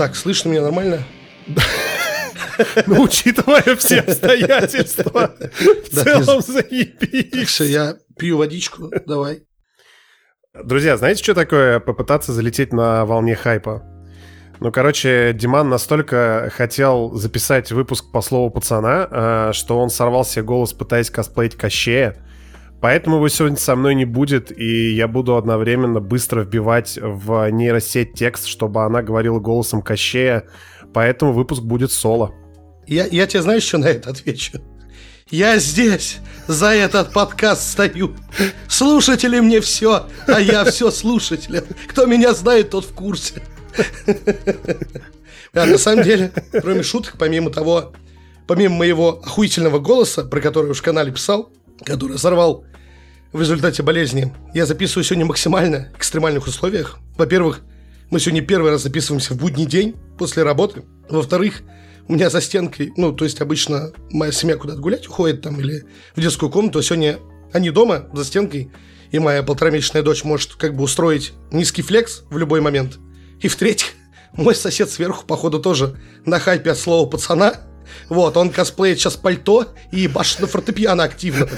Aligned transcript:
Так, 0.00 0.16
слышно 0.16 0.48
меня 0.48 0.62
нормально? 0.62 1.02
Ну, 2.86 3.02
учитывая 3.02 3.76
все 3.76 4.00
обстоятельства, 4.00 5.34
в 5.38 5.94
целом 5.94 6.40
заебись. 6.40 7.30
Так 7.30 7.48
что 7.48 7.64
я 7.64 7.96
пью 8.18 8.38
водичку, 8.38 8.90
давай. 9.06 9.42
Друзья, 10.54 10.96
знаете, 10.96 11.22
что 11.22 11.34
такое 11.34 11.80
попытаться 11.80 12.32
залететь 12.32 12.72
на 12.72 13.04
волне 13.04 13.34
хайпа? 13.34 13.82
Ну, 14.58 14.72
короче, 14.72 15.34
Диман 15.34 15.68
настолько 15.68 16.50
хотел 16.54 17.12
записать 17.14 17.70
выпуск 17.70 18.10
по 18.10 18.22
слову 18.22 18.50
пацана, 18.50 19.08
э, 19.10 19.52
что 19.52 19.78
он 19.78 19.90
сорвал 19.90 20.24
себе 20.24 20.44
голос, 20.44 20.72
пытаясь 20.72 21.10
косплеить 21.10 21.56
Кощея. 21.56 22.16
Поэтому 22.80 23.16
его 23.16 23.28
сегодня 23.28 23.58
со 23.58 23.76
мной 23.76 23.94
не 23.94 24.06
будет, 24.06 24.56
и 24.56 24.94
я 24.94 25.06
буду 25.06 25.36
одновременно 25.36 26.00
быстро 26.00 26.44
вбивать 26.44 26.98
в 27.00 27.50
нейросеть 27.50 28.14
текст, 28.14 28.46
чтобы 28.46 28.84
она 28.84 29.02
говорила 29.02 29.38
голосом 29.38 29.82
Кощея, 29.82 30.44
поэтому 30.94 31.32
выпуск 31.32 31.62
будет 31.62 31.92
соло. 31.92 32.34
Я, 32.86 33.06
я 33.06 33.26
тебе 33.26 33.42
знаешь, 33.42 33.64
что 33.64 33.78
на 33.78 33.86
это 33.86 34.10
отвечу? 34.10 34.60
Я 35.30 35.58
здесь 35.58 36.18
за 36.48 36.74
этот 36.74 37.12
подкаст 37.12 37.70
стою. 37.70 38.16
Слушатели 38.66 39.38
мне 39.38 39.60
все, 39.60 40.06
а 40.26 40.40
я 40.40 40.64
все 40.64 40.90
слушателям. 40.90 41.64
Кто 41.86 42.06
меня 42.06 42.32
знает, 42.34 42.70
тот 42.70 42.84
в 42.86 42.94
курсе. 42.94 43.42
А 45.52 45.66
на 45.66 45.78
самом 45.78 46.02
деле, 46.02 46.32
кроме 46.60 46.82
шуток, 46.82 47.16
помимо 47.18 47.50
того, 47.50 47.92
помимо 48.46 48.76
моего 48.76 49.20
охуительного 49.22 49.78
голоса, 49.78 50.24
про 50.24 50.40
который 50.40 50.70
уж 50.70 50.78
в 50.78 50.82
канале 50.82 51.12
писал, 51.12 51.52
который 51.84 52.18
сорвал 52.18 52.64
в 53.32 53.40
результате 53.40 53.82
болезни, 53.82 54.34
я 54.54 54.66
записываю 54.66 55.04
сегодня 55.04 55.26
максимально 55.26 55.88
экстремальных 55.96 56.46
условиях. 56.46 56.98
Во-первых, 57.16 57.60
мы 58.10 58.20
сегодня 58.20 58.42
первый 58.42 58.70
раз 58.70 58.82
записываемся 58.82 59.34
в 59.34 59.38
будний 59.38 59.66
день 59.66 59.96
после 60.18 60.42
работы. 60.42 60.82
Во-вторых, 61.08 61.62
у 62.08 62.14
меня 62.14 62.30
за 62.30 62.40
стенкой, 62.40 62.92
ну, 62.96 63.12
то 63.12 63.24
есть 63.24 63.40
обычно 63.40 63.92
моя 64.10 64.32
семья 64.32 64.56
куда-то 64.56 64.80
гулять 64.80 65.06
уходит 65.06 65.42
там 65.42 65.60
или 65.60 65.84
в 66.16 66.20
детскую 66.20 66.50
комнату, 66.50 66.80
а 66.80 66.82
сегодня 66.82 67.18
они 67.52 67.70
дома 67.70 68.08
за 68.12 68.24
стенкой, 68.24 68.70
и 69.10 69.18
моя 69.18 69.42
полторамесячная 69.42 70.02
дочь 70.02 70.24
может 70.24 70.54
как 70.54 70.74
бы 70.76 70.82
устроить 70.82 71.32
низкий 71.52 71.82
флекс 71.82 72.24
в 72.30 72.38
любой 72.38 72.60
момент– 72.60 72.98
и 73.40 73.48
в-третьих, 73.48 73.92
мой 74.32 74.54
сосед 74.54 74.90
сверху, 74.90 75.24
походу, 75.26 75.60
тоже 75.60 75.96
на 76.26 76.38
хайпе 76.38 76.72
от 76.72 76.78
слова 76.78 77.08
пацана. 77.08 77.54
Вот, 78.08 78.36
он 78.36 78.50
косплеит 78.50 78.98
сейчас 78.98 79.16
пальто 79.16 79.66
и 79.92 80.06
башит 80.08 80.40
на 80.40 80.46
фортепиано 80.46 81.02
активно. 81.04 81.48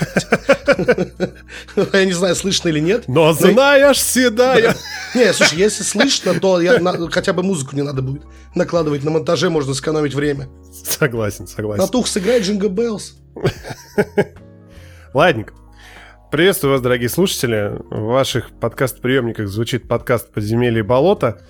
Я 1.92 2.04
не 2.04 2.12
знаю, 2.12 2.34
слышно 2.34 2.68
или 2.68 2.80
нет. 2.80 3.04
Но 3.08 3.32
знаешь, 3.32 4.00
седая. 4.00 4.76
Не, 5.14 5.32
слушай, 5.32 5.58
если 5.58 5.82
слышно, 5.82 6.38
то 6.38 6.60
хотя 7.10 7.32
бы 7.32 7.42
музыку 7.42 7.76
не 7.76 7.82
надо 7.82 8.02
будет 8.02 8.22
накладывать. 8.54 9.04
На 9.04 9.10
монтаже 9.10 9.50
можно 9.50 9.74
сэкономить 9.74 10.14
время. 10.14 10.48
Согласен, 10.84 11.46
согласен. 11.46 11.82
Натах, 11.82 12.06
сыграй 12.06 12.40
Jingle 12.40 12.68
Bells. 12.68 13.14
Ладненько. 15.14 15.54
Приветствую 16.30 16.72
вас, 16.72 16.80
дорогие 16.80 17.10
слушатели. 17.10 17.72
В 17.90 18.04
ваших 18.04 18.58
подкаст-приемниках 18.58 19.48
звучит 19.48 19.86
подкаст 19.86 20.32
«Подземелья 20.32 20.82
и 20.82 20.88
болота». 20.88 21.42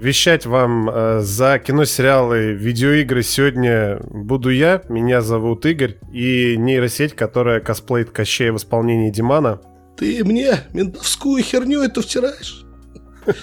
Вещать 0.00 0.46
вам 0.46 0.88
э, 0.88 1.20
за 1.22 1.58
кино, 1.58 1.84
сериалы, 1.84 2.52
видеоигры 2.52 3.24
сегодня 3.24 3.98
буду 4.08 4.50
я. 4.50 4.80
Меня 4.88 5.22
зовут 5.22 5.66
Игорь. 5.66 5.98
И 6.12 6.56
нейросеть, 6.56 7.16
которая 7.16 7.58
косплеит 7.58 8.10
Кощея 8.10 8.52
в 8.52 8.58
исполнении 8.58 9.10
Димана. 9.10 9.60
Ты 9.96 10.24
мне 10.24 10.52
ментовскую 10.72 11.42
херню 11.42 11.82
эту 11.82 12.02
втираешь? 12.02 12.64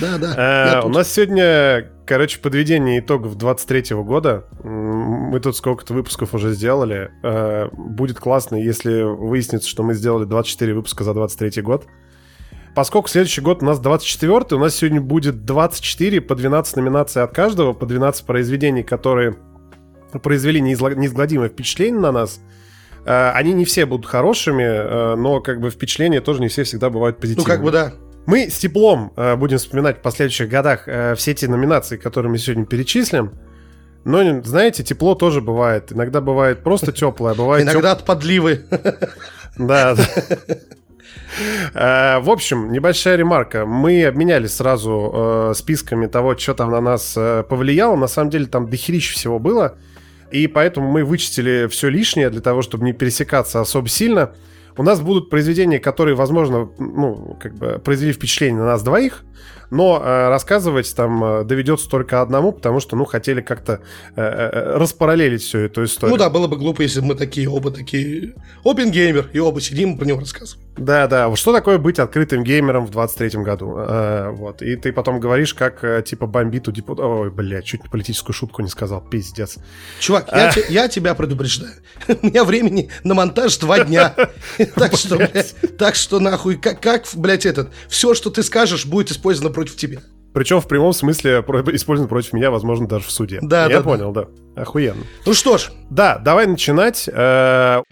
Да, 0.00 0.18
да. 0.18 0.80
Э, 0.80 0.84
у 0.84 0.88
нас 0.88 1.12
сегодня, 1.12 1.88
короче, 2.04 2.40
подведение 2.40 2.98
итогов 2.98 3.36
23 3.36 3.94
года. 4.02 4.44
Мы 4.64 5.38
тут 5.38 5.56
сколько-то 5.56 5.94
выпусков 5.94 6.34
уже 6.34 6.52
сделали. 6.52 7.12
Э, 7.22 7.68
будет 7.72 8.18
классно, 8.18 8.56
если 8.56 9.02
выяснится, 9.02 9.68
что 9.68 9.84
мы 9.84 9.94
сделали 9.94 10.24
24 10.24 10.74
выпуска 10.74 11.04
за 11.04 11.14
23 11.14 11.62
год. 11.62 11.86
Поскольку 12.78 13.08
следующий 13.08 13.40
год 13.40 13.60
у 13.60 13.66
нас 13.66 13.80
24 13.80 14.44
у 14.52 14.58
нас 14.60 14.76
сегодня 14.76 15.00
будет 15.00 15.44
24 15.44 16.20
по 16.20 16.36
12 16.36 16.76
номинаций 16.76 17.24
от 17.24 17.34
каждого, 17.34 17.72
по 17.72 17.86
12 17.86 18.24
произведений, 18.24 18.84
которые 18.84 19.34
произвели 20.22 20.60
неизгладимое 20.60 21.48
впечатление 21.48 22.00
на 22.00 22.12
нас. 22.12 22.38
Э, 23.04 23.32
они 23.34 23.52
не 23.52 23.64
все 23.64 23.84
будут 23.84 24.06
хорошими, 24.06 25.16
но 25.16 25.40
как 25.40 25.60
бы 25.60 25.70
впечатления 25.70 26.20
тоже 26.20 26.40
не 26.40 26.46
все 26.46 26.62
всегда 26.62 26.88
бывают 26.88 27.18
позитивными. 27.18 27.48
Ну 27.48 27.52
как 27.52 27.64
бы 27.64 27.72
да. 27.72 27.94
Мы 28.26 28.48
с 28.48 28.60
теплом 28.60 29.12
э, 29.16 29.34
будем 29.34 29.58
вспоминать 29.58 29.98
в 29.98 30.02
последующих 30.02 30.48
годах 30.48 30.84
э, 30.86 31.16
все 31.16 31.34
те 31.34 31.48
номинации, 31.48 31.96
которые 31.96 32.30
мы 32.30 32.38
сегодня 32.38 32.64
перечислим. 32.64 33.32
Но, 34.04 34.40
знаете, 34.44 34.84
тепло 34.84 35.16
тоже 35.16 35.40
бывает. 35.40 35.90
Иногда 35.90 36.20
бывает 36.20 36.62
просто 36.62 36.92
теплое, 36.92 37.34
бывает... 37.34 37.64
Иногда 37.64 37.90
от 37.90 38.04
подливы. 38.04 38.66
Да, 39.58 39.96
да. 39.96 40.04
Э, 41.74 42.18
в 42.20 42.30
общем, 42.30 42.72
небольшая 42.72 43.16
ремарка. 43.16 43.66
Мы 43.66 44.04
обменялись 44.04 44.54
сразу 44.54 45.12
э, 45.12 45.52
списками 45.54 46.06
того, 46.06 46.36
что 46.36 46.54
там 46.54 46.70
на 46.70 46.80
нас 46.80 47.14
э, 47.16 47.44
повлияло. 47.48 47.96
На 47.96 48.08
самом 48.08 48.30
деле 48.30 48.46
там 48.46 48.68
дохерища 48.68 49.14
всего 49.14 49.38
было. 49.38 49.76
И 50.30 50.46
поэтому 50.46 50.90
мы 50.90 51.04
вычистили 51.04 51.68
все 51.68 51.88
лишнее 51.88 52.30
для 52.30 52.40
того, 52.40 52.62
чтобы 52.62 52.84
не 52.84 52.92
пересекаться 52.92 53.60
особо 53.60 53.88
сильно. 53.88 54.32
У 54.76 54.82
нас 54.82 55.00
будут 55.00 55.30
произведения, 55.30 55.80
которые, 55.80 56.14
возможно, 56.14 56.70
ну, 56.78 57.36
как 57.40 57.54
бы 57.54 57.80
произвели 57.84 58.12
впечатление 58.12 58.60
на 58.60 58.66
нас 58.66 58.82
двоих, 58.82 59.24
но 59.70 60.00
э, 60.02 60.28
рассказывать 60.28 60.94
там 60.94 61.22
э, 61.24 61.44
доведется 61.44 61.88
только 61.88 62.20
одному, 62.20 62.52
потому 62.52 62.80
что, 62.80 62.96
ну, 62.96 63.04
хотели 63.04 63.40
как-то 63.40 63.80
э, 64.16 64.22
э, 64.22 64.76
распараллелить 64.76 65.42
всю 65.42 65.58
эту 65.58 65.84
историю. 65.84 66.16
Ну 66.16 66.18
да, 66.18 66.30
было 66.30 66.46
бы 66.46 66.56
глупо, 66.56 66.82
если 66.82 67.00
бы 67.00 67.06
мы 67.06 67.14
такие, 67.14 67.48
оба 67.48 67.70
такие 67.70 68.34
open 68.64 68.90
геймер, 68.90 69.30
и 69.32 69.38
оба 69.38 69.60
сидим 69.60 69.94
и 69.94 69.98
про 69.98 70.06
него 70.06 70.20
рассказываем. 70.20 70.68
Да, 70.78 71.06
да. 71.08 71.34
Что 71.36 71.52
такое 71.52 71.78
быть 71.78 71.98
открытым 71.98 72.44
геймером 72.44 72.86
в 72.86 72.90
23-м 72.90 73.42
году? 73.42 73.74
Э, 73.76 74.30
вот. 74.30 74.62
И 74.62 74.76
ты 74.76 74.92
потом 74.92 75.20
говоришь, 75.20 75.54
как, 75.54 75.82
э, 75.82 76.02
типа, 76.06 76.26
бомбит 76.26 76.68
у 76.68 76.72
депутата... 76.72 77.06
Ой, 77.06 77.30
блядь, 77.30 77.64
чуть 77.64 77.82
не 77.82 77.88
политическую 77.88 78.34
шутку 78.34 78.62
не 78.62 78.68
сказал. 78.68 79.00
Пиздец. 79.00 79.56
Чувак, 79.98 80.28
я, 80.32 80.50
те, 80.52 80.64
я 80.68 80.88
тебя 80.88 81.14
предупреждаю. 81.14 81.74
У 82.08 82.26
меня 82.26 82.44
времени 82.44 82.90
на 83.04 83.14
монтаж 83.14 83.56
два 83.58 83.84
дня. 83.84 84.14
Так 84.74 84.94
что, 84.96 85.16
блядь, 85.16 85.54
так 85.76 85.94
что 85.94 86.20
нахуй, 86.20 86.56
как, 86.56 86.80
как, 86.80 87.04
блядь, 87.14 87.46
этот, 87.46 87.72
все, 87.88 88.14
что 88.14 88.30
ты 88.30 88.42
скажешь, 88.42 88.86
будет 88.86 89.10
использовано 89.10 89.52
против 89.58 89.74
тебя. 89.74 89.98
Причем 90.34 90.60
в 90.60 90.68
прямом 90.68 90.92
смысле 90.92 91.44
использован 91.72 92.08
против 92.08 92.32
меня, 92.32 92.52
возможно, 92.52 92.86
даже 92.86 93.04
в 93.06 93.10
суде. 93.10 93.40
Да, 93.42 93.66
Я 93.66 93.78
да, 93.78 93.82
понял, 93.82 94.12
да. 94.12 94.28
да. 94.54 94.62
Охуенно. 94.62 95.02
Ну 95.26 95.34
что 95.34 95.58
ж. 95.58 95.72
Да, 95.90 96.18
давай 96.18 96.46
начинать. 96.46 97.08
Э, 97.12 97.82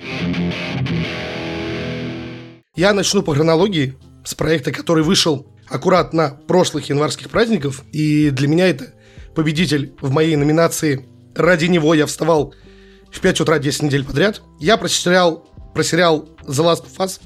Я 2.77 2.93
начну 2.93 3.25
по 3.25 3.35
хронологии 3.35 3.97
с 4.25 4.37
проекта, 4.37 4.71
который 4.71 5.03
вышел 5.03 5.49
аккурат 5.69 6.13
на 6.13 6.39
прошлых 6.47 6.89
январских 6.89 7.31
праздников. 7.31 7.83
И 7.91 8.31
для 8.31 8.47
меня 8.47 8.69
это 8.69 8.93
победитель 9.35 9.95
в 10.01 10.13
моей 10.13 10.37
номинации. 10.37 11.05
Ради 11.35 11.65
него 11.65 11.95
я 11.95 12.07
вставал 12.07 12.55
в 13.11 13.21
5 13.21 13.41
утра 13.41 13.59
10 13.59 13.83
недель 13.83 14.05
подряд. 14.05 14.41
Я 14.61 14.77
про 14.77 14.87
сериал, 14.87 15.49
про 15.75 15.83
сериал 15.83 16.29
The 16.45 16.63
Last 16.63 16.85
of 16.85 16.97
Us. 16.99 17.21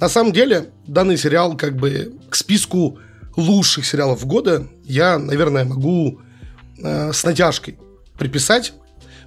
На 0.00 0.08
самом 0.08 0.32
деле, 0.32 0.70
данный 0.88 1.16
сериал 1.16 1.56
как 1.56 1.76
бы 1.76 2.14
к 2.28 2.34
списку 2.34 2.98
лучших 3.36 3.86
сериалов 3.86 4.26
года 4.26 4.66
я, 4.84 5.18
наверное, 5.18 5.64
могу 5.64 6.20
э, 6.78 7.12
с 7.12 7.24
натяжкой 7.24 7.78
приписать. 8.18 8.72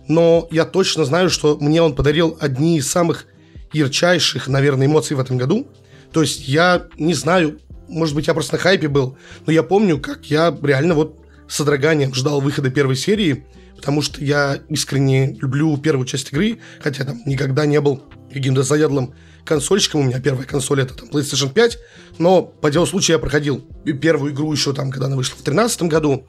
Но 0.08 0.48
я 0.52 0.66
точно 0.66 1.06
знаю, 1.06 1.30
что 1.30 1.58
мне 1.60 1.82
он 1.82 1.96
подарил 1.96 2.36
одни 2.40 2.78
из 2.78 2.90
самых 2.90 3.28
ярчайших, 3.74 4.48
наверное, 4.48 4.88
эмоций 4.88 5.16
в 5.16 5.20
этом 5.20 5.38
году. 5.38 5.68
То 6.12 6.22
есть 6.22 6.48
я 6.48 6.88
не 6.98 7.14
знаю, 7.14 7.60
может 7.88 8.16
быть, 8.16 8.28
я 8.28 8.34
просто 8.34 8.54
на 8.54 8.60
хайпе 8.60 8.88
был, 8.88 9.18
но 9.46 9.54
я 9.54 9.62
помню, 9.62 10.00
как 10.00 10.26
я 10.26 10.56
реально 10.64 10.96
вот 10.96 11.20
с 11.48 11.56
содроганием 11.56 12.14
ждал 12.14 12.42
выхода 12.42 12.72
первой 12.72 12.96
серии, 12.96 13.46
потому 13.76 14.02
что 14.02 14.24
я 14.24 14.60
искренне 14.70 15.36
люблю 15.40 15.78
первую 15.78 16.06
часть 16.06 16.32
игры, 16.32 16.60
хотя 16.82 17.06
там 17.06 17.22
никогда 17.26 17.66
не 17.66 17.80
был 17.80 18.04
каким-то 18.34 18.64
заядлым 18.64 19.14
консольщиком. 19.50 20.02
У 20.02 20.04
меня 20.04 20.20
первая 20.20 20.46
консоль 20.46 20.82
это 20.82 20.94
там 20.94 21.10
PlayStation 21.10 21.52
5, 21.52 21.78
но 22.20 22.44
по 22.44 22.70
делу 22.70 22.86
случая 22.86 23.14
я 23.14 23.20
проходил 23.20 23.66
первую 24.02 24.32
игру 24.32 24.54
еще 24.54 24.74
там, 24.74 24.92
когда 24.92 25.08
она 25.08 25.16
вышла 25.16 25.34
в 25.34 25.44
2013 25.44 25.82
году. 25.84 26.28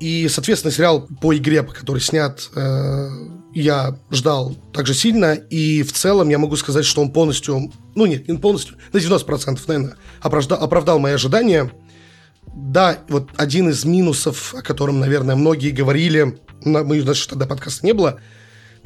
И, 0.00 0.28
соответственно, 0.28 0.72
сериал 0.72 1.08
по 1.22 1.34
игре, 1.34 1.62
по 1.62 1.72
которой 1.72 2.00
снят, 2.00 2.50
э, 2.54 3.08
я 3.54 3.98
ждал 4.10 4.54
также 4.74 4.92
сильно. 4.92 5.32
И 5.34 5.82
в 5.82 5.92
целом 5.92 6.28
я 6.28 6.38
могу 6.38 6.56
сказать, 6.56 6.84
что 6.84 7.00
он 7.00 7.12
полностью, 7.12 7.72
ну 7.94 8.04
нет, 8.04 8.28
не 8.28 8.36
полностью, 8.36 8.76
на 8.92 8.98
90%, 8.98 9.58
наверное, 9.66 9.96
оправдал, 10.20 10.62
оправдал 10.62 10.98
мои 10.98 11.14
ожидания. 11.14 11.72
Да, 12.54 12.98
вот 13.08 13.30
один 13.36 13.70
из 13.70 13.84
минусов, 13.84 14.54
о 14.54 14.62
котором, 14.62 15.00
наверное, 15.00 15.36
многие 15.36 15.70
говорили, 15.70 16.38
мы 16.64 17.00
даже 17.02 17.28
тогда 17.28 17.46
подкаста 17.46 17.86
не 17.86 17.94
было, 17.94 18.20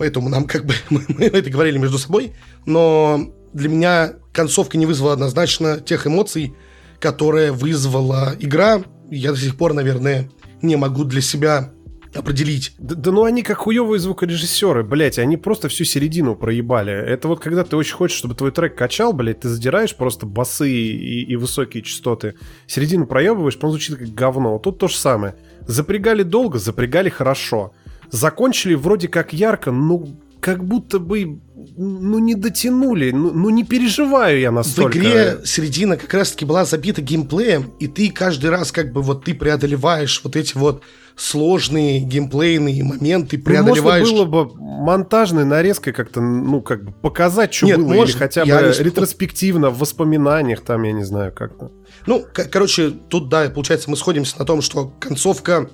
поэтому 0.00 0.30
нам 0.30 0.46
как 0.46 0.64
бы, 0.64 0.72
мы, 0.90 1.04
мы 1.08 1.26
это 1.26 1.50
говорили 1.50 1.76
между 1.76 1.98
собой, 1.98 2.32
но 2.64 3.20
для 3.52 3.68
меня 3.68 4.14
концовка 4.32 4.78
не 4.78 4.86
вызвала 4.86 5.12
однозначно 5.12 5.78
тех 5.78 6.06
эмоций, 6.06 6.54
которые 6.98 7.52
вызвала 7.52 8.34
игра. 8.38 8.82
Я 9.10 9.32
до 9.32 9.38
сих 9.38 9.56
пор, 9.56 9.74
наверное, 9.74 10.30
не 10.62 10.76
могу 10.76 11.04
для 11.04 11.20
себя 11.20 11.72
определить. 12.14 12.72
Да, 12.78 12.94
да 12.94 13.12
ну 13.12 13.24
они 13.24 13.42
как 13.42 13.58
хуевые 13.58 14.00
звукорежиссеры, 14.00 14.84
блять, 14.84 15.18
они 15.18 15.36
просто 15.36 15.68
всю 15.68 15.84
середину 15.84 16.34
проебали. 16.34 16.92
Это 16.92 17.28
вот 17.28 17.40
когда 17.40 17.62
ты 17.62 17.76
очень 17.76 17.94
хочешь, 17.94 18.16
чтобы 18.16 18.34
твой 18.34 18.52
трек 18.52 18.76
качал, 18.76 19.12
блять, 19.12 19.40
ты 19.40 19.50
задираешь 19.50 19.94
просто 19.94 20.24
басы 20.24 20.70
и, 20.70 21.24
и 21.24 21.36
высокие 21.36 21.82
частоты. 21.82 22.36
Середину 22.66 23.06
проебываешь, 23.06 23.58
он 23.60 23.70
звучит 23.70 23.96
как 23.96 24.08
говно. 24.08 24.58
Тут 24.58 24.78
то 24.78 24.88
же 24.88 24.96
самое. 24.96 25.36
Запрягали 25.66 26.22
долго, 26.22 26.58
запрягали 26.58 27.10
хорошо. 27.10 27.74
Закончили 28.10 28.74
вроде 28.74 29.08
как 29.08 29.32
ярко, 29.32 29.70
ну 29.70 30.20
как 30.40 30.64
будто 30.64 30.98
бы 30.98 31.40
ну 31.76 32.18
не 32.18 32.34
дотянули, 32.34 33.10
ну, 33.10 33.30
ну 33.32 33.50
не 33.50 33.64
переживаю 33.64 34.40
я 34.40 34.50
настолько. 34.50 34.96
В 34.96 35.00
игре 35.00 35.40
середина 35.44 35.96
как 35.96 36.12
раз-таки 36.14 36.44
была 36.44 36.64
забита 36.64 37.02
геймплеем, 37.02 37.72
и 37.78 37.86
ты 37.86 38.10
каждый 38.10 38.50
раз 38.50 38.72
как 38.72 38.92
бы 38.92 39.02
вот 39.02 39.24
ты 39.24 39.34
преодолеваешь 39.34 40.20
вот 40.24 40.36
эти 40.36 40.56
вот 40.56 40.82
сложные 41.16 42.00
геймплейные 42.00 42.82
моменты, 42.82 43.36
преодолеваешь... 43.38 44.08
Ну, 44.08 44.14
можно 44.14 44.30
было 44.30 44.44
бы 44.44 44.54
монтажной 44.56 45.44
нарезкой 45.44 45.92
как-то, 45.92 46.22
ну, 46.22 46.62
как 46.62 46.84
бы 46.84 46.92
показать, 46.92 47.52
что 47.52 47.66
Нет, 47.66 47.78
было, 47.78 47.92
может, 47.92 48.14
или 48.16 48.22
хотя 48.22 48.44
бы 48.44 48.50
не... 48.50 48.84
ретроспективно 48.84 49.68
в 49.68 49.78
воспоминаниях 49.78 50.62
там, 50.62 50.82
я 50.84 50.92
не 50.92 51.04
знаю, 51.04 51.32
как-то. 51.32 51.70
Ну, 52.06 52.24
короче, 52.50 52.90
тут, 52.90 53.28
да, 53.28 53.50
получается, 53.50 53.90
мы 53.90 53.96
сходимся 53.96 54.38
на 54.38 54.46
том, 54.46 54.62
что 54.62 54.94
концовка... 54.98 55.68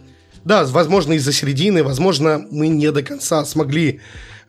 Да, 0.47 0.65
возможно, 0.65 1.15
из-за 1.15 1.33
середины, 1.33 1.83
возможно, 1.83 2.47
мы 2.53 2.69
не 2.69 2.93
до 2.93 3.03
конца 3.03 3.45
смогли 3.45 4.01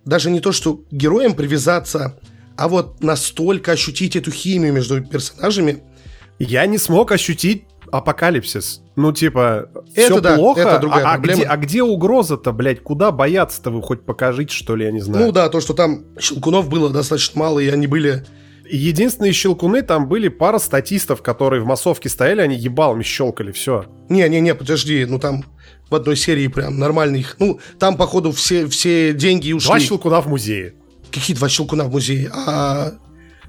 даже 0.06 0.30
не 0.30 0.40
то, 0.40 0.52
что 0.52 0.82
героям 0.92 1.34
привязаться, 1.34 2.20
а 2.56 2.68
вот 2.68 3.04
настолько 3.04 3.72
ощутить 3.72 4.16
эту 4.16 4.30
химию 4.30 4.74
между 4.74 5.04
персонажами. 5.04 5.84
Я 6.38 6.68
не 6.68 6.78
смог 6.78 7.12
ощутить 7.12 7.64
апокалипсис. 7.92 8.84
Ну, 8.96 9.12
типа, 9.12 9.70
это 9.96 10.14
все 10.14 10.22
да, 10.22 10.36
плохо, 10.36 10.62
это 10.62 10.80
другая 10.80 11.04
а, 11.04 11.14
проблема. 11.14 11.42
А 11.42 11.42
где, 11.42 11.48
а 11.48 11.58
где 11.58 11.84
угроза-то, 11.84 12.52
блядь? 12.52 12.84
Куда 12.84 13.12
бояться-то 13.12 13.72
вы 13.72 13.82
хоть 13.82 14.06
покажите, 14.06 14.54
что 14.54 14.76
ли, 14.76 14.86
я 14.86 14.92
не 14.92 15.02
знаю. 15.02 15.26
Ну 15.26 15.32
да, 15.32 15.50
то, 15.50 15.60
что 15.62 15.74
там 15.74 16.06
щелкунов 16.20 16.70
было 16.70 16.92
достаточно 16.92 17.40
мало, 17.40 17.60
и 17.60 17.68
они 17.70 17.88
были... 17.88 18.24
Единственные 18.70 19.32
щелкуны 19.32 19.82
там 19.82 20.08
были 20.08 20.28
пара 20.28 20.60
статистов, 20.60 21.24
которые 21.24 21.64
в 21.64 21.66
массовке 21.66 22.10
стояли, 22.10 22.42
они 22.42 22.56
ебалами 22.56 23.02
щелкали, 23.02 23.52
все. 23.52 23.86
Не-не-не, 24.10 24.54
подожди, 24.54 25.06
ну 25.06 25.20
там 25.20 25.46
в 25.90 25.96
одной 25.96 26.16
серии 26.16 26.48
прям 26.48 26.80
нормальных. 26.80 27.36
Ну, 27.40 27.60
там, 27.80 27.98
походу, 27.98 28.32
все, 28.32 28.68
все 28.68 29.14
деньги 29.14 29.52
ушли. 29.52 29.68
Два 29.68 29.80
щелкуна 29.80 30.22
в 30.22 30.28
музее. 30.28 30.74
Какие 31.12 31.36
два 31.36 31.50
щелкуна 31.50 31.86
в 31.86 31.92
музее? 31.92 32.32
А 32.34 32.94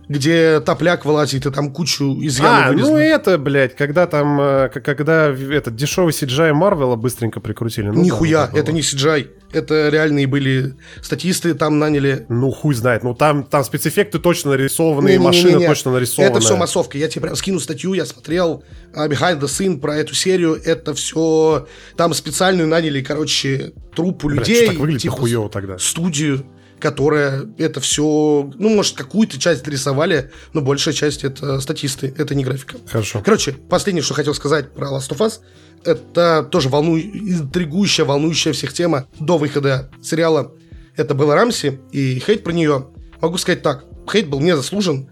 где 0.08 0.60
топляк 0.60 1.04
вылазит, 1.04 1.46
и 1.46 1.50
там 1.50 1.72
кучу 1.72 2.16
изъянов 2.22 2.66
А, 2.66 2.68
вылезло. 2.70 2.90
ну 2.92 2.96
это, 2.98 3.38
блядь, 3.38 3.76
когда 3.76 4.06
там, 4.06 4.40
э, 4.40 4.68
когда 4.70 5.28
этот 5.28 5.76
дешевый 5.76 6.12
CGI 6.12 6.52
Марвела 6.52 6.96
быстренько 6.96 7.40
прикрутили. 7.40 7.88
Ну, 7.88 8.02
Нихуя, 8.02 8.48
да, 8.52 8.58
это 8.58 8.72
не 8.72 8.80
CGI. 8.80 9.28
Это 9.52 9.88
реальные 9.88 10.26
были 10.26 10.74
статисты, 11.00 11.54
там 11.54 11.78
наняли... 11.78 12.26
Ну, 12.28 12.50
хуй 12.50 12.74
знает. 12.74 13.02
Ну, 13.02 13.14
там, 13.14 13.44
там 13.44 13.64
спецэффекты 13.64 14.18
точно 14.18 14.50
нарисованы, 14.50 15.10
не, 15.10 15.18
машина 15.18 15.56
не, 15.56 15.60
не, 15.60 15.66
точно 15.66 15.92
нарисована. 15.92 16.30
Это 16.30 16.40
все 16.40 16.56
массовка. 16.56 16.98
Я 16.98 17.08
тебе 17.08 17.22
прям 17.22 17.36
скину 17.36 17.58
статью, 17.58 17.94
я 17.94 18.04
смотрел 18.04 18.62
uh, 18.94 19.08
Behind 19.08 19.40
the 19.40 19.46
Scene 19.46 19.78
про 19.78 19.96
эту 19.96 20.14
серию. 20.14 20.60
Это 20.62 20.92
все... 20.92 21.66
Там 21.96 22.12
специальную 22.12 22.68
наняли, 22.68 23.00
короче, 23.00 23.72
труппу 23.96 24.28
людей. 24.28 24.60
Блядь, 24.60 24.70
так 24.72 24.80
выглядит 24.80 25.02
типа, 25.02 25.16
хуево 25.16 25.48
тогда. 25.48 25.78
Студию 25.78 26.44
которая 26.80 27.46
это 27.58 27.80
все, 27.80 28.50
ну, 28.54 28.68
может, 28.68 28.96
какую-то 28.96 29.38
часть 29.38 29.66
рисовали, 29.66 30.30
но 30.52 30.60
большая 30.60 30.94
часть 30.94 31.24
это 31.24 31.60
статисты, 31.60 32.14
это 32.16 32.34
не 32.34 32.44
графика. 32.44 32.76
Хорошо. 32.86 33.22
Короче, 33.24 33.52
последнее, 33.52 34.02
что 34.02 34.14
хотел 34.14 34.34
сказать 34.34 34.72
про 34.72 34.88
Last 34.88 35.10
of 35.10 35.18
Us, 35.18 35.40
это 35.84 36.46
тоже 36.50 36.68
волну... 36.68 36.98
интригующая, 36.98 38.04
волнующая 38.04 38.52
всех 38.52 38.72
тема 38.72 39.06
до 39.18 39.38
выхода 39.38 39.90
сериала. 40.02 40.52
Это 40.96 41.14
была 41.14 41.34
Рамси, 41.34 41.80
и 41.92 42.18
хейт 42.18 42.42
про 42.42 42.52
нее. 42.52 42.88
Могу 43.20 43.38
сказать 43.38 43.62
так, 43.62 43.84
хейт 44.10 44.28
был 44.28 44.40
не 44.40 44.56
заслужен. 44.56 45.08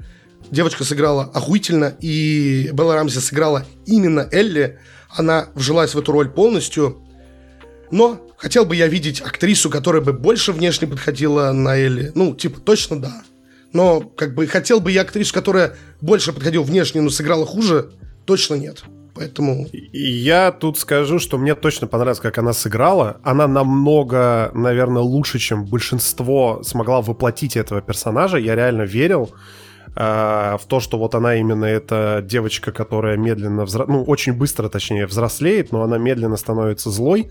Девочка 0.50 0.84
сыграла 0.84 1.24
охуительно, 1.34 1.96
и 2.00 2.70
Белла 2.72 2.94
Рамси 2.94 3.18
сыграла 3.18 3.64
именно 3.84 4.28
Элли. 4.32 4.78
Она 5.10 5.48
вжилась 5.54 5.94
в 5.94 5.98
эту 5.98 6.12
роль 6.12 6.28
полностью. 6.28 7.05
Но 7.90 8.20
хотел 8.36 8.64
бы 8.64 8.76
я 8.76 8.88
видеть 8.88 9.20
актрису, 9.20 9.70
которая 9.70 10.02
бы 10.02 10.12
больше 10.12 10.52
внешне 10.52 10.88
подходила 10.88 11.52
на 11.52 11.76
Элли. 11.76 12.12
Ну, 12.14 12.34
типа, 12.34 12.60
точно 12.60 13.00
да. 13.00 13.22
Но, 13.72 14.00
как 14.00 14.34
бы, 14.34 14.46
хотел 14.46 14.80
бы 14.80 14.90
я 14.90 15.02
актрису, 15.02 15.34
которая 15.34 15.74
больше 16.00 16.32
подходила 16.32 16.62
внешне, 16.62 17.00
но 17.00 17.10
сыграла 17.10 17.46
хуже, 17.46 17.90
точно 18.24 18.54
нет. 18.54 18.84
Поэтому... 19.16 19.66
Я 19.92 20.52
тут 20.52 20.78
скажу, 20.78 21.18
что 21.18 21.38
мне 21.38 21.54
точно 21.54 21.86
понравилось, 21.86 22.20
как 22.20 22.36
она 22.38 22.52
сыграла. 22.52 23.18
Она 23.22 23.48
намного, 23.48 24.50
наверное, 24.54 25.02
лучше, 25.02 25.38
чем 25.38 25.64
большинство 25.64 26.62
смогла 26.62 27.00
воплотить 27.00 27.56
этого 27.56 27.80
персонажа. 27.80 28.36
Я 28.36 28.54
реально 28.54 28.82
верил 28.82 29.30
э, 29.94 30.56
в 30.60 30.62
то, 30.68 30.80
что 30.80 30.98
вот 30.98 31.14
она 31.14 31.36
именно 31.36 31.64
эта 31.64 32.22
девочка, 32.22 32.72
которая 32.72 33.16
медленно, 33.16 33.64
взро... 33.64 33.86
ну, 33.86 34.04
очень 34.04 34.34
быстро, 34.34 34.68
точнее, 34.68 35.06
взрослеет, 35.06 35.72
но 35.72 35.82
она 35.82 35.96
медленно 35.96 36.36
становится 36.36 36.90
злой. 36.90 37.30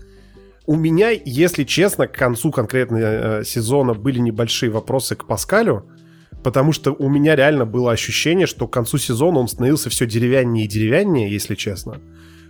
У 0.66 0.74
меня, 0.74 1.10
если 1.10 1.64
честно, 1.64 2.08
к 2.08 2.12
концу 2.12 2.50
конкретно 2.50 2.98
э, 2.98 3.44
сезона 3.44 3.94
были 3.94 4.18
небольшие 4.18 4.70
вопросы 4.70 5.14
к 5.14 5.24
Паскалю, 5.24 5.88
потому 6.42 6.72
что 6.72 6.92
у 6.92 7.08
меня 7.08 7.36
реально 7.36 7.66
было 7.66 7.92
ощущение, 7.92 8.46
что 8.46 8.66
к 8.66 8.72
концу 8.72 8.98
сезона 8.98 9.38
он 9.38 9.48
становился 9.48 9.90
все 9.90 10.06
деревяннее 10.06 10.64
и 10.64 10.68
деревяннее, 10.68 11.30
если 11.30 11.54
честно. 11.54 12.00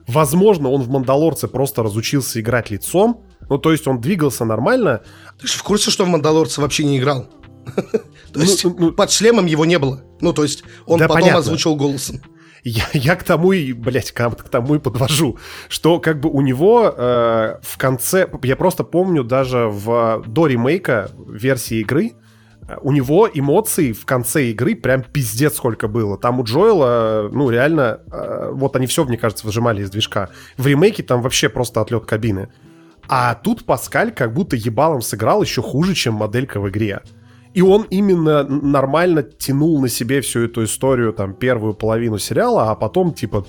Возможно, 0.07 0.71
он 0.71 0.83
в 0.83 0.89
«Мандалорце» 0.89 1.49
просто 1.49 1.83
разучился 1.83 2.41
играть 2.41 2.71
лицом, 2.71 3.25
ну, 3.51 3.59
то 3.59 3.73
есть 3.73 3.87
он 3.87 4.01
двигался 4.01 4.45
нормально. 4.45 5.03
Ты 5.41 5.47
же 5.47 5.55
в 5.55 5.63
курсе, 5.63 5.91
что 5.91 6.05
в 6.05 6.09
«Мандалорце» 6.09 6.61
вообще 6.61 6.85
не 6.85 6.99
играл? 6.99 7.29
То 8.33 8.41
есть 8.41 8.65
ну, 8.65 8.77
ну, 8.79 8.93
под 8.93 9.11
шлемом 9.11 9.47
его 9.47 9.65
не 9.65 9.79
было. 9.79 10.05
Ну, 10.21 10.33
то 10.33 10.43
есть 10.43 10.63
он 10.85 11.01
потом 11.01 11.35
озвучил 11.35 11.75
голосом 11.75 12.21
я, 12.69 12.85
я 12.93 13.17
к 13.17 13.23
тому 13.23 13.53
и, 13.53 13.73
блядь, 13.73 14.11
к, 14.11 14.49
тому 14.51 14.75
и 14.75 14.79
подвожу, 14.79 15.39
что 15.69 16.01
как 16.01 16.21
бы 16.21 16.29
у 16.29 16.41
него 16.41 16.93
э, 16.97 17.59
в 17.63 17.79
конце, 17.79 18.29
я 18.43 18.57
просто 18.57 18.83
помню 18.83 19.23
даже 19.23 19.69
в 19.69 20.25
до 20.27 20.47
ремейка 20.47 21.11
версии 21.29 21.79
игры, 21.81 22.13
у 22.81 22.91
него 22.91 23.29
эмоций 23.33 23.93
в 23.93 24.05
конце 24.05 24.51
игры 24.51 24.75
прям 24.75 25.05
пиздец 25.05 25.55
сколько 25.55 25.87
было. 25.87 26.19
Там 26.19 26.41
у 26.41 26.43
Джоэла, 26.45 27.31
ну, 27.33 27.51
реально, 27.51 28.01
э, 28.11 28.51
вот 28.53 28.75
они 28.75 28.89
все, 28.89 29.05
мне 29.05 29.17
кажется, 29.17 29.47
выжимали 29.47 29.83
из 29.83 29.91
движка. 29.91 30.31
В 30.57 30.67
ремейке 30.67 31.05
там 31.05 31.23
вообще 31.23 31.49
просто 31.49 31.81
отлет 31.81 32.07
кабины. 32.07 32.49
А 33.09 33.37
тут 33.37 33.65
Паскаль 33.65 34.11
как 34.11 34.33
будто 34.35 34.57
ебалом 34.57 35.01
сыграл 35.03 35.43
еще 35.43 35.63
хуже, 35.63 35.95
чем 35.95 36.15
моделька 36.15 36.59
в 36.59 36.69
игре. 36.69 37.03
И 37.57 37.63
он 37.63 37.87
именно 37.89 38.43
нормально 38.43 39.23
тянул 39.23 39.81
на 39.81 39.89
себе 39.89 40.21
всю 40.21 40.41
эту 40.41 40.65
историю, 40.65 41.15
там, 41.15 41.33
первую 41.33 41.73
половину 41.73 42.19
сериала, 42.19 42.71
а 42.71 42.75
потом, 42.75 43.15
типа, 43.15 43.47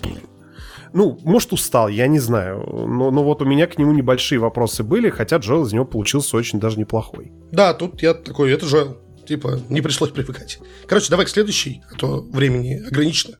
ну, 0.94 1.20
может, 1.26 1.52
устал, 1.52 1.90
я 1.90 2.08
не 2.08 2.20
знаю. 2.20 2.64
Но, 2.88 3.12
но 3.12 3.22
вот 3.22 3.42
у 3.42 3.46
меня 3.46 3.68
к 3.68 3.78
нему 3.78 3.92
небольшие 3.92 4.40
вопросы 4.40 4.84
были, 4.84 5.10
хотя 5.10 5.36
Джоэл 5.36 5.66
из 5.66 5.74
него 5.74 5.84
получился 5.84 6.38
очень 6.38 6.62
даже 6.62 6.80
неплохой. 6.80 7.34
Да, 7.52 7.74
тут 7.74 8.02
я 8.02 8.14
такой, 8.14 8.54
это 8.54 8.66
Джоэл. 8.66 8.98
Типа, 9.28 9.60
не 9.68 9.82
пришлось 9.82 10.12
привыкать. 10.12 10.60
Короче, 10.88 11.10
давай 11.10 11.26
к 11.26 11.30
следующей, 11.30 11.84
а 11.92 11.96
то 11.96 12.22
времени 12.22 12.82
ограничено. 12.88 13.40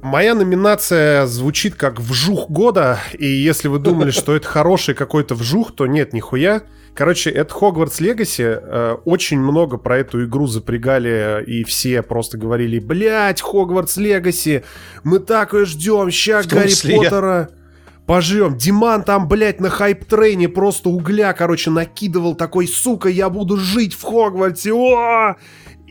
Моя 0.00 0.34
номинация 0.34 1.26
звучит 1.26 1.74
как 1.74 2.00
«Вжух 2.00 2.48
года», 2.48 2.98
и 3.18 3.26
если 3.26 3.68
вы 3.68 3.78
думали, 3.78 4.10
что 4.10 4.34
это 4.34 4.46
хороший 4.46 4.94
какой-то 4.94 5.34
вжух, 5.34 5.74
то 5.74 5.86
нет, 5.86 6.14
нихуя. 6.14 6.62
Короче, 6.98 7.30
это 7.30 7.54
Хогвартс 7.54 8.00
Легаси. 8.00 8.42
Э, 8.42 8.96
очень 9.04 9.38
много 9.38 9.76
про 9.76 9.98
эту 9.98 10.24
игру 10.24 10.48
запрягали, 10.48 11.44
и 11.46 11.62
все 11.62 12.02
просто 12.02 12.38
говорили, 12.38 12.80
блядь, 12.80 13.40
Хогвартс 13.40 13.98
Легаси, 13.98 14.64
мы 15.04 15.20
так 15.20 15.54
и 15.54 15.64
ждем, 15.64 16.10
ща 16.10 16.42
Гарри 16.42 16.70
числе 16.70 16.96
Поттера 16.96 17.50
пожрем. 18.04 18.56
Диман 18.56 19.04
там, 19.04 19.28
блядь, 19.28 19.60
на 19.60 19.70
хайп-трейне 19.70 20.48
просто 20.48 20.88
угля, 20.90 21.32
короче, 21.34 21.70
накидывал 21.70 22.34
такой, 22.34 22.66
сука, 22.66 23.08
я 23.08 23.30
буду 23.30 23.58
жить 23.58 23.94
в 23.94 24.02
Хогвартсе, 24.02 24.72
о! 24.72 25.36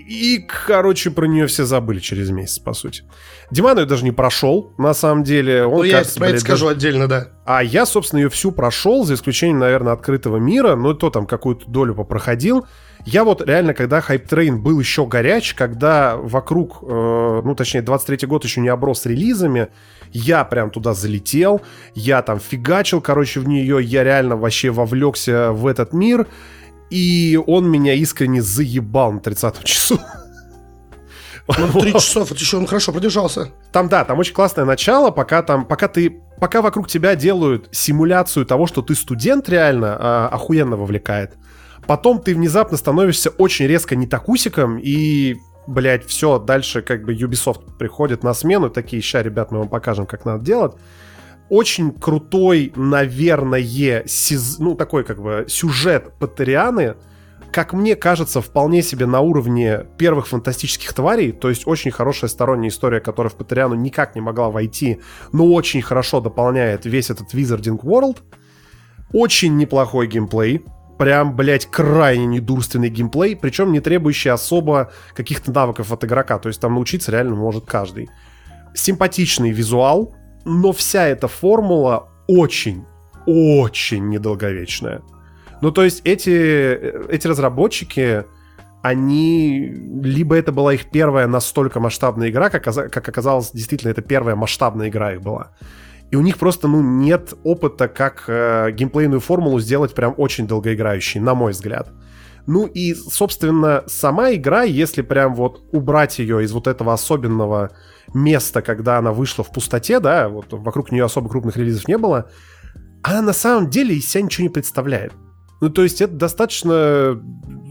И, 0.07 0.39
короче, 0.65 1.11
про 1.11 1.25
нее 1.25 1.47
все 1.47 1.65
забыли 1.65 1.99
через 1.99 2.29
месяц, 2.29 2.59
по 2.59 2.73
сути. 2.73 3.03
Диман 3.51 3.77
ее 3.77 3.85
даже 3.85 4.05
не 4.05 4.13
прошел, 4.13 4.73
на 4.77 4.93
самом 4.93 5.25
деле. 5.25 5.65
Он, 5.65 5.85
ну, 5.85 5.91
кажется, 5.91 6.15
я 6.15 6.19
про 6.19 6.29
это 6.29 6.39
скажу 6.39 6.67
даже... 6.67 6.77
отдельно, 6.77 7.07
да. 7.09 7.27
А 7.45 7.61
я, 7.61 7.85
собственно, 7.85 8.21
ее 8.21 8.29
всю 8.29 8.53
прошел, 8.53 9.03
за 9.03 9.15
исключением, 9.15 9.59
наверное, 9.59 9.91
открытого 9.91 10.37
мира, 10.37 10.77
но 10.77 10.93
то 10.93 11.09
там 11.09 11.25
какую-то 11.27 11.69
долю 11.69 11.93
попроходил. 11.93 12.65
Я 13.05 13.25
вот 13.25 13.41
реально, 13.45 13.73
когда 13.73 13.99
Train 13.99 14.57
был 14.57 14.79
еще 14.79 15.05
горяч, 15.05 15.53
когда 15.53 16.15
вокруг, 16.15 16.83
э, 16.83 17.41
ну, 17.43 17.53
точнее, 17.55 17.81
23-й 17.81 18.27
год 18.27 18.45
еще 18.45 18.61
не 18.61 18.69
оброс 18.69 19.05
релизами, 19.05 19.67
я 20.11 20.45
прям 20.45 20.71
туда 20.71 20.93
залетел, 20.93 21.61
я 21.95 22.21
там 22.21 22.39
фигачил, 22.39 23.01
короче, 23.01 23.41
в 23.41 23.47
нее, 23.47 23.79
я 23.83 24.05
реально 24.05 24.37
вообще 24.37 24.69
вовлекся 24.69 25.51
в 25.51 25.67
этот 25.67 25.91
мир, 25.91 26.27
и 26.89 27.39
он 27.47 27.69
меня 27.69 27.93
искренне 27.93 28.41
заебал 28.41 29.11
на 29.11 29.19
30-м 29.19 29.63
часу. 29.63 29.99
Ну, 31.57 31.71
три 31.79 31.93
часов, 31.93 32.31
это 32.31 32.39
еще 32.39 32.57
он 32.57 32.67
хорошо 32.67 32.91
продержался. 32.91 33.51
Там, 33.71 33.87
да, 33.89 34.03
там 34.03 34.19
очень 34.19 34.33
классное 34.33 34.65
начало, 34.65 35.11
пока 35.11 35.41
там, 35.43 35.65
пока 35.65 35.87
ты, 35.87 36.21
пока 36.39 36.61
вокруг 36.61 36.87
тебя 36.87 37.15
делают 37.15 37.69
симуляцию 37.71 38.45
того, 38.45 38.67
что 38.67 38.81
ты 38.81 38.95
студент 38.95 39.47
реально, 39.49 39.97
а, 39.99 40.29
охуенно 40.31 40.75
вовлекает. 40.75 41.33
Потом 41.85 42.21
ты 42.21 42.35
внезапно 42.35 42.75
становишься 42.77 43.29
очень 43.29 43.65
резко 43.65 43.95
не 43.95 44.07
такусиком, 44.07 44.77
и, 44.77 45.35
блядь, 45.67 46.05
все, 46.05 46.37
дальше 46.37 46.81
как 46.81 47.05
бы 47.05 47.13
Ubisoft 47.13 47.77
приходит 47.77 48.23
на 48.23 48.33
смену, 48.33 48.69
такие, 48.69 49.01
ща, 49.01 49.23
ребят, 49.23 49.51
мы 49.51 49.59
вам 49.59 49.69
покажем, 49.69 50.05
как 50.05 50.25
надо 50.25 50.43
делать. 50.43 50.73
Очень 51.49 51.91
крутой, 51.91 52.73
наверное, 52.75 54.03
сиз... 54.05 54.59
ну, 54.59 54.75
такой 54.75 55.03
как 55.03 55.21
бы 55.21 55.45
сюжет 55.47 56.11
Патерианы, 56.19 56.95
как 57.51 57.73
мне 57.73 57.95
кажется, 57.95 58.41
вполне 58.41 58.81
себе 58.81 59.05
на 59.05 59.21
уровне 59.21 59.85
первых 59.97 60.27
фантастических 60.27 60.93
тварей, 60.93 61.31
то 61.31 61.49
есть 61.49 61.65
очень 61.65 61.91
хорошая 61.91 62.29
сторонняя 62.29 62.69
история, 62.69 62.99
которая 62.99 63.31
в 63.31 63.35
Патериану 63.35 63.75
никак 63.75 64.15
не 64.15 64.21
могла 64.21 64.49
войти, 64.49 64.99
но 65.31 65.45
очень 65.51 65.81
хорошо 65.81 66.19
дополняет 66.19 66.85
весь 66.85 67.09
этот 67.09 67.33
Wizarding 67.33 67.81
World. 67.81 68.17
Очень 69.13 69.55
неплохой 69.55 70.07
геймплей, 70.07 70.65
прям, 70.97 71.35
блядь, 71.35 71.65
крайне 71.65 72.25
недурственный 72.25 72.89
геймплей, 72.89 73.35
причем 73.35 73.71
не 73.71 73.79
требующий 73.79 74.29
особо 74.29 74.91
каких-то 75.15 75.51
навыков 75.51 75.91
от 75.91 76.03
игрока, 76.03 76.39
то 76.39 76.49
есть 76.49 76.59
там 76.59 76.73
научиться 76.73 77.11
реально 77.11 77.35
может 77.35 77.65
каждый. 77.65 78.09
Симпатичный 78.75 79.51
визуал, 79.51 80.13
но 80.47 80.71
вся 80.71 81.05
эта 81.07 81.27
формула 81.27 82.09
очень, 82.27 82.85
очень 83.25 84.09
недолговечная. 84.09 85.01
Ну, 85.61 85.71
то 85.71 85.83
есть 85.83 86.01
эти, 86.05 86.31
эти 87.09 87.27
разработчики, 87.27 88.23
они... 88.81 89.71
Либо 90.03 90.35
это 90.35 90.51
была 90.51 90.73
их 90.73 90.89
первая 90.89 91.27
настолько 91.27 91.79
масштабная 91.79 92.29
игра, 92.29 92.49
как, 92.49 92.63
как 92.63 93.09
оказалось, 93.09 93.51
действительно, 93.51 93.91
это 93.91 94.01
первая 94.01 94.35
масштабная 94.35 94.89
игра 94.89 95.13
их 95.13 95.21
была. 95.21 95.51
И 96.11 96.15
у 96.15 96.21
них 96.21 96.37
просто, 96.37 96.67
ну, 96.69 96.81
нет 96.81 97.33
опыта, 97.43 97.89
как 97.89 98.23
э, 98.27 98.71
геймплейную 98.71 99.19
формулу 99.19 99.59
сделать 99.59 99.93
прям 99.93 100.13
очень 100.15 100.47
долгоиграющей, 100.47 101.19
на 101.19 101.35
мой 101.35 101.51
взгляд. 101.51 101.91
Ну 102.45 102.65
и, 102.65 102.93
собственно, 102.93 103.83
сама 103.87 104.33
игра, 104.33 104.63
если 104.63 105.01
прям 105.01 105.35
вот 105.35 105.63
убрать 105.73 106.19
ее 106.19 106.45
из 106.45 106.53
вот 106.53 106.67
этого 106.67 106.93
особенного 106.93 107.71
места, 108.13 108.61
когда 108.61 108.97
она 108.97 109.11
вышла 109.11 109.43
в 109.43 109.51
пустоте, 109.51 109.99
да, 109.99 110.29
вот 110.29 110.47
вокруг 110.51 110.91
нее 110.91 111.05
особо 111.05 111.29
крупных 111.29 111.57
релизов 111.57 111.87
не 111.87 111.97
было, 111.97 112.29
она 113.03 113.21
на 113.21 113.33
самом 113.33 113.69
деле 113.69 113.95
из 113.95 114.09
себя 114.09 114.23
ничего 114.23 114.43
не 114.43 114.53
представляет. 114.53 115.13
Ну, 115.61 115.69
то 115.69 115.83
есть 115.83 116.01
это 116.01 116.13
достаточно 116.13 117.19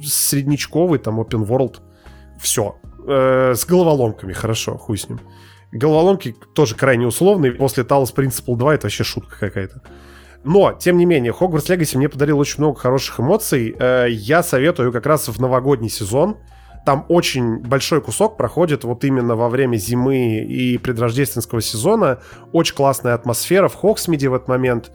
среднечковый 0.04 0.98
там 0.98 1.20
open 1.20 1.46
world. 1.46 1.76
Все. 2.40 2.76
Э, 3.06 3.54
с 3.54 3.64
головоломками, 3.64 4.32
хорошо, 4.32 4.76
хуй 4.76 4.98
с 4.98 5.08
ним. 5.08 5.20
Головоломки 5.72 6.34
тоже 6.54 6.74
крайне 6.74 7.06
условные. 7.06 7.52
После 7.52 7.84
Talos 7.84 8.14
Principle 8.14 8.56
2 8.56 8.74
это 8.74 8.86
вообще 8.86 9.04
шутка 9.04 9.38
какая-то. 9.38 9.82
Но, 10.44 10.72
тем 10.72 10.96
не 10.96 11.06
менее, 11.06 11.32
Hogwarts 11.32 11.68
Legacy 11.68 11.96
мне 11.96 12.08
подарил 12.08 12.38
очень 12.38 12.58
много 12.58 12.78
хороших 12.78 13.20
эмоций. 13.20 13.74
Э, 13.78 14.06
я 14.08 14.42
советую 14.42 14.92
как 14.92 15.06
раз 15.06 15.28
в 15.28 15.40
новогодний 15.40 15.90
сезон. 15.90 16.36
Там 16.86 17.04
очень 17.08 17.58
большой 17.58 18.00
кусок 18.00 18.36
проходит 18.36 18.84
вот 18.84 19.02
именно 19.02 19.34
во 19.34 19.48
время 19.48 19.76
зимы 19.76 20.38
и 20.38 20.78
предрождественского 20.78 21.60
сезона. 21.60 22.20
Очень 22.52 22.76
классная 22.76 23.14
атмосфера 23.14 23.66
в 23.66 23.74
Хоксмиде 23.74 24.28
в 24.28 24.34
этот 24.34 24.46
момент 24.46 24.92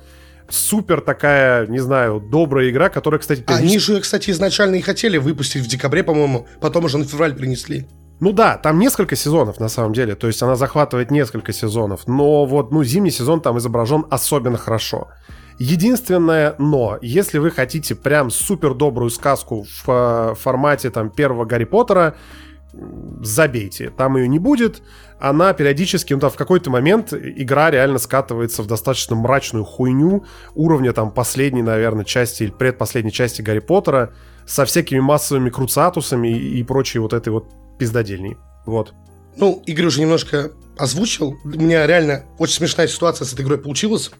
супер 0.48 1.02
такая, 1.02 1.68
не 1.68 1.80
знаю, 1.80 2.22
добрая 2.22 2.70
игра, 2.70 2.88
которая, 2.88 3.20
кстати... 3.20 3.44
Они 3.48 3.78
же, 3.78 4.00
кстати, 4.00 4.32
изначально 4.32 4.76
и 4.76 4.82
хотели 4.82 5.18
выпустить 5.18 5.64
в 5.64 5.68
декабре, 5.68 6.02
по-моему, 6.04 6.48
потом 6.62 6.86
уже 6.86 6.98
на 6.98 7.04
февраль 7.04 7.36
принесли. 7.36 7.86
Ну 8.22 8.32
да, 8.32 8.58
там 8.58 8.80
несколько 8.80 9.18
сезонов 9.18 9.60
на 9.60 9.68
самом 9.68 9.92
деле, 9.92 10.16
то 10.16 10.28
есть 10.28 10.42
она 10.42 10.56
захватывает 10.56 11.12
несколько 11.12 11.52
сезонов, 11.52 12.08
но 12.08 12.46
вот, 12.46 12.72
ну, 12.72 12.86
зимний 12.86 13.12
сезон 13.12 13.42
там 13.42 13.58
изображен 13.58 14.06
особенно 14.10 14.58
хорошо. 14.58 15.10
Единственное 15.58 16.55
но, 16.58 16.98
если 17.01 17.38
вы 17.38 17.51
хотите 17.51 17.96
прям 17.96 18.29
супер 18.29 18.74
добрую 18.74 19.10
сказку 19.10 19.63
в 19.63 19.84
э, 19.88 20.36
формате 20.36 20.89
там 20.89 21.10
первого 21.10 21.46
Гарри 21.46 21.65
Поттера, 21.65 22.15
забейте, 23.22 23.89
там 23.89 24.17
ее 24.17 24.27
не 24.27 24.39
будет. 24.39 24.81
Она 25.20 25.53
периодически, 25.53 26.13
ну 26.13 26.20
там 26.20 26.31
в 26.31 26.36
какой-то 26.36 26.70
момент 26.70 27.13
игра 27.13 27.70
реально 27.70 28.00
скатывается 28.00 28.63
в 28.63 28.67
достаточно 28.67 29.15
мрачную 29.15 29.65
хуйню 29.65 30.25
уровня 30.55 30.93
там 30.93 31.12
последней, 31.12 31.62
наверное, 31.62 32.05
части 32.05 32.43
или 32.43 32.51
предпоследней 32.51 33.12
части 33.12 33.41
Гарри 33.41 33.60
Поттера 33.60 34.13
со 34.48 34.65
всякими 34.65 35.00
массовыми 35.00 35.50
круцатусами 35.50 36.29
и, 36.29 36.60
и 36.60 36.63
прочей 36.63 37.00
вот 37.00 37.13
этой 37.13 37.29
вот 37.29 37.51
пиздодельней. 37.77 38.38
Вот. 38.65 38.93
Ну, 39.38 39.62
Игорь 39.65 39.86
уже 39.86 40.01
немножко 40.01 40.51
озвучил. 40.77 41.36
У 41.43 41.48
меня 41.48 41.86
реально 41.86 42.25
очень 42.38 42.55
смешная 42.55 42.88
ситуация 42.88 43.25
с 43.25 43.34
этой 43.34 43.46
игрой 43.46 43.58
получилась. 43.60 44.12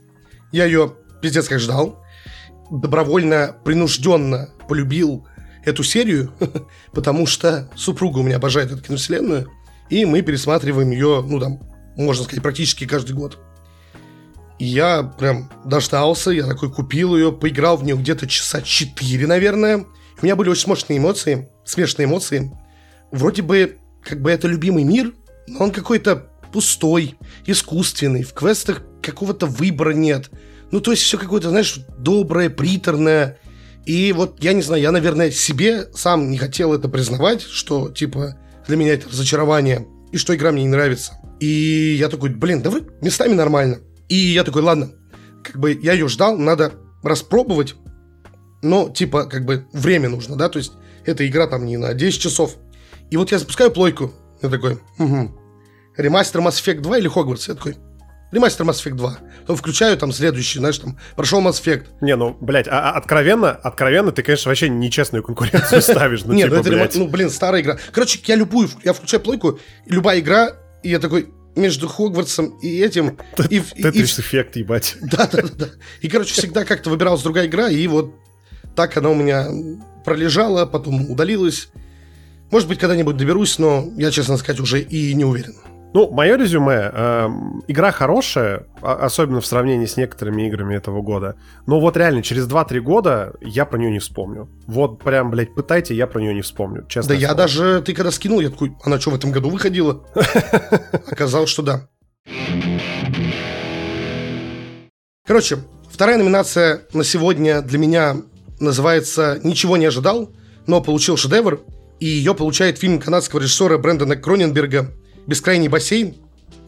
Я 0.52 0.66
ее 0.66 0.96
пиздец 1.22 1.48
как 1.48 1.60
ждал. 1.60 2.04
Добровольно, 2.70 3.56
принужденно 3.64 4.50
полюбил 4.68 5.28
эту 5.66 5.84
серию, 5.84 6.34
потому 6.94 7.26
что 7.26 7.70
супруга 7.76 8.20
у 8.20 8.24
меня 8.24 8.38
обожает 8.38 8.72
эту 8.72 8.82
киновселенную, 8.82 9.50
и 9.90 10.06
мы 10.06 10.22
пересматриваем 10.22 10.92
ее, 10.92 11.24
ну 11.28 11.40
там, 11.40 11.60
можно 11.96 12.24
сказать, 12.24 12.42
практически 12.42 12.88
каждый 12.88 13.14
год. 13.14 13.40
И 14.58 14.66
я 14.66 15.04
прям 15.04 15.50
дождался, 15.66 16.32
я 16.32 16.46
такой 16.46 16.72
купил 16.72 17.16
ее, 17.16 17.32
поиграл 17.32 17.78
в 17.78 17.84
нее 17.84 17.98
где-то 17.98 18.28
часа 18.28 18.62
4, 18.62 19.26
наверное. 19.28 19.86
У 20.22 20.26
меня 20.26 20.36
были 20.36 20.50
очень 20.50 20.64
смешные 20.64 21.00
эмоции, 21.00 21.50
смешные 21.66 22.06
эмоции. 22.06 22.52
Вроде 23.12 23.42
бы, 23.42 23.80
как 24.04 24.22
бы 24.22 24.30
это 24.30 24.48
любимый 24.48 24.84
мир, 24.84 25.14
но 25.48 25.66
он 25.66 25.72
какой-то 25.72 26.28
пустой, 26.54 27.18
искусственный, 27.46 28.24
в 28.24 28.34
квестах 28.34 28.84
какого-то 29.02 29.48
выбора 29.48 29.94
нет. 29.94 30.30
Ну, 30.72 30.80
то 30.80 30.92
есть 30.92 31.04
все 31.04 31.18
какое-то, 31.18 31.50
знаешь, 31.50 31.80
доброе, 31.98 32.50
приторное, 32.50 33.38
и 33.86 34.14
вот, 34.14 34.42
я 34.44 34.54
не 34.54 34.62
знаю, 34.62 34.82
я, 34.82 34.92
наверное, 34.92 35.32
себе 35.32 35.88
сам 35.94 36.30
не 36.30 36.38
хотел 36.38 36.74
это 36.74 36.88
признавать, 36.88 37.42
что, 37.42 37.90
типа, 37.90 38.38
для 38.68 38.78
меня 38.78 38.94
это 38.94 39.10
разочарование, 39.10 39.88
и 40.12 40.18
что 40.18 40.36
игра 40.36 40.52
мне 40.52 40.64
не 40.64 40.70
нравится. 40.70 41.14
И 41.40 41.96
я 42.00 42.10
такой, 42.10 42.30
блин, 42.30 42.62
да 42.62 42.70
вы 42.70 42.86
местами 43.02 43.34
нормально. 43.34 43.80
И 44.08 44.16
я 44.16 44.44
такой, 44.44 44.62
ладно, 44.62 44.92
как 45.44 45.58
бы 45.58 45.78
я 45.82 45.94
ее 45.94 46.08
ждал, 46.08 46.38
надо 46.38 46.74
распробовать, 47.02 47.76
но, 48.62 48.90
типа, 48.90 49.26
как 49.26 49.46
бы 49.46 49.66
время 49.74 50.10
нужно, 50.10 50.36
да, 50.36 50.50
то 50.50 50.60
есть 50.60 50.74
эта 51.06 51.28
игра 51.28 51.48
там 51.48 51.66
не 51.66 51.78
на 51.78 51.94
10 51.94 52.22
часов. 52.22 52.58
И 53.10 53.18
вот 53.18 53.32
я 53.32 53.40
запускаю 53.40 53.72
плойку, 53.72 54.14
я 54.42 54.50
такой, 54.50 54.78
угу, 55.00 55.32
ремастер 55.98 56.42
Mass 56.42 56.64
Effect 56.64 56.82
2 56.82 57.00
или 57.00 57.08
Хогвартс? 57.08 57.48
Я 57.48 57.56
такой, 57.56 57.78
ремастер 58.32 58.66
Mass 58.66 58.84
Effect 58.84 58.96
2. 58.96 59.18
Потом 59.42 59.56
включаю 59.56 59.98
там 59.98 60.12
следующий, 60.12 60.60
знаешь, 60.60 60.78
там, 60.78 60.98
прошел 61.16 61.42
Mass 61.42 61.62
Effect. 61.64 61.88
Не, 62.02 62.16
ну, 62.16 62.36
блядь, 62.40 62.68
а, 62.68 62.92
а 62.92 62.98
откровенно, 62.98 63.52
откровенно 63.52 64.12
ты, 64.12 64.24
конечно, 64.24 64.50
вообще 64.50 64.70
нечестную 64.70 65.24
конкуренцию 65.24 65.82
ставишь. 65.82 66.24
Ну, 66.24 66.34
Нет, 66.34 66.50
ну, 66.50 66.58
типа, 66.58 66.68
это 66.68 66.76
ремастер, 66.76 67.00
ну, 67.00 67.08
блин, 67.08 67.30
старая 67.30 67.62
игра. 67.62 67.78
Короче, 67.92 68.20
я 68.26 68.36
любую, 68.36 68.70
я 68.84 68.94
включаю 68.94 69.22
плойку, 69.22 69.60
любая 69.86 70.20
игра, 70.20 70.56
и 70.84 70.90
я 70.90 71.00
такой, 71.00 71.30
между 71.56 71.88
Хогвартсом 71.88 72.58
и 72.62 72.80
этим... 72.80 73.18
Тетрис 73.36 74.20
эффект, 74.20 74.56
ебать. 74.56 74.96
Да, 75.02 75.28
да, 75.32 75.44
да. 75.54 75.70
И, 76.02 76.08
короче, 76.08 76.34
всегда 76.34 76.66
как-то 76.66 76.90
выбиралась 76.90 77.22
другая 77.22 77.48
игра, 77.48 77.70
и 77.70 77.86
вот 77.88 78.16
так 78.76 78.96
она 78.98 79.10
у 79.10 79.16
меня 79.16 79.48
пролежала, 80.06 80.66
потом 80.66 81.12
удалилась. 81.12 81.70
Может 82.52 82.68
быть, 82.68 82.80
когда-нибудь 82.80 83.18
доберусь, 83.18 83.60
но 83.60 83.92
я, 83.98 84.12
честно 84.12 84.38
сказать, 84.38 84.60
уже 84.60 84.82
и 84.82 85.14
не 85.14 85.26
уверен. 85.26 85.56
Ну, 85.94 86.10
мое 86.10 86.38
резюме. 86.38 86.90
Э, 86.94 87.30
игра 87.68 87.92
хорошая, 87.92 88.66
а, 88.82 88.94
особенно 88.94 89.42
в 89.42 89.46
сравнении 89.46 89.86
с 89.86 89.98
некоторыми 89.98 90.48
играми 90.48 90.76
этого 90.76 91.02
года. 91.02 91.36
Но 91.68 91.82
вот 91.82 91.98
реально, 91.98 92.24
через 92.24 92.48
2-3 92.48 92.80
года 92.80 93.34
я 93.42 93.66
про 93.66 93.78
нее 93.78 93.92
не 93.92 94.00
вспомню. 94.00 94.48
Вот 94.68 95.04
прям, 95.04 95.32
блядь, 95.32 95.54
пытайте, 95.54 95.94
я 95.94 96.08
про 96.08 96.22
нее 96.22 96.34
не 96.34 96.42
вспомню. 96.42 96.86
Честно. 96.88 97.10
Да 97.10 97.20
я 97.20 97.34
даже, 97.34 97.82
ты 97.82 97.94
когда 97.94 98.12
скинул, 98.12 98.40
я 98.40 98.50
такой, 98.50 98.74
она 98.84 99.00
что, 99.02 99.12
в 99.12 99.16
этом 99.16 99.32
году 99.32 99.50
выходила? 99.50 100.06
Оказалось, 101.12 101.50
что 101.50 101.62
да. 101.62 101.90
Короче, 105.28 105.58
вторая 105.90 106.18
номинация 106.18 106.84
на 106.94 107.04
сегодня 107.04 107.62
для 107.62 107.78
меня 107.78 108.16
называется 108.62 109.42
«Ничего 109.44 109.76
не 109.76 109.86
ожидал, 109.86 110.32
но 110.68 110.82
получил 110.82 111.18
шедевр». 111.18 111.62
И 112.00 112.06
ее 112.06 112.34
получает 112.34 112.80
фильм 112.80 113.00
канадского 113.00 113.42
режиссера 113.42 113.78
Брэндона 113.78 114.16
Кроненберга 114.16 114.92
«Бескрайний 115.28 115.68
бассейн». 115.68 116.16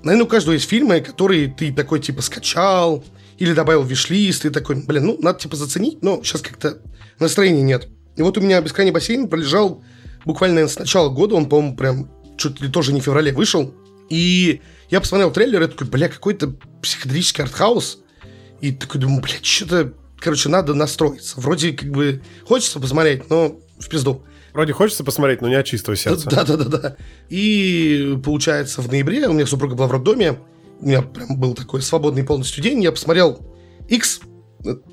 Наверное, 0.03 0.25
у 0.25 0.29
каждого 0.29 0.53
есть 0.53 0.67
фильмы, 0.67 0.99
которые 0.99 1.47
ты 1.47 1.71
такой, 1.71 1.99
типа, 1.99 2.21
скачал 2.21 3.03
или 3.37 3.53
добавил 3.53 3.83
в 3.83 3.87
виш-лист, 3.87 4.45
и 4.45 4.49
такой, 4.49 4.75
блин, 4.75 5.05
ну, 5.05 5.17
надо, 5.21 5.39
типа, 5.39 5.55
заценить, 5.55 6.01
но 6.01 6.21
сейчас 6.23 6.41
как-то 6.41 6.79
настроения 7.19 7.61
нет. 7.61 7.87
И 8.15 8.21
вот 8.21 8.37
у 8.37 8.41
меня 8.41 8.61
«Бескрайний 8.61 8.91
бассейн» 8.91 9.27
пролежал 9.27 9.83
буквально 10.25 10.67
с 10.67 10.77
начала 10.77 11.09
года, 11.09 11.35
он, 11.35 11.47
по-моему, 11.47 11.75
прям 11.75 12.09
чуть 12.37 12.61
ли 12.61 12.69
тоже 12.69 12.93
не 12.93 13.01
в 13.01 13.05
феврале 13.05 13.31
вышел. 13.31 13.73
И 14.09 14.61
я 14.89 14.99
посмотрел 14.99 15.31
трейлер, 15.31 15.63
и 15.63 15.67
такой, 15.67 15.87
бля, 15.87 16.09
какой-то 16.09 16.53
психоделический 16.81 17.43
артхаус. 17.43 17.99
И 18.61 18.71
такой 18.71 19.01
думаю, 19.01 19.21
бля, 19.21 19.35
что-то, 19.41 19.93
короче, 20.19 20.49
надо 20.49 20.73
настроиться. 20.73 21.39
Вроде 21.39 21.73
как 21.73 21.89
бы 21.89 22.21
хочется 22.47 22.79
посмотреть, 22.79 23.29
но 23.29 23.59
в 23.79 23.89
пизду. 23.89 24.23
Вроде 24.53 24.73
хочется 24.73 25.03
посмотреть, 25.03 25.41
но 25.41 25.49
не 25.49 25.55
от 25.55 25.65
чистого 25.65 25.95
сердца. 25.95 26.29
Да-да-да. 26.29 26.95
И 27.29 28.17
получается, 28.23 28.81
в 28.81 28.87
ноябре 28.87 29.27
у 29.27 29.33
меня 29.33 29.47
супруга 29.47 29.75
была 29.75 29.87
в 29.87 29.91
роддоме, 29.91 30.37
у 30.79 30.85
меня 30.85 31.01
прям 31.01 31.37
был 31.37 31.55
такой 31.55 31.81
свободный 31.81 32.23
полностью 32.23 32.63
день, 32.63 32.83
я 32.83 32.91
посмотрел 32.91 33.39
X, 33.89 34.21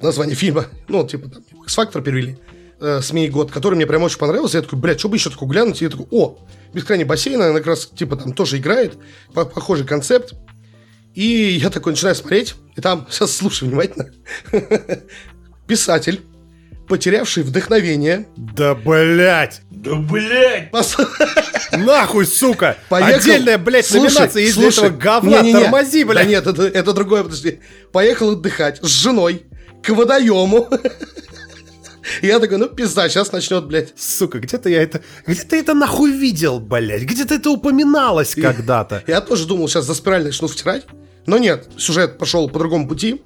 название 0.00 0.34
фильма, 0.34 0.66
ну, 0.88 1.06
типа 1.06 1.28
там 1.28 1.42
X-Factor 1.64 2.02
перевели, 2.02 2.38
э, 2.80 3.28
год, 3.28 3.50
который 3.50 3.74
мне 3.74 3.86
прям 3.86 4.02
очень 4.02 4.18
понравился. 4.18 4.58
Я 4.58 4.62
такой, 4.62 4.78
блядь, 4.78 4.98
что 4.98 5.08
бы 5.08 5.16
еще 5.16 5.30
такое 5.30 5.48
глянуть? 5.48 5.82
И 5.82 5.84
я 5.84 5.90
такой, 5.90 6.06
о, 6.10 6.38
бескрайний 6.72 7.04
бассейн, 7.04 7.40
она 7.40 7.58
как 7.58 7.66
раз, 7.66 7.86
типа, 7.86 8.16
там 8.16 8.32
тоже 8.32 8.58
играет, 8.58 8.96
похожий 9.34 9.86
концепт. 9.86 10.34
И 11.14 11.58
я 11.60 11.70
такой 11.70 11.92
начинаю 11.92 12.14
смотреть, 12.14 12.54
и 12.76 12.80
там, 12.80 13.06
сейчас 13.10 13.36
слушай 13.36 13.68
внимательно, 13.68 14.10
писатель, 15.66 16.22
потерявший 16.90 17.44
вдохновение. 17.44 18.26
Да, 18.36 18.74
блядь! 18.74 19.62
Да, 19.70 19.94
блядь! 19.94 20.72
Пос... 20.72 20.96
Нахуй, 21.72 22.26
сука! 22.26 22.76
Поехал... 22.88 23.20
Отдельная, 23.20 23.58
блядь, 23.58 23.86
слушай, 23.86 24.12
номинация 24.12 24.42
из 24.42 24.54
слушай, 24.54 24.86
этого 24.86 24.98
говна, 24.98 25.40
не, 25.40 25.52
не, 25.52 25.52
не. 25.52 25.60
тормози, 25.62 26.02
блядь! 26.02 26.24
Да 26.24 26.28
нет, 26.28 26.46
это, 26.48 26.64
это 26.64 26.92
другое, 26.92 27.22
подожди. 27.22 27.60
Поехал 27.92 28.32
отдыхать 28.32 28.80
с 28.82 28.88
женой 28.88 29.44
к 29.84 29.90
водоему. 29.90 30.68
Я 32.22 32.40
такой, 32.40 32.58
ну 32.58 32.66
пизда, 32.66 33.08
сейчас 33.08 33.30
начнет, 33.30 33.66
блядь. 33.66 33.92
Сука, 33.96 34.40
где-то 34.40 34.68
я 34.68 34.82
это... 34.82 35.00
Где 35.28 35.42
ты 35.42 35.60
это 35.60 35.74
нахуй 35.74 36.10
видел, 36.10 36.58
блядь? 36.58 37.02
Где-то 37.02 37.34
это 37.34 37.50
упоминалось 37.50 38.34
когда-то. 38.34 39.04
Я 39.06 39.20
тоже 39.20 39.46
думал, 39.46 39.68
сейчас 39.68 39.84
за 39.84 39.94
спираль 39.94 40.24
начну 40.24 40.48
втирать. 40.48 40.86
Но 41.26 41.38
нет, 41.38 41.68
сюжет 41.76 42.18
пошел 42.18 42.48
по 42.48 42.58
другому 42.58 42.88
пути. 42.88 43.22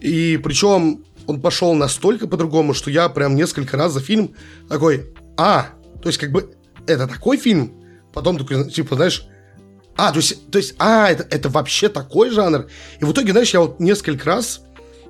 И 0.00 0.38
причем 0.44 1.04
он 1.28 1.42
пошел 1.42 1.74
настолько 1.74 2.26
по-другому, 2.26 2.72
что 2.72 2.90
я 2.90 3.08
прям 3.10 3.36
несколько 3.36 3.76
раз 3.76 3.92
за 3.92 4.00
фильм 4.00 4.34
такой, 4.68 5.12
а, 5.36 5.68
то 6.02 6.08
есть 6.08 6.18
как 6.18 6.32
бы 6.32 6.54
это 6.86 7.06
такой 7.06 7.36
фильм, 7.36 7.74
потом 8.14 8.38
такой, 8.38 8.70
типа, 8.70 8.96
знаешь, 8.96 9.26
а, 9.94 10.10
то 10.10 10.16
есть, 10.16 10.50
то 10.50 10.56
есть 10.56 10.74
а, 10.78 11.10
это, 11.10 11.26
это 11.30 11.50
вообще 11.50 11.90
такой 11.90 12.30
жанр. 12.30 12.66
И 12.98 13.04
в 13.04 13.12
итоге, 13.12 13.32
знаешь, 13.32 13.52
я 13.52 13.60
вот 13.60 13.78
несколько 13.78 14.24
раз, 14.24 14.62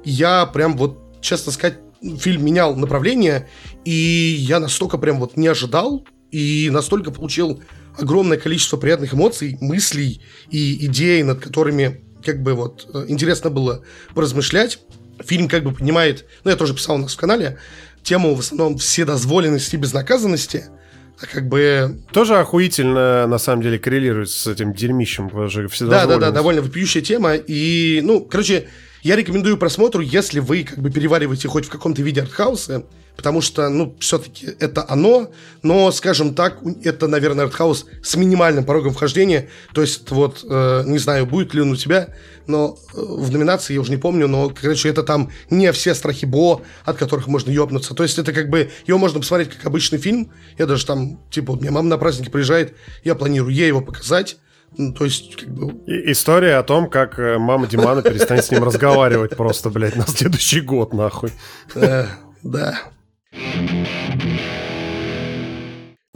я 0.04 0.44
прям 0.46 0.76
вот, 0.76 0.98
честно 1.20 1.52
сказать, 1.52 1.78
фильм 2.02 2.44
менял 2.44 2.74
направление, 2.74 3.48
и 3.84 4.36
я 4.40 4.58
настолько 4.58 4.98
прям 4.98 5.20
вот 5.20 5.36
не 5.36 5.46
ожидал, 5.46 6.04
и 6.32 6.68
настолько 6.72 7.12
получил 7.12 7.62
огромное 7.96 8.38
количество 8.38 8.76
приятных 8.76 9.14
эмоций, 9.14 9.56
мыслей 9.60 10.20
и 10.50 10.84
идей, 10.86 11.22
над 11.22 11.40
которыми 11.40 12.02
как 12.24 12.42
бы 12.42 12.54
вот 12.54 12.88
э, 12.92 13.04
интересно 13.06 13.50
было 13.50 13.84
поразмышлять. 14.14 14.80
Фильм 15.24 15.48
как 15.48 15.64
бы 15.64 15.72
поднимает, 15.72 16.26
ну, 16.44 16.50
я 16.50 16.56
тоже 16.56 16.74
писал 16.74 16.96
у 16.96 16.98
нас 16.98 17.14
в 17.14 17.16
канале, 17.16 17.58
тему 18.02 18.34
в 18.34 18.40
основном 18.40 18.78
вседозволенности 18.78 19.74
и 19.76 19.78
безнаказанности, 19.78 20.64
а 21.20 21.26
как 21.26 21.48
бы... 21.48 21.98
Тоже 22.12 22.36
охуительно, 22.36 23.26
на 23.26 23.38
самом 23.38 23.62
деле, 23.62 23.78
коррелирует 23.78 24.30
с 24.30 24.46
этим 24.46 24.72
дерьмищем. 24.72 25.30
Да, 25.80 26.06
да, 26.06 26.18
да, 26.18 26.30
довольно 26.30 26.62
вопиющая 26.62 27.02
тема. 27.02 27.34
И, 27.34 28.00
ну, 28.04 28.20
короче, 28.20 28.68
я 29.02 29.16
рекомендую 29.16 29.56
просмотру, 29.58 30.00
если 30.00 30.38
вы 30.38 30.62
как 30.62 30.78
бы 30.78 30.90
перевариваете 30.90 31.48
хоть 31.48 31.66
в 31.66 31.70
каком-то 31.70 32.02
виде 32.02 32.22
артхауса, 32.22 32.84
потому 33.18 33.40
что, 33.40 33.68
ну, 33.68 33.96
все-таки 33.98 34.46
это 34.60 34.86
оно, 34.88 35.32
но, 35.64 35.90
скажем 35.90 36.34
так, 36.34 36.60
это, 36.84 37.08
наверное, 37.08 37.46
артхаус 37.46 37.86
с 38.00 38.14
минимальным 38.14 38.64
порогом 38.64 38.94
вхождения, 38.94 39.48
то 39.74 39.80
есть 39.80 40.08
вот, 40.12 40.44
э, 40.48 40.84
не 40.86 40.98
знаю, 40.98 41.26
будет 41.26 41.52
ли 41.52 41.60
он 41.60 41.72
у 41.72 41.76
тебя, 41.76 42.14
но 42.46 42.78
э, 42.94 42.96
в 42.96 43.32
номинации, 43.32 43.74
я 43.74 43.80
уже 43.80 43.90
не 43.90 43.96
помню, 43.96 44.28
но, 44.28 44.50
короче, 44.50 44.88
это 44.88 45.02
там 45.02 45.32
не 45.50 45.72
все 45.72 45.96
страхи 45.96 46.26
Бо, 46.26 46.62
от 46.84 46.96
которых 46.96 47.26
можно 47.26 47.50
ёбнуться, 47.50 47.92
то 47.92 48.04
есть 48.04 48.18
это 48.18 48.32
как 48.32 48.50
бы, 48.50 48.70
его 48.86 48.98
можно 48.98 49.18
посмотреть 49.18 49.50
как 49.50 49.66
обычный 49.66 49.98
фильм, 49.98 50.30
я 50.56 50.66
даже 50.66 50.86
там, 50.86 51.18
типа, 51.28 51.54
вот, 51.54 51.58
у 51.58 51.62
меня 51.62 51.72
мама 51.72 51.88
на 51.88 51.98
праздники 51.98 52.30
приезжает, 52.30 52.76
я 53.02 53.16
планирую 53.16 53.52
ей 53.52 53.66
его 53.66 53.80
показать, 53.80 54.36
ну, 54.76 54.92
то 54.92 55.04
есть, 55.04 55.34
как 55.34 55.48
бы... 55.48 55.74
История 55.86 56.54
о 56.54 56.62
том, 56.62 56.88
как 56.88 57.18
э, 57.18 57.36
мама 57.38 57.66
Димана 57.66 58.00
перестанет 58.00 58.44
с 58.44 58.50
ним 58.52 58.62
разговаривать 58.62 59.36
просто, 59.36 59.70
блядь, 59.70 59.96
на 59.96 60.06
следующий 60.06 60.60
год, 60.60 60.92
нахуй. 60.92 61.32
Да, 61.74 62.78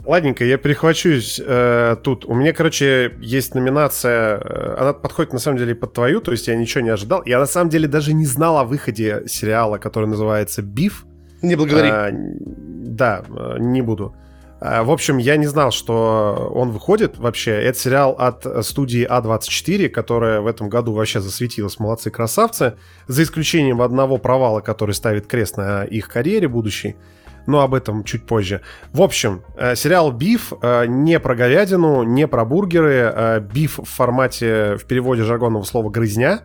Ладненько, 0.05 0.43
я 0.43 0.57
перехвачусь 0.57 1.41
э, 1.43 1.95
тут. 2.03 2.25
У 2.25 2.33
меня, 2.33 2.51
короче, 2.51 3.13
есть 3.21 3.55
номинация. 3.55 4.37
Э, 4.37 4.75
она 4.77 4.93
подходит 4.93 5.31
на 5.31 5.39
самом 5.39 5.57
деле 5.57 5.75
под 5.75 5.93
твою, 5.93 6.19
то 6.19 6.31
есть 6.31 6.47
я 6.47 6.55
ничего 6.55 6.83
не 6.83 6.89
ожидал. 6.89 7.23
Я 7.25 7.39
на 7.39 7.45
самом 7.45 7.69
деле 7.69 7.87
даже 7.87 8.13
не 8.13 8.25
знал 8.25 8.57
о 8.57 8.65
выходе 8.65 9.23
сериала, 9.27 9.77
который 9.77 10.09
называется 10.09 10.61
Биф. 10.61 11.05
Не 11.41 11.55
благодари. 11.55 11.89
А, 11.89 12.09
да, 12.11 13.23
э, 13.29 13.55
не 13.59 13.81
буду. 13.81 14.13
А, 14.65 14.85
в 14.85 14.91
общем, 14.91 15.17
я 15.17 15.35
не 15.35 15.45
знал, 15.45 15.71
что 15.71 16.49
он 16.55 16.71
выходит 16.71 17.17
вообще. 17.17 17.51
Это 17.51 17.77
сериал 17.77 18.15
от 18.17 18.65
студии 18.65 19.05
А24, 19.05 19.89
которая 19.89 20.39
в 20.39 20.47
этом 20.47 20.69
году 20.69 20.93
вообще 20.93 21.19
засветилась. 21.19 21.79
Молодцы, 21.79 22.09
красавцы. 22.09 22.75
За 23.07 23.23
исключением 23.23 23.81
одного 23.81 24.17
провала, 24.17 24.61
который 24.61 24.95
ставит 24.95 25.27
крест 25.27 25.57
на 25.57 25.83
их 25.83 26.07
карьере 26.07 26.47
будущей. 26.47 26.95
Но 27.45 27.59
об 27.59 27.73
этом 27.73 28.05
чуть 28.05 28.25
позже. 28.25 28.61
В 28.93 29.01
общем, 29.01 29.43
э, 29.57 29.75
сериал 29.75 30.13
«Биф» 30.13 30.53
э, 30.61 30.85
не 30.87 31.19
про 31.19 31.35
говядину, 31.35 32.03
не 32.03 32.25
про 32.25 32.45
бургеры. 32.45 33.11
Э, 33.13 33.39
«Биф» 33.41 33.79
в 33.79 33.83
формате, 33.83 34.77
в 34.77 34.85
переводе 34.85 35.23
жаргонного 35.23 35.63
слова 35.63 35.89
«грызня». 35.89 36.43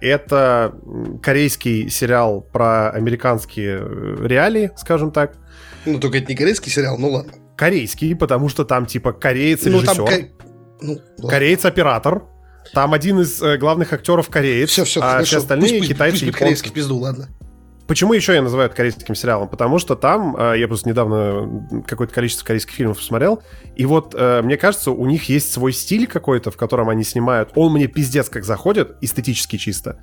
Это 0.00 0.72
корейский 1.20 1.90
сериал 1.90 2.42
про 2.42 2.90
американские 2.90 3.80
реалии, 4.24 4.70
скажем 4.76 5.10
так. 5.10 5.34
Ну, 5.86 5.98
только 5.98 6.18
это 6.18 6.28
не 6.28 6.36
корейский 6.36 6.70
сериал, 6.70 6.98
ну 6.98 7.10
ладно. 7.10 7.32
Корейский, 7.56 8.14
потому 8.14 8.48
что 8.48 8.64
там 8.64 8.86
типа 8.86 9.12
кореец-режиссер, 9.12 9.98
ну, 9.98 10.06
там... 10.06 11.00
ну, 11.18 11.28
кореец-оператор, 11.28 12.24
там 12.72 12.92
один 12.94 13.20
из 13.20 13.42
э, 13.42 13.58
главных 13.58 13.92
актеров 13.92 14.28
кореец, 14.28 14.70
все, 14.70 14.84
все, 14.84 15.00
а 15.00 15.12
хорошо. 15.12 15.26
все 15.26 15.38
остальные 15.38 15.78
пусть, 15.78 15.88
китайцы 15.88 16.18
пусть, 16.18 16.26
пусть 16.26 16.38
корейский 16.38 16.70
пизду, 16.70 16.96
ладно. 16.98 17.28
Почему 17.90 18.12
еще 18.12 18.34
я 18.34 18.42
называю 18.42 18.68
это 18.68 18.76
корейским 18.76 19.16
сериалом? 19.16 19.48
Потому 19.48 19.80
что 19.80 19.96
там, 19.96 20.36
э, 20.38 20.60
я 20.60 20.68
просто 20.68 20.88
недавно 20.88 21.82
какое-то 21.88 22.14
количество 22.14 22.46
корейских 22.46 22.72
фильмов 22.72 22.98
посмотрел, 22.98 23.42
и 23.74 23.84
вот, 23.84 24.14
э, 24.16 24.42
мне 24.42 24.56
кажется, 24.56 24.92
у 24.92 25.06
них 25.06 25.28
есть 25.28 25.52
свой 25.52 25.72
стиль 25.72 26.06
какой-то, 26.06 26.52
в 26.52 26.56
котором 26.56 26.88
они 26.88 27.02
снимают. 27.02 27.50
Он 27.56 27.72
мне 27.72 27.88
пиздец 27.88 28.28
как 28.28 28.44
заходит, 28.44 28.96
эстетически 29.00 29.56
чисто. 29.56 29.98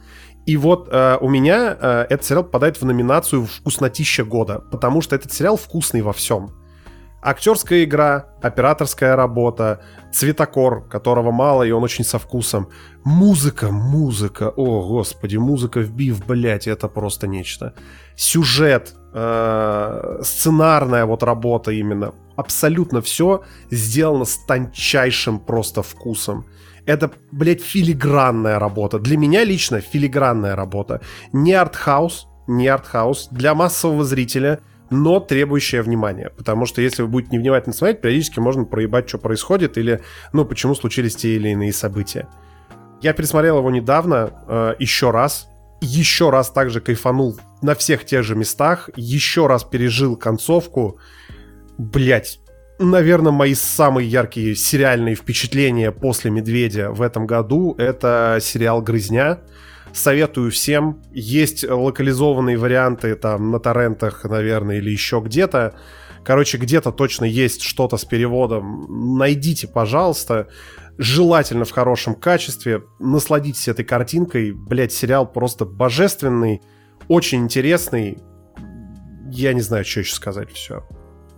И 0.48 0.56
вот 0.56 0.88
э, 0.90 1.18
у 1.20 1.28
меня 1.28 1.78
э, 1.80 2.06
этот 2.10 2.26
сериал 2.26 2.44
попадает 2.46 2.82
в 2.82 2.86
номинацию 2.86 3.46
«Вкуснотища 3.46 4.24
года», 4.24 4.64
потому 4.72 5.02
что 5.02 5.14
этот 5.14 5.34
сериал 5.34 5.58
вкусный 5.58 6.02
во 6.02 6.14
всем. 6.14 6.52
Актерская 7.22 7.84
игра, 7.84 8.28
операторская 8.42 9.18
работа, 9.18 9.82
цветокор, 10.14 10.88
которого 10.88 11.32
мало, 11.32 11.64
и 11.64 11.72
он 11.72 11.84
очень 11.84 12.06
со 12.06 12.18
вкусом. 12.18 12.70
Музыка, 13.04 13.72
музыка, 13.72 14.54
о, 14.56 14.88
господи, 14.88 15.36
музыка 15.36 15.82
в 15.82 15.92
бив, 15.92 16.26
блять, 16.26 16.66
это 16.66 16.88
просто 16.88 17.28
нечто. 17.28 17.74
Сюжет, 18.16 18.96
э, 19.14 20.20
сценарная 20.24 21.06
вот 21.06 21.24
работа 21.24 21.72
именно. 21.74 22.14
Абсолютно 22.38 23.02
все 23.02 23.44
сделано 23.70 24.24
с 24.24 24.38
тончайшим 24.46 25.40
просто 25.40 25.84
вкусом. 25.84 26.46
Это, 26.88 27.12
блядь, 27.34 27.62
филигранная 27.62 28.60
работа. 28.60 28.98
Для 28.98 29.18
меня 29.18 29.44
лично 29.44 29.82
филигранная 29.82 30.56
работа. 30.56 31.02
Не 31.34 31.54
артхаус, 31.54 32.28
не 32.48 32.68
артхаус. 32.70 33.28
Для 33.30 33.54
массового 33.54 34.06
зрителя, 34.06 34.62
но 34.90 35.20
требующая 35.20 35.84
внимания. 35.84 36.32
Потому 36.38 36.66
что 36.66 36.82
если 36.82 37.02
вы 37.02 37.10
будете 37.10 37.36
невнимательно 37.36 37.76
смотреть, 37.76 38.00
периодически 38.00 38.40
можно 38.40 38.64
проебать, 38.64 39.10
что 39.10 39.18
происходит, 39.18 39.78
или, 39.78 40.02
ну, 40.32 40.46
почему 40.46 40.76
случились 40.76 41.18
те 41.18 41.36
или 41.36 41.50
иные 41.50 41.74
события. 41.74 42.30
Я 43.02 43.12
пересмотрел 43.12 43.58
его 43.58 43.70
недавно, 43.70 44.32
э, 44.48 44.76
еще 44.80 45.12
раз. 45.12 45.50
Еще 45.82 46.30
раз 46.30 46.50
также 46.52 46.80
кайфанул 46.80 47.38
на 47.62 47.76
всех 47.76 48.06
тех 48.06 48.24
же 48.24 48.34
местах. 48.36 48.90
Еще 48.96 49.48
раз 49.48 49.66
пережил 49.66 50.16
концовку. 50.16 51.00
Блять, 51.78 52.40
наверное, 52.80 53.32
мои 53.32 53.54
самые 53.54 54.08
яркие 54.08 54.56
сериальные 54.56 55.16
впечатления 55.16 55.92
после 55.92 56.32
«Медведя» 56.32 56.92
в 56.92 57.02
этом 57.02 57.26
году— 57.26 57.76
это 57.78 58.40
сериал 58.42 58.82
«Грызня». 58.82 59.40
Советую 59.94 60.52
всем. 60.52 61.02
Есть 61.12 61.68
локализованные 61.68 62.58
варианты 62.58 63.16
там 63.16 63.52
на 63.52 63.60
торрентах, 63.60 64.26
наверное, 64.26 64.78
или 64.78 64.92
еще 64.92 65.22
где-то. 65.24 65.76
Короче, 66.24 66.58
где-то 66.58 66.92
точно 66.92 67.26
есть 67.26 67.62
что-то 67.62 67.98
с 67.98 68.06
переводом. 68.06 69.18
Найдите, 69.18 69.68
пожалуйста. 69.68 70.50
Желательно 70.98 71.66
в 71.66 71.72
хорошем 71.72 72.16
качестве. 72.16 72.84
Насладитесь 73.00 73.68
этой 73.70 73.86
картинкой. 73.86 74.52
Блять, 74.52 74.92
сериал 74.92 75.26
просто 75.32 75.66
божественный. 75.66 76.62
Очень 77.08 77.46
интересный. 77.46 78.18
Я 79.32 79.54
не 79.54 79.62
знаю, 79.62 79.86
что 79.86 80.02
еще 80.02 80.14
сказать. 80.14 80.52
Все. 80.52 80.86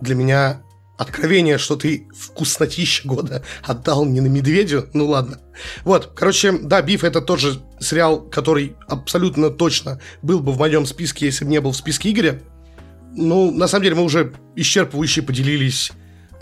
Для 0.00 0.16
меня 0.16 0.62
откровение, 1.00 1.56
что 1.56 1.76
ты 1.76 2.06
вкуснотища 2.14 3.08
года 3.08 3.42
отдал 3.62 4.04
не 4.04 4.20
на 4.20 4.26
медведю. 4.26 4.90
Ну 4.92 5.06
ладно. 5.06 5.40
Вот, 5.82 6.12
короче, 6.14 6.52
да, 6.52 6.82
Биф 6.82 7.04
это 7.04 7.22
тоже 7.22 7.62
сериал, 7.80 8.20
который 8.20 8.76
абсолютно 8.86 9.48
точно 9.48 9.98
был 10.20 10.40
бы 10.40 10.52
в 10.52 10.58
моем 10.58 10.84
списке, 10.84 11.24
если 11.24 11.46
бы 11.46 11.50
не 11.50 11.60
был 11.62 11.72
в 11.72 11.76
списке 11.76 12.10
Игоря. 12.10 12.42
Ну, 13.12 13.50
на 13.50 13.66
самом 13.66 13.84
деле, 13.84 13.96
мы 13.96 14.02
уже 14.02 14.34
исчерпывающе 14.56 15.22
поделились 15.22 15.90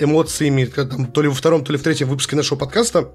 эмоциями, 0.00 0.64
там, 0.64 1.06
то 1.06 1.22
ли 1.22 1.28
во 1.28 1.34
втором, 1.34 1.64
то 1.64 1.72
ли 1.72 1.78
в 1.78 1.82
третьем 1.82 2.08
выпуске 2.08 2.34
нашего 2.34 2.58
подкаста. 2.58 3.12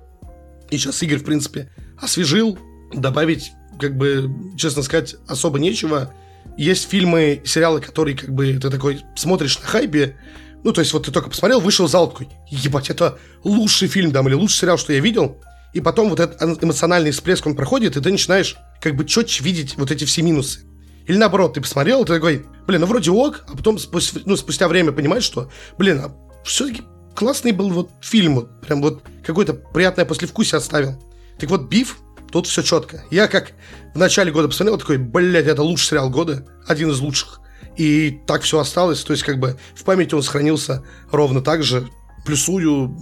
И 0.69 0.77
сейчас 0.77 1.03
Игорь, 1.03 1.19
в 1.19 1.25
принципе, 1.25 1.69
освежил. 1.99 2.57
Добавить, 2.93 3.51
как 3.81 3.97
бы, 3.97 4.33
честно 4.57 4.81
сказать, 4.81 5.17
особо 5.27 5.59
нечего. 5.59 6.13
Есть 6.57 6.89
фильмы, 6.89 7.41
сериалы, 7.43 7.81
которые, 7.81 8.15
как 8.15 8.33
бы, 8.33 8.53
ты 8.53 8.69
такой 8.69 9.01
смотришь 9.15 9.59
на 9.59 9.65
хайпе, 9.65 10.15
ну, 10.63 10.71
то 10.71 10.81
есть, 10.81 10.93
вот 10.93 11.05
ты 11.05 11.11
только 11.11 11.29
посмотрел, 11.29 11.59
вышел 11.59 11.87
зал 11.87 12.09
такой, 12.09 12.29
ебать, 12.49 12.89
это 12.89 13.17
лучший 13.43 13.87
фильм, 13.87 14.11
да, 14.11 14.21
или 14.21 14.33
лучший 14.33 14.59
сериал, 14.59 14.77
что 14.77 14.93
я 14.93 14.99
видел. 14.99 15.37
И 15.73 15.81
потом 15.81 16.09
вот 16.09 16.19
этот 16.19 16.63
эмоциональный 16.63 17.11
всплеск, 17.11 17.45
он 17.45 17.55
проходит, 17.55 17.97
и 17.97 18.01
ты 18.01 18.11
начинаешь 18.11 18.55
как 18.79 18.95
бы 18.95 19.05
четче 19.05 19.43
видеть 19.43 19.75
вот 19.77 19.91
эти 19.91 20.05
все 20.05 20.21
минусы. 20.21 20.61
Или 21.07 21.17
наоборот, 21.17 21.55
ты 21.55 21.61
посмотрел, 21.61 22.05
ты 22.05 22.13
такой, 22.13 22.45
блин, 22.65 22.81
ну 22.81 22.87
вроде 22.87 23.11
ок, 23.11 23.43
а 23.47 23.57
потом 23.57 23.77
спустя, 23.77 24.21
ну, 24.25 24.37
спустя 24.37 24.67
время 24.67 24.91
понимаешь, 24.91 25.23
что, 25.23 25.51
блин, 25.77 25.99
а 25.99 26.15
все-таки 26.45 26.83
классный 27.15 27.51
был 27.51 27.69
вот 27.71 27.89
фильм, 28.01 28.35
вот, 28.35 28.61
прям 28.61 28.81
вот 28.81 29.03
какое-то 29.25 29.53
приятное 29.53 30.05
послевкусие 30.05 30.59
оставил. 30.59 31.01
Так 31.39 31.49
вот, 31.49 31.63
Биф, 31.63 31.97
тут 32.31 32.47
все 32.47 32.61
четко. 32.61 33.03
Я 33.11 33.27
как 33.27 33.51
в 33.93 33.97
начале 33.97 34.31
года 34.31 34.47
посмотрел, 34.47 34.77
такой, 34.77 34.97
блядь, 34.97 35.47
это 35.47 35.61
лучший 35.63 35.87
сериал 35.87 36.09
года, 36.09 36.45
один 36.67 36.91
из 36.91 36.99
лучших. 36.99 37.41
И 37.77 38.19
так 38.27 38.43
все 38.43 38.59
осталось, 38.59 39.03
то 39.03 39.13
есть 39.13 39.23
как 39.23 39.39
бы 39.39 39.57
в 39.75 39.83
памяти 39.83 40.15
он 40.15 40.21
сохранился 40.21 40.83
ровно 41.11 41.41
так 41.41 41.63
же. 41.63 41.89
Плюсую, 42.25 42.95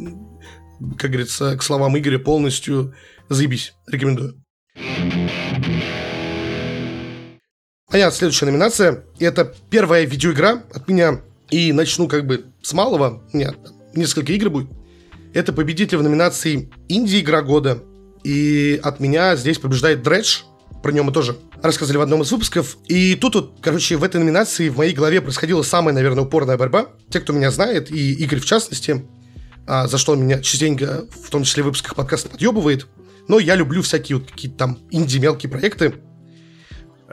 как 0.98 1.12
говорится, 1.12 1.58
к 1.58 1.64
словам 1.64 1.98
Игоря 1.98 2.20
полностью 2.20 2.94
заебись. 3.30 3.74
Рекомендую. 3.88 4.42
Понятно, 7.92 8.18
следующая 8.18 8.46
номинация. 8.46 9.04
Это 9.20 9.54
первая 9.70 10.06
видеоигра 10.06 10.64
от 10.74 10.88
меня. 10.88 11.22
И 11.50 11.74
начну 11.74 12.08
как 12.08 12.26
бы 12.26 12.46
с 12.62 12.72
малого. 12.72 13.22
Меня 13.34 13.54
несколько 13.94 14.32
игр 14.32 14.50
будет. 14.50 14.70
Это 15.34 15.52
победитель 15.52 15.98
в 15.98 16.04
номинации 16.04 16.72
«Инди-игра 16.88 17.42
года». 17.42 17.84
И 18.24 18.80
от 18.82 19.00
меня 19.02 19.36
здесь 19.36 19.58
побеждает 19.60 20.04
Дредж. 20.04 20.44
Про 20.82 20.92
него 20.92 21.06
мы 21.06 21.12
тоже 21.12 21.38
рассказали 21.62 21.97
в 21.97 22.02
одном 22.02 22.21
из 22.21 22.32
выпусков. 22.32 22.78
И 22.88 23.15
тут 23.15 23.36
вот, 23.36 23.54
короче, 23.62 23.97
в 23.97 24.04
этой 24.04 24.17
номинации 24.17 24.69
в 24.69 24.78
моей 24.78 24.93
голове 24.93 25.21
происходила 25.21 25.62
самая, 25.62 25.93
наверное, 25.93 26.24
упорная 26.24 26.58
борьба. 26.58 26.88
Те, 27.10 27.19
кто 27.19 27.34
меня 27.34 27.52
знает, 27.52 27.91
и 27.91 28.13
Игорь 28.13 28.39
в 28.39 28.45
частности, 28.45 29.06
а, 29.67 29.88
за 29.88 29.97
что 29.97 30.13
он 30.13 30.24
меня 30.24 30.41
частенько, 30.41 31.06
в 31.12 31.30
том 31.30 31.43
числе 31.43 31.63
в 31.63 31.67
выпусках 31.67 31.95
подкаста, 31.95 32.30
подъебывает. 32.30 32.88
Но 33.28 33.39
я 33.39 33.56
люблю 33.56 33.82
всякие 33.82 34.17
вот 34.17 34.30
какие-то 34.30 34.58
там 34.58 34.80
инди-мелкие 34.89 35.50
проекты. 35.50 35.93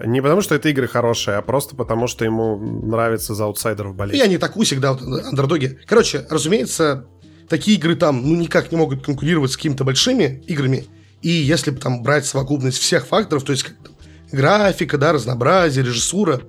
Не 0.05 0.23
потому, 0.23 0.43
что 0.43 0.55
это 0.55 0.69
игры 0.69 0.87
хорошие, 0.87 1.37
а 1.37 1.43
просто 1.43 1.75
потому, 1.75 2.07
что 2.07 2.25
ему 2.25 2.57
нравится 2.57 3.35
за 3.35 3.45
аутсайдеров 3.45 3.95
болеть. 3.97 4.17
Я 4.17 4.29
не 4.29 4.39
такой 4.39 4.65
всегда, 4.65 4.93
вот, 4.93 5.03
андердоги. 5.03 5.79
Короче, 5.87 6.25
разумеется, 6.31 7.07
такие 7.49 7.77
игры 7.77 7.97
там, 7.97 8.23
ну, 8.27 8.37
никак 8.37 8.71
не 8.71 8.79
могут 8.79 9.05
конкурировать 9.05 9.51
с 9.51 9.57
какими-то 9.57 9.85
большими 9.85 10.43
играми. 10.47 10.87
И 11.21 11.31
если 11.31 11.73
бы 11.73 11.81
там 11.81 12.03
брать 12.03 12.27
совокупность 12.27 12.79
всех 12.79 13.07
факторов, 13.07 13.43
то 13.43 13.53
есть 13.53 13.67
графика, 14.33 14.99
да, 14.99 15.13
разнообразие, 15.13 15.85
режиссура, 15.85 16.41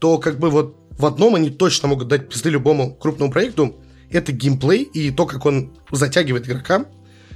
то 0.00 0.18
как 0.18 0.38
бы 0.38 0.50
вот 0.50 0.76
в 0.90 1.04
одном 1.04 1.34
они 1.34 1.50
точно 1.50 1.88
могут 1.88 2.08
дать 2.08 2.28
пизды 2.28 2.50
любому 2.50 2.94
крупному 2.94 3.30
проекту. 3.30 3.76
Это 4.10 4.32
геймплей 4.32 4.82
и 4.82 5.10
то, 5.10 5.26
как 5.26 5.44
он 5.46 5.76
затягивает 5.90 6.48
игрока. 6.48 6.86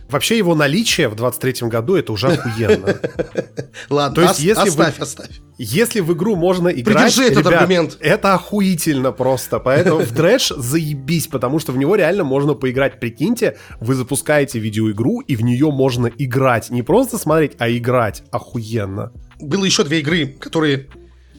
Вообще 0.08 0.36
его 0.38 0.54
наличие 0.54 1.08
в 1.08 1.14
23-м 1.14 1.68
году 1.68 1.94
это 1.94 2.12
уже 2.12 2.28
охуенно. 2.28 2.96
Ладно, 3.90 4.14
То 4.14 4.22
есть, 4.22 4.40
если 4.40 4.68
оставь, 4.68 4.98
вы, 4.98 5.02
оставь. 5.02 5.40
Если 5.56 6.00
в 6.00 6.12
игру 6.14 6.34
можно 6.34 6.68
играть, 6.68 6.96
Придержи 7.14 7.24
этот 7.30 7.46
ребят, 7.46 7.60
аргумент. 7.60 7.96
это 8.00 8.34
охуительно 8.34 9.12
просто. 9.12 9.60
Поэтому 9.60 10.00
в 10.00 10.10
Дрэш 10.12 10.52
заебись, 10.56 11.28
потому 11.28 11.60
что 11.60 11.70
в 11.72 11.78
него 11.78 11.94
реально 11.94 12.24
можно 12.24 12.54
поиграть. 12.54 12.98
Прикиньте, 12.98 13.56
вы 13.78 13.94
запускаете 13.94 14.58
видеоигру, 14.58 15.20
и 15.20 15.36
в 15.36 15.42
нее 15.42 15.70
можно 15.70 16.10
играть. 16.18 16.70
Не 16.70 16.82
просто 16.82 17.16
смотреть, 17.16 17.52
а 17.58 17.70
играть. 17.70 18.24
Охуенно. 18.32 19.12
Было 19.40 19.64
еще 19.64 19.85
две 19.85 20.00
игры, 20.00 20.26
которые 20.26 20.88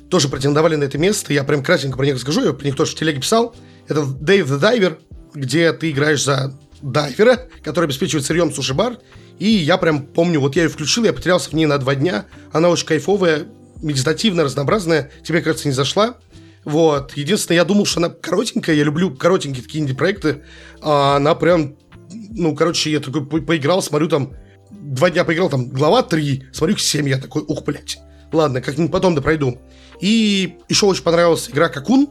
тоже 0.10 0.28
претендовали 0.28 0.76
на 0.76 0.84
это 0.84 0.98
место. 0.98 1.34
Я 1.34 1.44
прям 1.44 1.64
кратенько 1.64 1.98
про 1.98 2.06
них 2.06 2.16
расскажу. 2.16 2.44
Я 2.44 2.54
про 2.54 2.66
них 2.66 2.76
тоже 2.76 2.92
в 2.92 2.96
телеге 2.96 3.22
писал. 3.22 3.56
Это 3.88 4.02
Dave 4.02 4.46
the 4.46 4.60
Diver, 4.60 4.98
где 5.34 5.72
ты 5.74 5.92
играешь 5.92 6.24
за 6.24 6.58
дайвера, 6.82 7.48
который 7.64 7.86
обеспечивает 7.86 8.26
сырьем 8.26 8.54
суши-бар. 8.54 8.98
И 9.40 9.48
я 9.48 9.78
прям 9.78 10.06
помню, 10.06 10.40
вот 10.40 10.56
я 10.56 10.64
ее 10.64 10.70
включил, 10.70 11.04
я 11.04 11.14
потерялся 11.14 11.50
в 11.50 11.54
ней 11.54 11.66
на 11.66 11.78
два 11.78 11.96
дня. 11.96 12.26
Она 12.52 12.70
очень 12.70 12.86
кайфовая, 12.86 13.48
медитативная, 13.82 14.46
разнообразная. 14.46 15.12
Тебе, 15.24 15.42
кажется, 15.42 15.68
не 15.68 15.74
зашла. 15.74 16.18
Вот. 16.66 17.14
Единственное, 17.14 17.58
я 17.58 17.66
думал, 17.66 17.86
что 17.86 18.00
она 18.00 18.10
коротенькая. 18.10 18.76
Я 18.76 18.84
люблю 18.84 19.16
коротенькие 19.16 19.64
такие 19.64 19.84
инди-проекты. 19.84 20.44
А 20.82 21.16
она 21.16 21.36
прям... 21.36 21.76
Ну, 22.10 22.56
короче, 22.56 22.92
я 22.92 23.00
такой 23.00 23.26
по 23.26 23.40
поиграл, 23.40 23.82
смотрю 23.82 24.08
там... 24.10 24.34
Два 24.72 25.10
дня 25.10 25.24
поиграл, 25.26 25.50
там, 25.50 25.70
глава 25.70 26.04
3. 26.04 26.46
Смотрю, 26.54 26.78
7. 26.78 27.08
Я 27.08 27.18
такой, 27.18 27.44
ух, 27.48 27.64
блядь. 27.64 28.00
Ладно, 28.32 28.62
как-нибудь 28.62 28.92
потом 28.92 29.16
да 29.16 29.22
пройду. 29.22 29.60
И 30.00 30.58
еще 30.70 30.86
очень 30.86 31.04
понравилась 31.04 31.50
игра 31.50 31.70
Какун. 31.70 32.10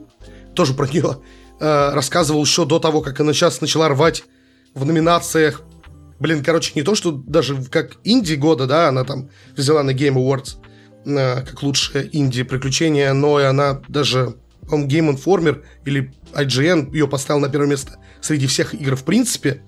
Тоже 0.55 0.75
про 0.75 0.87
нее 0.87 1.19
э, 1.61 1.91
рассказывал 1.93 2.43
еще 2.43 2.67
до 2.67 2.79
того, 2.79 3.01
как 3.01 3.19
она 3.21 3.33
сейчас 3.33 3.61
начала 3.61 3.89
рвать 3.89 4.25
в 4.75 4.85
номинациях. 4.85 5.63
Блин, 6.19 6.45
короче, 6.45 6.73
не 6.75 6.83
то, 6.83 6.95
что 6.95 7.13
даже 7.13 7.63
как 7.65 7.97
инди 8.05 8.35
года, 8.35 8.67
да, 8.67 8.89
она 8.89 9.05
там 9.05 9.31
взяла 9.57 9.83
на 9.83 9.93
Game 9.93 10.15
Awards 10.15 10.57
э, 11.07 11.43
как 11.43 11.63
лучшее 11.63 12.09
инди 12.13 12.43
приключение, 12.43 13.13
но 13.13 13.41
и 13.41 13.45
она 13.45 13.81
даже, 13.89 14.37
по-моему, 14.69 14.91
Game 14.91 15.17
Informer 15.17 15.63
или 15.87 16.13
IGN 16.35 16.93
ее 16.93 17.09
поставил 17.09 17.41
на 17.41 17.49
первое 17.49 17.69
место 17.69 17.97
среди 18.21 18.47
всех 18.47 18.75
игр 18.75 18.97
в 18.97 19.05
принципе. 19.05 19.63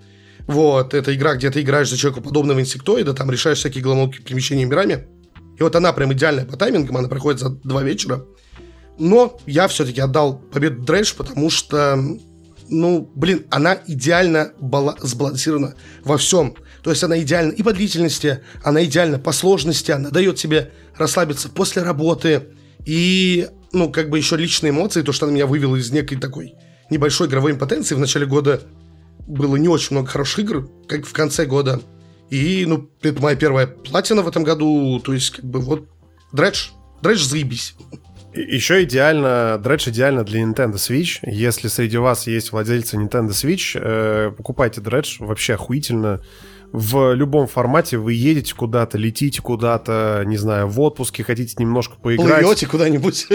Вот, 0.47 0.95
это 0.95 1.15
игра, 1.15 1.35
где 1.35 1.51
ты 1.51 1.63
играешь 1.63 1.91
за 1.91 1.97
человека 1.97 2.23
подобного 2.23 2.61
инсектоида, 2.61 3.15
там 3.15 3.31
решаешь 3.31 3.59
всякие 3.59 3.83
головоломки 3.83 4.21
перемещения 4.21 4.65
мирами. 4.65 5.07
И 5.59 5.63
вот 5.63 5.77
она 5.77 5.93
прям 5.93 6.13
идеальная 6.13 6.45
по 6.45 6.57
таймингам, 6.57 6.97
она 6.97 7.09
проходит 7.09 7.41
за 7.41 7.51
два 7.51 7.83
вечера. 7.83 8.25
Но 8.99 9.39
я 9.47 9.69
все-таки 9.69 10.01
отдал 10.01 10.39
победу 10.39 10.83
Дрэш, 10.83 11.15
потому 11.15 11.51
что 11.51 11.99
ну, 12.69 13.11
блин, 13.15 13.45
она 13.51 13.79
идеально 13.87 14.53
бала- 14.59 14.97
сбалансирована 15.01 15.75
во 16.05 16.17
всем. 16.17 16.57
То 16.83 16.91
есть 16.91 17.05
она 17.05 17.21
идеальна 17.21 17.53
и 17.53 17.63
по 17.63 17.73
длительности, 17.73 18.41
она 18.65 18.85
идеальна 18.85 19.19
по 19.19 19.33
сложности, 19.33 19.91
она 19.91 20.11
дает 20.11 20.37
тебе 20.37 20.73
расслабиться 20.97 21.49
после 21.49 21.83
работы. 21.83 22.49
И, 22.85 23.49
ну, 23.73 23.91
как 23.91 24.11
бы 24.11 24.19
еще 24.19 24.37
личные 24.37 24.71
эмоции, 24.71 25.03
то, 25.03 25.13
что 25.13 25.27
она 25.27 25.35
меня 25.35 25.47
вывела 25.47 25.77
из 25.77 25.91
некой 25.93 26.19
такой 26.19 26.55
небольшой 26.91 27.29
игровой 27.29 27.53
импотенции. 27.53 27.95
В 27.95 28.01
начале 28.01 28.27
года 28.27 28.63
было 29.27 29.57
не 29.57 29.69
очень 29.69 29.89
много 29.97 30.09
хороших 30.09 30.41
игр, 30.41 30.69
как 30.89 31.07
в 31.07 31.13
конце 31.13 31.47
года. 31.47 31.81
И, 32.31 32.65
ну, 32.67 32.89
это 33.03 33.21
моя 33.21 33.37
первая 33.37 33.67
платина 33.67 34.23
в 34.23 34.29
этом 34.29 34.43
году. 34.43 35.01
То 35.01 35.13
есть, 35.13 35.31
как 35.31 35.45
бы, 35.45 35.61
вот, 35.61 35.89
Дредж, 36.33 36.71
Дредж 37.03 37.23
заебись. 37.25 37.75
Еще 38.35 38.85
идеально, 38.85 39.61
Dredge 39.63 39.91
идеально 39.91 40.25
для 40.25 40.41
Nintendo 40.41 40.75
Switch. 40.75 41.19
Если 41.23 41.69
среди 41.69 41.99
вас 41.99 42.27
есть 42.27 42.53
владельцы 42.53 42.97
Nintendo 42.97 43.29
Switch, 43.31 43.79
э, 43.79 44.31
покупайте 44.31 44.81
Dredge, 44.81 45.17
вообще 45.19 45.55
охуительно. 45.55 46.23
В 46.73 47.13
любом 47.13 47.47
формате 47.49 47.99
вы 47.99 48.15
едете 48.15 48.55
куда-то, 48.55 48.97
летите 48.97 49.43
куда-то, 49.43 50.23
не 50.25 50.39
знаю, 50.39 50.69
в 50.69 50.81
отпуске, 50.81 51.23
хотите 51.23 51.55
немножко 51.59 51.97
поиграть. 52.01 52.41
Плывете 52.43 52.67
куда-нибудь. 52.67 53.27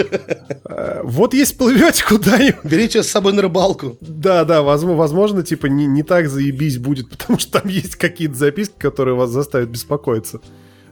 Э, 0.64 1.02
вот 1.04 1.34
есть 1.34 1.56
плывете 1.56 2.04
куда-нибудь. 2.04 2.64
Берите 2.64 3.02
с 3.02 3.08
собой 3.08 3.32
на 3.32 3.42
рыбалку. 3.42 3.96
Да, 4.00 4.44
да, 4.44 4.62
возможно, 4.62 5.44
типа 5.44 5.66
не, 5.66 5.86
не 5.86 6.02
так 6.02 6.28
заебись 6.28 6.78
будет, 6.78 7.08
потому 7.16 7.38
что 7.38 7.60
там 7.60 7.70
есть 7.70 7.94
какие-то 7.94 8.34
записки, 8.34 8.74
которые 8.76 9.14
вас 9.14 9.30
заставят 9.30 9.68
беспокоиться. 9.68 10.40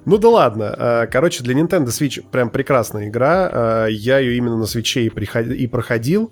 Ну 0.05 0.17
да 0.19 0.29
ладно. 0.29 0.75
Э, 0.79 1.07
короче, 1.11 1.43
для 1.43 1.55
Nintendo 1.55 1.87
Switch 1.87 2.25
прям 2.31 2.51
прекрасная 2.51 3.09
игра. 3.09 3.51
Э, 3.53 3.89
я 3.91 4.21
ее 4.21 4.37
именно 4.37 4.57
на 4.57 4.65
Switch 4.65 5.03
и, 5.03 5.09
приход... 5.09 5.47
и 5.47 5.67
проходил. 5.67 6.31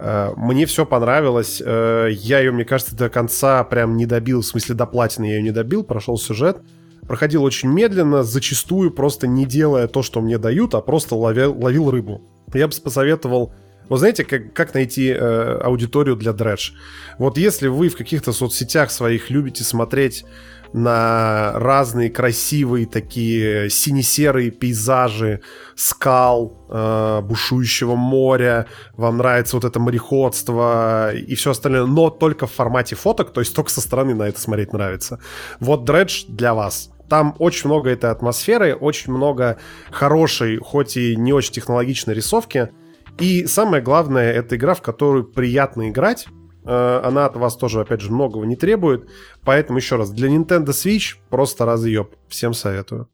Э, 0.00 0.32
мне 0.36 0.66
все 0.66 0.86
понравилось. 0.86 1.60
Я 1.60 2.38
ее, 2.40 2.52
мне 2.52 2.64
кажется, 2.64 2.96
до 2.96 3.08
конца 3.08 3.62
прям 3.64 3.96
не 3.96 4.06
добил. 4.06 4.40
В 4.40 4.46
смысле, 4.46 4.74
до 4.74 4.86
платины 4.86 5.26
я 5.26 5.36
ее 5.36 5.42
не 5.42 5.50
добил. 5.52 5.84
Прошел 5.84 6.18
сюжет. 6.18 6.58
Проходил 7.06 7.42
очень 7.42 7.68
медленно, 7.68 8.22
зачастую 8.22 8.92
просто 8.92 9.26
не 9.26 9.44
делая 9.44 9.88
то, 9.88 10.02
что 10.02 10.20
мне 10.20 10.38
дают, 10.38 10.74
а 10.74 10.80
просто 10.80 11.16
ловил, 11.16 11.58
ловил 11.58 11.90
рыбу. 11.90 12.22
Я 12.54 12.68
бы 12.68 12.74
посоветовал 12.82 13.52
вы 13.90 13.98
знаете, 13.98 14.24
как, 14.24 14.52
как 14.54 14.72
найти 14.72 15.08
э, 15.08 15.58
аудиторию 15.64 16.14
для 16.14 16.30
Dredge? 16.30 16.74
Вот 17.18 17.36
если 17.36 17.66
вы 17.66 17.88
в 17.88 17.96
каких-то 17.96 18.32
соцсетях 18.32 18.92
своих 18.92 19.30
любите 19.30 19.64
смотреть 19.64 20.24
на 20.72 21.52
разные 21.54 22.10
красивые 22.10 22.86
такие 22.86 23.70
сине-серые 23.70 24.50
пейзажи 24.50 25.40
скал, 25.74 26.66
э, 26.68 27.20
бушующего 27.22 27.96
моря, 27.96 28.66
вам 28.96 29.18
нравится 29.18 29.56
вот 29.56 29.64
это 29.64 29.80
мореходство 29.80 31.12
и 31.14 31.34
все 31.34 31.50
остальное, 31.50 31.86
но 31.86 32.10
только 32.10 32.46
в 32.46 32.52
формате 32.52 32.94
фоток, 32.94 33.32
то 33.32 33.40
есть 33.40 33.54
только 33.54 33.70
со 33.70 33.80
стороны 33.80 34.14
на 34.14 34.24
это 34.24 34.40
смотреть 34.40 34.72
нравится. 34.72 35.20
Вот 35.58 35.88
Dredge 35.88 36.26
для 36.28 36.54
вас. 36.54 36.90
Там 37.08 37.34
очень 37.40 37.68
много 37.68 37.90
этой 37.90 38.10
атмосферы, 38.10 38.74
очень 38.74 39.12
много 39.12 39.58
хорошей, 39.90 40.58
хоть 40.58 40.96
и 40.96 41.16
не 41.16 41.32
очень 41.32 41.52
технологичной 41.52 42.14
рисовки. 42.14 42.70
И 43.18 43.46
самое 43.46 43.82
главное, 43.82 44.32
это 44.32 44.54
игра, 44.54 44.74
в 44.74 44.82
которую 44.82 45.24
приятно 45.24 45.90
играть, 45.90 46.28
она 46.64 47.26
от 47.26 47.36
вас 47.36 47.56
тоже, 47.56 47.80
опять 47.80 48.00
же, 48.00 48.10
многого 48.12 48.44
не 48.46 48.56
требует. 48.56 49.08
Поэтому, 49.44 49.78
еще 49.78 49.96
раз, 49.96 50.10
для 50.10 50.28
Nintendo 50.28 50.68
Switch 50.68 51.16
просто 51.28 51.64
разъеб. 51.64 52.14
Всем 52.28 52.54
советую. 52.54 53.08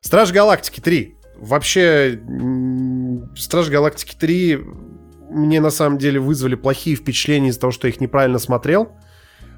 Страж 0.00 0.32
Галактики 0.32 0.80
3. 0.80 1.16
Вообще, 1.36 2.20
Страж 3.36 3.68
Галактики 3.68 4.16
3 4.16 4.58
мне 5.30 5.60
на 5.60 5.70
самом 5.70 5.98
деле 5.98 6.18
вызвали 6.20 6.54
плохие 6.54 6.96
впечатления 6.96 7.48
из-за 7.50 7.60
того, 7.60 7.70
что 7.70 7.86
я 7.86 7.92
их 7.92 8.00
неправильно 8.00 8.38
смотрел. 8.38 8.92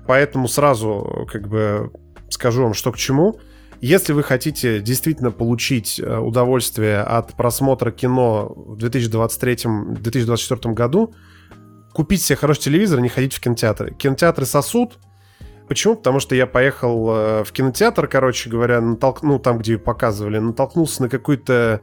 Поэтому 0.07 0.49
сразу 0.49 1.27
как 1.31 1.49
бы 1.49 1.93
скажу 2.29 2.63
вам, 2.65 2.75
что 2.75 2.91
к 2.91 2.97
чему. 2.97 3.39
Если 3.81 4.13
вы 4.13 4.23
хотите 4.23 4.81
действительно 4.81 5.31
получить 5.31 5.99
э, 5.99 6.19
удовольствие 6.19 7.01
от 7.01 7.33
просмотра 7.33 7.91
кино 7.91 8.53
в 8.55 8.77
2023-2024 8.77 10.75
году, 10.75 11.15
купить 11.95 12.23
себе 12.23 12.37
хороший 12.37 12.65
телевизор, 12.65 13.01
не 13.01 13.09
ходить 13.09 13.33
в 13.33 13.41
кинотеатры. 13.41 13.95
Кинотеатры 13.95 14.45
сосуд. 14.45 14.99
Почему? 15.67 15.97
Потому 15.97 16.21
что 16.21 16.35
я 16.35 16.47
поехал 16.47 17.11
э, 17.11 17.43
в 17.45 17.53
кинотеатр, 17.53 18.07
короче 18.07 18.51
говоря, 18.51 18.83
натолк... 18.83 19.23
ну, 19.23 19.39
там, 19.39 19.57
где 19.57 19.79
показывали, 19.79 20.39
натолкнулся 20.39 21.03
на 21.03 21.09
какой-то 21.09 21.81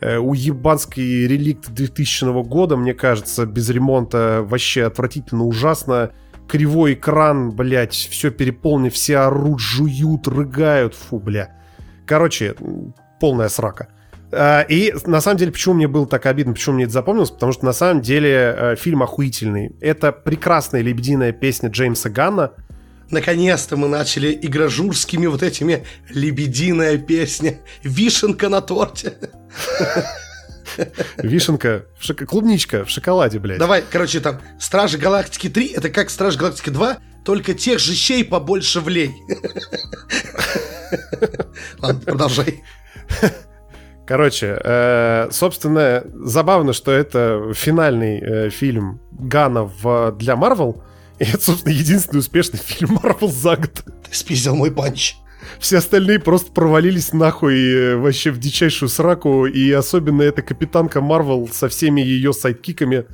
э, 0.00 0.18
уебанский 0.18 1.26
реликт 1.26 1.70
2000 1.70 2.42
года, 2.42 2.76
мне 2.76 2.92
кажется, 2.92 3.46
без 3.46 3.70
ремонта, 3.70 4.44
вообще 4.46 4.84
отвратительно, 4.84 5.44
ужасно 5.44 6.12
кривой 6.48 6.94
экран, 6.94 7.50
блядь, 7.50 7.94
все 7.94 8.30
переполнено, 8.30 8.90
все 8.90 9.18
орут, 9.18 9.60
жуют, 9.60 10.26
рыгают, 10.26 10.94
фу, 10.94 11.20
бля. 11.20 11.50
Короче, 12.06 12.54
полная 13.20 13.48
срака. 13.48 13.88
А, 14.30 14.62
и 14.62 14.92
на 15.06 15.20
самом 15.20 15.38
деле, 15.38 15.52
почему 15.52 15.74
мне 15.74 15.88
было 15.88 16.06
так 16.06 16.26
обидно, 16.26 16.52
почему 16.54 16.76
мне 16.76 16.84
это 16.84 16.92
запомнилось, 16.92 17.30
потому 17.30 17.52
что 17.52 17.64
на 17.64 17.72
самом 17.72 18.02
деле 18.02 18.54
э, 18.56 18.76
фильм 18.76 19.02
охуительный. 19.02 19.72
Это 19.80 20.12
прекрасная 20.12 20.80
лебединая 20.82 21.32
песня 21.32 21.70
Джеймса 21.70 22.10
Ганна. 22.10 22.52
Наконец-то 23.10 23.76
мы 23.76 23.88
начали 23.88 24.38
игражурскими 24.40 25.26
вот 25.26 25.42
этими 25.42 25.84
лебединая 26.10 26.98
песня, 26.98 27.58
вишенка 27.82 28.48
на 28.48 28.60
торте. 28.60 29.14
Вишенка, 31.18 31.86
в 31.98 32.04
шок... 32.04 32.24
клубничка 32.26 32.84
в 32.84 32.90
шоколаде, 32.90 33.38
блядь. 33.38 33.58
Давай, 33.58 33.82
короче, 33.88 34.20
там, 34.20 34.40
Стражи 34.58 34.98
Галактики 34.98 35.48
3, 35.48 35.68
это 35.68 35.90
как 35.90 36.10
Стражи 36.10 36.38
Галактики 36.38 36.70
2, 36.70 36.98
только 37.24 37.54
тех 37.54 37.78
же 37.78 37.94
щей 37.94 38.24
побольше 38.24 38.80
влей. 38.80 39.12
Ладно, 41.78 42.00
продолжай. 42.00 42.62
Короче, 44.06 44.58
э, 44.64 45.28
собственно, 45.30 46.02
забавно, 46.14 46.72
что 46.72 46.92
это 46.92 47.52
финальный 47.54 48.18
э, 48.18 48.48
фильм 48.48 49.02
Гана 49.12 49.64
в, 49.64 50.12
для 50.12 50.34
Марвел. 50.34 50.82
И 51.18 51.24
это, 51.24 51.42
собственно, 51.42 51.72
единственный 51.74 52.20
успешный 52.20 52.58
фильм 52.64 52.98
Марвел 53.02 53.28
за 53.28 53.56
год. 53.56 53.84
Ты 53.84 54.16
спиздил 54.16 54.56
мой 54.56 54.70
панч. 54.70 55.16
Все 55.58 55.78
остальные 55.78 56.20
просто 56.20 56.52
провалились 56.52 57.12
нахуй 57.12 57.58
э, 57.58 57.96
вообще 57.96 58.30
в 58.30 58.38
дичайшую 58.38 58.88
сраку. 58.88 59.46
И 59.46 59.70
особенно 59.72 60.22
эта 60.22 60.42
капитанка 60.42 61.00
Марвел 61.00 61.48
со 61.52 61.68
всеми 61.68 62.00
ее 62.00 62.32
сайдкиками. 62.32 63.06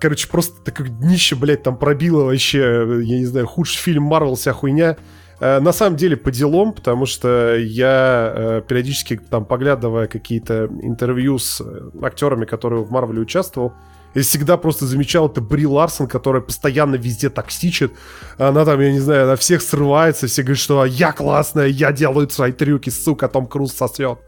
Короче, 0.00 0.28
просто 0.28 0.62
такое 0.62 0.88
днище, 0.88 1.34
блядь, 1.34 1.62
там 1.62 1.76
пробило 1.76 2.24
вообще, 2.24 2.86
я 3.02 3.18
не 3.18 3.26
знаю, 3.26 3.46
худший 3.46 3.78
фильм 3.78 4.04
Марвел, 4.04 4.36
вся 4.36 4.52
хуйня. 4.52 4.96
Э, 5.40 5.60
на 5.60 5.72
самом 5.72 5.96
деле 5.96 6.16
по 6.16 6.30
делам, 6.30 6.72
потому 6.72 7.06
что 7.06 7.56
я 7.56 8.32
э, 8.34 8.62
периодически 8.66 9.20
там 9.30 9.44
поглядывая 9.44 10.06
какие-то 10.06 10.68
интервью 10.82 11.38
с 11.38 11.62
актерами, 12.02 12.44
которые 12.44 12.82
в 12.82 12.90
Марвеле 12.90 13.20
участвовал, 13.20 13.72
я 14.18 14.22
всегда 14.22 14.56
просто 14.56 14.86
замечал, 14.86 15.28
это 15.28 15.40
Бри 15.40 15.66
Ларсон, 15.66 16.06
которая 16.06 16.42
постоянно 16.42 16.96
везде 16.96 17.30
токсичит. 17.30 17.92
Она 18.36 18.64
там, 18.64 18.80
я 18.80 18.92
не 18.92 19.00
знаю, 19.00 19.24
она 19.24 19.36
всех 19.36 19.62
срывается, 19.62 20.26
все 20.26 20.42
говорят, 20.42 20.58
что 20.58 20.84
я 20.84 21.12
классная, 21.12 21.66
я 21.68 21.92
делаю 21.92 22.28
свои 22.28 22.52
трюки, 22.52 22.90
сука, 22.90 23.28
Том 23.28 23.46
Круз 23.46 23.72
сосет. 23.72 24.18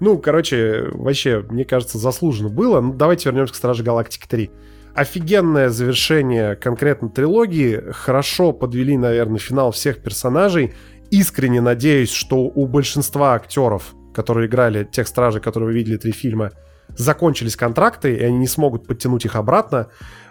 Ну, 0.00 0.18
короче, 0.18 0.88
вообще, 0.92 1.44
мне 1.48 1.64
кажется, 1.64 1.98
заслуженно 1.98 2.50
было. 2.50 2.80
Ну, 2.80 2.92
давайте 2.92 3.30
вернемся 3.30 3.54
к 3.54 3.56
Страже 3.56 3.82
Галактики 3.82 4.26
3. 4.28 4.50
Офигенное 4.94 5.70
завершение 5.70 6.56
конкретно 6.56 7.08
трилогии. 7.08 7.82
Хорошо 7.92 8.52
подвели, 8.52 8.96
наверное, 8.96 9.38
финал 9.38 9.70
всех 9.72 10.02
персонажей. 10.02 10.74
Искренне 11.10 11.60
надеюсь, 11.60 12.10
что 12.10 12.38
у 12.44 12.66
большинства 12.66 13.34
актеров, 13.34 13.94
которые 14.14 14.48
играли 14.48 14.84
тех 14.84 15.06
стражей, 15.08 15.40
которые 15.40 15.68
вы 15.68 15.74
видели 15.74 15.96
три 15.96 16.12
фильма, 16.12 16.52
закончились 16.88 17.56
контракты, 17.56 18.14
и 18.14 18.22
они 18.22 18.38
не 18.38 18.46
смогут 18.46 18.86
подтянуть 18.86 19.24
их 19.24 19.36
обратно 19.36 19.88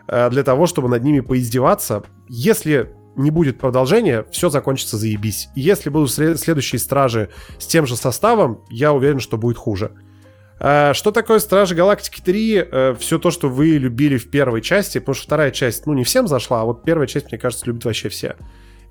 э, 0.07 0.29
для 0.29 0.43
того, 0.43 0.65
чтобы 0.65 0.89
над 0.89 1.03
ними 1.03 1.19
поиздеваться. 1.19 2.03
Если 2.27 2.93
не 3.15 3.31
будет 3.31 3.57
продолжения, 3.57 4.25
все 4.31 4.49
закончится 4.49 4.97
заебись. 4.97 5.49
И 5.55 5.61
если 5.61 5.89
будут 5.89 6.11
следующие 6.11 6.79
стражи 6.79 7.29
с 7.57 7.65
тем 7.65 7.85
же 7.85 7.95
составом, 7.95 8.61
я 8.69 8.93
уверен, 8.93 9.19
что 9.19 9.37
будет 9.37 9.57
хуже. 9.57 9.91
Э, 10.59 10.93
что 10.93 11.11
такое 11.11 11.39
Стражи 11.39 11.75
Галактики 11.75 12.21
3? 12.21 12.55
Э, 12.57 12.95
все 12.99 13.19
то, 13.19 13.31
что 13.31 13.49
вы 13.49 13.77
любили 13.77 14.17
в 14.17 14.29
первой 14.29 14.61
части, 14.61 14.99
потому 14.99 15.15
что 15.15 15.25
вторая 15.25 15.51
часть, 15.51 15.85
ну, 15.85 15.93
не 15.93 16.03
всем 16.03 16.27
зашла, 16.27 16.61
а 16.61 16.65
вот 16.65 16.83
первая 16.83 17.07
часть, 17.07 17.31
мне 17.31 17.39
кажется, 17.39 17.65
любят 17.65 17.85
вообще 17.85 18.09
все. 18.09 18.35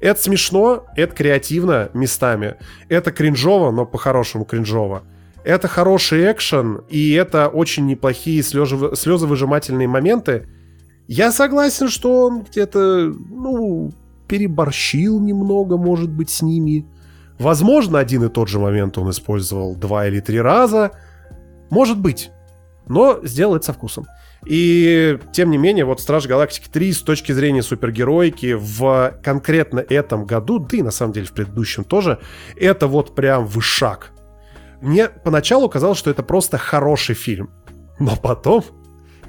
Это 0.00 0.20
смешно, 0.20 0.86
это 0.96 1.14
креативно 1.14 1.90
местами, 1.94 2.56
это 2.88 3.10
кринжово, 3.10 3.70
но 3.70 3.86
по-хорошему 3.86 4.44
кринжово. 4.44 5.04
Это 5.44 5.68
хороший 5.68 6.32
экшен, 6.32 6.82
и 6.88 7.12
это 7.12 7.48
очень 7.48 7.86
неплохие 7.86 8.42
слезы, 8.42 8.96
слезовыжимательные 8.96 9.86
моменты. 9.86 10.48
Я 11.06 11.32
согласен, 11.32 11.88
что 11.88 12.26
он 12.26 12.44
где-то, 12.44 13.12
ну, 13.30 13.92
переборщил 14.26 15.20
немного, 15.20 15.76
может 15.76 16.10
быть, 16.10 16.30
с 16.30 16.40
ними. 16.40 16.86
Возможно, 17.38 17.98
один 17.98 18.24
и 18.24 18.30
тот 18.30 18.48
же 18.48 18.58
момент 18.58 18.96
он 18.96 19.10
использовал 19.10 19.76
два 19.76 20.06
или 20.06 20.20
три 20.20 20.40
раза. 20.40 20.92
Может 21.68 21.98
быть. 21.98 22.30
Но 22.86 23.20
сделал 23.22 23.56
это 23.56 23.66
со 23.66 23.72
вкусом. 23.74 24.06
И, 24.46 25.18
тем 25.32 25.50
не 25.50 25.58
менее, 25.58 25.84
вот 25.84 26.00
Страж 26.00 26.26
Галактики 26.26 26.68
3 26.70 26.92
с 26.92 27.02
точки 27.02 27.32
зрения 27.32 27.62
супергеройки 27.62 28.54
в 28.58 29.18
конкретно 29.22 29.80
этом 29.80 30.26
году, 30.26 30.58
да 30.58 30.78
и 30.78 30.82
на 30.82 30.90
самом 30.90 31.12
деле 31.12 31.26
в 31.26 31.32
предыдущем 31.32 31.84
тоже, 31.84 32.18
это 32.56 32.86
вот 32.86 33.14
прям 33.14 33.46
вышаг. 33.46 34.13
Мне 34.84 35.08
поначалу 35.08 35.68
казалось, 35.70 35.98
что 35.98 36.10
это 36.10 36.22
просто 36.22 36.58
хороший 36.58 37.14
фильм. 37.14 37.48
Но 37.98 38.16
потом 38.16 38.62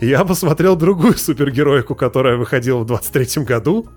я 0.02 0.26
посмотрел 0.26 0.76
другую 0.76 1.14
супергероику, 1.18 1.96
которая 1.96 2.36
выходила 2.36 2.80
в 2.80 2.86
23 2.86 3.46
году. 3.46 3.88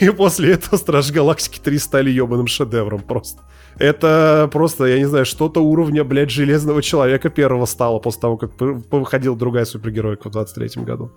И 0.00 0.08
после 0.08 0.52
этого 0.52 0.76
Страж 0.76 1.10
Галактики 1.10 1.58
3 1.58 1.78
стали 1.78 2.08
ебаным 2.10 2.46
шедевром 2.46 3.00
просто. 3.00 3.42
Это 3.78 4.48
просто, 4.50 4.86
я 4.86 4.98
не 4.98 5.04
знаю, 5.04 5.26
что-то 5.26 5.62
уровня, 5.62 6.02
блядь, 6.02 6.30
Железного 6.30 6.82
Человека 6.82 7.28
первого 7.28 7.66
стало 7.66 7.98
после 7.98 8.20
того, 8.22 8.36
как 8.38 8.52
выходила 8.58 9.36
другая 9.36 9.66
супергеройка 9.66 10.28
в 10.28 10.32
23 10.32 10.82
году. 10.82 11.12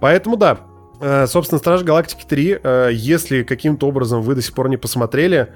Поэтому 0.00 0.36
да, 0.36 0.60
э, 1.00 1.26
собственно, 1.26 1.58
Страж 1.58 1.82
Галактики 1.82 2.24
3, 2.28 2.58
э, 2.62 2.90
если 2.92 3.42
каким-то 3.42 3.88
образом 3.88 4.22
вы 4.22 4.36
до 4.36 4.42
сих 4.42 4.54
пор 4.54 4.68
не 4.68 4.76
посмотрели, 4.76 5.54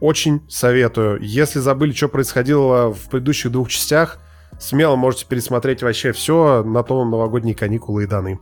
очень 0.00 0.42
советую. 0.48 1.20
Если 1.22 1.58
забыли, 1.58 1.92
что 1.92 2.08
происходило 2.08 2.92
в 2.92 3.08
предыдущих 3.08 3.52
двух 3.52 3.68
частях, 3.68 4.18
смело 4.58 4.96
можете 4.96 5.26
пересмотреть 5.26 5.82
вообще 5.82 6.12
все, 6.12 6.62
на 6.64 6.82
то 6.82 7.04
новогодние 7.04 7.54
каникулы 7.54 8.04
и 8.04 8.06
даны. 8.06 8.38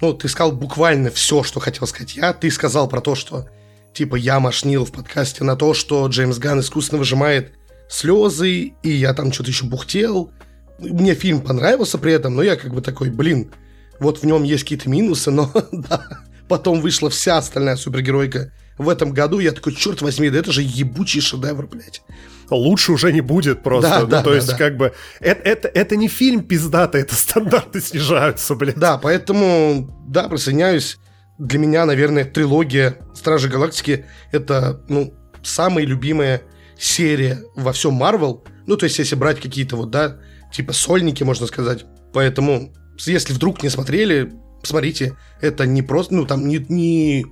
Ну, 0.00 0.12
ты 0.12 0.28
сказал 0.28 0.52
буквально 0.52 1.10
все, 1.10 1.42
что 1.42 1.60
хотел 1.60 1.86
сказать 1.86 2.16
я. 2.16 2.32
Ты 2.32 2.50
сказал 2.50 2.88
про 2.88 3.00
то, 3.00 3.14
что 3.14 3.46
типа 3.94 4.16
я 4.16 4.40
машнил 4.40 4.84
в 4.84 4.92
подкасте 4.92 5.44
на 5.44 5.54
то, 5.54 5.74
что 5.74 6.06
Джеймс 6.06 6.38
Ган 6.38 6.60
искусственно 6.60 6.98
выжимает 6.98 7.52
слезы, 7.88 8.74
и 8.82 8.90
я 8.90 9.14
там 9.14 9.32
что-то 9.32 9.50
еще 9.50 9.66
бухтел. 9.66 10.32
Мне 10.78 11.14
фильм 11.14 11.40
понравился 11.40 11.98
при 11.98 12.12
этом, 12.12 12.34
но 12.34 12.42
я 12.42 12.56
как 12.56 12.74
бы 12.74 12.80
такой, 12.80 13.10
блин, 13.10 13.52
вот 14.00 14.18
в 14.18 14.24
нем 14.24 14.42
есть 14.42 14.64
какие-то 14.64 14.88
минусы, 14.88 15.30
но 15.30 15.50
да, 15.72 16.04
потом 16.48 16.80
вышла 16.80 17.10
вся 17.10 17.38
остальная 17.38 17.76
супергеройка 17.76 18.52
в 18.78 18.88
этом 18.88 19.12
году, 19.12 19.38
я 19.38 19.52
такой, 19.52 19.74
черт 19.74 20.02
возьми, 20.02 20.30
да 20.30 20.38
это 20.38 20.52
же 20.52 20.62
ебучий 20.62 21.20
шедевр, 21.20 21.66
блядь. 21.66 22.02
Лучше 22.50 22.92
уже 22.92 23.12
не 23.12 23.20
будет 23.20 23.62
просто. 23.62 23.90
Да, 23.90 24.00
ну, 24.00 24.06
да, 24.06 24.22
то 24.22 24.30
да, 24.30 24.36
есть, 24.36 24.48
да. 24.48 24.56
как 24.56 24.76
бы, 24.76 24.92
это, 25.20 25.42
это, 25.42 25.68
это 25.68 25.96
не 25.96 26.08
фильм 26.08 26.42
пиздата, 26.42 26.98
это 26.98 27.14
стандарты 27.14 27.80
снижаются, 27.80 28.54
блядь. 28.54 28.76
Да, 28.76 28.98
поэтому, 28.98 30.04
да, 30.08 30.28
присоединяюсь. 30.28 30.98
Для 31.38 31.58
меня, 31.58 31.86
наверное, 31.86 32.24
трилогия 32.24 32.98
Стражи 33.14 33.48
Галактики 33.48 34.04
это, 34.30 34.82
ну, 34.88 35.14
самая 35.42 35.84
любимая 35.84 36.42
серия 36.78 37.42
во 37.56 37.72
всем 37.72 37.94
Марвел. 37.94 38.44
Ну, 38.66 38.76
то 38.76 38.84
есть, 38.84 38.98
если 38.98 39.16
брать 39.16 39.40
какие-то 39.40 39.76
вот, 39.76 39.90
да, 39.90 40.18
типа 40.52 40.72
сольники, 40.72 41.24
можно 41.24 41.46
сказать. 41.46 41.84
Поэтому, 42.12 42.72
если 42.98 43.32
вдруг 43.32 43.62
не 43.62 43.70
смотрели, 43.70 44.30
посмотрите. 44.60 45.16
Это 45.40 45.66
не 45.66 45.82
просто, 45.82 46.14
ну, 46.14 46.26
там 46.26 46.46
не, 46.46 46.64
не 46.68 47.26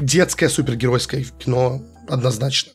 детское 0.00 0.48
супергеройское 0.48 1.24
кино 1.38 1.82
однозначно. 2.08 2.72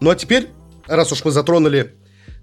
Ну 0.00 0.10
а 0.10 0.16
теперь, 0.16 0.48
раз 0.86 1.12
уж 1.12 1.24
мы 1.24 1.30
затронули 1.30 1.94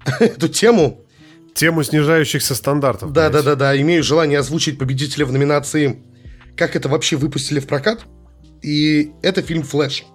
эту 0.19 0.48
тему, 0.48 1.06
тему 1.54 1.84
снижающихся 1.84 2.56
стандартов. 2.56 3.12
Да, 3.12 3.30
да, 3.30 3.41
да, 3.41 3.56
да. 3.56 3.80
Имею 3.80 4.04
желание 4.04 4.39
озвучить 4.39 4.78
победителя 4.80 5.26
в 5.26 5.32
номинации 5.32 6.02
«Как 6.56 6.76
это 6.76 6.89
вообще 6.89 7.17
выпустили 7.17 7.60
в 7.60 7.67
прокат?» 7.67 8.06
И 8.62 9.12
это 9.22 9.41
фильм 9.41 9.63
«Флэш». 9.63 10.06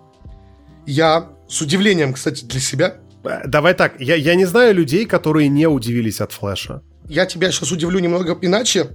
Я 0.87 1.31
с 1.49 1.61
удивлением, 1.61 2.13
кстати, 2.13 2.45
для 2.45 2.61
себя... 2.61 2.97
Э, 3.25 3.47
давай 3.47 3.75
так, 3.75 4.01
я, 4.01 4.15
я 4.17 4.35
не 4.35 4.45
знаю 4.45 4.75
людей, 4.75 5.07
которые 5.07 5.49
не 5.49 5.67
удивились 5.67 6.21
от 6.21 6.33
«Флэша». 6.33 6.83
Я 7.09 7.27
тебя 7.27 7.51
сейчас 7.51 7.71
удивлю 7.71 7.99
немного 7.99 8.39
иначе. 8.41 8.89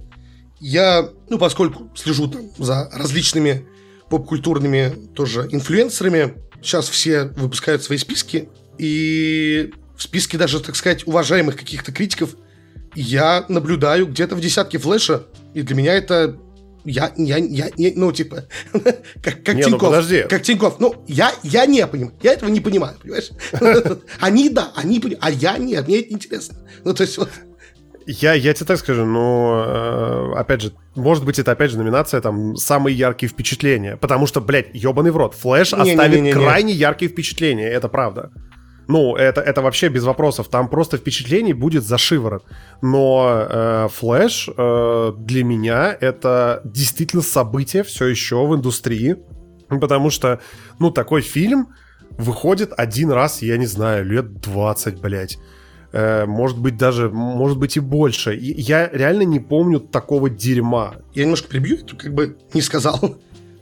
Я, 0.60 1.08
ну, 1.28 1.38
поскольку 1.38 1.90
слежу 1.96 2.28
там 2.28 2.50
за 2.58 2.90
различными 2.92 3.66
поп-культурными 4.10 4.92
тоже 5.14 5.48
инфлюенсерами, 5.50 6.34
сейчас 6.60 6.88
все 6.88 7.24
выпускают 7.24 7.82
свои 7.82 7.96
списки, 7.98 8.48
и 8.76 9.72
в 9.96 10.02
списке 10.02 10.36
даже, 10.36 10.60
так 10.60 10.76
сказать, 10.76 11.06
уважаемых 11.06 11.56
каких-то 11.56 11.92
критиков 11.92 12.36
я 12.94 13.44
наблюдаю 13.48 14.06
где-то 14.06 14.34
в 14.34 14.40
десятке 14.40 14.78
флеша, 14.78 15.24
и 15.54 15.62
для 15.62 15.76
меня 15.76 15.94
это 15.94 16.38
я, 16.84 17.12
я, 17.16 17.36
я, 17.36 17.70
не, 17.76 17.92
ну, 17.94 18.10
типа, 18.12 18.44
как, 19.22 19.44
как 19.44 19.54
не, 19.54 19.62
Тиньков. 19.62 19.82
Ну, 19.82 19.88
подожди. 19.88 20.24
Как 20.28 20.42
Тиньков. 20.42 20.80
Ну, 20.80 20.94
я, 21.06 21.32
я 21.42 21.66
не 21.66 21.86
понимаю. 21.86 22.14
Я 22.22 22.32
этого 22.32 22.48
не 22.48 22.60
понимаю, 22.60 22.96
понимаешь? 23.02 23.30
Они, 24.20 24.48
да, 24.48 24.72
они 24.74 24.98
понимают, 24.98 25.24
а 25.24 25.30
я 25.30 25.58
нет, 25.58 25.86
мне 25.86 26.00
это 26.00 26.12
интересно. 26.12 26.58
Ну, 26.84 26.94
то 26.94 27.02
есть, 27.02 27.18
вот, 27.18 27.28
я, 28.10 28.34
я 28.34 28.52
тебе 28.54 28.66
так 28.66 28.78
скажу, 28.78 29.04
ну, 29.04 29.62
э, 29.64 30.32
опять 30.36 30.62
же, 30.62 30.72
может 30.94 31.24
быть, 31.24 31.38
это 31.38 31.52
опять 31.52 31.70
же 31.70 31.78
номинация 31.78 32.20
там 32.20 32.56
самые 32.56 32.96
яркие 32.96 33.30
впечатления. 33.30 33.96
Потому 33.96 34.26
что, 34.26 34.40
блядь, 34.40 34.68
ебаный 34.72 35.10
в 35.10 35.16
рот. 35.16 35.34
Флэш 35.34 35.72
не, 35.72 35.92
оставит 35.92 36.16
не, 36.16 36.20
не, 36.22 36.28
не, 36.28 36.32
крайне 36.32 36.72
яркие 36.72 37.10
впечатления, 37.10 37.68
это 37.68 37.88
правда. 37.88 38.30
Ну, 38.88 39.14
это, 39.14 39.40
это 39.40 39.62
вообще 39.62 39.88
без 39.88 40.02
вопросов. 40.02 40.48
Там 40.48 40.68
просто 40.68 40.96
впечатлений 40.96 41.52
будет 41.52 41.84
за 41.84 41.96
шиворот. 41.96 42.44
Но 42.82 43.46
э, 43.48 43.88
Флэш 43.92 44.48
э, 44.56 45.12
для 45.16 45.44
меня 45.44 45.96
это 46.00 46.60
действительно 46.64 47.22
событие 47.22 47.84
все 47.84 48.06
еще 48.06 48.44
в 48.46 48.54
индустрии. 48.56 49.16
Потому 49.68 50.10
что, 50.10 50.40
ну, 50.80 50.90
такой 50.90 51.20
фильм 51.20 51.68
выходит 52.18 52.72
один 52.76 53.12
раз, 53.12 53.42
я 53.42 53.56
не 53.56 53.66
знаю, 53.66 54.04
лет 54.04 54.40
20, 54.40 55.00
блядь. 55.00 55.38
Э, 55.92 56.24
может 56.26 56.58
быть 56.58 56.76
даже, 56.76 57.10
может 57.10 57.58
быть 57.58 57.76
и 57.76 57.80
больше. 57.80 58.36
И 58.36 58.60
я 58.60 58.88
реально 58.88 59.22
не 59.22 59.40
помню 59.40 59.80
такого 59.80 60.30
дерьма. 60.30 60.96
Я 61.14 61.24
немножко 61.24 61.48
прибью, 61.48 61.78
как 61.98 62.14
бы 62.14 62.36
не 62.54 62.60
сказал 62.60 63.16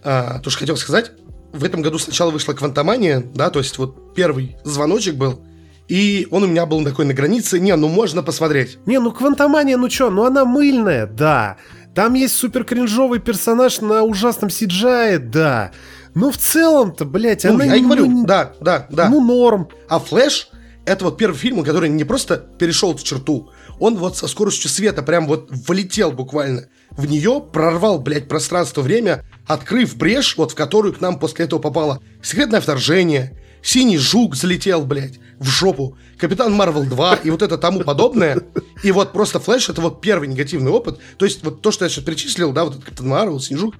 а, 0.04 0.38
то, 0.40 0.50
что 0.50 0.60
хотел 0.60 0.76
сказать. 0.76 1.12
В 1.52 1.64
этом 1.64 1.80
году 1.80 1.98
сначала 1.98 2.30
вышла 2.30 2.52
Квантомания, 2.52 3.24
да, 3.34 3.48
то 3.48 3.58
есть 3.58 3.78
вот 3.78 4.14
первый 4.14 4.56
звоночек 4.64 5.14
был, 5.14 5.40
и 5.88 6.28
он 6.30 6.42
у 6.42 6.46
меня 6.46 6.66
был 6.66 6.84
такой 6.84 7.06
на 7.06 7.14
границе, 7.14 7.58
не, 7.58 7.74
ну 7.74 7.88
можно 7.88 8.22
посмотреть. 8.22 8.78
Не, 8.84 9.00
ну 9.00 9.10
Квантомания, 9.10 9.78
ну 9.78 9.88
чё, 9.88 10.10
ну 10.10 10.24
она 10.24 10.44
мыльная, 10.44 11.06
да. 11.06 11.56
Там 11.94 12.12
есть 12.12 12.36
супер 12.36 12.64
кринжовый 12.64 13.18
персонаж 13.18 13.80
на 13.80 14.02
ужасном 14.02 14.50
CGI, 14.50 15.18
да. 15.18 15.72
Но 16.14 16.30
в 16.30 16.36
целом-то, 16.36 17.06
блядь, 17.06 17.44
ну, 17.44 17.54
она... 17.54 17.64
Я 17.64 17.76
и 17.76 17.80
говорю, 17.80 18.06
ну, 18.06 18.26
да, 18.26 18.52
да, 18.60 18.86
да. 18.90 19.08
Ну, 19.08 19.20
норм. 19.24 19.68
А 19.88 19.98
Флэш, 19.98 20.50
это 20.88 21.04
вот 21.04 21.16
первый 21.16 21.36
фильм, 21.36 21.62
который 21.62 21.88
не 21.88 22.04
просто 22.04 22.36
перешел 22.36 22.96
в 22.96 23.02
черту, 23.02 23.50
он 23.78 23.96
вот 23.96 24.16
со 24.16 24.26
скоростью 24.26 24.70
света 24.70 25.02
прям 25.02 25.26
вот 25.26 25.48
влетел 25.50 26.12
буквально 26.12 26.68
в 26.90 27.06
нее, 27.06 27.44
прорвал, 27.52 28.00
блядь, 28.00 28.28
пространство-время, 28.28 29.24
открыв 29.46 29.96
брешь, 29.96 30.36
вот 30.36 30.52
в 30.52 30.54
которую 30.54 30.94
к 30.94 31.00
нам 31.00 31.18
после 31.18 31.44
этого 31.44 31.60
попало 31.60 32.02
секретное 32.22 32.60
вторжение, 32.60 33.38
синий 33.62 33.98
жук 33.98 34.34
залетел, 34.34 34.84
блядь, 34.84 35.20
в 35.38 35.46
жопу, 35.46 35.96
Капитан 36.16 36.52
Марвел 36.52 36.84
2 36.84 37.16
и 37.16 37.30
вот 37.30 37.42
это 37.42 37.58
тому 37.58 37.80
подобное. 37.80 38.42
И 38.82 38.90
вот 38.90 39.12
просто 39.12 39.38
Флэш 39.38 39.68
это 39.68 39.80
вот 39.80 40.00
первый 40.00 40.26
негативный 40.28 40.72
опыт. 40.72 40.98
То 41.16 41.24
есть 41.24 41.44
вот 41.44 41.62
то, 41.62 41.70
что 41.70 41.84
я 41.84 41.88
сейчас 41.88 42.04
перечислил, 42.04 42.52
да, 42.52 42.64
вот 42.64 42.74
этот 42.74 42.84
Капитан 42.86 43.08
Марвел, 43.08 43.40
синий 43.40 43.60
жук, 43.60 43.74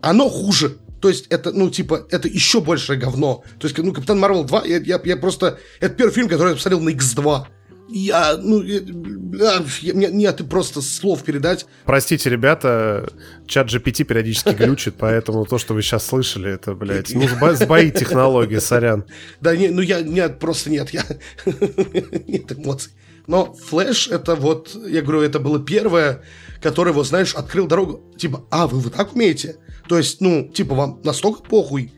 оно 0.00 0.28
хуже. 0.28 0.78
То 1.00 1.08
есть 1.08 1.26
это, 1.28 1.52
ну, 1.52 1.70
типа, 1.70 2.06
это 2.10 2.28
еще 2.28 2.60
большее 2.60 2.98
говно. 2.98 3.42
То 3.58 3.66
есть, 3.66 3.78
ну, 3.78 3.92
Капитан 3.92 4.18
Марвел 4.18 4.44
2, 4.44 4.64
я, 4.66 4.78
я, 4.78 5.00
я 5.02 5.16
просто... 5.16 5.58
Это 5.80 5.94
первый 5.94 6.12
фильм, 6.12 6.28
который 6.28 6.50
я 6.50 6.54
посмотрел 6.54 6.80
на 6.80 6.90
X2. 6.90 7.46
Я, 7.92 8.36
ну, 8.36 8.62
я, 8.62 9.64
я, 9.80 10.10
нет, 10.10 10.48
просто 10.48 10.80
слов 10.80 11.24
передать. 11.24 11.66
Простите, 11.84 12.30
ребята, 12.30 13.08
чат 13.46 13.66
GPT 13.66 14.04
периодически 14.04 14.50
глючит, 14.50 14.94
поэтому 14.96 15.44
то, 15.44 15.58
что 15.58 15.74
вы 15.74 15.82
сейчас 15.82 16.06
слышали, 16.06 16.52
это, 16.52 16.74
блядь, 16.74 17.12
ну, 17.12 17.26
сбои 17.54 17.90
технологии, 17.90 18.58
сорян. 18.58 19.06
Да, 19.40 19.56
не, 19.56 19.70
ну, 19.70 19.80
я, 19.80 20.02
нет, 20.02 20.38
просто 20.38 20.70
нет, 20.70 20.90
я... 20.90 21.04
нет 21.46 22.52
эмоций. 22.52 22.92
Но 23.30 23.54
Флэш, 23.54 24.08
это 24.08 24.34
вот, 24.34 24.74
я 24.88 25.02
говорю, 25.02 25.22
это 25.22 25.38
было 25.38 25.64
первое, 25.64 26.24
которое, 26.60 26.90
вот, 26.90 27.06
знаешь, 27.06 27.32
открыл 27.36 27.68
дорогу. 27.68 28.02
Типа, 28.18 28.44
а, 28.50 28.66
вы 28.66 28.80
вот 28.80 28.92
так 28.92 29.14
умеете? 29.14 29.54
То 29.88 29.98
есть, 29.98 30.20
ну, 30.20 30.48
типа, 30.48 30.74
вам 30.74 31.00
настолько 31.04 31.40
похуй. 31.40 31.92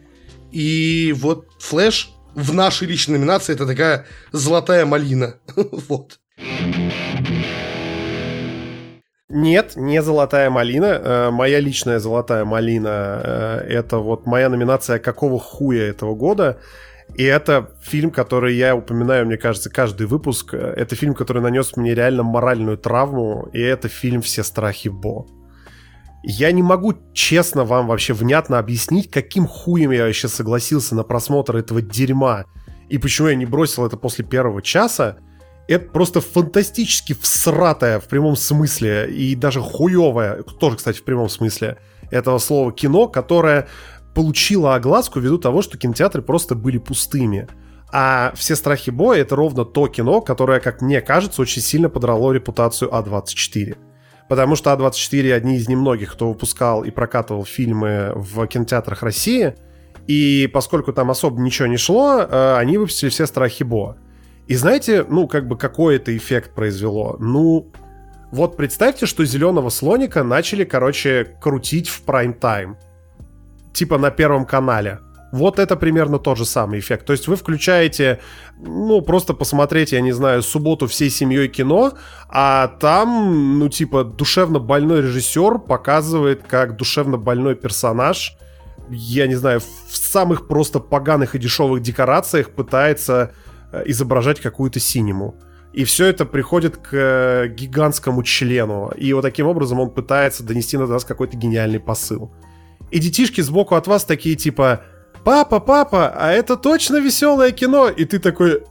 И 0.50 1.14
вот 1.16 1.46
Флэш 1.58 2.10
в 2.34 2.52
нашей 2.52 2.86
личной 2.86 3.16
номинации 3.16 3.54
это 3.54 3.66
такая 3.66 4.04
золотая 4.32 4.84
малина. 4.84 5.36
вот. 5.88 6.20
Нет, 9.30 9.72
не 9.76 10.02
золотая 10.02 10.50
малина. 10.50 11.00
Э, 11.02 11.30
моя 11.30 11.60
личная 11.60 11.98
золотая 11.98 12.44
малина 12.44 13.22
э, 13.24 13.66
это 13.70 13.96
вот 13.96 14.26
моя 14.26 14.50
номинация 14.50 14.98
какого 14.98 15.40
хуя 15.40 15.88
этого 15.88 16.14
года. 16.14 16.60
И 17.14 17.24
это 17.24 17.70
фильм, 17.82 18.10
который 18.10 18.56
я 18.56 18.74
упоминаю, 18.74 19.26
мне 19.26 19.36
кажется, 19.36 19.70
каждый 19.70 20.06
выпуск. 20.06 20.54
Это 20.54 20.96
фильм, 20.96 21.14
который 21.14 21.42
нанес 21.42 21.76
мне 21.76 21.94
реально 21.94 22.22
моральную 22.22 22.78
травму. 22.78 23.48
И 23.52 23.60
это 23.60 23.88
фильм 23.88 24.22
«Все 24.22 24.42
страхи 24.42 24.88
Бо». 24.88 25.26
Я 26.24 26.52
не 26.52 26.62
могу 26.62 26.94
честно 27.12 27.64
вам 27.64 27.88
вообще 27.88 28.12
внятно 28.12 28.58
объяснить, 28.58 29.10
каким 29.10 29.46
хуем 29.46 29.90
я 29.90 30.04
вообще 30.04 30.28
согласился 30.28 30.94
на 30.94 31.02
просмотр 31.02 31.56
этого 31.56 31.82
дерьма 31.82 32.44
и 32.88 32.98
почему 32.98 33.28
я 33.28 33.34
не 33.34 33.46
бросил 33.46 33.84
это 33.86 33.96
после 33.96 34.24
первого 34.24 34.62
часа. 34.62 35.16
Это 35.66 35.90
просто 35.90 36.20
фантастически 36.20 37.14
всратое 37.14 37.98
в 37.98 38.04
прямом 38.04 38.36
смысле 38.36 39.10
и 39.10 39.34
даже 39.34 39.60
хуевое, 39.60 40.42
тоже, 40.60 40.76
кстати, 40.76 40.98
в 40.98 41.04
прямом 41.04 41.28
смысле 41.28 41.78
этого 42.10 42.38
слова 42.38 42.70
кино, 42.70 43.08
которое 43.08 43.66
получило 44.14 44.74
огласку 44.74 45.20
ввиду 45.20 45.38
того, 45.38 45.62
что 45.62 45.78
кинотеатры 45.78 46.22
просто 46.22 46.54
были 46.54 46.78
пустыми. 46.78 47.48
А 47.92 48.32
«Все 48.34 48.56
страхи 48.56 48.90
боя»— 48.90 49.20
это 49.22 49.36
ровно 49.36 49.64
то 49.64 49.86
кино, 49.86 50.20
которое, 50.20 50.60
как 50.60 50.80
мне 50.80 51.00
кажется, 51.00 51.42
очень 51.42 51.60
сильно 51.60 51.90
подрало 51.90 52.32
репутацию 52.32 52.90
А24. 52.90 53.76
Потому 54.28 54.56
что 54.56 54.72
А24 54.72 55.32
одни 55.32 55.56
из 55.56 55.68
немногих, 55.68 56.12
кто 56.12 56.28
выпускал 56.28 56.84
и 56.84 56.90
прокатывал 56.90 57.44
фильмы 57.44 58.12
в 58.14 58.46
кинотеатрах 58.46 59.02
России. 59.02 59.54
И 60.06 60.48
поскольку 60.52 60.92
там 60.92 61.10
особо 61.10 61.40
ничего 61.40 61.68
не 61.68 61.76
шло, 61.76 62.20
э, 62.20 62.56
они 62.56 62.78
выпустили 62.78 63.10
все 63.10 63.26
страхи 63.26 63.62
Бо. 63.62 63.96
И 64.46 64.54
знаете, 64.54 65.04
ну, 65.08 65.28
как 65.28 65.46
бы 65.46 65.56
какой 65.56 65.96
это 65.96 66.16
эффект 66.16 66.54
произвело? 66.54 67.16
Ну, 67.20 67.70
вот 68.30 68.56
представьте, 68.56 69.04
что 69.04 69.24
зеленого 69.24 69.68
слоника 69.68 70.24
начали, 70.24 70.64
короче, 70.64 71.36
крутить 71.40 71.88
в 71.88 72.02
прайм-тайм. 72.04 72.76
Типа 73.72 73.98
на 73.98 74.10
Первом 74.10 74.44
канале. 74.44 75.00
Вот 75.32 75.58
это 75.58 75.76
примерно 75.76 76.18
тот 76.18 76.36
же 76.36 76.44
самый 76.44 76.78
эффект. 76.78 77.06
То 77.06 77.14
есть 77.14 77.26
вы 77.26 77.36
включаете, 77.36 78.20
ну, 78.58 79.00
просто 79.00 79.32
посмотреть, 79.32 79.92
я 79.92 80.02
не 80.02 80.12
знаю, 80.12 80.42
субботу 80.42 80.86
всей 80.86 81.08
семьей 81.08 81.48
кино, 81.48 81.94
а 82.28 82.68
там, 82.68 83.58
ну, 83.58 83.70
типа, 83.70 84.04
душевно 84.04 84.58
больной 84.58 85.00
режиссер 85.00 85.58
показывает, 85.58 86.42
как 86.46 86.76
душевно 86.76 87.16
больной 87.16 87.54
персонаж, 87.54 88.36
я 88.90 89.26
не 89.26 89.34
знаю, 89.34 89.60
в 89.60 89.96
самых 89.96 90.48
просто 90.48 90.80
поганых 90.80 91.34
и 91.34 91.38
дешевых 91.38 91.80
декорациях 91.80 92.50
пытается 92.50 93.32
э, 93.72 93.84
изображать 93.86 94.38
какую-то 94.38 94.80
синему. 94.80 95.34
И 95.72 95.84
все 95.84 96.06
это 96.06 96.26
приходит 96.26 96.76
к 96.76 96.90
э, 96.92 97.48
гигантскому 97.48 98.22
члену. 98.22 98.92
И 98.96 99.14
вот 99.14 99.22
таким 99.22 99.46
образом 99.46 99.80
он 99.80 99.90
пытается 99.90 100.42
донести 100.44 100.76
на 100.76 100.86
нас 100.86 101.06
какой-то 101.06 101.38
гениальный 101.38 101.80
посыл. 101.80 102.34
И 102.92 102.98
детишки 102.98 103.40
сбоку 103.40 103.74
от 103.74 103.86
вас 103.86 104.04
такие 104.04 104.36
типа 104.36 104.82
папа, 105.24 105.60
папа, 105.60 106.12
а 106.14 106.30
это 106.30 106.56
точно 106.56 107.00
веселое 107.00 107.50
кино? 107.50 107.88
И 107.88 108.04
ты 108.04 108.18
такой... 108.18 108.62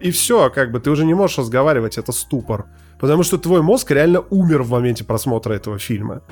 И 0.00 0.10
все, 0.10 0.48
как 0.48 0.72
бы 0.72 0.80
ты 0.80 0.90
уже 0.90 1.04
не 1.04 1.12
можешь 1.12 1.36
разговаривать, 1.36 1.98
это 1.98 2.12
ступор. 2.12 2.64
Потому 2.98 3.22
что 3.22 3.36
твой 3.36 3.60
мозг 3.60 3.90
реально 3.90 4.20
умер 4.30 4.62
в 4.62 4.70
моменте 4.70 5.04
просмотра 5.04 5.52
этого 5.52 5.78
фильма. 5.78 6.22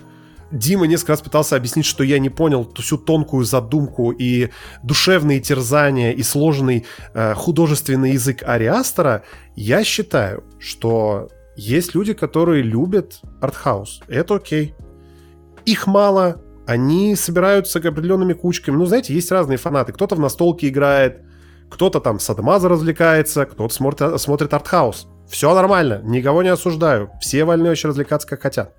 Дима 0.51 0.87
несколько 0.87 1.13
раз 1.13 1.21
пытался 1.21 1.57
объяснить, 1.57 1.85
что 1.85 2.03
я 2.03 2.19
не 2.19 2.31
понял 2.31 2.67
всю 2.79 2.97
тонкую 2.97 3.45
задумку 3.45 4.13
и 4.13 4.49
душевные 4.83 5.41
терзания 5.41 6.13
и 6.13 6.23
сложный 6.23 6.87
э, 7.13 7.35
художественный 7.35 8.13
язык 8.13 8.43
Ариастера. 8.47 9.25
Я 9.55 9.85
считаю, 9.85 10.45
что 10.59 11.29
есть 11.55 11.95
люди, 11.95 12.15
которые 12.15 12.63
любят 12.63 13.21
артхаус. 13.43 14.01
Это 14.09 14.37
окей. 14.37 14.75
Их 15.69 15.87
мало, 15.87 16.41
они 16.67 17.15
собираются 17.15 17.79
определенными 17.79 18.33
кучками. 18.33 18.77
Ну, 18.77 18.87
знаете, 18.87 19.13
есть 19.13 19.31
разные 19.31 19.59
фанаты. 19.59 19.93
Кто-то 19.93 20.15
в 20.15 20.19
настолке 20.19 20.69
играет, 20.69 21.21
Кто-то 21.71 22.01
там 22.01 22.19
садомаза 22.19 22.71
развлекается, 22.71 23.45
кто-то 23.45 23.75
смотрит, 23.75 24.19
смотрит 24.19 24.55
артхаус. 24.55 25.09
Все 25.29 25.55
нормально, 25.55 26.01
никого 26.05 26.43
не 26.43 26.49
осуждаю. 26.49 27.11
Все 27.21 27.45
вольны 27.45 27.69
вообще 27.69 27.89
развлекаться 27.89 28.27
как 28.27 28.41
хотят. 28.41 28.75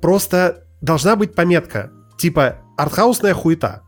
Просто 0.00 0.64
должна 0.80 1.16
быть 1.16 1.34
пометка, 1.34 1.90
типа 2.16 2.60
артхаусная 2.78 3.34
хуета. 3.34 3.82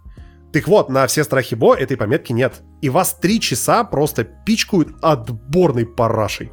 Так 0.53 0.68
вот, 0.68 0.91
на 0.91 1.07
все 1.07 1.24
страхи 1.24 1.55
Бо 1.55 1.74
этой 1.74 1.97
пометки 1.97 2.34
нет. 2.34 2.61
И 2.82 2.91
вас 2.91 3.14
три 3.14 3.41
часа 3.41 3.82
просто 3.84 4.24
пичкают 4.24 4.89
отборной 5.01 5.87
парашей. 5.87 6.53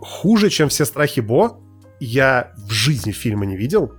Хуже, 0.00 0.48
чем 0.48 0.70
все 0.70 0.86
страхи 0.86 1.20
Бо, 1.20 1.60
я 2.00 2.52
в 2.56 2.70
жизни 2.72 3.12
фильма 3.12 3.44
не 3.44 3.56
видел. 3.58 3.92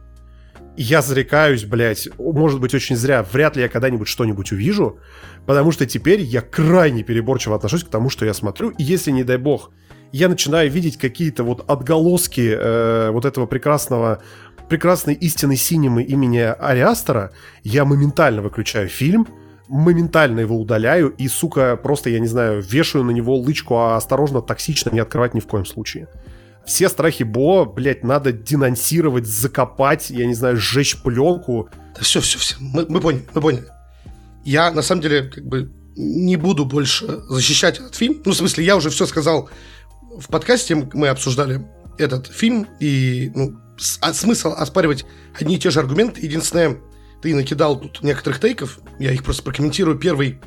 Я 0.78 1.02
зарекаюсь, 1.02 1.64
блядь, 1.64 2.10
может 2.18 2.60
быть, 2.60 2.74
очень 2.74 2.96
зря, 2.96 3.24
вряд 3.24 3.56
ли 3.56 3.64
я 3.64 3.70
когда-нибудь 3.70 4.08
что-нибудь 4.08 4.52
увижу, 4.52 5.00
потому 5.46 5.72
что 5.72 5.86
теперь 5.86 6.22
я 6.22 6.42
крайне 6.42 7.04
переборчиво 7.04 7.56
отношусь 7.56 7.84
к 7.84 7.90
тому, 7.90 8.10
что 8.10 8.26
я 8.26 8.34
смотрю, 8.34 8.72
и 8.72 8.84
если, 8.84 9.12
не 9.12 9.24
дай 9.24 9.38
бог, 9.38 9.72
я 10.12 10.28
начинаю 10.28 10.70
видеть 10.70 10.98
какие-то 10.98 11.44
вот 11.44 11.70
отголоски 11.70 12.56
э, 12.58 13.10
вот 13.12 13.26
этого 13.26 13.46
прекрасного 13.46 14.22
прекрасной 14.70 15.14
истинной 15.14 15.58
синемы 15.58 16.04
имени 16.04 16.40
Ариастера, 16.40 17.32
я 17.64 17.86
моментально 17.86 18.42
выключаю 18.42 18.88
фильм, 18.88 19.28
моментально 19.68 20.42
его 20.42 20.60
удаляю 20.60 21.10
и, 21.10 21.28
сука, 21.28 21.78
просто, 21.78 22.10
я 22.10 22.20
не 22.20 22.28
знаю, 22.28 22.62
вешаю 22.62 23.04
на 23.04 23.12
него 23.12 23.36
лычку, 23.38 23.76
а 23.76 23.96
осторожно, 23.96 24.42
токсично 24.42 24.90
не 24.92 25.00
открывать 25.00 25.34
ни 25.34 25.40
в 25.40 25.48
коем 25.48 25.66
случае. 25.66 26.08
Все 26.66 26.90
страхи 26.90 27.24
Бо, 27.24 27.66
блядь, 27.66 28.04
надо 28.04 28.32
денонсировать, 28.32 29.28
закопать, 29.28 30.10
я 30.10 30.26
не 30.26 30.34
знаю, 30.34 30.58
сжечь 30.58 30.98
пленку. 31.02 31.70
Да 31.96 32.02
все, 32.02 32.22
все, 32.22 32.40
все, 32.40 32.56
мы, 32.60 32.86
мы 32.90 33.00
поняли, 33.00 33.26
мы 33.34 33.42
поняли. 33.42 33.66
Я, 34.44 34.72
на 34.72 34.82
самом 34.82 35.02
деле, 35.02 35.24
как 35.24 35.46
бы 35.46 35.72
не 35.96 36.36
буду 36.36 36.66
больше 36.66 37.22
защищать 37.30 37.80
этот 37.80 37.96
фильм. 37.96 38.22
Ну, 38.26 38.32
в 38.32 38.36
смысле, 38.36 38.66
я 38.66 38.76
уже 38.76 38.90
все 38.90 39.06
сказал 39.06 39.50
в 40.18 40.28
подкасте, 40.28 40.76
мы 40.94 41.08
обсуждали 41.08 41.66
этот 41.98 42.28
фильм, 42.28 42.68
и 42.80 43.32
ну, 43.34 43.56
а 44.02 44.14
смысл 44.14 44.54
оспаривать 44.58 45.06
одни 45.40 45.56
и 45.56 45.60
те 45.60 45.70
же 45.70 45.80
аргументы. 45.80 46.22
Единственное, 46.22 46.78
ты 47.22 47.34
накидал 47.36 47.80
тут 47.80 48.02
некоторых 48.02 48.40
тейков, 48.40 48.80
я 49.00 49.12
их 49.12 49.24
просто 49.24 49.44
прокомментирую. 49.44 49.98
Первый, 49.98 50.40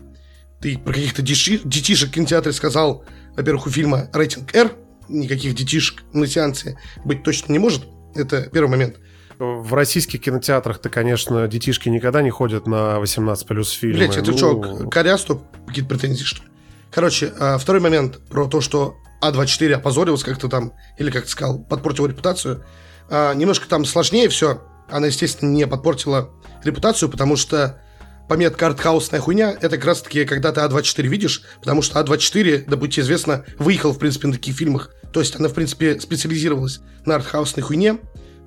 ты 0.60 0.78
про 0.78 0.92
каких-то 0.92 1.22
детишек 1.22 2.10
в 2.10 2.12
кинотеатре 2.12 2.52
сказал, 2.52 3.04
во-первых, 3.36 3.66
у 3.66 3.70
фильма 3.70 4.08
рейтинг 4.12 4.54
R, 4.54 4.72
никаких 5.08 5.54
детишек 5.54 6.02
на 6.12 6.26
сеансе 6.26 6.78
быть 7.04 7.22
точно 7.22 7.52
не 7.52 7.58
может. 7.58 7.84
Это 8.14 8.42
первый 8.42 8.70
момент. 8.70 8.96
В 9.38 9.72
российских 9.74 10.20
кинотеатрах-то, 10.20 10.88
конечно, 10.88 11.46
детишки 11.46 11.88
никогда 11.88 12.22
не 12.22 12.30
ходят 12.30 12.66
на 12.66 12.98
18 12.98 13.46
плюс 13.46 13.70
фильмы. 13.70 13.98
Блять, 13.98 14.16
это 14.16 14.32
ну... 14.32 14.36
что, 14.36 14.88
корясту 14.90 15.44
какие-то 15.66 15.88
претензии, 15.88 16.24
что 16.24 16.42
ли? 16.42 16.48
Короче, 16.90 17.32
а, 17.38 17.58
второй 17.58 17.80
момент 17.80 18.18
про 18.28 18.48
то, 18.48 18.60
что 18.60 18.96
А24 19.22 19.74
опозорился 19.74 20.24
как-то 20.24 20.48
там, 20.48 20.72
или, 20.98 21.10
как 21.10 21.24
ты 21.24 21.30
сказал, 21.30 21.60
подпортил 21.60 22.06
репутацию. 22.06 22.64
А, 23.10 23.32
немножко 23.34 23.68
там 23.68 23.84
сложнее 23.84 24.28
все. 24.28 24.62
Она, 24.88 25.06
естественно, 25.06 25.50
не 25.50 25.66
подпортила 25.66 26.30
репутацию, 26.64 27.08
потому 27.08 27.36
что 27.36 27.80
пометка 28.28 28.66
артхаусная 28.66 29.20
хуйня, 29.20 29.52
это 29.52 29.76
как 29.76 29.84
раз 29.84 30.02
таки, 30.02 30.24
когда 30.24 30.52
ты 30.52 30.60
А24 30.60 31.02
видишь, 31.06 31.42
потому 31.60 31.82
что 31.82 32.00
А24, 32.00 32.64
да 32.66 32.76
будьте 32.76 33.00
известно, 33.02 33.44
выехал, 33.58 33.92
в 33.92 33.98
принципе, 33.98 34.28
на 34.28 34.34
таких 34.34 34.56
фильмах. 34.56 34.90
То 35.12 35.20
есть 35.20 35.36
она, 35.36 35.48
в 35.48 35.54
принципе, 35.54 35.98
специализировалась 36.00 36.80
на 37.04 37.16
артхаусной 37.16 37.62
хуйне. 37.62 37.98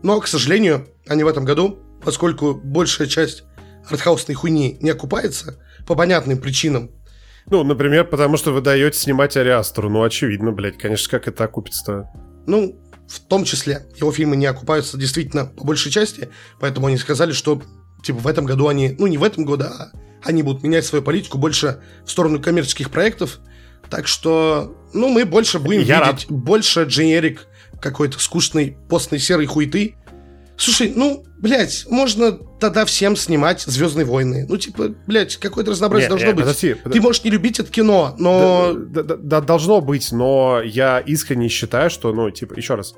Но, 0.03 0.20
к 0.20 0.28
сожалению, 0.28 0.88
они 1.07 1.24
в 1.24 1.28
этом 1.28 1.45
году, 1.45 1.80
поскольку 2.03 2.53
большая 2.53 3.07
часть 3.07 3.43
артхаусной 3.89 4.36
хуйни 4.36 4.78
не 4.82 4.89
окупается, 4.89 5.59
по 5.88 5.95
понятным 5.95 6.38
причинам, 6.38 6.91
ну, 7.49 7.64
например, 7.64 8.05
потому 8.05 8.38
что 8.38 8.51
вы 8.51 8.62
даете 8.62 8.97
снимать 8.97 9.36
Ариастру. 9.36 9.89
Ну, 9.89 10.03
очевидно, 10.03 10.51
блядь, 10.51 10.78
конечно, 10.78 11.09
как 11.09 11.28
это 11.28 11.43
окупится-то? 11.43 12.09
Ну, 12.45 12.80
в 13.07 13.20
том 13.20 13.43
числе 13.43 13.88
его 13.97 14.12
фильмы 14.12 14.36
не 14.36 14.45
окупаются 14.45 14.97
действительно 14.97 15.45
по 15.45 15.66
большей 15.66 15.91
части, 15.91 16.30
поэтому 16.59 16.88
они 16.88 16.97
сказали, 16.97 17.34
что 17.34 17.62
типа 18.03 18.20
в 18.20 18.28
этом 18.28 18.45
году 18.45 18.68
они, 18.68 18.95
ну 18.97 19.07
не 19.07 19.18
в 19.18 19.24
этом 19.24 19.43
году, 19.43 19.66
а 19.66 19.91
они 20.24 20.43
будут 20.43 20.64
менять 20.64 20.86
свою 20.86 21.03
политику 21.03 21.38
больше 21.38 21.82
в 22.05 22.12
сторону 22.12 22.41
коммерческих 22.41 22.89
проектов, 22.89 23.39
так 23.92 24.08
что, 24.08 24.76
ну 24.94 25.10
мы 25.10 25.26
больше 25.26 25.60
будем 25.60 25.82
Я 25.82 26.00
видеть 26.00 26.28
рад. 26.30 26.32
больше 26.32 26.84
дженерик 26.84 27.48
какой-то 27.80 28.20
скучной 28.20 28.78
постной 28.89 29.20
серой 29.20 29.46
хуйты, 29.46 29.96
Слушай, 30.62 30.94
ну, 30.96 31.26
блядь, 31.39 31.88
можно 31.89 32.34
тогда 32.34 32.86
всем 32.86 33.16
снимать 33.16 33.62
Звездные 33.62 34.06
войны. 34.06 34.46
Ну, 34.48 34.58
типа, 34.58 34.94
блядь, 35.08 35.38
какое-то 35.38 35.72
разнообразие 35.72 36.06
не, 36.06 36.10
должно 36.10 36.28
не, 36.28 36.34
быть. 36.34 36.46
Подожди, 36.46 36.74
подожди. 36.76 37.00
Ты 37.00 37.04
можешь 37.04 37.24
не 37.24 37.32
любить 37.32 37.60
это 37.60 37.72
кино, 37.72 38.16
но. 38.20 38.74
Да, 38.76 39.02
да, 39.02 39.16
да, 39.18 39.42
должно 39.42 39.82
быть, 39.82 40.12
но 40.12 40.62
я 40.64 41.00
искренне 41.00 41.48
считаю, 41.48 41.89
что, 41.89 42.14
ну, 42.14 42.30
типа, 42.30 42.54
еще 42.54 42.76
раз. 42.76 42.94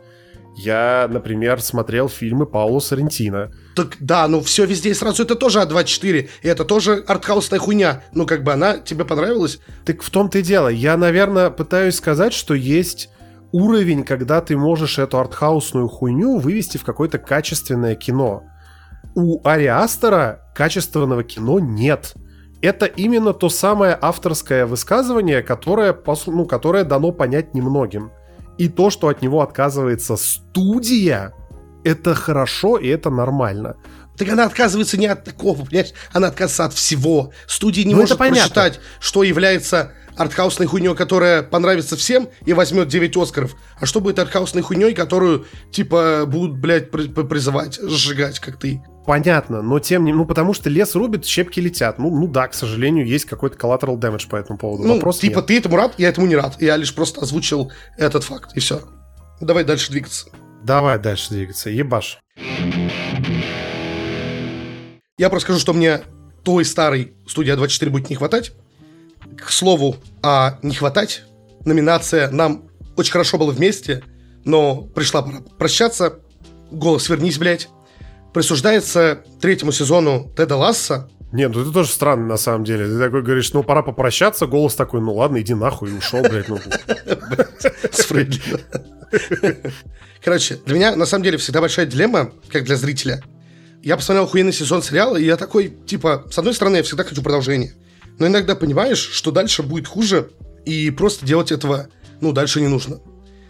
Я, 0.55 1.07
например, 1.09 1.61
смотрел 1.61 2.07
фильмы 2.07 2.45
Паула 2.45 2.79
Соррентино. 2.79 3.51
Так 3.75 3.97
да, 3.99 4.27
ну 4.27 4.41
все 4.41 4.65
везде 4.65 4.89
и 4.89 4.93
сразу 4.93 5.23
это 5.23 5.35
тоже 5.35 5.59
А24, 5.59 6.29
и 6.41 6.47
это 6.47 6.63
тоже 6.63 7.03
артхаусная 7.07 7.59
хуйня. 7.59 8.03
Ну 8.13 8.25
как 8.25 8.43
бы 8.43 8.53
она 8.53 8.77
тебе 8.77 9.03
понравилась? 9.03 9.59
Так 9.83 10.03
в 10.03 10.09
том-то 10.09 10.39
и 10.39 10.41
дело. 10.43 10.67
Я, 10.67 10.95
наверное, 10.95 11.49
пытаюсь 11.49 11.95
сказать, 11.95 12.33
что 12.33 12.53
есть 12.53 13.09
уровень, 13.51 14.03
когда 14.03 14.41
ты 14.41 14.55
можешь 14.55 14.99
эту 14.99 15.17
артхаусную 15.19 15.87
хуйню 15.87 16.37
вывести 16.37 16.77
в 16.77 16.83
какое-то 16.83 17.17
качественное 17.17 17.95
кино. 17.95 18.43
У 19.15 19.45
Ари 19.47 19.65
Астера 19.65 20.41
качественного 20.55 21.23
кино 21.23 21.59
нет. 21.59 22.13
Это 22.61 22.85
именно 22.85 23.33
то 23.33 23.49
самое 23.49 23.97
авторское 23.99 24.65
высказывание, 24.65 25.41
которое, 25.43 25.95
ну, 26.27 26.45
которое 26.45 26.83
дано 26.83 27.11
понять 27.11 27.53
немногим. 27.53 28.11
И 28.57 28.69
то, 28.69 28.89
что 28.89 29.07
от 29.07 29.21
него 29.21 29.41
отказывается 29.41 30.15
студия, 30.15 31.33
это 31.83 32.15
хорошо 32.15 32.77
и 32.77 32.87
это 32.87 33.09
нормально. 33.09 33.75
Так 34.17 34.29
она 34.29 34.45
отказывается 34.45 34.97
не 34.97 35.07
от 35.07 35.23
такого, 35.23 35.65
понимаешь? 35.65 35.93
Она 36.11 36.27
отказывается 36.27 36.65
от 36.65 36.73
всего. 36.73 37.31
Студия 37.47 37.83
не 37.83 37.93
ну, 37.93 38.01
может 38.01 38.17
прочитать, 38.17 38.79
что 38.99 39.23
является 39.23 39.91
артхаусной 40.15 40.67
хуйней, 40.67 40.95
которая 40.95 41.41
понравится 41.41 41.97
всем 41.97 42.29
и 42.45 42.53
возьмет 42.53 42.87
9 42.87 43.17
Оскаров, 43.17 43.55
а 43.79 43.85
что 43.87 43.99
будет 43.99 44.19
артхаусной 44.19 44.61
хуйней, 44.61 44.93
которую, 44.93 45.47
типа, 45.71 46.25
будут, 46.27 46.57
блядь, 46.57 46.91
призывать, 46.91 47.79
сжигать, 47.81 48.39
как 48.39 48.57
ты. 48.57 48.83
Понятно, 49.05 49.61
но 49.61 49.79
тем 49.79 50.05
не... 50.05 50.13
Ну, 50.13 50.25
потому 50.25 50.53
что 50.53 50.69
лес 50.69 50.95
рубит, 50.95 51.25
щепки 51.25 51.59
летят. 51.59 51.99
Ну, 51.99 52.09
ну 52.09 52.27
да, 52.27 52.47
к 52.47 52.53
сожалению, 52.53 53.05
есть 53.05 53.25
какой-то 53.25 53.57
collateral 53.57 53.97
damage 53.99 54.29
по 54.29 54.37
этому 54.37 54.57
поводу. 54.57 54.83
Ну, 54.87 54.95
Вопрос 54.95 55.19
типа, 55.19 55.37
нет. 55.39 55.47
ты 55.47 55.57
этому 55.57 55.75
рад, 55.75 55.95
я 55.97 56.09
этому 56.09 56.27
не 56.27 56.35
рад. 56.35 56.61
Я 56.61 56.77
лишь 56.77 56.95
просто 56.95 57.21
озвучил 57.21 57.71
этот 57.97 58.23
факт, 58.23 58.55
и 58.55 58.59
все. 58.59 58.81
Давай 59.41 59.65
дальше 59.65 59.91
двигаться. 59.91 60.27
Давай 60.63 60.99
дальше 60.99 61.31
двигаться, 61.31 61.69
ебаш. 61.69 62.19
Я 65.17 65.29
просто 65.29 65.47
скажу, 65.47 65.59
что 65.59 65.73
мне 65.73 66.01
той 66.43 66.63
старой 66.63 67.13
студии 67.27 67.53
А24 67.53 67.89
будет 67.89 68.09
не 68.09 68.15
хватать. 68.15 68.53
К 69.37 69.49
слову, 69.49 69.97
а 70.21 70.59
не 70.61 70.75
хватать, 70.75 71.23
номинация 71.65 72.29
нам 72.29 72.69
очень 72.95 73.11
хорошо 73.11 73.37
было 73.37 73.51
вместе, 73.51 74.03
но 74.45 74.81
пришла 74.81 75.21
пора 75.21 75.41
прощаться. 75.57 76.19
Голос 76.71 77.09
вернись, 77.09 77.37
блядь. 77.37 77.69
Присуждается 78.33 79.23
третьему 79.41 79.71
сезону 79.71 80.31
Теда 80.35 80.55
Ласса. 80.55 81.09
Нет, 81.31 81.51
ну 81.53 81.61
это 81.61 81.71
тоже 81.71 81.89
странно 81.89 82.27
на 82.27 82.37
самом 82.37 82.63
деле. 82.63 82.87
Ты 82.87 82.99
такой 82.99 83.23
говоришь, 83.23 83.53
ну 83.53 83.63
пора 83.63 83.81
попрощаться, 83.81 84.45
голос 84.45 84.75
такой, 84.75 85.01
ну 85.01 85.15
ладно, 85.15 85.41
иди 85.41 85.53
нахуй, 85.53 85.91
и 85.91 85.93
ушел, 85.93 86.21
блядь. 86.21 86.47
Ну. 86.47 86.59
Справедливо. 87.91 88.59
Короче, 90.23 90.59
для 90.65 90.75
меня 90.75 90.95
на 90.95 91.05
самом 91.05 91.23
деле 91.23 91.37
всегда 91.37 91.59
большая 91.61 91.85
дилемма, 91.85 92.31
как 92.51 92.63
для 92.63 92.75
зрителя. 92.75 93.23
Я 93.83 93.97
посмотрел 93.97 94.23
охуенный 94.25 94.53
сезон 94.53 94.81
сериала, 94.81 95.17
и 95.17 95.25
я 95.25 95.35
такой, 95.35 95.75
типа, 95.85 96.25
с 96.31 96.37
одной 96.37 96.53
стороны, 96.53 96.77
я 96.77 96.83
всегда 96.83 97.03
хочу 97.03 97.21
продолжения. 97.21 97.73
Но 98.19 98.27
иногда 98.27 98.55
понимаешь, 98.55 98.99
что 98.99 99.31
дальше 99.31 99.61
будет 99.63 99.87
хуже, 99.87 100.29
и 100.65 100.89
просто 100.91 101.25
делать 101.25 101.51
этого, 101.51 101.87
ну, 102.21 102.31
дальше 102.31 102.61
не 102.61 102.67
нужно. 102.67 102.99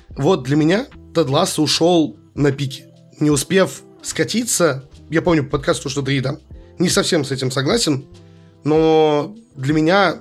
Вот 0.09 0.43
для 0.43 0.55
меня 0.55 0.87
Тед 1.13 1.29
Ласса 1.29 1.61
ушел 1.61 2.17
на 2.33 2.51
пике. 2.51 2.85
Не 3.19 3.29
успев 3.29 3.83
скатиться, 4.03 4.87
я 5.09 5.21
помню 5.21 5.43
по 5.43 5.51
подкасту, 5.57 5.89
что 5.89 6.03
там 6.21 6.39
не 6.79 6.89
совсем 6.89 7.25
с 7.25 7.31
этим 7.31 7.51
согласен, 7.51 8.05
но 8.63 9.35
для 9.55 9.73
меня 9.73 10.17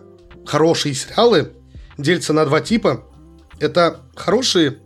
хорошие 0.46 0.94
сериалы 0.94 1.52
делятся 1.98 2.32
на 2.32 2.44
два 2.44 2.60
типа. 2.60 3.04
Это 3.58 4.00
хорошие, 4.14 4.78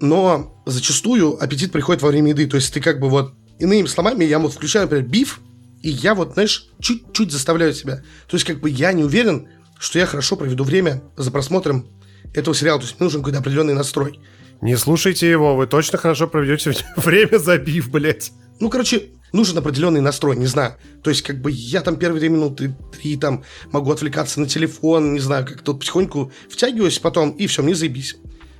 но 0.00 0.62
зачастую 0.66 1.42
аппетит 1.42 1.72
приходит 1.72 2.02
во 2.02 2.08
время 2.08 2.30
еды. 2.30 2.46
То 2.46 2.56
есть 2.56 2.72
ты 2.72 2.80
как 2.80 3.00
бы 3.00 3.08
вот, 3.08 3.34
иными 3.58 3.86
словами, 3.86 4.24
я 4.24 4.38
вот 4.38 4.52
включаю, 4.52 4.84
например, 4.84 5.06
биф, 5.06 5.40
и 5.82 5.90
я 5.90 6.14
вот, 6.14 6.34
знаешь, 6.34 6.68
чуть-чуть 6.80 7.32
заставляю 7.32 7.74
себя. 7.74 8.02
То 8.28 8.36
есть, 8.36 8.46
как 8.46 8.60
бы 8.60 8.70
я 8.70 8.92
не 8.92 9.02
уверен, 9.02 9.48
что 9.78 9.98
я 9.98 10.06
хорошо 10.06 10.36
проведу 10.36 10.62
время 10.64 11.02
за 11.16 11.30
просмотром 11.30 11.88
этого 12.34 12.54
сериала. 12.54 12.78
То 12.78 12.86
есть, 12.86 12.98
мне 12.98 13.04
нужен 13.04 13.20
какой-то 13.20 13.40
определенный 13.40 13.74
настрой. 13.74 14.20
Не 14.62 14.76
слушайте 14.76 15.28
его, 15.28 15.56
вы 15.56 15.66
точно 15.66 15.98
хорошо 15.98 16.28
проведете 16.28 16.72
время 16.96 17.38
забив, 17.38 17.90
блядь. 17.90 18.30
Ну, 18.60 18.70
короче, 18.70 19.10
нужен 19.32 19.58
определенный 19.58 20.00
настрой, 20.00 20.36
не 20.36 20.46
знаю. 20.46 20.76
То 21.02 21.10
есть, 21.10 21.22
как 21.22 21.40
бы 21.40 21.50
я 21.50 21.80
там 21.80 21.96
первые 21.96 22.20
две 22.20 22.28
минуты, 22.28 22.76
три 22.92 23.16
там 23.16 23.42
могу 23.72 23.90
отвлекаться 23.90 24.40
на 24.40 24.46
телефон, 24.46 25.14
не 25.14 25.18
знаю, 25.18 25.44
как 25.44 25.62
тут 25.62 25.80
потихоньку 25.80 26.30
втягиваюсь 26.48 27.00
потом, 27.00 27.32
и 27.32 27.48
все, 27.48 27.62
мне 27.64 27.74
заебись. 27.74 28.16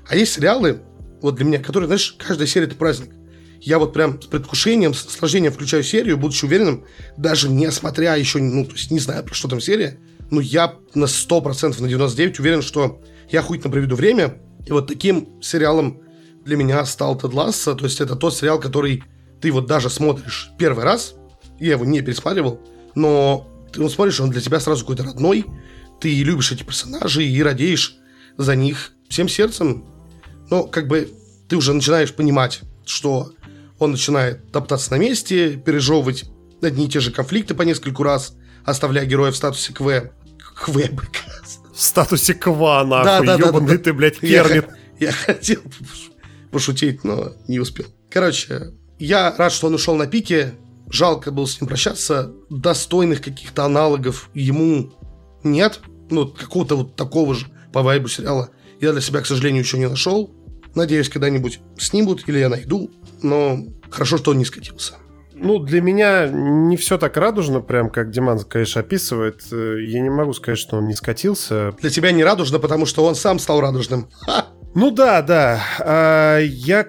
А 0.08 0.16
есть 0.16 0.32
сериалы, 0.32 0.82
вот 1.20 1.36
для 1.36 1.44
меня, 1.44 1.60
которые, 1.60 1.86
знаешь, 1.86 2.16
каждая 2.18 2.48
серия 2.48 2.66
это 2.66 2.74
праздник. 2.74 3.10
Я 3.60 3.78
вот 3.78 3.92
прям 3.92 4.20
с 4.20 4.26
предвкушением, 4.26 4.94
с 4.94 5.04
наслаждением 5.04 5.52
включаю 5.52 5.84
серию, 5.84 6.18
будучи 6.18 6.44
уверенным, 6.44 6.84
даже 7.16 7.48
не 7.48 7.70
смотря 7.70 8.16
еще, 8.16 8.40
ну, 8.40 8.64
то 8.64 8.72
есть 8.72 8.90
не 8.90 8.98
знаю, 8.98 9.22
про 9.22 9.34
что 9.34 9.46
там 9.46 9.60
серия, 9.60 10.00
но 10.32 10.40
я 10.40 10.74
на 10.94 11.04
100%, 11.04 11.80
на 11.80 11.86
99% 11.86 12.40
уверен, 12.40 12.60
что 12.60 13.00
я 13.30 13.38
охуительно 13.38 13.70
проведу 13.70 13.94
время. 13.94 14.40
И 14.66 14.72
вот 14.72 14.86
таким 14.86 15.40
сериалом 15.42 16.00
для 16.44 16.56
меня 16.56 16.84
стал 16.84 17.18
Тед 17.18 17.32
Ласса. 17.32 17.74
То 17.74 17.84
есть 17.84 18.00
это 18.00 18.16
тот 18.16 18.34
сериал, 18.34 18.60
который 18.60 19.04
ты 19.40 19.50
вот 19.50 19.66
даже 19.66 19.90
смотришь 19.90 20.50
первый 20.58 20.84
раз. 20.84 21.14
Я 21.58 21.72
его 21.72 21.84
не 21.84 22.00
пересматривал, 22.00 22.60
но 22.94 23.48
ты 23.72 23.80
его 23.80 23.88
смотришь, 23.88 24.20
он 24.20 24.30
для 24.30 24.40
тебя 24.40 24.60
сразу 24.60 24.82
какой-то 24.82 25.04
родной. 25.04 25.46
Ты 26.00 26.22
любишь 26.22 26.52
эти 26.52 26.62
персонажи 26.62 27.24
и 27.24 27.42
радеешь 27.42 27.96
за 28.36 28.56
них 28.56 28.92
всем 29.08 29.28
сердцем. 29.28 29.84
Но 30.50 30.64
как 30.64 30.88
бы 30.88 31.12
ты 31.48 31.56
уже 31.56 31.72
начинаешь 31.72 32.14
понимать, 32.14 32.60
что 32.84 33.32
он 33.78 33.92
начинает 33.92 34.50
топтаться 34.52 34.90
на 34.92 34.96
месте, 34.96 35.56
пережевывать 35.56 36.24
одни 36.60 36.86
и 36.86 36.88
те 36.88 37.00
же 37.00 37.10
конфликты 37.10 37.54
по 37.54 37.62
нескольку 37.62 38.02
раз, 38.02 38.36
оставляя 38.64 39.06
героя 39.06 39.32
в 39.32 39.36
статусе 39.36 39.72
КВ. 39.72 40.12
КВ, 40.64 40.90
В 41.72 41.80
статусе 41.80 42.34
КВА, 42.34 42.84
нахуй, 42.84 43.26
да, 43.26 43.36
да, 43.36 43.46
ёбаный 43.46 43.68
да, 43.68 43.76
да, 43.76 43.82
ты, 43.84 43.92
блядь, 43.92 44.20
кернит. 44.20 44.66
Я, 44.98 45.06
я 45.06 45.12
хотел 45.12 45.60
пошутить, 46.50 47.02
но 47.02 47.32
не 47.48 47.58
успел. 47.58 47.86
Короче, 48.10 48.72
я 48.98 49.34
рад, 49.36 49.52
что 49.52 49.68
он 49.68 49.74
ушел 49.74 49.96
на 49.96 50.06
пике. 50.06 50.54
Жалко 50.90 51.30
было 51.30 51.46
с 51.46 51.60
ним 51.60 51.68
прощаться. 51.68 52.32
Достойных 52.50 53.22
каких-то 53.22 53.64
аналогов 53.64 54.28
ему 54.34 54.92
нет. 55.42 55.80
Ну, 56.10 56.28
какого-то 56.28 56.76
вот 56.76 56.96
такого 56.96 57.34
же 57.34 57.46
по 57.72 57.82
вайбу 57.82 58.08
сериала 58.08 58.50
я 58.80 58.92
для 58.92 59.00
себя, 59.00 59.22
к 59.22 59.26
сожалению, 59.26 59.62
еще 59.62 59.78
не 59.78 59.88
нашел. 59.88 60.34
Надеюсь, 60.74 61.08
когда-нибудь 61.08 61.60
снимут 61.78 62.28
или 62.28 62.38
я 62.38 62.50
найду. 62.50 62.90
Но 63.22 63.64
хорошо, 63.90 64.18
что 64.18 64.32
он 64.32 64.38
не 64.38 64.44
скатился. 64.44 64.94
Ну, 65.42 65.58
для 65.58 65.82
меня 65.82 66.28
не 66.28 66.76
все 66.76 66.98
так 66.98 67.16
радужно, 67.16 67.60
прям 67.60 67.90
как 67.90 68.10
Диман, 68.10 68.38
конечно, 68.40 68.80
описывает. 68.80 69.42
Э, 69.50 69.76
я 69.82 70.00
не 70.00 70.08
могу 70.08 70.32
сказать, 70.34 70.58
что 70.58 70.76
он 70.76 70.86
не 70.86 70.94
скатился. 70.94 71.72
Для 71.80 71.90
тебя 71.90 72.12
не 72.12 72.22
радужно, 72.22 72.60
потому 72.60 72.86
что 72.86 73.04
он 73.04 73.16
сам 73.16 73.40
стал 73.40 73.60
радужным. 73.60 74.08
Ну 74.74 74.90
да, 74.92 75.20
да. 75.20 75.60
А, 75.80 76.38
я 76.38 76.86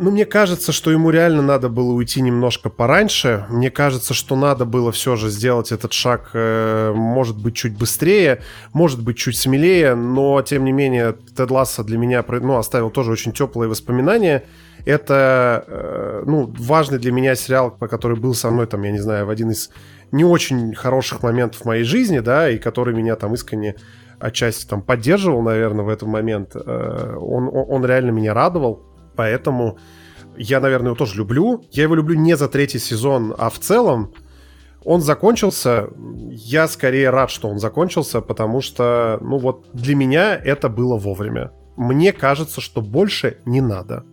ну, 0.00 0.10
мне 0.10 0.24
кажется, 0.24 0.72
что 0.72 0.90
ему 0.90 1.10
реально 1.10 1.42
надо 1.42 1.68
было 1.68 1.92
уйти 1.92 2.20
немножко 2.20 2.68
пораньше. 2.70 3.46
Мне 3.48 3.70
кажется, 3.70 4.14
что 4.14 4.36
надо 4.36 4.64
было 4.64 4.90
все 4.92 5.16
же 5.16 5.28
сделать 5.28 5.72
этот 5.72 5.92
шаг, 5.92 6.30
э, 6.32 6.92
может 6.94 7.36
быть, 7.36 7.54
чуть 7.54 7.76
быстрее, 7.76 8.42
может 8.72 9.02
быть, 9.02 9.16
чуть 9.16 9.36
смелее, 9.36 9.94
но, 9.94 10.42
тем 10.42 10.64
не 10.64 10.72
менее, 10.72 11.16
Тед 11.36 11.50
Ласса 11.50 11.84
для 11.84 11.98
меня 11.98 12.24
ну, 12.26 12.56
оставил 12.56 12.90
тоже 12.90 13.12
очень 13.12 13.32
теплые 13.32 13.68
воспоминания. 13.68 14.44
Это, 14.84 15.64
э, 15.66 16.22
ну, 16.26 16.52
важный 16.58 16.98
для 16.98 17.12
меня 17.12 17.34
сериал, 17.34 17.70
по 17.70 17.88
который 17.88 18.18
был 18.18 18.34
со 18.34 18.50
мной, 18.50 18.66
там, 18.66 18.82
я 18.82 18.90
не 18.90 18.98
знаю, 18.98 19.26
в 19.26 19.30
один 19.30 19.50
из 19.50 19.70
не 20.12 20.24
очень 20.24 20.74
хороших 20.74 21.22
моментов 21.22 21.64
моей 21.64 21.84
жизни, 21.84 22.18
да, 22.20 22.50
и 22.50 22.58
который 22.58 22.94
меня 22.94 23.16
там 23.16 23.34
искренне 23.34 23.76
отчасти 24.18 24.66
там 24.66 24.82
поддерживал, 24.82 25.42
наверное, 25.42 25.84
в 25.84 25.88
этот 25.88 26.08
момент. 26.08 26.54
Э, 26.54 27.16
он, 27.18 27.50
он 27.52 27.84
реально 27.84 28.10
меня 28.10 28.34
радовал, 28.34 28.82
поэтому 29.16 29.78
я, 30.36 30.60
наверное, 30.60 30.88
его 30.88 30.96
тоже 30.96 31.16
люблю. 31.16 31.64
Я 31.70 31.84
его 31.84 31.94
люблю 31.94 32.14
не 32.18 32.36
за 32.36 32.48
третий 32.48 32.78
сезон, 32.78 33.34
а 33.38 33.50
в 33.50 33.58
целом. 33.58 34.12
Он 34.84 35.00
закончился. 35.00 35.88
Я 36.30 36.68
скорее 36.68 37.08
рад, 37.08 37.30
что 37.30 37.48
он 37.48 37.58
закончился, 37.58 38.20
потому 38.20 38.60
что, 38.60 39.18
ну 39.22 39.38
вот, 39.38 39.66
для 39.72 39.94
меня 39.94 40.36
это 40.36 40.68
было 40.68 40.98
вовремя. 40.98 41.52
Мне 41.76 42.12
кажется, 42.12 42.60
что 42.60 42.82
больше 42.82 43.38
не 43.46 43.62
надо. 43.62 44.04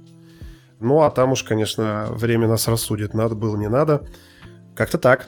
Ну, 0.82 1.02
а 1.02 1.12
там 1.12 1.32
уж, 1.32 1.44
конечно, 1.44 2.08
время 2.12 2.48
нас 2.48 2.68
рассудит. 2.68 3.14
Надо 3.14 3.36
было, 3.36 3.56
не 3.56 3.70
надо. 3.70 4.08
Как-то 4.76 4.98
так. 4.98 5.28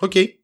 Окей. 0.00 0.40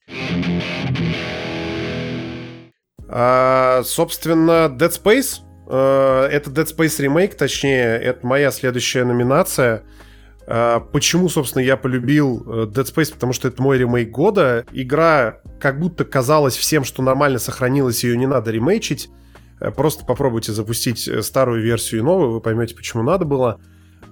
А, 3.09 3.83
собственно, 3.85 4.69
Dead 4.71 4.91
Space. 4.91 5.41
А, 5.67 6.29
это 6.29 6.51
Dead 6.51 6.67
Space 6.67 7.03
ремейк, 7.03 7.35
точнее, 7.35 7.99
это 7.99 8.27
моя 8.27 8.51
следующая 8.51 9.05
номинация. 9.05 9.85
А, 10.47 10.81
почему, 10.81 11.29
собственно, 11.29 11.63
я 11.63 11.77
полюбил 11.77 12.43
э, 12.47 12.67
Dead 12.67 12.85
Space? 12.85 13.13
Потому 13.13 13.33
что 13.33 13.49
это 13.49 13.63
мой 13.63 13.79
ремейк 13.79 14.11
года. 14.11 14.65
Игра 14.73 15.41
как 15.61 15.79
будто 15.79 16.05
казалось 16.05 16.57
всем, 16.57 16.85
что 16.85 17.03
нормально 17.03 17.39
сохранилась, 17.39 18.05
ее 18.05 18.17
не 18.17 18.27
надо 18.27 18.51
ремейчить. 18.51 19.11
Э, 19.61 19.71
просто 19.71 20.05
попробуйте 20.05 20.53
запустить 20.53 21.07
э, 21.07 21.23
старую 21.23 21.63
версию 21.63 22.01
и 22.01 22.05
новую, 22.05 22.33
вы 22.33 22.41
поймете, 22.41 22.75
почему 22.75 23.03
надо 23.03 23.25
было. 23.25 23.61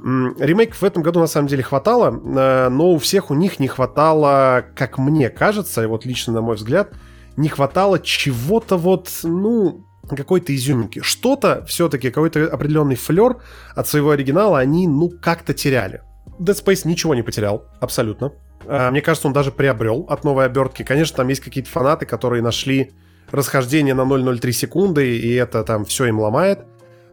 Ремейков 0.04 0.80
в 0.80 0.84
этом 0.84 1.02
году 1.02 1.20
на 1.20 1.26
самом 1.26 1.48
деле 1.48 1.62
хватало, 1.62 2.10
э, 2.10 2.68
но 2.68 2.92
у 2.92 2.98
всех 2.98 3.30
у 3.30 3.34
них 3.34 3.58
не 3.58 3.68
хватало, 3.68 4.64
как 4.76 4.98
мне 4.98 5.28
кажется, 5.28 5.82
и 5.82 5.86
вот 5.86 6.04
лично 6.04 6.32
на 6.32 6.40
мой 6.40 6.56
взгляд, 6.56 6.92
не 7.36 7.48
хватало 7.48 7.98
чего-то 7.98 8.76
вот, 8.76 9.10
ну, 9.22 9.84
какой-то 10.08 10.54
изюминки. 10.54 11.00
Что-то 11.02 11.64
все-таки, 11.66 12.10
какой-то 12.10 12.46
определенный 12.46 12.96
флер 12.96 13.38
от 13.74 13.88
своего 13.88 14.10
оригинала 14.10 14.58
они, 14.58 14.86
ну, 14.86 15.10
как-то 15.10 15.52
теряли. 15.52 16.02
Dead 16.38 16.54
Space 16.64 16.86
ничего 16.86 17.14
не 17.14 17.22
потерял, 17.22 17.64
абсолютно. 17.80 18.32
Э, 18.66 18.90
мне 18.90 19.00
кажется, 19.00 19.26
он 19.26 19.34
даже 19.34 19.50
приобрел 19.50 20.06
от 20.08 20.24
новой 20.24 20.46
обертки. 20.46 20.84
Конечно, 20.84 21.16
там 21.16 21.28
есть 21.28 21.40
какие-то 21.40 21.70
фанаты, 21.70 22.06
которые 22.06 22.42
нашли 22.42 22.92
расхождение 23.30 23.94
на 23.94 24.02
0.03 24.02 24.52
секунды, 24.52 25.18
и 25.18 25.34
это 25.34 25.64
там 25.64 25.84
все 25.84 26.06
им 26.06 26.20
ломает. 26.20 26.60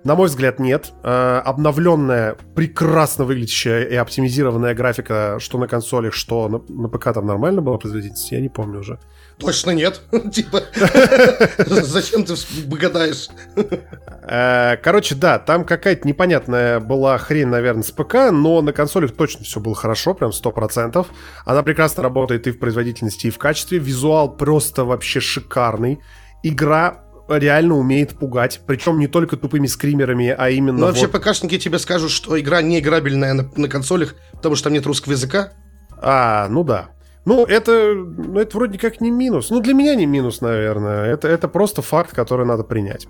На 0.05 0.13
мой 0.13 0.27
взгляд, 0.27 0.59
нет. 0.59 0.93
Э, 1.01 1.41
обновленная, 1.43 2.37
прекрасно 2.53 3.25
выглядящая 3.25 3.85
и 3.85 3.95
оптимизированная 3.95 4.75
графика, 4.75 5.37
что 5.39 5.57
на 5.57 5.67
консолях, 5.67 6.13
что 6.13 6.47
на, 6.47 6.61
на 6.69 6.89
ПК 6.89 7.11
там 7.11 7.25
нормально 7.25 7.63
была 7.63 7.79
производительность, 7.79 8.31
я 8.31 8.39
не 8.39 8.49
помню 8.49 8.81
уже. 8.81 8.99
Точно 9.39 9.71
нет. 9.71 10.01
Типа, 10.31 10.61
зачем 11.65 12.23
ты 12.23 12.35
гадаешь? 12.67 13.29
Э, 14.21 14.77
короче, 14.77 15.15
да, 15.15 15.39
там 15.39 15.65
какая-то 15.65 16.07
непонятная 16.07 16.79
была 16.79 17.17
хрень, 17.17 17.47
наверное, 17.47 17.81
с 17.81 17.89
ПК, 17.89 18.31
но 18.31 18.61
на 18.61 18.73
консолях 18.73 19.11
точно 19.15 19.43
все 19.43 19.59
было 19.59 19.73
хорошо, 19.73 20.13
прям 20.13 20.29
100%. 20.29 21.03
Она 21.45 21.63
прекрасно 21.63 22.03
работает 22.03 22.45
и 22.45 22.51
в 22.51 22.59
производительности, 22.59 23.25
и 23.25 23.31
в 23.31 23.39
качестве. 23.39 23.79
Визуал 23.79 24.37
просто 24.37 24.85
вообще 24.85 25.19
шикарный. 25.19 25.99
Игра 26.43 27.04
реально 27.27 27.75
умеет 27.75 28.15
пугать. 28.15 28.61
Причем 28.65 28.99
не 28.99 29.07
только 29.07 29.37
тупыми 29.37 29.67
скримерами, 29.67 30.33
а 30.37 30.49
именно... 30.49 30.79
Ну, 30.79 30.85
вообще, 30.85 31.07
вот... 31.07 31.21
ПКшники 31.21 31.57
тебе 31.57 31.79
скажут, 31.79 32.11
что 32.11 32.39
игра 32.39 32.61
не 32.61 32.79
играбельная 32.79 33.33
на, 33.33 33.49
на 33.55 33.67
консолях, 33.67 34.15
потому 34.33 34.55
что 34.55 34.65
там 34.65 34.73
нет 34.73 34.85
русского 34.85 35.13
языка. 35.13 35.53
А, 35.97 36.47
ну 36.49 36.63
да. 36.63 36.89
Ну, 37.25 37.43
это, 37.43 37.93
ну, 37.95 38.39
это 38.39 38.55
вроде 38.55 38.77
как 38.77 39.01
не 39.01 39.09
минус. 39.09 39.49
Ну, 39.49 39.59
для 39.59 39.73
меня 39.73 39.95
не 39.95 40.05
минус, 40.05 40.41
наверное. 40.41 41.05
Это, 41.05 41.27
это 41.27 41.47
просто 41.47 41.81
факт, 41.81 42.11
который 42.11 42.45
надо 42.45 42.63
принять. 42.63 43.07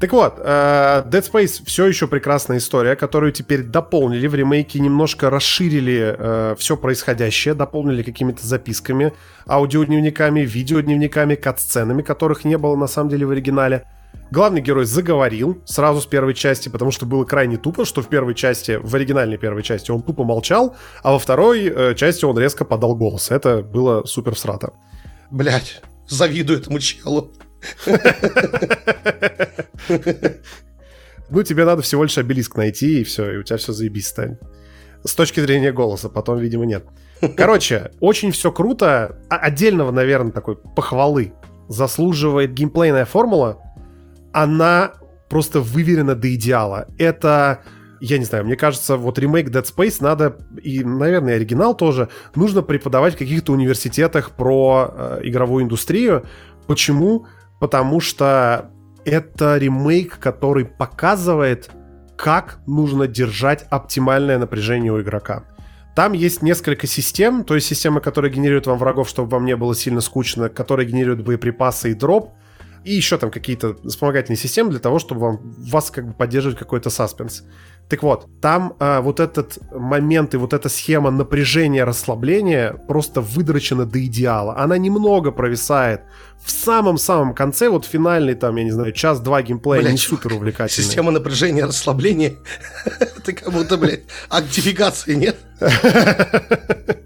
Так 0.00 0.12
вот, 0.12 0.34
э, 0.38 1.02
Dead 1.06 1.32
Space 1.32 1.62
все 1.64 1.86
еще 1.86 2.06
прекрасная 2.06 2.58
история, 2.58 2.94
которую 2.94 3.32
теперь 3.32 3.64
дополнили 3.64 4.28
в 4.28 4.34
ремейке, 4.34 4.78
немножко 4.78 5.28
расширили 5.28 6.14
э, 6.16 6.54
все 6.56 6.76
происходящее, 6.76 7.54
дополнили 7.54 8.04
какими-то 8.04 8.46
записками, 8.46 9.12
аудиодневниками, 9.48 10.42
видеодневниками, 10.42 11.34
кат-сценами, 11.34 12.02
которых 12.02 12.44
не 12.44 12.56
было 12.56 12.76
на 12.76 12.86
самом 12.86 13.10
деле 13.10 13.26
в 13.26 13.30
оригинале. 13.30 13.86
Главный 14.30 14.60
герой 14.60 14.84
заговорил 14.84 15.62
сразу 15.64 16.00
с 16.00 16.06
первой 16.06 16.34
части, 16.34 16.68
потому 16.68 16.92
что 16.92 17.04
было 17.04 17.24
крайне 17.24 17.56
тупо, 17.56 17.84
что 17.84 18.00
в 18.00 18.08
первой 18.08 18.36
части, 18.36 18.78
в 18.80 18.94
оригинальной 18.94 19.36
первой 19.36 19.64
части 19.64 19.90
он 19.90 20.02
тупо 20.02 20.22
молчал, 20.22 20.76
а 21.02 21.12
во 21.12 21.18
второй 21.18 21.64
э, 21.64 21.94
части 21.96 22.24
он 22.24 22.38
резко 22.38 22.64
подал 22.64 22.94
голос. 22.94 23.32
Это 23.32 23.62
было 23.62 24.04
супер 24.04 24.36
всрато. 24.36 24.74
Блять, 25.32 25.82
завидую 26.06 26.60
этому 26.60 26.78
челу. 26.78 27.32
Ну, 31.30 31.42
тебе 31.42 31.64
надо 31.66 31.82
всего 31.82 32.04
лишь 32.04 32.16
обелиск 32.16 32.56
найти, 32.56 33.00
и 33.00 33.04
все, 33.04 33.32
и 33.32 33.36
у 33.36 33.42
тебя 33.42 33.58
все 33.58 33.72
заебись 33.72 34.06
станет. 34.06 34.40
С 35.04 35.14
точки 35.14 35.40
зрения 35.40 35.72
голоса, 35.72 36.08
потом, 36.08 36.38
видимо, 36.38 36.64
нет. 36.64 36.86
Короче, 37.36 37.90
очень 38.00 38.32
все 38.32 38.50
круто. 38.50 39.18
А 39.28 39.36
отдельного, 39.36 39.90
наверное, 39.90 40.32
такой 40.32 40.56
похвалы 40.56 41.34
заслуживает 41.68 42.54
геймплейная 42.54 43.04
формула. 43.04 43.58
Она 44.32 44.94
просто 45.28 45.60
выверена 45.60 46.14
до 46.14 46.34
идеала. 46.34 46.86
Это 46.96 47.62
я 48.00 48.18
не 48.18 48.24
знаю, 48.24 48.44
мне 48.44 48.56
кажется, 48.56 48.96
вот 48.96 49.18
ремейк 49.18 49.48
Dead 49.48 49.64
Space 49.64 49.96
надо, 50.00 50.36
и, 50.62 50.84
наверное, 50.84 51.34
оригинал 51.34 51.76
тоже, 51.76 52.08
нужно 52.34 52.62
преподавать 52.62 53.14
в 53.14 53.18
каких-то 53.18 53.52
университетах 53.52 54.30
про 54.32 54.90
э, 54.90 55.20
игровую 55.24 55.64
индустрию. 55.64 56.24
Почему? 56.66 57.26
Потому 57.58 58.00
что 58.00 58.70
это 59.04 59.56
ремейк, 59.56 60.18
который 60.18 60.64
показывает, 60.64 61.70
как 62.16 62.60
нужно 62.66 63.06
держать 63.06 63.66
оптимальное 63.70 64.38
напряжение 64.38 64.92
у 64.92 65.00
игрока. 65.00 65.44
Там 65.94 66.12
есть 66.12 66.42
несколько 66.42 66.86
систем, 66.86 67.42
то 67.44 67.54
есть 67.54 67.66
системы, 67.66 68.00
которые 68.00 68.32
генерируют 68.32 68.66
вам 68.66 68.78
врагов, 68.78 69.08
чтобы 69.08 69.30
вам 69.30 69.44
не 69.44 69.56
было 69.56 69.74
сильно 69.74 70.00
скучно, 70.00 70.48
которые 70.48 70.88
генерируют 70.88 71.24
боеприпасы 71.24 71.90
и 71.90 71.94
дроп, 71.94 72.34
и 72.84 72.92
еще 72.92 73.18
там 73.18 73.30
какие-то 73.30 73.76
вспомогательные 73.84 74.38
системы 74.38 74.70
для 74.70 74.78
того, 74.78 74.98
чтобы 74.98 75.20
вам, 75.20 75.40
вас 75.42 75.90
как 75.90 76.06
бы 76.06 76.12
поддерживать 76.12 76.58
какой-то 76.58 76.90
саспенс. 76.90 77.44
Так 77.88 78.02
вот, 78.02 78.28
там 78.42 78.74
а, 78.80 79.00
вот 79.00 79.18
этот 79.18 79.58
момент 79.72 80.34
и 80.34 80.36
вот 80.36 80.52
эта 80.52 80.68
схема 80.68 81.10
напряжения, 81.10 81.84
расслабления 81.84 82.74
просто 82.86 83.22
выдрочена 83.22 83.86
до 83.86 84.04
идеала. 84.04 84.58
Она 84.58 84.76
немного 84.76 85.30
провисает. 85.30 86.02
В 86.44 86.50
самом-самом 86.50 87.34
конце, 87.34 87.68
вот 87.68 87.86
финальный 87.86 88.34
там, 88.34 88.56
я 88.56 88.64
не 88.64 88.70
знаю, 88.70 88.92
час-два 88.92 89.42
геймплея 89.42 89.80
блядь, 89.80 89.92
не 89.92 89.98
супер 89.98 90.34
увлекательный. 90.34 90.84
Система 90.84 91.10
напряжения, 91.10 91.64
расслабления. 91.64 92.34
Это 93.00 93.32
как 93.32 93.52
будто, 93.52 93.78
блядь, 93.78 94.02
актификации 94.28 95.14
нет? 95.14 95.36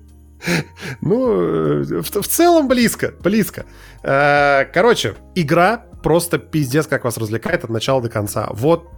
Ну, 1.00 1.82
в, 1.84 2.02
в 2.02 2.28
целом 2.28 2.66
близко, 2.66 3.14
близко. 3.20 3.64
Э, 4.02 4.64
короче, 4.72 5.14
игра 5.36 5.84
просто 6.02 6.38
пиздец 6.38 6.86
как 6.86 7.04
вас 7.04 7.16
развлекает 7.16 7.62
от 7.62 7.70
начала 7.70 8.02
до 8.02 8.08
конца. 8.08 8.48
Вот 8.52 8.88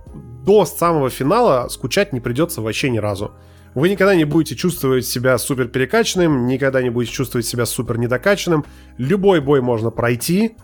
до 0.44 0.64
самого 0.66 1.10
финала 1.10 1.68
скучать 1.68 2.12
не 2.12 2.20
придется 2.20 2.60
вообще 2.60 2.90
ни 2.90 2.98
разу. 2.98 3.32
Вы 3.74 3.88
никогда 3.88 4.14
не 4.14 4.24
будете 4.24 4.54
чувствовать 4.54 5.04
себя 5.06 5.36
супер 5.38 5.66
перекачанным, 5.68 6.46
никогда 6.46 6.80
не 6.80 6.90
будете 6.90 7.12
чувствовать 7.12 7.46
себя 7.46 7.66
супер 7.66 7.98
недокачанным. 7.98 8.64
Любой 8.98 9.40
бой 9.40 9.62
можно 9.62 9.90
пройти, 9.90 10.56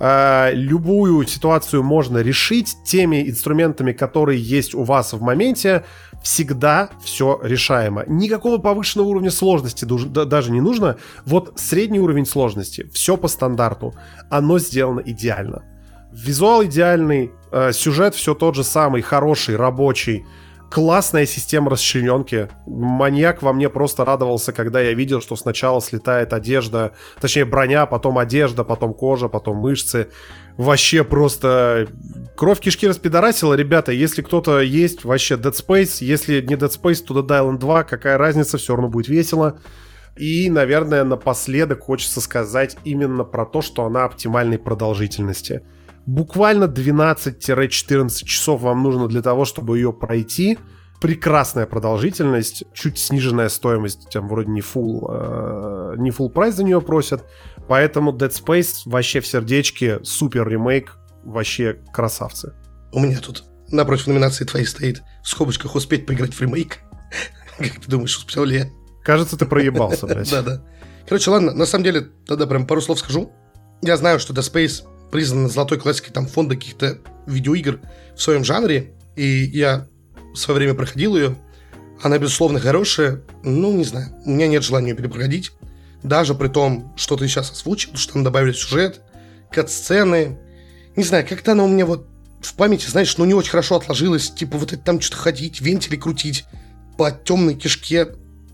э, 0.00 0.50
любую 0.52 1.26
ситуацию 1.28 1.84
можно 1.84 2.18
решить 2.18 2.74
теми 2.84 3.28
инструментами, 3.30 3.92
которые 3.92 4.40
есть 4.40 4.74
у 4.74 4.82
вас 4.82 5.12
в 5.12 5.22
моменте. 5.22 5.84
Всегда 6.24 6.90
все 7.04 7.38
решаемо. 7.42 8.04
Никакого 8.08 8.58
повышенного 8.58 9.06
уровня 9.06 9.30
сложности 9.30 9.84
даже 9.84 10.50
не 10.50 10.60
нужно. 10.60 10.96
Вот 11.24 11.52
средний 11.60 12.00
уровень 12.00 12.26
сложности, 12.26 12.90
все 12.92 13.16
по 13.16 13.28
стандарту. 13.28 13.94
Оно 14.28 14.58
сделано 14.58 15.02
идеально. 15.04 15.75
Визуал 16.16 16.64
идеальный, 16.64 17.32
э, 17.52 17.72
сюжет 17.72 18.14
все 18.14 18.34
тот 18.34 18.54
же 18.54 18.64
самый, 18.64 19.02
хороший, 19.02 19.56
рабочий. 19.56 20.24
Классная 20.70 21.26
система 21.26 21.70
расчлененки. 21.70 22.48
Маньяк 22.66 23.42
во 23.42 23.52
мне 23.52 23.68
просто 23.68 24.02
радовался, 24.04 24.52
когда 24.52 24.80
я 24.80 24.94
видел, 24.94 25.20
что 25.20 25.36
сначала 25.36 25.82
слетает 25.82 26.32
одежда, 26.32 26.92
точнее 27.20 27.44
броня, 27.44 27.84
потом 27.84 28.16
одежда, 28.16 28.64
потом 28.64 28.94
кожа, 28.94 29.28
потом 29.28 29.58
мышцы. 29.58 30.08
Вообще 30.56 31.04
просто 31.04 31.86
кровь 32.34 32.60
кишки 32.60 32.88
распидорасила. 32.88 33.52
Ребята, 33.52 33.92
если 33.92 34.22
кто-то 34.22 34.60
есть, 34.62 35.04
вообще 35.04 35.34
Dead 35.34 35.52
Space. 35.52 35.98
Если 36.02 36.40
не 36.40 36.54
Dead 36.54 36.70
Space, 36.70 37.04
то 37.04 37.14
Dead 37.20 37.28
Island 37.28 37.58
2. 37.58 37.84
Какая 37.84 38.16
разница, 38.16 38.56
все 38.56 38.74
равно 38.74 38.88
будет 38.88 39.08
весело. 39.08 39.58
И, 40.16 40.48
наверное, 40.48 41.04
напоследок 41.04 41.80
хочется 41.80 42.22
сказать 42.22 42.78
именно 42.84 43.22
про 43.22 43.44
то, 43.44 43.60
что 43.60 43.84
она 43.84 44.06
оптимальной 44.06 44.58
продолжительности 44.58 45.62
буквально 46.06 46.64
12-14 46.64 48.24
часов 48.24 48.62
вам 48.62 48.82
нужно 48.82 49.08
для 49.08 49.22
того, 49.22 49.44
чтобы 49.44 49.78
ее 49.78 49.92
пройти. 49.92 50.58
Прекрасная 51.00 51.66
продолжительность, 51.66 52.64
чуть 52.72 52.98
сниженная 52.98 53.50
стоимость, 53.50 54.08
там 54.10 54.28
вроде 54.28 54.48
не 54.48 54.60
full, 54.60 55.04
э, 55.10 55.96
не 55.98 56.10
full 56.10 56.30
прайс 56.30 56.54
за 56.54 56.64
нее 56.64 56.80
просят. 56.80 57.24
Поэтому 57.68 58.12
Dead 58.12 58.30
Space 58.30 58.82
вообще 58.86 59.20
в 59.20 59.26
сердечке, 59.26 60.00
супер 60.04 60.48
ремейк, 60.48 60.96
вообще 61.22 61.80
красавцы. 61.92 62.54
У 62.92 63.00
меня 63.00 63.18
тут 63.18 63.44
напротив 63.68 64.06
номинации 64.06 64.44
твоей 64.44 64.64
стоит 64.64 65.02
в 65.22 65.28
скобочках 65.28 65.74
успеть 65.74 66.06
поиграть 66.06 66.32
в 66.32 66.40
ремейк. 66.40 66.78
Как 67.58 67.80
ты 67.80 67.90
думаешь, 67.90 68.16
успел 68.16 68.44
ли 68.44 68.58
я? 68.58 68.70
Кажется, 69.04 69.36
ты 69.36 69.44
проебался, 69.44 70.06
блядь. 70.06 70.30
Да-да. 70.30 70.62
Короче, 71.06 71.30
ладно, 71.30 71.52
на 71.52 71.66
самом 71.66 71.84
деле, 71.84 72.08
тогда 72.26 72.46
прям 72.46 72.66
пару 72.66 72.80
слов 72.80 73.00
скажу. 73.00 73.32
Я 73.82 73.98
знаю, 73.98 74.18
что 74.18 74.32
Dead 74.32 74.40
Space 74.40 74.84
признана 75.10 75.48
золотой 75.48 75.78
классикой 75.78 76.12
там 76.12 76.26
фонда 76.26 76.56
каких-то 76.56 76.98
видеоигр 77.26 77.80
в 78.14 78.22
своем 78.22 78.44
жанре, 78.44 78.92
и 79.14 79.24
я 79.24 79.88
в 80.32 80.36
свое 80.36 80.58
время 80.58 80.74
проходил 80.74 81.16
ее. 81.16 81.36
Она, 82.02 82.18
безусловно, 82.18 82.60
хорошая, 82.60 83.22
ну, 83.42 83.72
не 83.72 83.84
знаю, 83.84 84.08
у 84.24 84.30
меня 84.30 84.46
нет 84.48 84.62
желания 84.62 84.90
ее 84.90 84.96
перепроходить, 84.96 85.52
даже 86.02 86.34
при 86.34 86.48
том, 86.48 86.92
что 86.96 87.16
ты 87.16 87.26
сейчас 87.26 87.50
озвучил, 87.50 87.96
что 87.96 88.14
там 88.14 88.24
добавили 88.24 88.52
сюжет, 88.52 89.00
кат-сцены. 89.50 90.38
Не 90.94 91.04
знаю, 91.04 91.26
как-то 91.26 91.52
она 91.52 91.64
у 91.64 91.68
меня 91.68 91.86
вот 91.86 92.06
в 92.40 92.54
памяти, 92.54 92.88
знаешь, 92.88 93.16
ну, 93.16 93.24
не 93.24 93.34
очень 93.34 93.50
хорошо 93.50 93.76
отложилась, 93.76 94.30
типа 94.30 94.58
вот 94.58 94.72
это 94.72 94.82
там 94.82 95.00
что-то 95.00 95.22
ходить, 95.22 95.60
вентили 95.60 95.96
крутить 95.96 96.44
по 96.98 97.10
темной 97.10 97.54
кишке. 97.54 98.08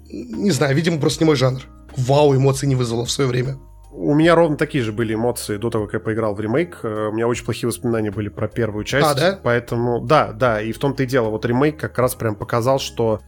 Не 0.08 0.50
знаю, 0.50 0.74
видимо, 0.76 0.98
просто 0.98 1.24
не 1.24 1.26
мой 1.26 1.36
жанр. 1.36 1.62
Вау, 1.96 2.34
эмоций 2.34 2.68
не 2.68 2.76
вызвало 2.76 3.04
в 3.04 3.10
свое 3.10 3.28
время. 3.28 3.58
У 3.94 4.14
меня 4.14 4.34
ровно 4.34 4.56
такие 4.56 4.82
же 4.82 4.90
были 4.90 5.14
эмоции 5.14 5.58
до 5.58 5.68
того, 5.68 5.84
как 5.84 5.94
я 5.94 6.00
поиграл 6.00 6.34
в 6.34 6.40
ремейк. 6.40 6.78
Э, 6.82 7.08
у 7.08 7.12
меня 7.12 7.28
очень 7.28 7.44
плохие 7.44 7.68
воспоминания 7.68 8.10
были 8.10 8.30
про 8.30 8.48
первую 8.48 8.84
часть. 8.84 9.06
А, 9.06 9.14
да? 9.14 9.38
Поэтому, 9.42 10.00
да, 10.00 10.32
да, 10.32 10.62
и 10.62 10.72
в 10.72 10.78
том-то 10.78 11.02
и 11.02 11.06
дело. 11.06 11.28
Вот 11.28 11.44
ремейк 11.44 11.78
как 11.78 11.98
раз 11.98 12.14
прям 12.14 12.34
показал, 12.34 12.78
что 12.78 13.20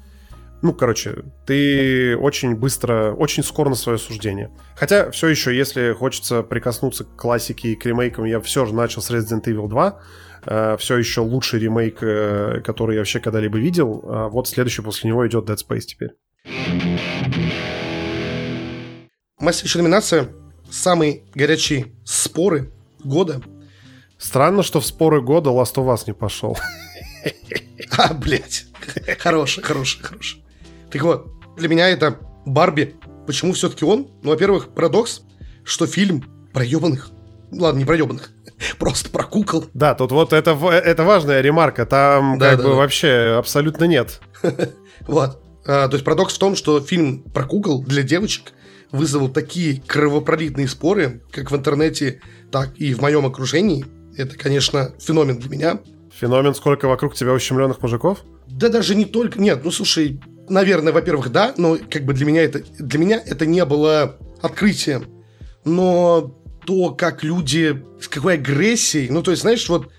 ну, 0.62 0.72
короче, 0.72 1.24
ты 1.44 2.16
очень 2.16 2.56
быстро, 2.56 3.12
очень 3.12 3.42
скоро 3.42 3.68
на 3.68 3.74
свое 3.74 3.98
суждение. 3.98 4.50
Хотя, 4.74 5.10
все 5.10 5.28
еще, 5.28 5.54
если 5.54 5.92
хочется 5.92 6.42
прикоснуться 6.42 7.04
к 7.04 7.14
классике 7.16 7.72
и 7.72 7.74
к 7.76 7.84
ремейкам, 7.84 8.24
я 8.24 8.40
все 8.40 8.64
же 8.64 8.74
начал 8.74 9.02
с 9.02 9.10
Resident 9.10 9.44
Evil 9.44 9.68
2. 9.68 10.00
Uh, 10.46 10.76
все 10.76 10.98
еще 10.98 11.22
лучший 11.22 11.58
ремейк, 11.58 12.02
uh, 12.02 12.60
который 12.60 12.96
я 12.96 13.00
вообще 13.00 13.18
когда-либо 13.18 13.58
видел. 13.58 14.02
Uh, 14.04 14.28
вот 14.28 14.46
следующий 14.46 14.82
после 14.82 15.08
него 15.08 15.26
идет 15.26 15.48
Dead 15.48 15.56
Space 15.56 15.80
теперь. 15.80 16.10
Еще 19.40 19.78
номинация 19.78 20.28
самые 20.74 21.22
горячие 21.34 21.92
споры 22.04 22.72
года. 23.02 23.40
Странно, 24.18 24.62
что 24.62 24.80
в 24.80 24.86
споры 24.86 25.20
года 25.22 25.50
Last 25.50 25.74
of 25.74 25.86
Us 25.86 26.04
не 26.06 26.12
пошел. 26.12 26.58
А, 27.96 28.12
блядь. 28.12 28.66
Хороший, 29.18 29.62
хороший, 29.62 30.02
хороший. 30.02 30.44
Так 30.90 31.02
вот, 31.02 31.28
для 31.56 31.68
меня 31.68 31.88
это 31.88 32.18
Барби. 32.44 32.96
Почему 33.26 33.52
все-таки 33.52 33.84
он? 33.84 34.08
Ну, 34.22 34.30
во-первых, 34.30 34.74
парадокс, 34.74 35.22
что 35.64 35.86
фильм 35.86 36.24
про 36.52 36.64
ебаных. 36.64 37.10
Ладно, 37.52 37.78
не 37.78 37.84
про 37.84 37.96
ебаных. 37.96 38.32
Просто 38.78 39.10
про 39.10 39.24
кукол. 39.24 39.66
Да, 39.74 39.94
тут 39.94 40.10
вот 40.12 40.32
это, 40.32 40.50
это 40.50 41.04
важная 41.04 41.40
ремарка. 41.40 41.86
Там 41.86 42.38
да, 42.38 42.50
как 42.50 42.58
да, 42.58 42.64
бы 42.64 42.70
да. 42.70 42.76
вообще 42.76 43.36
абсолютно 43.38 43.84
нет. 43.84 44.20
Вот. 45.06 45.42
А, 45.66 45.88
то 45.88 45.94
есть 45.94 46.04
парадокс 46.04 46.34
в 46.34 46.38
том, 46.38 46.56
что 46.56 46.80
фильм 46.80 47.22
про 47.22 47.44
кукол 47.44 47.82
для 47.82 48.02
девочек– 48.02 48.52
вызвал 48.92 49.28
такие 49.28 49.82
кровопролитные 49.86 50.68
споры, 50.68 51.22
как 51.30 51.50
в 51.50 51.56
интернете, 51.56 52.20
так 52.50 52.76
и 52.76 52.94
в 52.94 53.00
моем 53.00 53.26
окружении. 53.26 53.84
Это, 54.16 54.36
конечно, 54.36 54.92
феномен 55.00 55.38
для 55.38 55.50
меня. 55.50 55.80
Феномен, 56.12 56.54
сколько 56.54 56.86
вокруг 56.86 57.14
тебя 57.14 57.32
ущемленных 57.32 57.82
мужиков? 57.82 58.20
Да 58.46 58.68
даже 58.68 58.94
не 58.94 59.04
только... 59.04 59.40
Нет, 59.40 59.62
ну 59.64 59.70
слушай, 59.70 60.20
наверное, 60.48 60.92
во-первых, 60.92 61.32
да, 61.32 61.54
но 61.56 61.76
как 61.90 62.04
бы 62.04 62.14
для 62.14 62.26
меня 62.26 62.42
это, 62.42 62.62
для 62.78 62.98
меня 62.98 63.20
это 63.24 63.46
не 63.46 63.64
было 63.64 64.18
открытием. 64.40 65.06
Но 65.64 66.40
то, 66.64 66.94
как 66.94 67.24
люди, 67.24 67.84
с 68.00 68.08
какой 68.08 68.34
агрессией, 68.34 69.10
ну 69.10 69.22
то 69.22 69.30
есть, 69.30 69.42
знаешь, 69.42 69.68
вот 69.68 69.90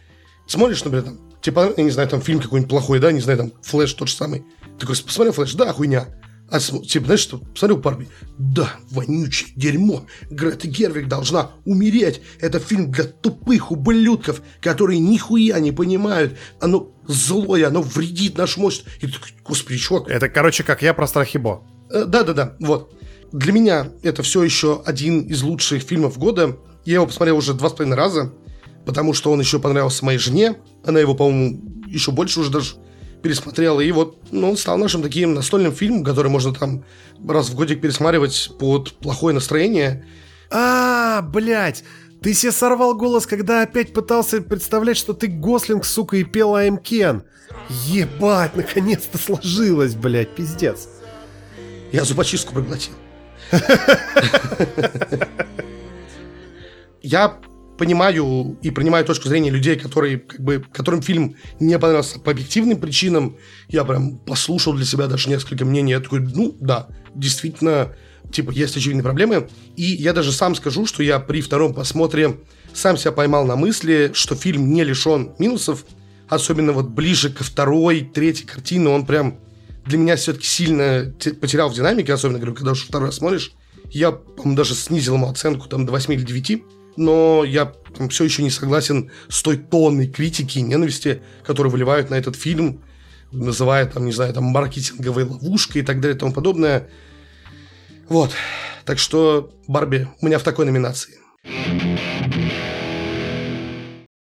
смотришь, 0.48 0.84
например, 0.84 1.06
там, 1.06 1.20
типа, 1.42 1.74
я 1.76 1.84
не 1.84 1.92
знаю, 1.92 2.08
там 2.10 2.22
фильм 2.22 2.40
какой-нибудь 2.40 2.70
плохой, 2.70 3.00
да, 3.00 3.12
не 3.12 3.22
знаю, 3.22 3.38
там, 3.40 3.52
Флэш 3.64 3.94
тот 3.94 4.08
же 4.08 4.16
самый. 4.16 4.46
Такой, 4.80 4.96
посмотрел 4.96 5.34
Флэш, 5.34 5.54
да, 5.56 5.74
хуйня. 5.74 6.08
А 6.50 6.60
типа, 6.60 7.06
знаешь, 7.06 7.22
что, 7.22 7.40
посмотрел 7.40 7.80
Барби, 7.80 8.08
да, 8.38 8.76
вонючее 8.92 9.50
дерьмо, 9.56 10.06
Грета 10.30 10.68
Гервик 10.68 11.08
должна 11.08 11.52
умереть, 11.66 12.22
это 12.40 12.60
фильм 12.60 12.92
для 12.92 13.06
тупых 13.06 13.72
ублюдков, 13.72 14.42
которые 14.62 15.00
нихуя 15.00 15.60
не 15.60 15.72
понимают, 15.72 16.38
оно 16.62 16.92
злое, 17.08 17.68
оно 17.68 17.82
вредит 17.82 18.38
наш 18.38 18.58
мозг. 18.58 18.84
И 19.02 19.08
ты 19.08 19.14
господи, 19.44 19.80
чувак. 19.80 20.08
Это, 20.08 20.30
короче, 20.30 20.64
как 20.64 20.84
я 20.84 20.94
про 20.94 21.08
Страхибо. 21.08 21.64
Э, 21.90 22.06
да-да-да, 22.06 22.56
вот. 22.60 22.94
Для 23.32 23.52
меня 23.52 23.90
это 24.04 24.22
все 24.22 24.44
еще 24.44 24.84
один 24.86 25.22
из 25.22 25.42
лучших 25.42 25.82
фильмов 25.82 26.18
года. 26.20 26.58
Я 26.86 26.96
его 26.96 27.08
посмотрел 27.08 27.38
уже 27.38 27.56
два 27.56 27.70
с 27.70 27.74
половиной 27.74 27.98
раза, 27.98 28.34
потому 28.86 29.14
что 29.14 29.32
он 29.32 29.40
еще 29.40 29.60
понравился 29.60 30.06
моей 30.06 30.20
жене. 30.20 30.58
Она 30.86 31.00
его, 31.00 31.16
по-моему, 31.16 31.84
еще 31.88 32.12
больше 32.12 32.40
уже 32.40 32.52
даже 32.52 32.76
пересмотрел, 33.26 33.80
и 33.80 33.92
вот 33.92 34.20
ну, 34.32 34.52
он 34.52 34.56
стал 34.56 34.78
нашим 34.78 35.02
таким 35.02 35.34
настольным 35.34 35.74
фильмом, 35.74 36.04
который 36.04 36.30
можно 36.30 36.54
там 36.54 36.86
раз 37.28 37.50
в 37.50 37.56
годик 37.56 37.82
пересматривать 37.82 38.52
под 38.60 38.94
плохое 39.00 39.34
настроение. 39.34 40.06
А, 40.52 41.24
блядь, 41.24 41.84
ты 42.22 42.36
себе 42.36 42.52
сорвал 42.52 42.94
голос, 42.94 43.26
когда 43.26 43.64
опять 43.64 43.94
пытался 43.94 44.42
представлять, 44.42 44.98
что 44.98 45.14
ты 45.14 45.26
Гослинг, 45.26 45.86
сука, 45.86 46.18
и 46.18 46.24
пел 46.24 46.56
I'm 46.56 46.80
Кен. 46.80 47.24
Ебать, 47.88 48.56
наконец-то 48.56 49.18
сложилось, 49.18 49.96
блядь, 49.96 50.36
пиздец. 50.36 50.88
Я 51.92 52.04
зубочистку 52.04 52.54
проглотил. 52.54 52.94
Я 57.02 57.40
понимаю 57.78 58.58
и 58.62 58.72
принимаю 58.72 59.06
точку 59.06 59.28
зрения 59.28 59.50
людей, 59.50 59.76
которые, 59.76 60.20
как 60.20 60.40
бы, 60.40 60.64
которым 60.72 61.02
фильм 61.02 61.36
не 61.60 61.78
понравился 61.78 62.20
по 62.20 62.32
объективным 62.32 62.80
причинам. 62.80 63.38
Я 63.68 63.84
прям 63.84 64.18
послушал 64.18 64.74
для 64.74 64.86
себя 64.86 65.08
даже 65.08 65.30
несколько 65.30 65.66
мнений. 65.66 65.92
Я 65.92 66.00
такой, 66.00 66.20
ну, 66.20 66.56
да, 66.60 66.88
действительно, 67.14 67.94
типа, 68.32 68.52
есть 68.52 68.78
очевидные 68.78 69.04
проблемы. 69.04 69.50
И 69.76 69.84
я 69.84 70.14
даже 70.14 70.32
сам 70.32 70.56
скажу, 70.56 70.86
что 70.86 71.04
я 71.04 71.20
при 71.20 71.42
втором 71.42 71.74
просмотре 71.74 72.38
сам 72.74 72.98
себя 72.98 73.12
поймал 73.12 73.46
на 73.46 73.56
мысли, 73.56 74.12
что 74.14 74.36
фильм 74.36 74.72
не 74.72 74.84
лишен 74.84 75.34
минусов, 75.40 75.86
особенно 76.28 76.72
вот 76.74 76.90
ближе 76.90 77.30
ко 77.30 77.44
второй, 77.44 78.02
третьей 78.02 78.46
картине, 78.46 78.90
он 78.90 79.06
прям 79.06 79.40
для 79.86 79.98
меня 79.98 80.16
все-таки 80.16 80.48
сильно 80.48 81.14
потерял 81.40 81.70
в 81.70 81.76
динамике, 81.76 82.14
особенно, 82.14 82.40
говорю, 82.40 82.56
когда 82.56 82.72
уже 82.72 82.86
второй 82.86 83.10
раз 83.10 83.18
смотришь. 83.18 83.54
Я, 83.92 84.12
по-моему, 84.12 84.56
даже 84.56 84.74
снизил 84.74 85.16
ему 85.16 85.30
оценку 85.30 85.70
там 85.70 85.86
до 85.86 85.92
8 85.92 86.14
или 86.14 86.24
9, 86.24 86.64
но 86.98 87.44
я 87.44 87.72
там, 87.98 88.10
все 88.10 88.24
еще 88.26 88.44
не 88.44 88.50
согласен 88.50 89.12
с 89.30 89.42
той 89.42 89.58
тонной 89.58 90.08
критики 90.08 90.60
и 90.60 90.62
ненависти, 90.62 91.22
которую 91.44 91.72
выливают 91.72 92.10
на 92.10 92.16
этот 92.16 92.36
фильм, 92.36 92.82
называя 93.32 93.86
там, 93.86 94.06
не 94.06 94.12
знаю, 94.12 94.34
там, 94.34 94.46
маркетинговой 94.46 95.24
ловушкой 95.24 95.82
и 95.82 95.86
так 95.86 96.00
далее 96.00 96.16
и 96.16 96.20
тому 96.20 96.34
подобное. 96.34 96.90
Вот. 98.08 98.32
Так 98.86 99.00
что 99.00 99.52
Барби 99.68 100.08
у 100.22 100.26
меня 100.26 100.40
в 100.40 100.44
такой 100.44 100.66
номинации. 100.66 101.20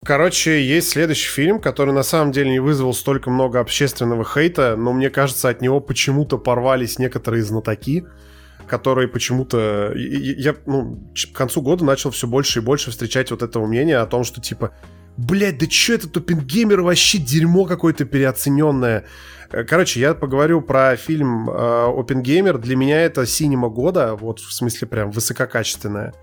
Короче, 0.05 0.63
есть 0.63 0.89
следующий 0.89 1.30
фильм, 1.30 1.59
который 1.59 1.91
на 1.91 2.03
самом 2.03 2.32
деле 2.32 2.51
не 2.51 2.59
вызвал 2.59 2.93
столько 2.93 3.32
много 3.32 3.59
общественного 3.59 4.24
хейта, 4.24 4.76
но 4.78 4.93
мне 4.93 5.09
кажется, 5.09 5.49
от 5.49 5.61
него 5.61 5.80
почему-то 5.80 6.38
порвались 6.38 6.99
некоторые 6.99 7.43
знатоки, 7.43 8.05
которые 8.68 9.07
почему-то... 9.07 9.93
Я 9.95 10.55
ну, 10.66 10.99
к 11.13 11.36
концу 11.36 11.61
года 11.61 11.86
начал 11.86 12.11
все 12.11 12.28
больше 12.28 12.59
и 12.59 12.61
больше 12.61 12.91
встречать 12.91 13.32
вот 13.32 13.41
этого 13.41 13.66
мнения 13.66 13.97
о 13.97 14.05
том, 14.05 14.24
что 14.24 14.41
типа 14.41 14.72
Блять, 15.18 15.57
да 15.59 15.66
чё 15.66 15.95
это 15.95 16.09
Топпингеймер 16.09 16.82
вообще 16.82 17.20
дерьмо 17.20 17.66
какое-то 17.66 18.03
переоцененное. 18.03 19.05
Э, 19.49 19.63
короче, 19.63 20.01
я 20.01 20.13
поговорю 20.13 20.61
про 20.61 20.97
фильм 20.97 21.49
э, 21.49 21.99
Опенгеймер. 21.99 22.57
Для 22.57 22.76
меня 22.76 23.01
это 23.01 23.26
синема 23.26 23.70
года, 23.70 24.16
вот 24.16 24.39
в 24.39 24.51
смысле 24.51 24.88
прям 24.88 25.11
высококачественная. 25.11 26.13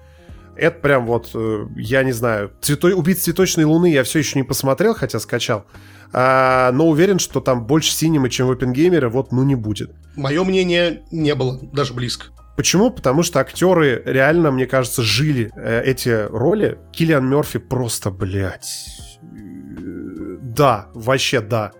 Это 0.56 0.78
прям 0.80 1.06
вот, 1.06 1.30
э, 1.34 1.66
я 1.76 2.02
не 2.02 2.12
знаю, 2.12 2.52
цвето... 2.60 2.88
«Убить 2.88 3.22
цветочной 3.22 3.64
луны» 3.64 3.90
я 3.90 4.04
все 4.04 4.18
еще 4.18 4.38
не 4.38 4.44
посмотрел, 4.44 4.94
хотя 4.94 5.18
скачал. 5.18 5.64
А, 6.12 6.70
но 6.72 6.88
уверен, 6.88 7.18
что 7.18 7.40
там 7.40 7.66
больше 7.66 7.92
синемы, 7.92 8.28
чем 8.28 8.48
в 8.48 8.52
Опенгеймере, 8.52 9.08
вот, 9.08 9.32
ну, 9.32 9.42
не 9.44 9.54
будет. 9.54 9.92
Мое 10.14 10.44
мнение 10.44 11.02
не 11.10 11.34
было 11.34 11.58
даже 11.72 11.94
близко. 11.94 12.26
Почему? 12.56 12.90
Потому 12.90 13.22
что 13.22 13.40
актеры 13.40 14.02
реально, 14.04 14.50
мне 14.50 14.66
кажется, 14.66 15.02
жили 15.02 15.50
э, 15.56 15.82
эти 15.84 16.26
роли. 16.28 16.78
Киллиан 16.92 17.28
Мерфи 17.28 17.58
просто, 17.58 18.10
блядь... 18.10 18.88
Да, 19.22 20.88
вообще 20.92 21.40
да. 21.40 21.72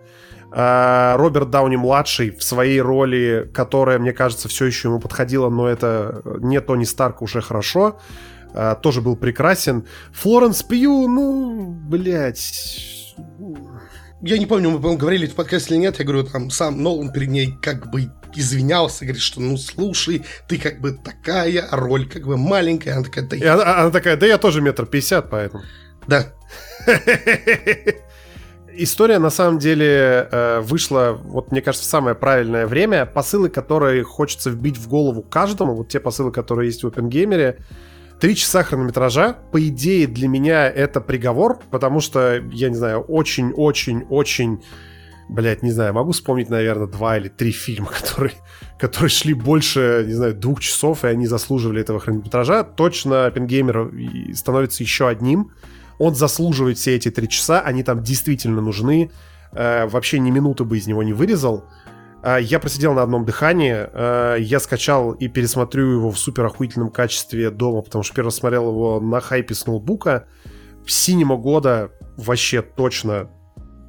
А, 0.50 1.16
Роберт 1.18 1.50
Дауни 1.50 1.76
младший 1.76 2.30
в 2.30 2.42
своей 2.42 2.80
роли, 2.80 3.50
которая, 3.52 3.98
мне 3.98 4.12
кажется, 4.12 4.48
все 4.48 4.64
еще 4.64 4.88
ему 4.88 4.98
подходила, 4.98 5.50
но 5.50 5.68
это 5.68 6.22
не 6.40 6.60
Тони 6.60 6.84
Старк 6.84 7.20
уже 7.20 7.42
хорошо. 7.42 7.98
А, 8.55 8.74
тоже 8.74 9.00
был 9.00 9.16
прекрасен. 9.16 9.86
Флоренс 10.12 10.62
Пью, 10.62 11.09
ну, 11.09 11.70
блядь... 11.70 13.14
Я 14.24 14.38
не 14.38 14.46
помню, 14.46 14.70
мы, 14.70 14.80
по 14.80 14.94
говорили 14.94 15.26
в 15.26 15.34
подкасте 15.34 15.74
или 15.74 15.80
нет, 15.80 15.98
я 15.98 16.05
говорю, 16.05 16.22
там, 16.22 16.48
сам 16.48 16.80
Нолан 16.80 17.11
перед 17.11 17.28
ней 17.28 17.59
как 17.61 17.90
бы 17.90 18.09
извинялся, 18.34 19.05
говорит, 19.05 19.22
что, 19.22 19.40
ну, 19.40 19.57
слушай, 19.57 20.24
ты 20.46 20.59
как 20.59 20.80
бы 20.80 20.92
такая, 20.92 21.62
а 21.62 21.76
роль 21.76 22.09
как 22.09 22.24
бы 22.24 22.36
маленькая. 22.36 22.94
Она 22.94 23.03
такая, 23.05 23.26
да... 23.26 23.36
И 23.36 23.44
она, 23.44 23.80
она 23.80 23.90
такая, 23.90 24.16
да 24.16 24.26
я 24.26 24.38
тоже 24.38 24.61
метр 24.61 24.86
пятьдесят, 24.86 25.28
поэтому... 25.28 25.64
Да. 26.07 26.32
История, 28.74 29.18
на 29.18 29.30
самом 29.30 29.59
деле, 29.59 30.28
э, 30.30 30.61
вышла, 30.61 31.12
вот 31.12 31.53
мне 31.53 31.61
кажется, 31.61 31.86
в 31.86 31.90
самое 31.90 32.14
правильное 32.14 32.66
время. 32.66 33.05
Посылы, 33.05 33.50
которые 33.50 34.03
хочется 34.03 34.50
вбить 34.50 34.78
в 34.78 34.88
голову 34.88 35.22
каждому, 35.22 35.74
вот 35.74 35.88
те 35.88 36.00
посылы, 36.00 36.32
которые 36.32 36.68
есть 36.68 36.82
в 36.82 36.88
OpenGamer, 36.88 37.59
Три 38.22 38.36
часа 38.36 38.62
хронометража, 38.62 39.36
по 39.50 39.66
идее, 39.66 40.06
для 40.06 40.28
меня 40.28 40.70
это 40.70 41.00
приговор, 41.00 41.58
потому 41.72 41.98
что, 41.98 42.36
я 42.52 42.68
не 42.68 42.76
знаю, 42.76 43.00
очень-очень-очень 43.00 44.62
Блять, 45.28 45.64
не 45.64 45.72
знаю, 45.72 45.92
могу 45.92 46.12
вспомнить, 46.12 46.48
наверное, 46.48 46.86
два 46.86 47.18
или 47.18 47.26
три 47.26 47.50
фильма, 47.50 47.86
которые, 48.00 48.34
которые 48.78 49.10
шли 49.10 49.34
больше, 49.34 50.04
не 50.06 50.12
знаю, 50.12 50.34
двух 50.34 50.60
часов, 50.60 51.04
и 51.04 51.08
они 51.08 51.26
заслуживали 51.26 51.80
этого 51.80 51.98
хронометража. 51.98 52.62
Точно 52.62 53.26
Оппенгеймер 53.26 53.90
становится 54.36 54.84
еще 54.84 55.08
одним. 55.08 55.50
Он 55.98 56.14
заслуживает 56.14 56.78
все 56.78 56.94
эти 56.94 57.10
три 57.10 57.28
часа, 57.28 57.60
они 57.60 57.82
там 57.82 58.04
действительно 58.04 58.60
нужны. 58.60 59.10
Э, 59.52 59.86
вообще 59.86 60.20
ни 60.20 60.30
минуты 60.30 60.62
бы 60.62 60.78
из 60.78 60.86
него 60.86 61.02
не 61.02 61.12
вырезал. 61.12 61.64
А, 62.22 62.38
я 62.38 62.60
просидел 62.60 62.94
на 62.94 63.02
одном 63.02 63.24
дыхании, 63.24 63.74
а, 63.74 64.36
я 64.36 64.60
скачал 64.60 65.12
и 65.12 65.28
пересмотрю 65.28 65.90
его 65.90 66.10
в 66.10 66.18
супер 66.18 66.44
охуительном 66.44 66.90
качестве 66.90 67.50
дома, 67.50 67.82
потому 67.82 68.04
что 68.04 68.14
первый 68.14 68.30
смотрел 68.30 68.68
его 68.68 69.00
на 69.00 69.20
хайпе 69.20 69.54
с 69.54 69.66
ноутбука. 69.66 70.26
Синема 70.86 71.36
года 71.36 71.90
вообще 72.16 72.62
точно 72.62 73.30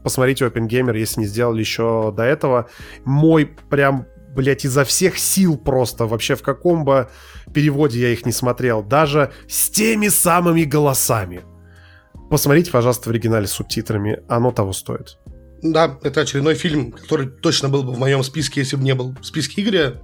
посмотрите 0.04 0.46
Open 0.46 0.68
Gamer, 0.68 0.98
если 0.98 1.22
не 1.22 1.26
сделали 1.26 1.60
еще 1.60 2.14
до 2.16 2.24
этого. 2.24 2.70
Мой 3.06 3.46
прям 3.46 4.08
блять, 4.36 4.66
изо 4.66 4.84
всех 4.84 5.18
сил 5.18 5.58
просто, 5.58 6.06
вообще 6.06 6.36
в 6.36 6.42
каком 6.42 6.86
бы 6.86 7.10
переводе 7.54 8.00
я 8.02 8.10
их 8.10 8.26
не 8.26 8.32
смотрел, 8.32 8.84
даже 8.84 9.32
с 9.48 9.70
теми 9.70 10.08
самыми 10.08 10.64
голосами. 10.64 11.42
Посмотрите, 12.30 12.72
пожалуйста, 12.72 13.10
в 13.10 13.12
оригинале 13.12 13.46
с 13.46 13.52
субтитрами, 13.52 14.22
оно 14.28 14.52
того 14.52 14.74
стоит. 14.74 15.20
Да, 15.64 15.98
это 16.04 16.22
очередной 16.22 16.56
фильм, 16.56 16.92
который 16.92 17.28
точно 17.28 17.70
был 17.70 17.84
бы 17.84 17.94
в 17.94 17.98
моем 17.98 18.22
списке, 18.24 18.60
если 18.60 18.76
бы 18.76 18.84
не 18.84 18.94
был 18.94 19.16
в 19.20 19.26
списке 19.26 19.62
Игоря. 19.62 20.02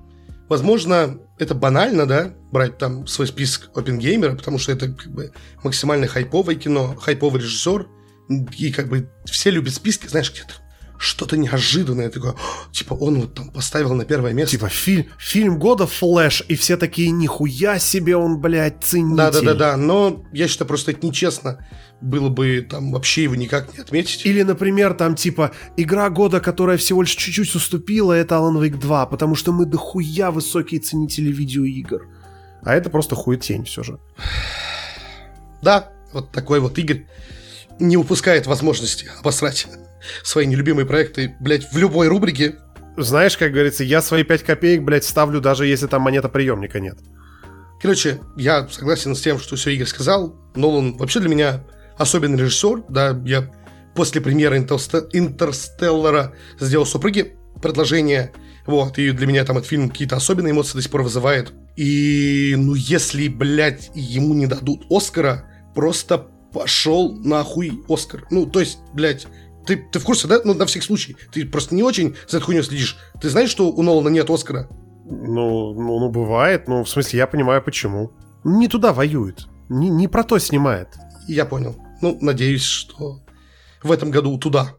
Возможно, 0.47 1.19
это 1.37 1.53
банально, 1.53 2.05
да, 2.05 2.33
брать 2.51 2.77
там 2.77 3.05
свой 3.05 3.27
список 3.27 3.69
Опенгеймера, 3.75 4.35
потому 4.35 4.57
что 4.57 4.71
это 4.71 4.87
как 4.87 5.11
бы 5.11 5.33
максимально 5.61 6.07
хайповое 6.07 6.55
кино, 6.55 6.95
хайповый 6.95 7.41
режиссер, 7.41 7.87
и 8.57 8.71
как 8.71 8.87
бы 8.87 9.09
все 9.25 9.49
любят 9.51 9.73
списки, 9.73 10.07
знаешь, 10.07 10.31
где-то 10.31 10.53
что-то 10.97 11.37
неожиданное, 11.37 12.09
такое, 12.09 12.35
типа 12.71 12.93
он 12.93 13.21
вот 13.21 13.33
там 13.33 13.49
поставил 13.49 13.93
на 13.95 14.05
первое 14.05 14.33
место. 14.33 14.51
Типа 14.51 14.69
фильм, 14.69 15.07
фильм 15.17 15.57
года 15.57 15.87
Флэш, 15.87 16.43
и 16.47 16.55
все 16.55 16.77
такие, 16.77 17.09
нихуя 17.11 17.79
себе 17.79 18.15
он, 18.15 18.39
блядь, 18.39 18.83
ценитель. 18.83 19.17
Да-да-да-да, 19.17 19.77
но 19.77 20.25
я 20.33 20.47
считаю, 20.47 20.67
просто 20.67 20.91
это 20.91 21.05
нечестно 21.05 21.65
было 22.01 22.29
бы 22.29 22.65
там 22.69 22.91
вообще 22.91 23.23
его 23.23 23.35
никак 23.35 23.73
не 23.73 23.81
отметить. 23.81 24.25
Или, 24.25 24.43
например, 24.43 24.93
там 24.93 25.15
типа 25.15 25.51
игра 25.77 26.09
года, 26.09 26.39
которая 26.39 26.77
всего 26.77 27.01
лишь 27.01 27.11
чуть-чуть 27.11 27.53
уступила, 27.55 28.13
это 28.13 28.35
Alan 28.35 28.59
Wake 28.59 28.77
2, 28.77 29.05
потому 29.07 29.35
что 29.35 29.51
мы 29.51 29.65
дохуя 29.65 30.31
высокие 30.31 30.79
ценители 30.79 31.31
видеоигр. 31.31 32.07
А 32.63 32.75
это 32.75 32.89
просто 32.89 33.15
хуетень 33.15 33.65
все 33.65 33.83
же. 33.83 33.99
Да, 35.61 35.89
вот 36.13 36.31
такой 36.31 36.61
вот 36.61 36.77
Игорь 36.77 37.05
не 37.79 37.97
упускает 37.97 38.47
возможности 38.47 39.11
обосрать 39.19 39.67
свои 40.23 40.45
нелюбимые 40.45 40.85
проекты, 40.85 41.35
блядь, 41.41 41.69
в 41.73 41.77
любой 41.77 42.07
рубрике. 42.07 42.55
Знаешь, 42.95 43.37
как 43.37 43.51
говорится, 43.51 43.83
я 43.83 44.01
свои 44.01 44.23
5 44.23 44.43
копеек, 44.43 44.83
блядь, 44.83 45.03
ставлю, 45.03 45.41
даже 45.41 45.65
если 45.65 45.87
там 45.87 46.01
монета 46.03 46.29
приемника 46.29 46.79
нет. 46.79 46.97
Короче, 47.81 48.19
я 48.37 48.69
согласен 48.69 49.15
с 49.15 49.21
тем, 49.21 49.37
что 49.37 49.57
все 49.57 49.71
Игорь 49.71 49.87
сказал. 49.87 50.35
Нолан 50.55 50.97
вообще 50.97 51.19
для 51.19 51.29
меня 51.29 51.63
особенный 51.99 52.39
режиссер. 52.39 52.85
Да, 52.89 53.21
я 53.25 53.51
после 53.93 54.21
премьеры 54.21 54.57
Интерстеллара 54.57 56.33
сделал 56.59 56.85
супруге 56.85 57.35
предложение. 57.61 58.31
Вот, 58.65 58.97
и 58.97 59.11
для 59.11 59.27
меня 59.27 59.45
там 59.45 59.57
этот 59.57 59.69
фильм 59.69 59.89
какие-то 59.89 60.15
особенные 60.15 60.51
эмоции 60.51 60.75
до 60.75 60.81
сих 60.81 60.91
пор 60.91 61.03
вызывает. 61.03 61.51
И, 61.75 62.55
ну, 62.57 62.73
если, 62.75 63.27
блядь, 63.27 63.91
ему 63.95 64.33
не 64.33 64.47
дадут 64.47 64.85
Оскара, 64.89 65.45
просто 65.75 66.27
пошел 66.53 67.15
нахуй 67.15 67.83
Оскар. 67.89 68.25
Ну, 68.31 68.45
то 68.45 68.59
есть, 68.59 68.79
блядь, 68.93 69.27
ты, 69.65 69.77
ты 69.91 69.99
в 69.99 70.03
курсе, 70.03 70.27
да? 70.27 70.39
Ну, 70.43 70.53
на 70.53 70.65
всякий 70.65 70.85
случай. 70.85 71.17
Ты 71.31 71.45
просто 71.45 71.75
не 71.75 71.83
очень 71.83 72.15
за 72.27 72.37
этой 72.37 72.45
хуйней 72.45 72.63
следишь. 72.63 72.97
Ты 73.21 73.29
знаешь, 73.29 73.49
что 73.49 73.69
у 73.69 73.81
Нолана 73.81 74.09
нет 74.09 74.29
Оскара? 74.29 74.67
Ну, 75.05 75.73
ну, 75.73 75.99
ну, 75.99 76.09
бывает. 76.09 76.67
Ну, 76.67 76.83
в 76.83 76.89
смысле, 76.89 77.19
я 77.19 77.27
понимаю, 77.27 77.63
почему. 77.63 78.11
Не 78.43 78.67
туда 78.67 78.93
воюет. 78.93 79.47
Не, 79.67 79.89
не 79.89 80.07
про 80.07 80.23
то 80.23 80.37
снимает. 80.37 80.89
Я 81.27 81.45
понял. 81.45 81.75
Ну, 82.01 82.17
надеюсь, 82.21 82.63
что 82.63 83.21
в 83.83 83.91
этом 83.91 84.11
году 84.11 84.37
туда. 84.37 84.75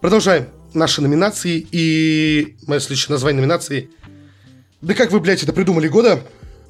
Продолжаем 0.00 0.48
наши 0.74 1.02
номинации. 1.02 1.66
И 1.70 2.56
мое 2.66 2.80
следующее 2.80 3.12
название 3.12 3.40
номинации 3.40 3.90
«Да 4.80 4.94
как 4.94 5.12
вы, 5.12 5.20
блядь, 5.20 5.42
это 5.42 5.52
придумали 5.52 5.88
года?» 5.88 6.20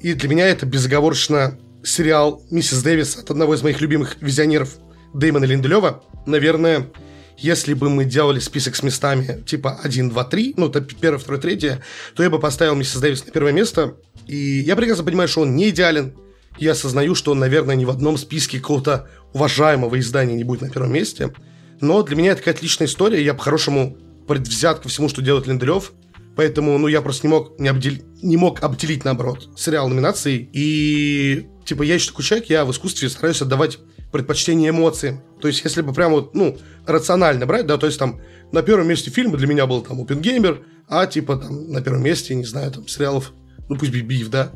И 0.01 0.13
для 0.13 0.29
меня 0.29 0.47
это 0.47 0.65
безоговорочно 0.65 1.57
сериал 1.83 2.43
«Миссис 2.51 2.83
Дэвис» 2.83 3.17
от 3.17 3.31
одного 3.31 3.55
из 3.55 3.63
моих 3.63 3.79
любимых 3.81 4.17
визионеров 4.21 4.75
Дэймона 5.13 5.45
Линделева. 5.45 6.03
Наверное, 6.25 6.91
если 7.37 7.73
бы 7.73 7.89
мы 7.89 8.05
делали 8.05 8.39
список 8.39 8.75
с 8.75 8.83
местами 8.83 9.43
типа 9.45 9.79
1, 9.81 10.09
2, 10.09 10.23
3, 10.25 10.53
ну, 10.57 10.67
это 10.67 10.81
первое, 10.81 11.19
второе, 11.19 11.41
третье, 11.41 11.81
то 12.15 12.23
я 12.23 12.29
бы 12.29 12.39
поставил 12.39 12.75
«Миссис 12.75 12.99
Дэвис» 12.99 13.25
на 13.25 13.31
первое 13.31 13.53
место. 13.53 13.95
И 14.27 14.35
я 14.35 14.75
прекрасно 14.75 15.03
понимаю, 15.03 15.27
что 15.27 15.41
он 15.41 15.55
не 15.55 15.69
идеален. 15.69 16.13
Я 16.57 16.71
осознаю, 16.71 17.15
что 17.15 17.31
он, 17.31 17.39
наверное, 17.39 17.75
ни 17.75 17.85
в 17.85 17.89
одном 17.89 18.17
списке 18.17 18.59
какого-то 18.59 19.07
уважаемого 19.33 19.99
издания 19.99 20.35
не 20.35 20.43
будет 20.43 20.61
на 20.61 20.69
первом 20.69 20.93
месте. 20.93 21.33
Но 21.81 22.03
для 22.03 22.15
меня 22.15 22.31
это 22.31 22.39
какая-то 22.39 22.61
личная 22.61 22.87
история, 22.87 23.23
я 23.23 23.33
по-хорошему 23.33 23.97
предвзят 24.27 24.79
ко 24.79 24.89
всему, 24.89 25.09
что 25.09 25.21
делает 25.21 25.47
Ленделев. 25.47 25.91
Поэтому, 26.35 26.77
ну, 26.77 26.87
я 26.87 27.01
просто 27.01 27.27
не 27.27 27.31
мог, 27.31 27.59
не, 27.59 27.67
обдел... 27.67 27.93
не 28.21 28.37
мог 28.37 28.63
обделить, 28.63 29.05
наоборот, 29.05 29.49
сериал 29.55 29.87
номинаций. 29.87 30.49
И, 30.51 31.47
типа, 31.63 31.83
я 31.83 31.95
еще 31.95 32.09
такой 32.09 32.25
человек, 32.25 32.49
я 32.49 32.65
в 32.65 32.71
искусстве 32.71 33.09
стараюсь 33.09 33.41
отдавать 33.41 33.77
предпочтение 34.11 34.69
эмоциям. 34.69 35.21
То 35.41 35.47
есть, 35.47 35.63
если 35.63 35.81
бы 35.81 35.93
прямо 35.93 36.27
ну, 36.33 36.57
рационально 36.87 37.45
брать, 37.45 37.67
да, 37.67 37.77
то 37.77 37.85
есть, 37.85 37.99
там, 37.99 38.19
на 38.51 38.63
первом 38.63 38.87
месте 38.87 39.11
фильма 39.11 39.37
для 39.37 39.47
меня 39.47 39.67
был, 39.67 39.81
там, 39.81 40.01
Опенгеймер, 40.01 40.63
а, 40.87 41.05
типа, 41.05 41.37
там, 41.37 41.71
на 41.71 41.81
первом 41.81 42.03
месте, 42.03 42.33
не 42.33 42.45
знаю, 42.45 42.71
там, 42.71 42.87
сериалов, 42.87 43.33
ну, 43.69 43.77
пусть 43.77 43.91
Бибиев, 43.91 44.29
да, 44.29 44.51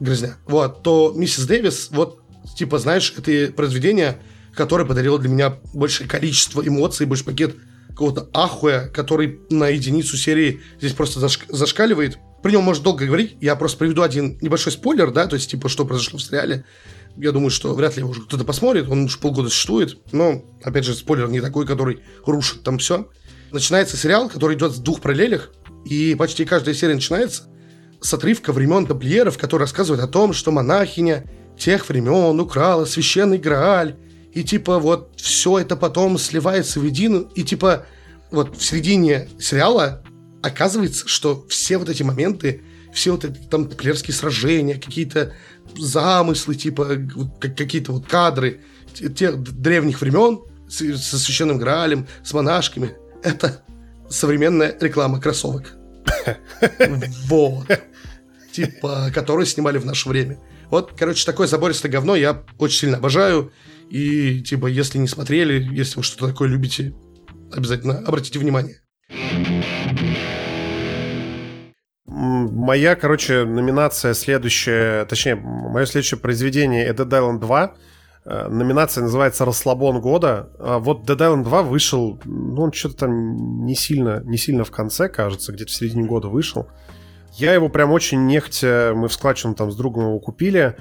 Грызня. 0.00 0.36
Вот, 0.46 0.82
то 0.82 1.12
Миссис 1.14 1.46
Дэвис, 1.46 1.88
вот, 1.90 2.20
типа, 2.56 2.78
знаешь, 2.78 3.14
это 3.16 3.52
произведение, 3.52 4.18
которое 4.54 4.84
подарило 4.84 5.18
для 5.18 5.28
меня 5.28 5.58
большее 5.72 6.08
количество 6.08 6.66
эмоций, 6.66 7.06
больше 7.06 7.24
пакет 7.24 7.56
какого-то 7.88 8.28
ахуя, 8.32 8.88
который 8.88 9.40
на 9.50 9.68
единицу 9.68 10.16
серии 10.16 10.60
здесь 10.78 10.92
просто 10.92 11.20
зашк- 11.20 11.46
зашкаливает. 11.48 12.18
Про 12.42 12.50
него 12.50 12.62
можно 12.62 12.84
долго 12.84 13.06
говорить. 13.06 13.36
Я 13.40 13.56
просто 13.56 13.78
приведу 13.78 14.02
один 14.02 14.36
небольшой 14.40 14.72
спойлер, 14.72 15.12
да, 15.12 15.26
то 15.26 15.36
есть, 15.36 15.50
типа, 15.50 15.68
что 15.68 15.84
произошло 15.84 16.18
в 16.18 16.22
сериале. 16.22 16.64
Я 17.16 17.30
думаю, 17.30 17.50
что 17.50 17.72
вряд 17.72 17.96
ли 17.96 18.00
его 18.00 18.10
уже 18.10 18.22
кто-то 18.22 18.44
посмотрит, 18.44 18.88
он 18.88 19.04
уже 19.04 19.18
полгода 19.18 19.48
существует. 19.48 19.98
Но, 20.12 20.44
опять 20.62 20.84
же, 20.84 20.94
спойлер 20.94 21.28
не 21.28 21.40
такой, 21.40 21.66
который 21.66 22.00
рушит 22.26 22.64
там 22.64 22.78
все. 22.78 23.08
Начинается 23.52 23.96
сериал, 23.96 24.28
который 24.28 24.56
идет 24.56 24.72
в 24.72 24.82
двух 24.82 25.00
параллелях, 25.00 25.52
и 25.84 26.16
почти 26.16 26.44
каждая 26.44 26.74
серия 26.74 26.96
начинается 26.96 27.44
с 28.04 28.12
отрывка 28.12 28.52
времен 28.52 28.84
тамплиеров, 28.84 29.38
который 29.38 29.62
рассказывает 29.62 30.04
о 30.04 30.06
том, 30.06 30.34
что 30.34 30.52
монахиня 30.52 31.24
тех 31.58 31.88
времен 31.88 32.38
украла 32.38 32.84
священный 32.84 33.38
Грааль, 33.38 33.96
и 34.34 34.44
типа 34.44 34.78
вот 34.78 35.14
все 35.16 35.58
это 35.60 35.74
потом 35.74 36.18
сливается 36.18 36.80
в 36.80 36.84
единую, 36.84 37.30
и 37.34 37.44
типа 37.44 37.86
вот 38.30 38.58
в 38.58 38.62
середине 38.62 39.30
сериала 39.40 40.04
оказывается, 40.42 41.08
что 41.08 41.46
все 41.48 41.78
вот 41.78 41.88
эти 41.88 42.02
моменты, 42.02 42.60
все 42.92 43.12
вот 43.12 43.24
эти 43.24 43.38
там 43.48 43.68
тамплиерские 43.68 44.14
сражения, 44.14 44.74
какие-то 44.74 45.32
замыслы, 45.74 46.56
типа 46.56 46.98
какие-то 47.40 47.92
вот 47.92 48.06
кадры 48.06 48.60
тех 49.16 49.42
древних 49.42 50.02
времен 50.02 50.40
со 50.68 51.18
священным 51.18 51.56
Граалем, 51.56 52.06
с 52.22 52.34
монашками, 52.34 52.96
это 53.22 53.62
современная 54.10 54.76
реклама 54.78 55.22
кроссовок. 55.22 55.78
Вот. 57.26 57.66
Типа, 58.52 59.10
которые 59.12 59.46
снимали 59.46 59.78
в 59.78 59.86
наше 59.86 60.08
время. 60.08 60.38
Вот, 60.70 60.92
короче, 60.96 61.26
такое 61.26 61.46
забористое 61.46 61.90
говно 61.90 62.14
я 62.14 62.44
очень 62.58 62.78
сильно 62.78 62.98
обожаю. 62.98 63.52
И, 63.90 64.40
типа, 64.42 64.66
если 64.66 64.98
не 64.98 65.08
смотрели, 65.08 65.62
если 65.74 65.96
вы 65.96 66.02
что-то 66.02 66.28
такое 66.28 66.48
любите, 66.48 66.94
обязательно 67.52 67.98
обратите 67.98 68.38
внимание. 68.38 68.80
Моя, 72.06 72.94
короче, 72.94 73.44
номинация 73.44 74.14
следующая, 74.14 75.04
точнее, 75.06 75.34
мое 75.34 75.84
следующее 75.86 76.18
произведение 76.18 76.84
это 76.84 77.02
Dead 77.02 77.20
Island 77.20 77.40
2. 77.40 77.74
Э, 78.26 78.48
номинация 78.48 79.02
называется 79.02 79.44
«Расслабон 79.44 80.00
года». 80.00 80.48
А 80.58 80.78
вот 80.78 81.08
Dead 81.08 81.18
Island 81.18 81.44
2 81.44 81.62
вышел, 81.62 82.18
ну, 82.24 82.62
он 82.62 82.72
что-то 82.72 82.96
там 82.96 83.64
не 83.66 83.74
сильно, 83.74 84.22
не 84.24 84.38
сильно 84.38 84.64
в 84.64 84.70
конце, 84.70 85.08
кажется, 85.08 85.52
где-то 85.52 85.70
в 85.70 85.74
середине 85.74 86.04
года 86.04 86.28
вышел. 86.28 86.68
Я 87.34 87.52
его 87.52 87.68
прям 87.68 87.90
очень 87.90 88.26
нехтя, 88.26 88.92
мы 88.94 89.08
в 89.08 89.12
складчину 89.12 89.54
там 89.54 89.70
с 89.70 89.76
другом 89.76 90.06
его 90.06 90.20
купили. 90.20 90.76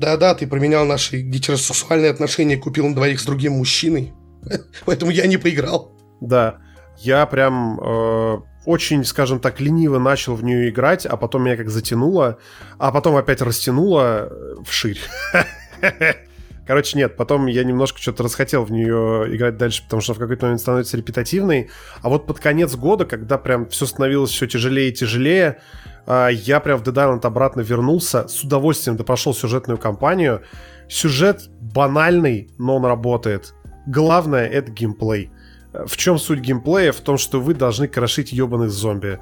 Да-да, 0.00 0.34
ты 0.34 0.46
променял 0.46 0.84
наши 0.84 1.20
гетеросексуальные 1.20 2.10
отношения, 2.10 2.56
купил 2.56 2.88
на 2.88 2.94
двоих 2.94 3.20
с 3.20 3.24
другим 3.24 3.52
мужчиной. 3.52 4.12
Поэтому 4.84 5.12
я 5.12 5.26
не 5.26 5.36
поиграл. 5.36 5.92
Да. 6.20 6.58
Я 6.98 7.26
прям 7.26 7.78
э, 7.80 8.38
очень, 8.64 9.04
скажем 9.04 9.38
так, 9.38 9.60
лениво 9.60 9.98
начал 9.98 10.34
в 10.34 10.42
нее 10.42 10.70
играть, 10.70 11.06
а 11.06 11.16
потом 11.16 11.44
меня 11.44 11.56
как 11.56 11.68
затянуло, 11.68 12.38
а 12.78 12.90
потом 12.90 13.16
опять 13.16 13.40
растянуло 13.40 14.28
э, 14.30 14.54
вширь. 14.64 15.00
Короче, 16.66 16.96
нет, 16.96 17.16
потом 17.16 17.46
я 17.46 17.64
немножко 17.64 18.00
что-то 18.00 18.22
расхотел 18.22 18.64
в 18.64 18.70
нее 18.70 19.26
играть 19.34 19.56
дальше, 19.56 19.82
потому 19.82 20.00
что 20.00 20.14
в 20.14 20.18
какой-то 20.18 20.46
момент 20.46 20.60
становится 20.60 20.96
репетативной. 20.96 21.70
А 22.02 22.08
вот 22.08 22.26
под 22.26 22.38
конец 22.38 22.76
года, 22.76 23.04
когда 23.04 23.36
прям 23.36 23.68
все 23.68 23.84
становилось 23.84 24.30
все 24.30 24.46
тяжелее 24.46 24.90
и 24.90 24.92
тяжелее, 24.92 25.58
а, 26.06 26.28
я 26.28 26.60
прям 26.60 26.78
в 26.78 26.82
Dead 26.82 26.94
Island 26.94 27.26
обратно 27.26 27.62
вернулся, 27.62 28.28
с 28.28 28.42
удовольствием 28.44 28.96
допрошел 28.96 29.34
сюжетную 29.34 29.78
кампанию. 29.78 30.42
Сюжет 30.88 31.48
банальный, 31.60 32.50
но 32.58 32.76
он 32.76 32.84
работает. 32.84 33.54
Главное— 33.86 34.46
это 34.48 34.70
геймплей. 34.70 35.30
В 35.72 35.96
чем 35.96 36.18
суть 36.18 36.40
геймплея? 36.40 36.92
В 36.92 37.00
том, 37.00 37.18
что 37.18 37.40
вы 37.40 37.54
должны 37.54 37.88
крошить 37.88 38.32
ебаных 38.32 38.70
зомби. 38.70 39.18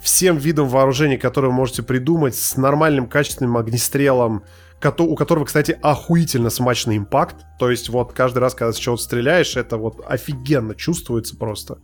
Всем 0.00 0.36
видом 0.36 0.68
вооружений, 0.68 1.16
которые 1.16 1.52
вы 1.52 1.56
можете 1.56 1.82
придумать, 1.84 2.34
с 2.34 2.56
нормальным 2.56 3.06
качественным 3.06 3.56
огнестрелом, 3.56 4.42
у 4.90 5.14
которого, 5.14 5.44
кстати, 5.44 5.78
охуительно 5.82 6.50
смачный 6.50 6.96
импакт. 6.96 7.44
То 7.58 7.70
есть 7.70 7.88
вот 7.88 8.12
каждый 8.12 8.38
раз, 8.38 8.54
когда 8.54 8.72
с 8.72 8.76
чего-то 8.76 9.02
стреляешь, 9.02 9.56
это 9.56 9.76
вот 9.76 10.04
офигенно 10.06 10.74
чувствуется 10.74 11.36
просто. 11.36 11.78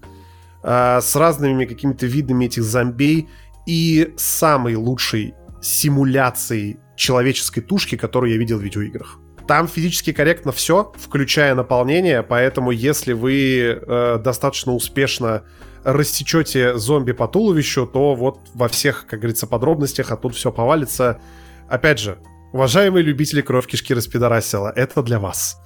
А, 0.63 1.01
с 1.01 1.15
разными 1.17 1.65
какими-то 1.65 2.07
видами 2.07 2.47
этих 2.47 2.65
зомбей 2.65 3.29
и 3.67 4.13
самой 4.17 4.75
лучшей 4.75 5.35
симуляцией 5.63 6.79
человеческой 6.97 7.61
тушки, 7.61 7.97
которую 7.97 8.33
я 8.33 8.39
видел 8.39 8.59
в 8.59 8.63
видеоиграх. 8.63 9.19
Там 9.47 9.67
физически 9.67 10.13
корректно 10.13 10.53
все, 10.53 10.93
включая 10.97 11.55
наполнение, 11.55 12.23
поэтому 12.23 12.71
если 12.71 13.15
вы 13.15 13.81
э, 13.81 14.19
достаточно 14.23 14.75
успешно 14.75 15.45
рассечете 15.85 16.77
зомби 16.77 17.13
по 17.13 17.29
туловищу, 17.29 17.87
то 17.87 18.15
вот 18.15 18.41
во 18.53 18.69
всех, 18.69 19.07
как 19.07 19.21
говорится, 19.21 19.47
подробностях, 19.47 20.11
а 20.11 20.17
тут 20.17 20.35
все 20.35 20.53
повалится. 20.53 21.21
Опять 21.69 21.99
же, 21.99 22.19
уважаемые 22.53 23.03
любители 23.03 23.41
кровь 23.41 23.67
кишки 23.67 23.95
распидорасила, 23.95 24.73
это 24.75 25.03
для 25.03 25.19
вас. 25.19 25.61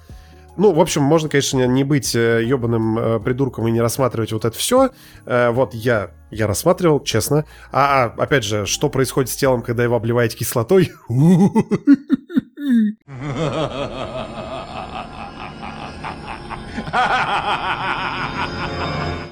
Ну, 0.55 0.71
в 0.71 0.79
общем, 0.79 1.01
можно, 1.01 1.29
конечно, 1.29 1.65
не 1.65 1.83
быть 1.83 2.13
ебаным 2.13 2.99
э, 2.99 3.19
придурком 3.19 3.67
и 3.67 3.71
не 3.71 3.81
рассматривать 3.81 4.31
вот 4.33 4.45
это 4.45 4.55
все. 4.55 4.91
Э, 5.25 5.49
вот 5.49 5.73
я, 5.73 6.11
я 6.29 6.45
рассматривал, 6.45 6.99
честно. 6.99 7.45
А, 7.71 8.03
а, 8.03 8.21
опять 8.21 8.43
же, 8.43 8.67
что 8.67 8.89
происходит 8.89 9.31
с 9.31 9.35
телом, 9.35 9.63
когда 9.63 9.83
его 9.83 9.95
обливаете 9.95 10.37
кислотой? 10.37 10.91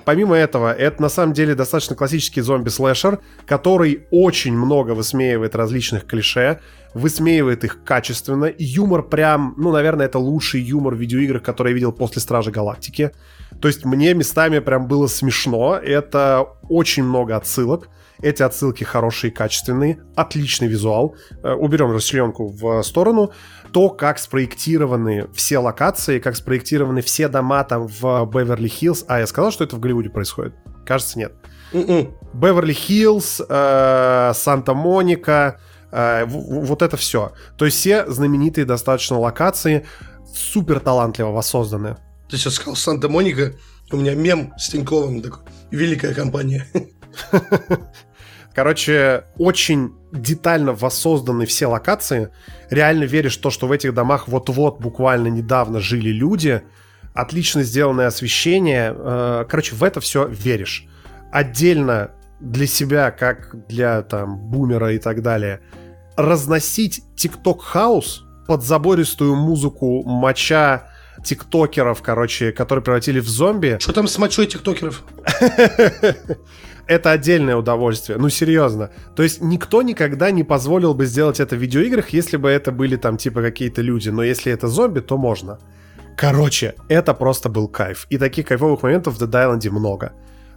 Помимо 0.06 0.36
этого, 0.36 0.74
это 0.74 1.02
на 1.02 1.10
самом 1.10 1.34
деле 1.34 1.54
достаточно 1.54 1.96
классический 1.96 2.42
зомби-слэшер, 2.42 3.20
который 3.46 4.08
очень 4.10 4.58
много 4.58 4.92
высмеивает 4.92 5.56
различных 5.56 6.08
клише, 6.08 6.60
высмеивает 6.94 7.64
их 7.64 7.84
качественно. 7.84 8.52
Юмор 8.58 9.04
прям, 9.04 9.54
ну, 9.58 9.72
наверное, 9.72 10.06
это 10.06 10.20
лучший 10.20 10.62
юмор 10.62 10.96
в 10.96 11.00
видеоиграх, 11.00 11.44
который 11.44 11.70
я 11.70 11.76
видел 11.76 11.92
после 11.92 12.22
Стражи 12.22 12.52
Галактики. 12.52 13.12
То 13.62 13.68
есть 13.68 13.86
мне 13.86 14.14
местами 14.14 14.60
прям 14.60 14.88
было 14.88 15.08
смешно. 15.08 15.76
Это 15.78 16.48
очень 16.70 17.04
много 17.04 17.36
отсылок. 17.36 17.90
Эти 18.22 18.44
отсылки 18.44 18.84
хорошие, 18.84 19.32
качественные, 19.32 20.00
отличный 20.16 20.68
визуал. 20.68 21.16
Э, 21.44 21.54
уберем 21.54 21.92
расчленку 21.92 22.48
в 22.48 22.84
сторону. 22.84 23.32
То, 23.72 23.90
как 23.90 24.20
спроектированы 24.20 25.28
все 25.34 25.58
локации, 25.58 26.20
как 26.20 26.36
спроектированы 26.36 27.02
все 27.02 27.28
дома 27.28 27.64
там 27.64 27.88
в 27.88 28.26
Беверли-Хиллз. 28.26 29.06
А, 29.08 29.20
я 29.20 29.28
сказал, 29.28 29.52
что 29.52 29.64
это 29.64 29.76
в 29.76 29.80
Голливуде 29.80 30.10
происходит? 30.10 30.54
Кажется, 30.86 31.18
нет. 31.18 31.34
М-м. 31.74 32.14
Беверли-Хиллз, 32.34 33.42
э, 33.48 34.32
Санта-Моника, 34.36 35.60
э, 35.92 36.26
вот 36.26 36.82
это 36.82 36.98
все. 36.98 37.34
То 37.58 37.66
есть 37.66 37.78
все 37.78 38.10
знаменитые 38.10 38.66
достаточно 38.66 39.20
локации 39.20 39.86
супер 40.34 40.80
талантливо 40.80 41.32
воссозданы. 41.32 41.98
Ты 42.30 42.38
сейчас 42.38 42.56
сказал 42.56 42.76
Санта-Моника, 42.76 43.54
у 43.92 43.98
меня 43.98 44.16
мем 44.16 44.54
с 44.58 44.70
Тиньковым 44.70 45.22
такой, 45.22 45.44
великая 45.70 46.14
компания. 46.14 46.66
Короче, 48.54 49.26
очень 49.38 49.94
детально 50.12 50.74
воссозданы 50.74 51.46
все 51.46 51.68
локации. 51.68 52.30
Реально 52.70 53.06
веришь 53.06 53.38
в 53.38 53.42
то, 53.42 53.50
что 53.50 53.68
в 53.68 53.72
этих 53.72 53.94
домах 53.94 54.28
вот-вот 54.28 54.80
буквально 54.80 55.28
недавно 55.28 55.80
жили 55.80 56.10
люди. 56.10 56.62
Отлично 57.14 57.64
сделанное 57.64 58.08
освещение. 58.08 58.94
Э, 58.96 59.46
короче, 59.50 59.76
в 59.76 59.84
это 59.84 60.02
все 60.02 60.28
веришь. 60.28 60.86
Отдельно 61.32 62.12
для 62.42 62.68
себя, 62.68 63.12
как 63.12 63.68
для 63.68 64.02
там 64.02 64.38
бумера 64.38 64.94
и 64.94 64.98
так 64.98 65.22
далее, 65.22 65.62
разносить 66.22 67.02
TikTok 67.18 67.60
хаус 67.60 68.24
под 68.48 68.64
забористую 68.64 69.36
музыку 69.36 70.04
моча 70.04 70.88
тиктокеров, 71.24 72.02
короче, 72.02 72.52
которые 72.52 72.84
превратили 72.84 73.20
в 73.20 73.28
зомби. 73.28 73.78
Что 73.80 73.94
там 73.94 74.08
с 74.08 74.18
мочой 74.18 74.48
тиктокеров? 74.48 75.04
это 76.88 77.12
отдельное 77.12 77.56
удовольствие. 77.56 78.18
Ну, 78.18 78.30
серьезно. 78.30 78.92
То 79.16 79.24
есть 79.24 79.42
никто 79.42 79.82
никогда 79.82 80.32
не 80.32 80.44
позволил 80.44 80.94
бы 80.94 81.06
сделать 81.06 81.40
это 81.40 81.56
в 81.56 81.60
видеоиграх, 81.60 82.10
если 82.10 82.38
бы 82.38 82.50
это 82.50 82.72
были 82.72 82.96
там 82.96 83.18
типа 83.18 83.42
какие-то 83.42 83.82
люди. 83.82 84.10
Но 84.10 84.24
если 84.24 84.52
это 84.52 84.68
зомби, 84.68 85.00
то 85.00 85.18
можно. 85.18 85.60
Короче, 86.18 86.76
это 86.90 87.14
просто 87.14 87.50
был 87.50 87.68
кайф. 87.68 88.08
И 88.10 88.18
таких 88.18 88.48
кайфовых 88.48 88.84
моментов 88.84 89.16
в 89.16 89.24
Dead 89.24 89.32
Island 89.32 89.70
много. 89.70 90.14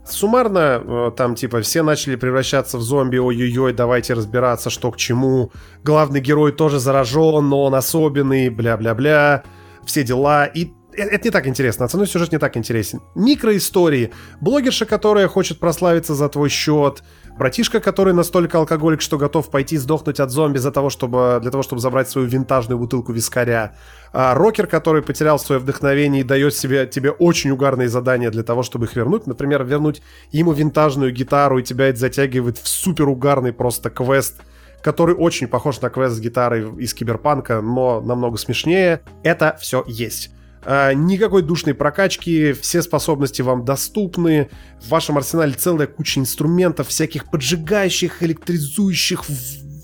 Суммарно, 0.06 0.82
э, 0.84 1.10
там, 1.16 1.34
типа, 1.34 1.62
все 1.62 1.82
начали 1.82 2.16
превращаться 2.16 2.78
в 2.78 2.82
зомби, 2.82 3.16
ой-ой-ой, 3.16 3.72
давайте 3.72 4.14
разбираться, 4.14 4.70
что 4.70 4.90
к 4.90 4.96
чему. 4.96 5.50
Главный 5.82 6.20
герой 6.20 6.52
тоже 6.52 6.78
заражен, 6.78 7.48
но 7.48 7.64
он 7.64 7.74
особенный, 7.74 8.50
бля-бля-бля, 8.50 9.44
все 9.84 10.02
дела. 10.02 10.44
И 10.44 10.72
Э, 10.96 11.02
это 11.02 11.28
не 11.28 11.30
так 11.30 11.46
интересно, 11.46 11.84
основной 11.84 12.08
сюжет 12.08 12.32
не 12.32 12.38
так 12.38 12.56
интересен. 12.56 13.00
Микроистории. 13.14 14.12
Блогерша, 14.40 14.86
которая 14.86 15.28
хочет 15.28 15.58
прославиться 15.58 16.14
за 16.14 16.28
твой 16.28 16.48
счет. 16.48 17.02
Братишка, 17.36 17.80
который 17.80 18.14
настолько 18.14 18.58
алкоголик, 18.58 19.00
что 19.00 19.18
готов 19.18 19.50
пойти 19.50 19.76
сдохнуть 19.76 20.20
от 20.20 20.30
зомби 20.30 20.58
за 20.58 20.70
того, 20.70 20.88
чтобы, 20.88 21.40
для 21.42 21.50
того, 21.50 21.64
чтобы 21.64 21.82
забрать 21.82 22.08
свою 22.08 22.28
винтажную 22.28 22.78
бутылку 22.78 23.12
вискаря. 23.12 23.74
А, 24.12 24.34
рокер, 24.34 24.68
который 24.68 25.02
потерял 25.02 25.40
свое 25.40 25.60
вдохновение 25.60 26.20
и 26.20 26.24
дает 26.24 26.54
себе, 26.54 26.86
тебе 26.86 27.10
очень 27.10 27.50
угарные 27.50 27.88
задания 27.88 28.30
для 28.30 28.44
того, 28.44 28.62
чтобы 28.62 28.86
их 28.86 28.94
вернуть. 28.94 29.26
Например, 29.26 29.64
вернуть 29.64 30.00
ему 30.30 30.52
винтажную 30.52 31.12
гитару, 31.12 31.58
и 31.58 31.64
тебя 31.64 31.88
это 31.88 31.98
затягивает 31.98 32.58
в 32.58 32.68
супер 32.68 33.08
угарный 33.08 33.52
просто 33.52 33.90
квест 33.90 34.40
который 34.84 35.14
очень 35.14 35.48
похож 35.48 35.80
на 35.80 35.88
квест 35.88 36.16
с 36.16 36.20
гитарой 36.20 36.70
из 36.76 36.92
Киберпанка, 36.92 37.62
но 37.62 38.02
намного 38.02 38.36
смешнее. 38.36 39.00
Это 39.22 39.56
все 39.58 39.82
есть. 39.86 40.30
А, 40.64 40.92
никакой 40.94 41.42
душной 41.42 41.74
прокачки, 41.74 42.52
все 42.52 42.82
способности 42.82 43.42
вам 43.42 43.64
доступны, 43.64 44.48
в 44.80 44.88
вашем 44.88 45.18
арсенале 45.18 45.52
целая 45.52 45.86
куча 45.86 46.20
инструментов, 46.20 46.88
всяких 46.88 47.30
поджигающих, 47.30 48.22
электризующих, 48.22 49.24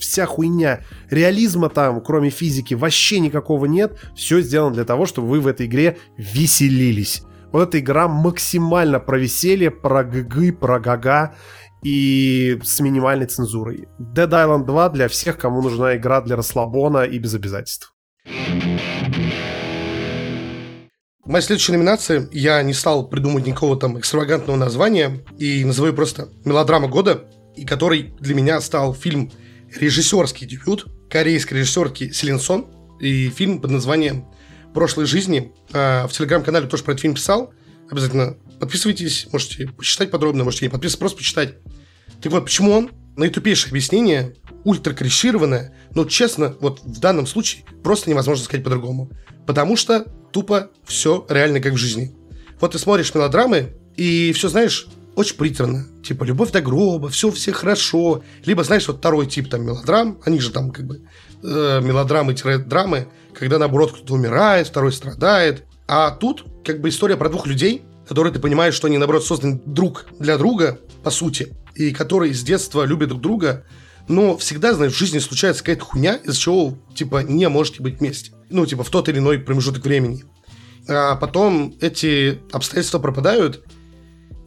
вся 0.00 0.26
хуйня. 0.26 0.80
Реализма 1.10 1.68
там, 1.68 2.00
кроме 2.00 2.30
физики, 2.30 2.74
вообще 2.74 3.20
никакого 3.20 3.66
нет. 3.66 3.98
Все 4.16 4.40
сделано 4.40 4.74
для 4.74 4.84
того, 4.84 5.06
чтобы 5.06 5.28
вы 5.28 5.40
в 5.40 5.46
этой 5.46 5.66
игре 5.66 5.98
веселились. 6.16 7.22
Вот 7.52 7.68
эта 7.68 7.80
игра 7.80 8.08
максимально 8.08 9.00
про 9.00 9.18
веселье, 9.18 9.70
про 9.70 10.04
гг, 10.04 10.58
про 10.58 10.78
гага 10.78 11.34
и 11.82 12.58
с 12.62 12.80
минимальной 12.80 13.26
цензурой. 13.26 13.88
Dead 13.98 14.28
Island 14.28 14.66
2 14.66 14.88
для 14.90 15.08
всех, 15.08 15.38
кому 15.38 15.62
нужна 15.62 15.96
игра 15.96 16.20
для 16.20 16.36
расслабона 16.36 17.02
и 17.02 17.18
без 17.18 17.34
обязательств. 17.34 17.94
Моя 21.26 21.42
следующая 21.42 21.72
номинация, 21.72 22.28
я 22.32 22.62
не 22.62 22.72
стал 22.72 23.06
придумать 23.06 23.46
никакого 23.46 23.78
там 23.78 23.98
экстравагантного 23.98 24.56
названия 24.56 25.22
и 25.38 25.64
называю 25.64 25.94
просто 25.94 26.30
«Мелодрама 26.46 26.88
года», 26.88 27.24
и 27.56 27.66
который 27.66 28.14
для 28.20 28.34
меня 28.34 28.58
стал 28.62 28.94
фильм 28.94 29.30
режиссерский 29.78 30.46
дебют 30.46 30.86
корейской 31.10 31.54
режиссерки 31.54 32.10
Селин 32.10 32.40
Сон 32.40 32.68
и 33.00 33.28
фильм 33.28 33.60
под 33.60 33.70
названием 33.70 34.28
«Прошлой 34.72 35.04
жизни». 35.04 35.52
А, 35.74 36.06
в 36.06 36.12
телеграм-канале 36.12 36.66
тоже 36.66 36.84
про 36.84 36.92
этот 36.92 37.02
фильм 37.02 37.14
писал. 37.14 37.52
Обязательно 37.90 38.38
подписывайтесь, 38.58 39.28
можете 39.30 39.66
почитать 39.68 40.10
подробно, 40.10 40.44
можете 40.44 40.64
не 40.64 40.70
подписываться, 40.70 41.00
просто 41.00 41.18
почитать. 41.18 41.54
Так 42.22 42.32
вот, 42.32 42.44
почему 42.44 42.72
он? 42.72 42.90
Наитупейшее 43.16 43.70
объяснение, 43.70 44.36
ультра 44.64 44.96
но 45.94 46.04
честно, 46.06 46.56
вот 46.60 46.80
в 46.82 46.98
данном 46.98 47.26
случае 47.26 47.64
просто 47.82 48.08
невозможно 48.08 48.42
сказать 48.42 48.64
по-другому. 48.64 49.10
Потому 49.46 49.76
что 49.76 50.06
тупо 50.32 50.70
все 50.84 51.26
реально 51.28 51.60
как 51.60 51.74
в 51.74 51.76
жизни. 51.76 52.14
Вот 52.60 52.72
ты 52.72 52.78
смотришь 52.78 53.14
мелодрамы, 53.14 53.74
и 53.96 54.32
все, 54.32 54.48
знаешь, 54.48 54.86
очень 55.16 55.36
приторно. 55.36 55.86
Типа, 56.02 56.24
любовь 56.24 56.50
до 56.52 56.60
гроба, 56.60 57.08
все, 57.08 57.30
все 57.30 57.52
хорошо. 57.52 58.22
Либо, 58.44 58.64
знаешь, 58.64 58.86
вот 58.88 58.98
второй 58.98 59.26
тип 59.26 59.48
там 59.48 59.64
мелодрам, 59.64 60.18
они 60.24 60.40
же 60.40 60.50
там 60.50 60.70
как 60.70 60.86
бы 60.86 61.02
э, 61.42 61.80
мелодрамы-драмы, 61.82 63.08
когда, 63.34 63.58
наоборот, 63.58 63.92
кто-то 63.92 64.14
умирает, 64.14 64.66
второй 64.66 64.92
страдает. 64.92 65.64
А 65.88 66.10
тут 66.10 66.44
как 66.64 66.80
бы 66.80 66.88
история 66.88 67.16
про 67.16 67.28
двух 67.28 67.46
людей, 67.46 67.82
которые 68.08 68.32
ты 68.32 68.40
понимаешь, 68.40 68.74
что 68.74 68.86
они, 68.86 68.98
наоборот, 68.98 69.24
созданы 69.24 69.60
друг 69.64 70.06
для 70.18 70.36
друга, 70.38 70.78
по 71.02 71.10
сути, 71.10 71.54
и 71.74 71.92
которые 71.92 72.34
с 72.34 72.42
детства 72.42 72.84
любят 72.84 73.08
друг 73.08 73.20
друга, 73.20 73.64
но 74.08 74.36
всегда, 74.36 74.74
знаешь, 74.74 74.92
в 74.92 74.98
жизни 74.98 75.18
случается 75.18 75.62
какая-то 75.62 75.84
хуйня, 75.84 76.16
из-за 76.16 76.38
чего, 76.38 76.76
типа, 76.94 77.22
не 77.22 77.48
можете 77.48 77.82
быть 77.82 78.00
вместе 78.00 78.32
ну, 78.50 78.66
типа, 78.66 78.84
в 78.84 78.90
тот 78.90 79.08
или 79.08 79.18
иной 79.18 79.38
промежуток 79.38 79.84
времени. 79.84 80.24
А 80.88 81.16
потом 81.16 81.74
эти 81.80 82.40
обстоятельства 82.52 82.98
пропадают, 82.98 83.64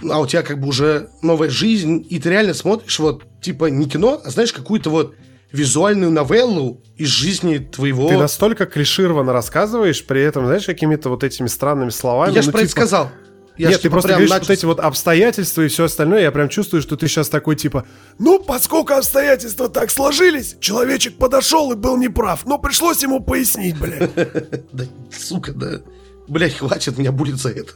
а 0.09 0.19
у 0.19 0.27
тебя 0.27 0.41
как 0.41 0.59
бы 0.59 0.67
уже 0.67 1.09
новая 1.21 1.49
жизнь, 1.49 2.05
и 2.09 2.19
ты 2.19 2.29
реально 2.29 2.53
смотришь 2.53 2.99
вот, 2.99 3.23
типа, 3.41 3.65
не 3.65 3.87
кино, 3.87 4.21
а 4.23 4.29
знаешь, 4.29 4.51
какую-то 4.51 4.89
вот 4.89 5.15
визуальную 5.51 6.11
новеллу 6.11 6.81
из 6.97 7.07
жизни 7.07 7.59
твоего... 7.59 8.09
Ты 8.09 8.17
настолько 8.17 8.65
клишированно 8.65 9.31
рассказываешь, 9.31 10.03
при 10.05 10.21
этом, 10.21 10.45
знаешь, 10.47 10.65
какими-то 10.65 11.09
вот 11.09 11.23
этими 11.23 11.47
странными 11.47 11.91
словами. 11.91 12.33
Я 12.33 12.41
же 12.41 12.47
ну, 12.47 12.53
про 12.53 12.59
типа... 12.59 12.65
это 12.65 12.71
сказал. 12.71 13.11
Я 13.57 13.69
Нет, 13.69 13.81
ты 13.81 13.89
просто 13.89 14.09
говоришь 14.09 14.29
начал... 14.29 14.47
вот 14.47 14.49
эти 14.49 14.65
вот 14.65 14.79
обстоятельства 14.79 15.61
и 15.61 15.67
все 15.67 15.83
остальное, 15.83 16.21
я 16.21 16.31
прям 16.31 16.49
чувствую, 16.49 16.81
что 16.81 16.97
ты 16.97 17.07
сейчас 17.07 17.29
такой 17.29 17.55
типа, 17.55 17.85
ну, 18.17 18.39
поскольку 18.39 18.93
обстоятельства 18.93 19.69
так 19.69 19.91
сложились, 19.91 20.55
человечек 20.59 21.17
подошел 21.17 21.71
и 21.71 21.75
был 21.75 21.97
неправ, 21.97 22.45
но 22.45 22.57
пришлось 22.57 23.03
ему 23.03 23.19
пояснить, 23.19 23.77
бля. 23.77 24.09
Да, 24.71 24.85
сука, 25.15 25.51
да. 25.53 25.81
Блять, 26.27 26.55
хватит, 26.57 26.97
меня 26.97 27.11
будет 27.11 27.35
за 27.35 27.49
это. 27.49 27.73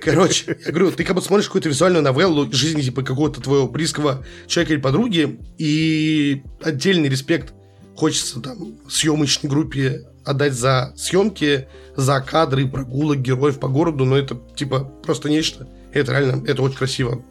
Короче, 0.00 0.58
я 0.64 0.70
говорю, 0.70 0.92
ты 0.92 1.02
как 1.04 1.16
бы 1.16 1.22
смотришь 1.22 1.46
какую-то 1.46 1.68
визуальную 1.68 2.02
новеллу 2.02 2.50
жизни 2.52 2.82
типа 2.82 3.02
какого-то 3.02 3.40
твоего 3.40 3.66
близкого 3.66 4.24
человека 4.46 4.74
или 4.74 4.80
подруги, 4.80 5.40
и 5.58 6.42
отдельный 6.62 7.08
респект 7.08 7.52
хочется 7.96 8.40
там 8.40 8.74
съемочной 8.88 9.50
группе 9.50 10.02
отдать 10.24 10.54
за 10.54 10.92
съемки, 10.96 11.68
за 11.96 12.20
кадры, 12.20 12.66
прогулок 12.66 13.18
героев 13.18 13.60
по 13.60 13.68
городу, 13.68 14.04
но 14.04 14.16
это 14.16 14.40
типа 14.56 14.84
просто 15.02 15.28
нечто. 15.28 15.68
Это 15.92 16.12
реально, 16.12 16.44
это 16.46 16.62
очень 16.62 16.76
красиво. 16.76 17.22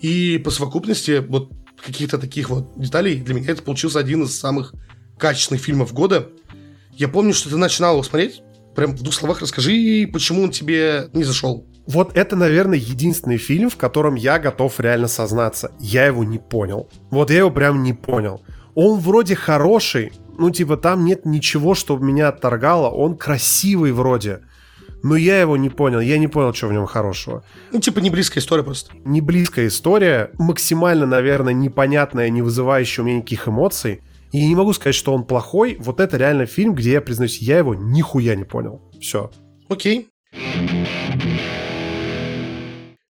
И 0.00 0.38
по 0.38 0.50
совокупности 0.50 1.24
вот 1.26 1.50
каких-то 1.84 2.18
таких 2.18 2.50
вот 2.50 2.72
деталей 2.76 3.20
для 3.20 3.34
меня 3.34 3.52
это 3.52 3.62
получился 3.62 3.98
один 3.98 4.24
из 4.24 4.38
самых 4.38 4.74
качественных 5.18 5.62
фильмов 5.62 5.92
года. 5.92 6.28
Я 6.92 7.08
помню, 7.08 7.32
что 7.32 7.48
ты 7.48 7.56
начинал 7.56 7.94
его 7.94 8.02
смотреть. 8.02 8.42
Прям 8.74 8.96
в 8.96 9.02
двух 9.02 9.14
словах 9.14 9.40
расскажи, 9.40 10.08
почему 10.12 10.42
он 10.42 10.50
тебе 10.50 11.08
не 11.12 11.24
зашел. 11.24 11.66
Вот 11.86 12.16
это, 12.16 12.36
наверное, 12.36 12.78
единственный 12.78 13.38
фильм, 13.38 13.68
в 13.68 13.76
котором 13.76 14.14
я 14.14 14.38
готов 14.38 14.78
реально 14.78 15.08
сознаться. 15.08 15.72
Я 15.80 16.06
его 16.06 16.24
не 16.24 16.38
понял. 16.38 16.88
Вот 17.10 17.30
я 17.30 17.38
его 17.38 17.50
прям 17.50 17.82
не 17.82 17.92
понял. 17.92 18.42
Он 18.74 18.98
вроде 18.98 19.34
хороший, 19.34 20.12
ну, 20.40 20.50
типа, 20.50 20.78
там 20.78 21.04
нет 21.04 21.26
ничего, 21.26 21.74
что 21.74 21.98
меня 21.98 22.28
отторгало. 22.28 22.88
Он 22.88 23.14
красивый 23.14 23.92
вроде. 23.92 24.40
Но 25.02 25.14
я 25.14 25.38
его 25.38 25.58
не 25.58 25.68
понял. 25.68 26.00
Я 26.00 26.16
не 26.16 26.28
понял, 26.28 26.54
что 26.54 26.68
в 26.68 26.72
нем 26.72 26.86
хорошего. 26.86 27.44
Ну, 27.72 27.78
типа, 27.80 27.98
не 27.98 28.08
близкая 28.08 28.42
история 28.42 28.62
просто. 28.62 28.92
Не 29.04 29.20
близкая 29.20 29.66
история. 29.66 30.30
Максимально, 30.38 31.04
наверное, 31.04 31.52
непонятная, 31.52 32.30
не 32.30 32.40
вызывающая 32.40 33.04
у 33.04 33.06
меня 33.06 33.18
никаких 33.18 33.48
эмоций. 33.48 34.00
И 34.32 34.46
не 34.46 34.54
могу 34.54 34.72
сказать, 34.72 34.94
что 34.94 35.12
он 35.12 35.24
плохой. 35.24 35.76
Вот 35.78 36.00
это 36.00 36.16
реально 36.16 36.46
фильм, 36.46 36.74
где 36.74 36.92
я, 36.92 37.00
признаюсь, 37.02 37.38
я 37.42 37.58
его 37.58 37.74
нихуя 37.74 38.34
не 38.34 38.44
понял. 38.44 38.80
Все. 38.98 39.30
Окей. 39.68 40.08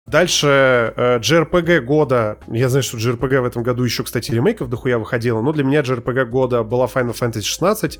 Дальше 0.06 0.92
э, 0.96 1.18
JRPG 1.18 1.80
года. 1.80 2.38
Я 2.46 2.68
знаю, 2.68 2.84
что 2.84 2.96
JRPG 2.96 3.40
в 3.40 3.44
этом 3.44 3.64
году 3.64 3.82
еще, 3.82 4.04
кстати, 4.04 4.30
ремейков 4.30 4.68
дохуя 4.68 4.98
выходило, 4.98 5.42
но 5.42 5.52
для 5.52 5.64
меня 5.64 5.80
JRPG 5.80 6.26
года 6.26 6.62
была 6.62 6.86
Final 6.86 7.12
Fantasy 7.12 7.42
16. 7.42 7.98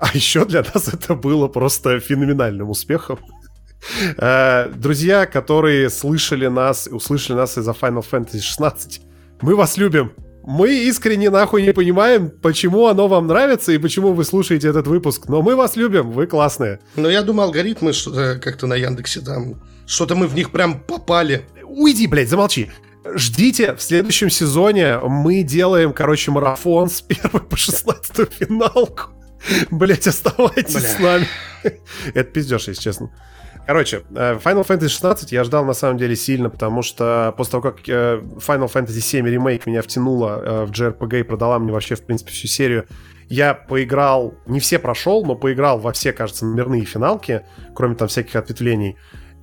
А 0.00 0.08
еще 0.12 0.44
для 0.44 0.62
нас 0.62 0.88
это 0.92 1.14
было 1.14 1.46
просто 1.46 2.00
феноменальным 2.00 2.70
успехом. 2.70 3.18
Э, 4.16 4.68
друзья, 4.74 5.26
которые 5.26 5.90
слышали 5.90 6.48
нас, 6.48 6.88
услышали 6.90 7.36
нас 7.36 7.56
из-за 7.56 7.70
Final 7.70 8.04
Fantasy 8.10 8.40
16, 8.40 9.02
мы 9.42 9.54
вас 9.54 9.76
любим. 9.76 10.12
Мы 10.44 10.88
искренне 10.88 11.28
нахуй 11.30 11.62
не 11.62 11.72
понимаем, 11.72 12.30
почему 12.30 12.86
оно 12.86 13.06
вам 13.06 13.26
нравится 13.26 13.72
и 13.72 13.78
почему 13.78 14.12
вы 14.12 14.24
слушаете 14.24 14.68
этот 14.68 14.88
выпуск, 14.88 15.28
но 15.28 15.42
мы 15.42 15.54
вас 15.54 15.76
любим, 15.76 16.10
вы 16.10 16.26
классные. 16.26 16.80
Но 16.96 17.08
я 17.10 17.22
думал, 17.22 17.44
алгоритмы 17.44 17.92
что-то 17.92 18.40
как-то 18.42 18.66
на 18.66 18.74
Яндексе 18.74 19.20
там 19.20 19.60
что-то 19.86 20.14
мы 20.14 20.26
в 20.26 20.34
них 20.34 20.50
прям 20.50 20.80
попали. 20.80 21.46
Уйди, 21.64 22.06
блядь, 22.06 22.28
замолчи. 22.28 22.70
Ждите, 23.14 23.74
в 23.74 23.82
следующем 23.82 24.30
сезоне 24.30 24.98
мы 24.98 25.42
делаем, 25.42 25.92
короче, 25.92 26.30
марафон 26.30 26.90
с 26.90 27.04
1 27.08 27.40
по 27.40 27.56
16 27.56 28.32
финалку. 28.32 29.10
Блять, 29.70 30.06
оставайтесь 30.06 30.74
Бля. 30.74 30.88
с 30.88 30.98
нами. 30.98 31.26
Это 32.14 32.24
пиздешь, 32.24 32.68
если 32.68 32.82
честно. 32.82 33.10
Короче, 33.66 34.02
э, 34.14 34.38
Final 34.42 34.66
Fantasy 34.66 34.88
16 34.88 35.32
я 35.32 35.42
ждал 35.42 35.64
на 35.64 35.72
самом 35.72 35.98
деле 35.98 36.14
сильно, 36.14 36.50
потому 36.50 36.82
что 36.82 37.34
после 37.36 37.50
того, 37.50 37.62
как 37.62 37.80
э, 37.88 38.20
Final 38.36 38.72
Fantasy 38.72 39.00
7 39.00 39.26
ремейк 39.26 39.66
меня 39.66 39.82
втянула 39.82 40.40
э, 40.40 40.64
в 40.66 40.70
JRPG 40.70 41.20
и 41.20 41.22
продала 41.24 41.58
мне 41.58 41.72
вообще, 41.72 41.96
в 41.96 42.02
принципе, 42.04 42.30
всю 42.30 42.46
серию, 42.46 42.86
я 43.28 43.54
поиграл, 43.54 44.34
не 44.46 44.60
все 44.60 44.78
прошел, 44.78 45.24
но 45.24 45.34
поиграл 45.34 45.80
во 45.80 45.92
все, 45.92 46.12
кажется, 46.12 46.46
номерные 46.46 46.84
финалки, 46.84 47.42
кроме 47.74 47.96
там 47.96 48.06
всяких 48.06 48.36
ответвлений. 48.36 48.96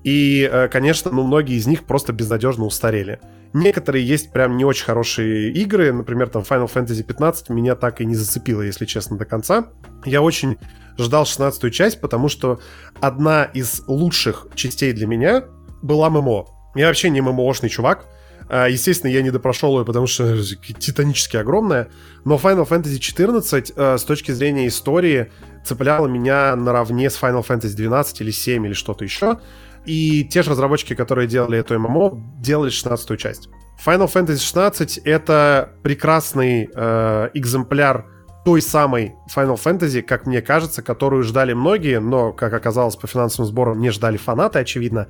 И, 0.03 0.49
э, 0.51 0.67
конечно, 0.67 1.11
ну, 1.11 1.23
многие 1.23 1.55
из 1.55 1.67
них 1.67 1.83
просто 1.83 2.13
безнадежно 2.13 2.65
устарели. 2.65 3.19
Некоторые 3.53 4.05
есть 4.05 4.31
прям 4.31 4.57
не 4.57 4.65
очень 4.65 4.85
хорошие 4.85 5.51
игры, 5.51 5.93
например, 5.93 6.29
там 6.29 6.41
Final 6.41 6.71
Fantasy 6.71 7.03
15 7.03 7.49
меня 7.49 7.75
так 7.75 8.01
и 8.01 8.05
не 8.05 8.15
зацепило, 8.15 8.61
если 8.61 8.85
честно, 8.85 9.17
до 9.17 9.25
конца. 9.25 9.67
Я 10.05 10.21
очень 10.21 10.57
ждал 10.97 11.25
16 11.25 11.73
часть, 11.73 12.01
потому 12.01 12.29
что 12.29 12.59
одна 12.99 13.43
из 13.45 13.83
лучших 13.87 14.47
частей 14.55 14.91
для 14.91 15.07
меня 15.07 15.45
была 15.81 16.09
ММО. 16.09 16.47
Я 16.75 16.87
вообще 16.87 17.09
не 17.09 17.21
ММОшный 17.21 17.69
чувак, 17.69 18.07
а, 18.49 18.67
Естественно, 18.67 19.09
я 19.09 19.21
не 19.21 19.31
допрошел 19.31 19.79
ее, 19.79 19.85
потому 19.85 20.07
что 20.07 20.37
титанически 20.77 21.37
огромная. 21.37 21.89
Но 22.25 22.35
Final 22.35 22.67
Fantasy 22.67 22.99
XIV 22.99 23.73
э, 23.75 23.97
с 23.97 24.03
точки 24.03 24.31
зрения 24.31 24.67
истории 24.67 25.31
цепляла 25.63 26.07
меня 26.07 26.55
наравне 26.55 27.09
с 27.09 27.19
Final 27.19 27.45
Fantasy 27.45 27.75
12 27.75 28.21
или 28.21 28.31
7 28.31 28.65
или 28.65 28.73
что-то 28.73 29.03
еще. 29.03 29.39
И 29.85 30.23
те 30.23 30.43
же 30.43 30.51
разработчики, 30.51 30.95
которые 30.95 31.27
делали 31.27 31.59
эту 31.59 31.77
ММО, 31.77 32.11
делали 32.39 32.69
16 32.69 33.19
часть. 33.19 33.49
Final 33.85 34.11
Fantasy 34.11 34.37
16 34.37 34.99
это 34.99 35.73
прекрасный 35.83 36.69
э, 36.73 37.29
экземпляр 37.33 38.05
той 38.45 38.61
самой 38.61 39.15
Final 39.33 39.55
Fantasy, 39.61 40.01
как 40.01 40.25
мне 40.25 40.41
кажется, 40.41 40.81
которую 40.81 41.23
ждали 41.23 41.53
многие, 41.53 41.99
но, 41.99 42.33
как 42.33 42.53
оказалось, 42.53 42.95
по 42.95 43.07
финансовым 43.07 43.49
сборам 43.49 43.79
не 43.79 43.89
ждали 43.89 44.17
фанаты, 44.17 44.59
очевидно. 44.59 45.07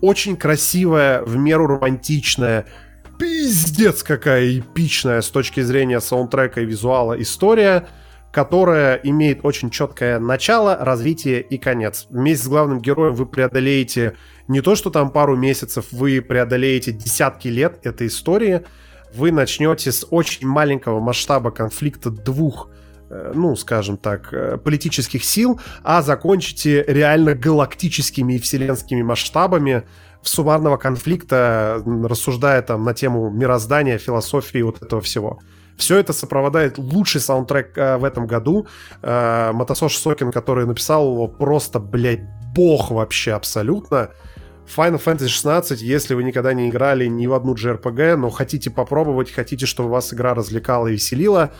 Очень 0.00 0.36
красивая, 0.36 1.22
в 1.22 1.36
меру 1.36 1.66
романтичная, 1.66 2.66
пиздец 3.18 4.02
какая 4.02 4.58
эпичная 4.58 5.22
с 5.22 5.28
точки 5.28 5.60
зрения 5.60 6.00
саундтрека 6.00 6.60
и 6.60 6.66
визуала 6.66 7.20
история— 7.20 7.88
которая 8.32 8.96
имеет 8.96 9.40
очень 9.44 9.70
четкое 9.70 10.18
начало, 10.18 10.76
развитие 10.80 11.40
и 11.40 11.58
конец. 11.58 12.06
Вместе 12.10 12.44
с 12.44 12.48
главным 12.48 12.80
героем 12.80 13.14
вы 13.14 13.26
преодолеете 13.26 14.16
не 14.48 14.60
то, 14.60 14.74
что 14.74 14.90
там 14.90 15.10
пару 15.10 15.36
месяцев, 15.36 15.86
вы 15.92 16.20
преодолеете 16.20 16.92
десятки 16.92 17.48
лет 17.48 17.80
этой 17.84 18.08
истории. 18.08 18.64
Вы 19.14 19.32
начнете 19.32 19.90
с 19.90 20.06
очень 20.10 20.46
маленького 20.46 21.00
масштаба 21.00 21.50
конфликта 21.50 22.10
двух 22.10 22.68
э, 23.08 23.32
ну, 23.34 23.56
скажем 23.56 23.96
так, 23.96 24.32
э, 24.32 24.58
политических 24.58 25.24
сил, 25.24 25.60
а 25.82 26.02
закончите 26.02 26.84
реально 26.86 27.34
галактическими 27.34 28.34
и 28.34 28.38
вселенскими 28.38 29.00
масштабами 29.02 29.84
суммарного 30.22 30.76
конфликта, 30.76 31.82
рассуждая 31.86 32.60
там 32.62 32.84
на 32.84 32.92
тему 32.92 33.30
мироздания, 33.30 33.98
философии 33.98 34.60
вот 34.60 34.82
этого 34.82 35.00
всего. 35.00 35.40
Все 35.78 35.98
это 35.98 36.12
сопровождает 36.12 36.76
лучший 36.76 37.20
саундтрек 37.20 37.78
э, 37.78 37.96
в 37.98 38.04
этом 38.04 38.26
году. 38.26 38.66
Э, 39.00 39.52
Матасош 39.52 39.96
Сокин, 39.96 40.32
который 40.32 40.66
написал 40.66 41.12
его, 41.12 41.28
просто, 41.28 41.78
блядь, 41.78 42.24
бог 42.54 42.90
вообще 42.90 43.32
абсолютно. 43.32 44.10
Final 44.76 45.02
Fantasy 45.02 45.28
16, 45.28 45.80
если 45.80 46.14
вы 46.14 46.24
никогда 46.24 46.52
не 46.52 46.68
играли 46.68 47.06
ни 47.06 47.26
в 47.26 47.32
одну 47.32 47.54
JRPG, 47.54 48.16
но 48.16 48.28
хотите 48.28 48.70
попробовать, 48.70 49.30
хотите, 49.30 49.66
чтобы 49.66 49.88
вас 49.88 50.12
игра 50.12 50.34
развлекала 50.34 50.88
и 50.88 50.92
веселила, 50.92 51.52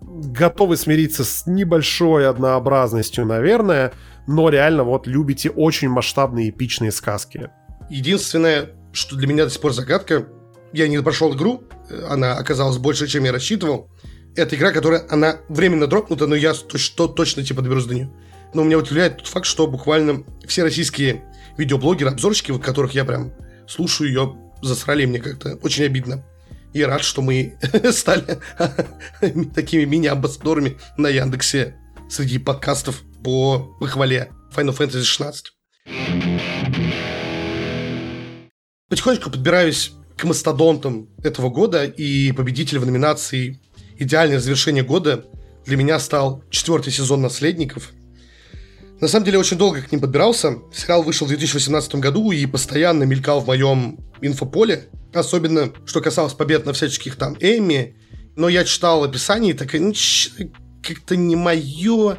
готовы 0.00 0.76
смириться 0.76 1.24
с 1.24 1.46
небольшой 1.46 2.28
однообразностью, 2.28 3.24
наверное, 3.24 3.92
но 4.26 4.50
реально 4.50 4.84
вот 4.84 5.06
любите 5.06 5.50
очень 5.50 5.88
масштабные 5.88 6.50
эпичные 6.50 6.92
сказки. 6.92 7.50
Единственное, 7.90 8.70
что 8.92 9.16
для 9.16 9.26
меня 9.26 9.44
до 9.44 9.50
сих 9.50 9.60
пор 9.60 9.72
загадка, 9.72 10.26
я 10.74 10.88
не 10.88 11.00
прошел 11.02 11.34
игру, 11.34 11.62
она 12.08 12.36
оказалась 12.36 12.78
больше, 12.78 13.06
чем 13.06 13.24
я 13.24 13.32
рассчитывал. 13.32 13.88
Это 14.36 14.56
игра, 14.56 14.72
которая, 14.72 15.06
она 15.08 15.38
временно 15.48 15.86
дропнута, 15.86 16.26
но 16.26 16.34
я 16.34 16.52
точно, 16.52 17.08
точно 17.08 17.44
типа 17.44 17.62
доберусь 17.62 17.84
до 17.84 17.94
нее. 17.94 18.10
Но 18.52 18.64
меня 18.64 18.78
удивляет 18.78 19.18
тот 19.18 19.28
факт, 19.28 19.46
что 19.46 19.68
буквально 19.68 20.24
все 20.46 20.64
российские 20.64 21.24
видеоблогеры, 21.56 22.10
обзорщики, 22.10 22.50
вот 22.50 22.62
которых 22.62 22.92
я 22.92 23.04
прям 23.04 23.32
слушаю, 23.68 24.08
ее 24.08 24.36
засрали 24.62 25.06
мне 25.06 25.20
как-то. 25.20 25.56
Очень 25.62 25.84
обидно. 25.84 26.24
И 26.72 26.82
рад, 26.82 27.04
что 27.04 27.22
мы 27.22 27.56
стали 27.92 28.40
такими 29.54 29.84
мини-амбассадорами 29.84 30.78
на 30.96 31.08
Яндексе 31.08 31.76
среди 32.10 32.38
подкастов 32.38 33.02
по 33.22 33.76
похвале 33.78 34.32
Final 34.52 34.76
Fantasy 34.76 35.04
16. 35.04 35.52
Потихонечку 38.88 39.30
подбираюсь 39.30 39.92
к 40.16 40.24
мастодонтам 40.24 41.08
этого 41.22 41.50
года, 41.50 41.84
и 41.84 42.32
победитель 42.32 42.78
в 42.78 42.86
номинации 42.86 43.60
«Идеальное 43.98 44.40
завершение 44.40 44.84
года» 44.84 45.24
для 45.66 45.76
меня 45.76 45.98
стал 45.98 46.42
четвертый 46.50 46.92
сезон 46.92 47.22
«Наследников». 47.22 47.92
На 49.00 49.08
самом 49.08 49.24
деле, 49.26 49.38
очень 49.38 49.58
долго 49.58 49.82
к 49.82 49.90
ним 49.90 50.00
подбирался. 50.00 50.58
Сериал 50.72 51.02
вышел 51.02 51.26
в 51.26 51.28
2018 51.28 51.96
году 51.96 52.30
и 52.30 52.46
постоянно 52.46 53.02
мелькал 53.02 53.40
в 53.40 53.46
моем 53.46 53.98
инфополе. 54.22 54.88
Особенно, 55.12 55.72
что 55.84 56.00
касалось 56.00 56.32
побед 56.32 56.64
на 56.64 56.72
всяческих 56.72 57.16
там 57.16 57.36
Эмми. 57.40 57.96
Но 58.36 58.48
я 58.48 58.64
читал 58.64 59.04
описание 59.04 59.52
и 59.52 59.56
такая, 59.56 59.80
ну, 59.80 59.92
как-то 60.82 61.16
не 61.16 61.36
мое, 61.36 62.18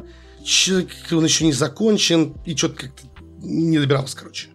он 1.10 1.24
еще 1.24 1.44
не 1.44 1.52
закончен, 1.52 2.36
и 2.44 2.54
что-то 2.54 2.82
как-то 2.82 3.02
не 3.42 3.78
добирался, 3.78 4.16
короче. 4.16 4.48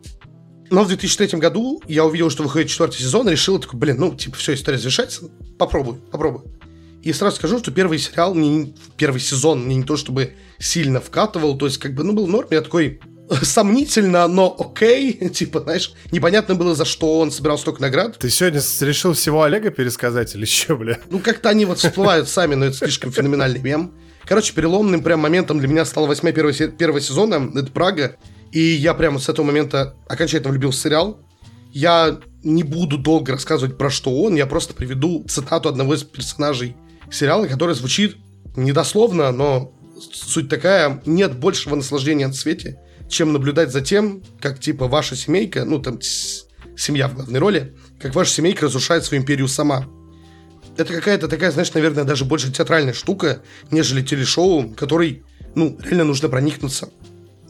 Но 0.71 0.85
в 0.85 0.87
2003 0.87 1.37
году 1.37 1.81
я 1.85 2.05
увидел, 2.05 2.29
что 2.29 2.43
выходит 2.43 2.69
четвертый 2.69 2.97
сезон, 2.97 3.27
и 3.27 3.33
решил, 3.33 3.59
такой, 3.59 3.77
блин, 3.77 3.97
ну, 3.99 4.15
типа, 4.15 4.37
все, 4.37 4.53
история 4.53 4.77
завершается, 4.77 5.29
попробуй, 5.59 5.97
попробуй. 6.09 6.43
И 7.03 7.11
сразу 7.11 7.35
скажу, 7.35 7.59
что 7.59 7.71
первый 7.71 7.99
сериал, 7.99 8.33
мне, 8.33 8.73
первый 8.95 9.19
сезон 9.19 9.65
мне 9.65 9.75
не 9.75 9.83
то 9.83 9.97
чтобы 9.97 10.33
сильно 10.59 11.01
вкатывал, 11.01 11.57
то 11.57 11.65
есть, 11.65 11.77
как 11.77 11.93
бы, 11.93 12.05
ну, 12.05 12.13
был 12.13 12.25
норм, 12.25 12.47
я 12.51 12.61
такой, 12.61 13.01
сомнительно, 13.41 14.29
но 14.29 14.55
окей, 14.57 15.29
типа, 15.33 15.59
знаешь, 15.59 15.91
непонятно 16.13 16.55
было, 16.55 16.73
за 16.73 16.85
что 16.85 17.19
он 17.19 17.31
собирал 17.31 17.57
столько 17.57 17.81
наград. 17.81 18.17
Ты 18.17 18.29
сегодня 18.29 18.61
решил 18.79 19.11
всего 19.11 19.43
Олега 19.43 19.71
пересказать 19.71 20.33
или 20.35 20.45
что, 20.45 20.77
бля? 20.77 20.99
Ну, 21.09 21.19
как-то 21.19 21.49
они 21.49 21.65
вот 21.65 21.79
всплывают 21.79 22.29
сами, 22.29 22.55
но 22.55 22.67
это 22.67 22.77
слишком 22.77 23.11
феноменальный 23.11 23.59
мем. 23.59 23.93
Короче, 24.23 24.53
переломным 24.53 25.03
прям 25.03 25.19
моментом 25.19 25.59
для 25.59 25.67
меня 25.67 25.83
стала 25.83 26.07
восьмая 26.07 26.33
первого, 26.33 26.53
первого 26.53 27.01
сезона, 27.01 27.51
это 27.53 27.69
Прага, 27.73 28.15
и 28.51 28.59
я 28.59 28.93
прямо 28.93 29.19
с 29.19 29.29
этого 29.29 29.45
момента 29.45 29.95
окончательно 30.07 30.51
влюбился 30.51 30.79
в 30.79 30.81
сериал. 30.83 31.19
Я 31.71 32.19
не 32.43 32.63
буду 32.63 32.97
долго 32.97 33.31
рассказывать 33.33 33.77
про 33.77 33.89
что 33.89 34.21
он, 34.21 34.35
я 34.35 34.45
просто 34.45 34.73
приведу 34.73 35.23
цитату 35.27 35.69
одного 35.69 35.93
из 35.93 36.03
персонажей 36.03 36.75
сериала, 37.09 37.47
который 37.47 37.75
звучит 37.75 38.17
недословно, 38.55 39.31
но 39.31 39.73
суть 40.11 40.49
такая, 40.49 41.01
нет 41.05 41.37
большего 41.37 41.75
наслаждения 41.75 42.27
на 42.27 42.33
свете, 42.33 42.79
чем 43.09 43.31
наблюдать 43.31 43.71
за 43.71 43.81
тем, 43.81 44.23
как 44.41 44.59
типа 44.59 44.87
ваша 44.87 45.15
семейка, 45.15 45.63
ну 45.63 45.79
там 45.79 45.99
семья 46.01 47.07
в 47.07 47.15
главной 47.15 47.39
роли, 47.39 47.75
как 47.99 48.15
ваша 48.15 48.31
семейка 48.31 48.65
разрушает 48.65 49.05
свою 49.05 49.21
империю 49.21 49.47
сама. 49.47 49.85
Это 50.77 50.93
какая-то 50.93 51.27
такая, 51.27 51.51
знаешь, 51.51 51.73
наверное, 51.73 52.03
даже 52.03 52.25
больше 52.25 52.51
театральная 52.51 52.93
штука, 52.93 53.41
нежели 53.71 54.01
телешоу, 54.01 54.73
которой, 54.73 55.23
ну, 55.53 55.77
реально 55.83 56.05
нужно 56.05 56.29
проникнуться 56.29 56.89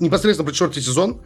непосредственно 0.02 0.46
про 0.46 0.54
четвертый 0.54 0.84
сезон. 0.84 1.22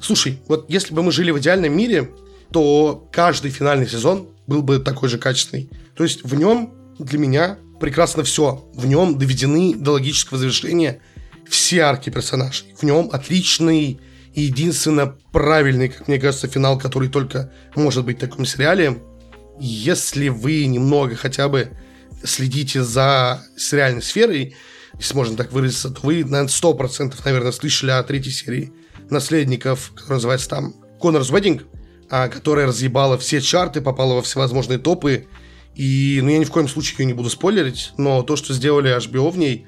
Слушай, 0.00 0.40
вот 0.48 0.68
если 0.68 0.94
бы 0.94 1.02
мы 1.02 1.12
жили 1.12 1.30
в 1.30 1.38
идеальном 1.38 1.76
мире, 1.76 2.10
то 2.52 3.08
каждый 3.12 3.50
финальный 3.50 3.88
сезон 3.88 4.28
был 4.46 4.62
бы 4.62 4.78
такой 4.78 5.08
же 5.08 5.18
качественный. 5.18 5.70
То 5.94 6.04
есть 6.04 6.24
в 6.24 6.34
нем 6.34 6.74
для 6.98 7.18
меня 7.18 7.58
прекрасно 7.80 8.22
все. 8.24 8.68
В 8.74 8.86
нем 8.86 9.18
доведены 9.18 9.74
до 9.74 9.92
логического 9.92 10.38
завершения 10.38 11.00
все 11.48 11.80
арки 11.80 12.10
персонажей. 12.10 12.74
В 12.76 12.82
нем 12.82 13.10
отличный 13.12 14.00
и 14.34 14.40
единственно 14.40 15.14
правильный, 15.32 15.88
как 15.88 16.08
мне 16.08 16.18
кажется, 16.18 16.48
финал, 16.48 16.78
который 16.78 17.08
только 17.08 17.52
может 17.74 18.04
быть 18.04 18.18
в 18.18 18.20
таком 18.20 18.46
сериале. 18.46 19.02
Если 19.60 20.28
вы 20.28 20.66
немного 20.66 21.16
хотя 21.16 21.48
бы 21.48 21.70
следите 22.24 22.82
за 22.82 23.42
сериальной 23.56 24.02
сферой, 24.02 24.54
если 25.02 25.16
можно 25.16 25.36
так 25.36 25.52
выразиться, 25.52 25.90
то 25.90 26.00
вы, 26.04 26.24
наверное, 26.24 26.46
100%, 26.46 27.14
наверное, 27.24 27.50
слышали 27.50 27.90
о 27.90 28.02
третьей 28.04 28.30
серии 28.30 28.72
«Наследников», 29.10 29.90
которая 29.96 30.18
называется 30.18 30.48
там 30.48 30.74
«Конор's 31.00 31.32
Wedding», 31.32 31.62
а, 32.08 32.28
которая 32.28 32.68
разъебала 32.68 33.18
все 33.18 33.40
чарты, 33.40 33.80
попала 33.80 34.14
во 34.14 34.22
всевозможные 34.22 34.78
топы. 34.78 35.26
И, 35.74 36.20
ну, 36.22 36.28
я 36.28 36.38
ни 36.38 36.44
в 36.44 36.52
коем 36.52 36.68
случае 36.68 36.96
ее 37.00 37.06
не 37.06 37.14
буду 37.14 37.30
спойлерить, 37.30 37.92
но 37.98 38.22
то, 38.22 38.36
что 38.36 38.54
сделали 38.54 38.96
HBO 38.96 39.30
в 39.32 39.38
ней, 39.38 39.66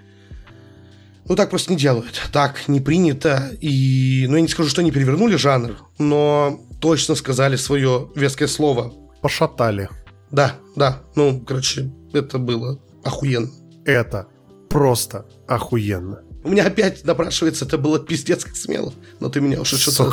ну, 1.28 1.34
так 1.34 1.50
просто 1.50 1.72
не 1.72 1.78
делают. 1.78 2.30
Так 2.32 2.68
не 2.68 2.80
принято. 2.80 3.50
И, 3.60 4.26
ну, 4.28 4.36
я 4.36 4.42
не 4.42 4.48
скажу, 4.48 4.68
что 4.68 4.82
они 4.82 4.92
перевернули 4.92 5.34
жанр, 5.34 5.78
но 5.98 6.60
точно 6.80 7.16
сказали 7.16 7.56
свое 7.56 8.08
веское 8.14 8.46
слово. 8.46 8.94
Пошатали. 9.20 9.88
Да, 10.30 10.54
да. 10.76 11.02
Ну, 11.16 11.40
короче, 11.40 11.90
это 12.12 12.38
было 12.38 12.78
охуенно. 13.02 13.50
Это 13.84 14.28
просто 14.74 15.24
охуенно. 15.46 16.24
У 16.42 16.48
меня 16.48 16.66
опять 16.66 17.04
напрашивается, 17.04 17.64
это 17.64 17.78
было 17.78 18.00
пиздец 18.00 18.44
как 18.44 18.56
смело. 18.56 18.92
Но 19.20 19.28
ты 19.28 19.40
меня 19.40 19.60
уже 19.60 19.76
что-то... 19.76 20.12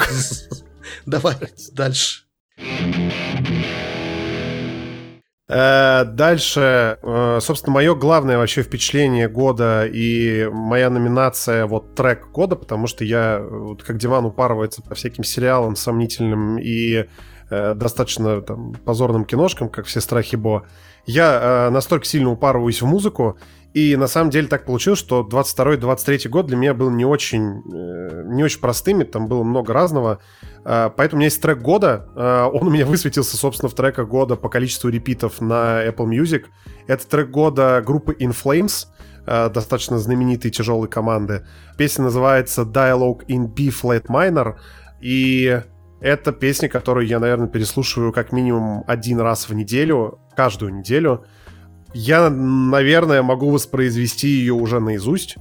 Давай 1.07 1.35
дальше. 1.71 2.25
Э, 5.49 6.05
дальше, 6.05 6.99
э, 7.01 7.39
собственно, 7.41 7.73
мое 7.73 7.95
главное 7.95 8.37
вообще 8.37 8.61
впечатление 8.61 9.27
года 9.27 9.87
и 9.91 10.47
моя 10.53 10.91
номинация 10.91 11.65
вот 11.65 11.95
трек 11.95 12.29
года, 12.29 12.55
потому 12.55 12.85
что 12.85 13.03
я, 13.03 13.41
вот, 13.41 13.81
как 13.81 13.97
Диван 13.97 14.25
упарывается 14.25 14.83
по 14.83 14.93
всяким 14.93 15.23
сериалам 15.23 15.75
сомнительным 15.75 16.59
и 16.59 17.07
э, 17.49 17.73
достаточно 17.73 18.43
там, 18.43 18.75
позорным 18.85 19.25
киношкам, 19.25 19.69
как 19.69 19.87
все 19.87 20.01
страхи 20.01 20.35
Бо, 20.35 20.67
я 21.07 21.67
э, 21.67 21.69
настолько 21.71 22.05
сильно 22.05 22.29
упарываюсь 22.29 22.81
в 22.81 22.85
музыку, 22.85 23.37
и 23.73 23.95
на 23.95 24.07
самом 24.07 24.31
деле 24.31 24.47
так 24.47 24.65
получилось, 24.65 24.99
что 24.99 25.25
22-23 25.29 26.27
год 26.27 26.47
для 26.47 26.57
меня 26.57 26.73
был 26.73 26.89
не 26.89 27.05
очень, 27.05 27.61
э, 27.73 28.23
не 28.27 28.43
очень 28.43 28.59
простыми, 28.59 29.05
там 29.05 29.27
было 29.27 29.43
много 29.43 29.71
разного. 29.71 30.19
Э, 30.65 30.89
поэтому 30.95 31.17
у 31.17 31.19
меня 31.19 31.27
есть 31.27 31.41
трек 31.41 31.59
года. 31.61 32.09
Э, 32.15 32.49
он 32.51 32.67
у 32.67 32.69
меня 32.69 32.85
высветился, 32.85 33.37
собственно, 33.37 33.69
в 33.69 33.73
треках 33.73 34.09
года 34.09 34.35
по 34.35 34.49
количеству 34.49 34.89
репитов 34.89 35.39
на 35.39 35.85
Apple 35.87 36.07
Music. 36.09 36.45
Это 36.87 37.07
трек 37.07 37.29
года 37.29 37.81
группы 37.85 38.13
In 38.13 38.35
Flames, 38.35 38.87
достаточно 39.25 39.99
знаменитой 39.99 40.49
тяжелой 40.49 40.89
команды. 40.89 41.45
Песня 41.77 42.05
называется 42.05 42.63
Dialogue 42.63 43.23
in 43.27 43.45
B-Flat 43.45 44.07
Minor. 44.07 44.55
И 44.99 45.61
это 46.01 46.31
песня, 46.31 46.67
которую 46.67 47.05
я, 47.05 47.19
наверное, 47.19 47.47
переслушиваю 47.47 48.11
как 48.11 48.31
минимум 48.31 48.83
один 48.87 49.19
раз 49.19 49.47
в 49.47 49.53
неделю, 49.53 50.19
каждую 50.35 50.73
неделю 50.73 51.23
я, 51.93 52.29
наверное, 52.29 53.21
могу 53.21 53.49
воспроизвести 53.51 54.27
ее 54.27 54.53
уже 54.53 54.79
наизусть. 54.79 55.35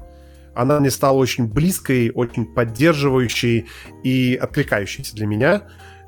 Она 0.55 0.81
мне 0.81 0.91
стала 0.91 1.17
очень 1.17 1.47
близкой, 1.47 2.11
очень 2.13 2.45
поддерживающей 2.45 3.67
и 4.03 4.39
откликающейся 4.41 5.15
для 5.15 5.27
меня. 5.27 5.63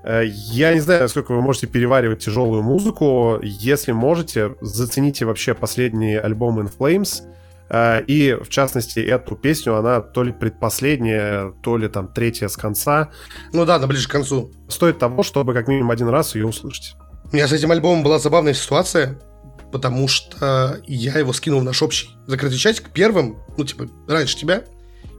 Э, 0.05 0.25
я 0.27 0.75
не 0.75 0.81
знаю, 0.81 1.03
насколько 1.03 1.33
вы 1.33 1.43
можете 1.43 1.69
переваривать 1.69 2.25
тяжелую 2.25 2.63
музыку. 2.63 3.39
Если 3.43 3.93
можете, 3.93 4.57
зацените 4.61 5.25
вообще 5.25 5.55
последний 5.55 6.17
альбом 6.17 6.59
In 6.59 6.71
Flames. 6.77 7.23
Э, 7.71 8.03
и, 8.07 8.35
в 8.35 8.49
частности, 8.49 8.99
эту 8.99 9.37
песню, 9.37 9.77
она 9.77 10.01
то 10.01 10.25
ли 10.25 10.33
предпоследняя, 10.33 11.53
то 11.63 11.77
ли 11.77 11.89
там 11.89 12.09
третья 12.09 12.49
с 12.49 12.57
конца. 12.57 13.11
Ну 13.53 13.65
да, 13.65 13.77
она 13.77 13.87
ближе 13.87 14.09
к 14.09 14.13
концу. 14.13 14.51
Стоит 14.69 14.99
того, 14.99 15.23
чтобы 15.23 15.55
как 15.55 15.69
минимум 15.69 15.93
один 15.93 16.09
раз 16.09 16.35
ее 16.35 16.47
услышать. 16.47 16.97
У 17.33 17.37
меня 17.37 17.47
с 17.47 17.53
этим 17.53 17.71
альбомом 17.71 18.03
была 18.03 18.19
забавная 18.19 18.55
ситуация 18.55 19.19
потому 19.73 20.07
что 20.07 20.81
я 20.87 21.19
его 21.19 21.33
скинул 21.33 21.61
в 21.61 21.65
наш 21.65 21.83
общий 21.83 22.11
закрытый 22.27 22.59
чатик 22.59 22.91
первым, 22.91 23.39
ну, 23.57 23.65
типа, 23.65 23.89
раньше 24.07 24.37
тебя, 24.37 24.65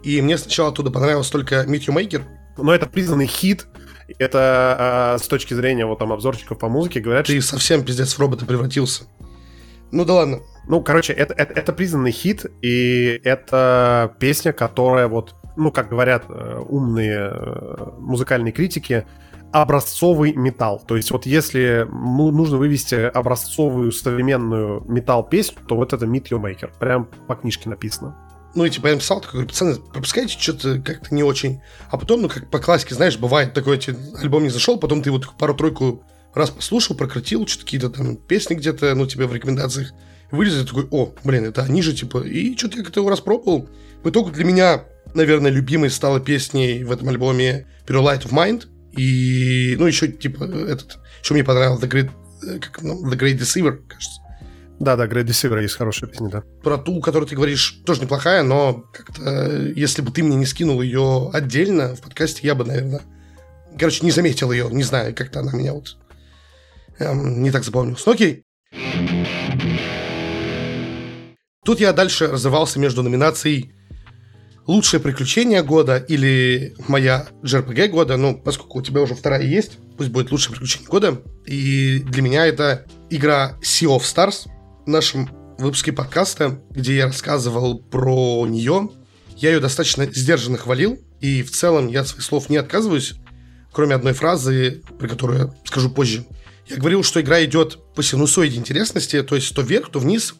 и 0.03 0.21
мне 0.21 0.37
сначала 0.37 0.69
оттуда 0.69 0.91
понравился 0.91 1.31
только 1.31 1.63
Meet 1.63 1.87
You 1.87 1.95
Maker. 1.95 2.23
Но 2.57 2.73
это 2.73 2.85
признанный 2.85 3.25
хит, 3.25 3.67
это 4.19 5.15
э, 5.17 5.23
с 5.23 5.27
точки 5.27 5.53
зрения 5.53 5.85
вот 5.85 5.99
там 5.99 6.11
обзорчиков 6.13 6.59
по 6.59 6.69
музыке 6.69 6.99
говорят, 6.99 7.25
Ты 7.25 7.39
что... 7.41 7.51
совсем 7.51 7.83
пиздец 7.83 8.13
в 8.13 8.19
робота 8.19 8.45
превратился. 8.45 9.05
Ну 9.91 10.05
да 10.05 10.13
ладно. 10.13 10.39
Ну, 10.67 10.81
короче, 10.81 11.13
это, 11.13 11.33
это, 11.33 11.53
это 11.53 11.73
признанный 11.73 12.11
хит, 12.11 12.45
и 12.61 13.19
это 13.23 14.15
песня, 14.19 14.53
которая 14.53 15.07
вот, 15.07 15.35
ну, 15.55 15.71
как 15.71 15.89
говорят 15.89 16.25
э, 16.29 16.61
умные 16.67 17.31
э, 17.31 17.91
музыкальные 17.99 18.51
критики, 18.51 19.05
образцовый 19.51 20.33
металл. 20.33 20.83
То 20.85 20.95
есть 20.97 21.11
вот 21.11 21.25
если 21.25 21.87
нужно 21.91 22.57
вывести 22.57 22.95
образцовую 22.95 23.91
современную 23.91 24.83
металл-песню, 24.87 25.59
то 25.67 25.75
вот 25.75 25.93
это 25.93 26.05
Meet 26.07 26.29
Your 26.29 26.41
Maker. 26.41 26.71
Прям 26.79 27.07
по 27.27 27.35
книжке 27.35 27.69
написано. 27.69 28.17
Ну, 28.55 28.65
и 28.65 28.69
типа 28.69 28.87
я 28.87 28.93
написал, 28.93 29.21
такой, 29.21 29.45
пацаны, 29.45 29.75
пропускайте 29.75 30.39
что-то 30.39 30.79
как-то 30.79 31.13
не 31.13 31.23
очень. 31.23 31.61
А 31.89 31.97
потом, 31.97 32.23
ну, 32.23 32.29
как 32.29 32.49
по 32.49 32.59
классике, 32.59 32.95
знаешь, 32.95 33.17
бывает 33.17 33.53
такой, 33.53 33.77
тебе 33.77 33.97
альбом 34.19 34.43
не 34.43 34.49
зашел, 34.49 34.79
потом 34.79 35.01
ты 35.01 35.11
вот 35.11 35.27
пару-тройку 35.37 36.03
раз 36.33 36.49
послушал, 36.49 36.95
прокрутил, 36.95 37.47
что-то 37.47 37.65
какие-то 37.65 37.89
там 37.89 38.15
песни 38.15 38.55
где-то, 38.55 38.93
ну, 38.95 39.05
тебе 39.07 39.25
в 39.27 39.33
рекомендациях 39.33 39.93
вылезет, 40.31 40.67
такой, 40.67 40.87
о, 40.89 41.13
блин, 41.23 41.45
это 41.45 41.61
они 41.61 41.81
же, 41.81 41.93
типа, 41.93 42.19
и 42.19 42.55
что-то 42.57 42.77
я 42.77 42.83
как-то 42.83 42.99
его 42.99 43.09
распробовал. 43.09 43.69
В 44.03 44.09
итоге 44.09 44.31
для 44.31 44.43
меня, 44.43 44.83
наверное, 45.13 45.51
любимой 45.51 45.89
стала 45.89 46.19
песней 46.19 46.83
в 46.83 46.91
этом 46.91 47.09
альбоме 47.09 47.67
Pure 47.85 48.03
Light 48.03 48.23
of 48.23 48.31
Mind, 48.31 48.67
и, 48.95 49.75
ну, 49.79 49.87
еще, 49.87 50.07
типа, 50.07 50.43
этот, 50.43 50.99
что 51.21 51.33
мне 51.33 51.43
понравилось, 51.43 51.81
The 51.81 51.89
Great, 51.89 52.11
э, 52.47 52.59
как, 52.59 52.81
ну, 52.81 53.03
The 53.09 53.17
Great 53.17 53.37
Deceiver, 53.37 53.77
кажется. 53.87 54.21
Да-да, 54.79 55.05
Great 55.07 55.25
Deceiver 55.25 55.61
есть 55.61 55.75
хорошая 55.75 56.09
песня, 56.09 56.29
да. 56.29 56.43
Про 56.63 56.77
ту, 56.77 56.99
которую 56.99 57.27
ты 57.27 57.35
говоришь, 57.35 57.81
тоже 57.85 58.01
неплохая, 58.01 58.43
но 58.43 58.83
как-то, 58.93 59.71
если 59.75 60.01
бы 60.01 60.11
ты 60.11 60.23
мне 60.23 60.35
не 60.35 60.45
скинул 60.45 60.81
ее 60.81 61.29
отдельно 61.33 61.95
в 61.95 62.01
подкасте, 62.01 62.45
я 62.45 62.55
бы, 62.55 62.65
наверное, 62.65 63.01
короче, 63.77 64.03
не 64.05 64.11
заметил 64.11 64.51
ее, 64.51 64.69
не 64.71 64.83
знаю, 64.83 65.15
как-то 65.15 65.39
она 65.39 65.53
меня 65.53 65.73
вот 65.73 65.97
эм, 66.99 67.41
не 67.41 67.51
так 67.51 67.63
запомнилась. 67.63 68.05
Ну, 68.05 68.11
окей. 68.13 68.43
Тут 71.65 71.79
я 71.79 71.93
дальше 71.93 72.27
разрывался 72.27 72.79
между 72.79 73.03
номинацией 73.03 73.73
лучшее 74.65 74.99
приключение 74.99 75.63
года 75.63 75.97
или 75.97 76.75
моя 76.87 77.27
JRPG 77.43 77.87
года, 77.89 78.17
ну, 78.17 78.37
поскольку 78.37 78.79
у 78.79 78.81
тебя 78.81 79.01
уже 79.01 79.15
вторая 79.15 79.43
есть, 79.43 79.77
пусть 79.97 80.09
будет 80.09 80.31
лучшее 80.31 80.53
приключение 80.53 80.87
года. 80.87 81.21
И 81.45 81.99
для 81.99 82.21
меня 82.21 82.45
это 82.45 82.85
игра 83.09 83.57
Sea 83.61 83.89
of 83.89 84.01
Stars 84.01 84.47
в 84.85 84.89
нашем 84.89 85.29
выпуске 85.57 85.91
подкаста, 85.91 86.61
где 86.71 86.95
я 86.97 87.05
рассказывал 87.07 87.79
про 87.79 88.45
нее. 88.47 88.89
Я 89.35 89.51
ее 89.51 89.59
достаточно 89.59 90.05
сдержанно 90.05 90.57
хвалил, 90.57 90.99
и 91.19 91.43
в 91.43 91.51
целом 91.51 91.87
я 91.87 92.01
от 92.01 92.07
своих 92.07 92.23
слов 92.23 92.49
не 92.49 92.57
отказываюсь, 92.57 93.13
кроме 93.71 93.95
одной 93.95 94.13
фразы, 94.13 94.81
про 94.99 95.07
которую 95.07 95.39
я 95.39 95.53
скажу 95.65 95.89
позже. 95.89 96.25
Я 96.67 96.77
говорил, 96.77 97.03
что 97.03 97.19
игра 97.19 97.43
идет 97.43 97.79
по 97.93 98.03
синусоиде 98.03 98.57
интересности, 98.57 99.21
то 99.21 99.35
есть 99.35 99.53
то 99.53 99.61
вверх, 99.61 99.89
то 99.89 99.99
вниз. 99.99 100.35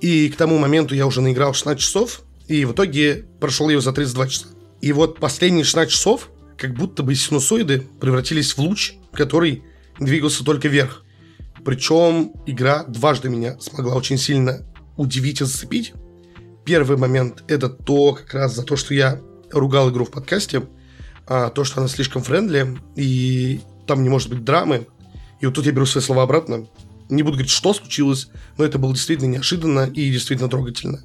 И 0.00 0.28
к 0.28 0.36
тому 0.36 0.58
моменту 0.58 0.94
я 0.94 1.06
уже 1.06 1.20
наиграл 1.20 1.54
16 1.54 1.80
часов, 1.80 2.22
и 2.52 2.66
в 2.66 2.72
итоге 2.72 3.24
прошел 3.40 3.70
ее 3.70 3.80
за 3.80 3.92
32 3.92 4.28
часа. 4.28 4.46
И 4.82 4.92
вот 4.92 5.18
последние 5.18 5.64
16 5.64 5.90
часов, 5.90 6.30
как 6.58 6.74
будто 6.74 7.02
бы 7.02 7.14
синусоиды 7.14 7.88
превратились 7.98 8.52
в 8.52 8.58
луч, 8.58 8.92
который 9.10 9.64
двигался 9.98 10.44
только 10.44 10.68
вверх. 10.68 11.02
Причем 11.64 12.34
игра 12.44 12.84
дважды 12.84 13.30
меня 13.30 13.58
смогла 13.58 13.94
очень 13.94 14.18
сильно 14.18 14.66
удивить 14.98 15.40
и 15.40 15.46
зацепить. 15.46 15.94
Первый 16.66 16.98
момент 16.98 17.42
это 17.48 17.70
то, 17.70 18.12
как 18.12 18.34
раз 18.34 18.54
за 18.54 18.64
то, 18.64 18.76
что 18.76 18.92
я 18.92 19.18
ругал 19.50 19.90
игру 19.90 20.04
в 20.04 20.10
подкасте, 20.10 20.68
а 21.26 21.48
то, 21.48 21.64
что 21.64 21.80
она 21.80 21.88
слишком 21.88 22.22
френдли, 22.22 22.76
и 22.96 23.62
там 23.86 24.02
не 24.02 24.10
может 24.10 24.28
быть 24.28 24.44
драмы. 24.44 24.86
И 25.40 25.46
вот 25.46 25.54
тут 25.54 25.64
я 25.64 25.72
беру 25.72 25.86
свои 25.86 26.04
слова 26.04 26.24
обратно. 26.24 26.66
Не 27.08 27.22
буду 27.22 27.36
говорить, 27.36 27.50
что 27.50 27.72
случилось, 27.72 28.28
но 28.58 28.64
это 28.66 28.78
было 28.78 28.92
действительно 28.92 29.30
неожиданно 29.30 29.86
и 29.86 30.10
действительно 30.10 30.50
трогательно. 30.50 31.02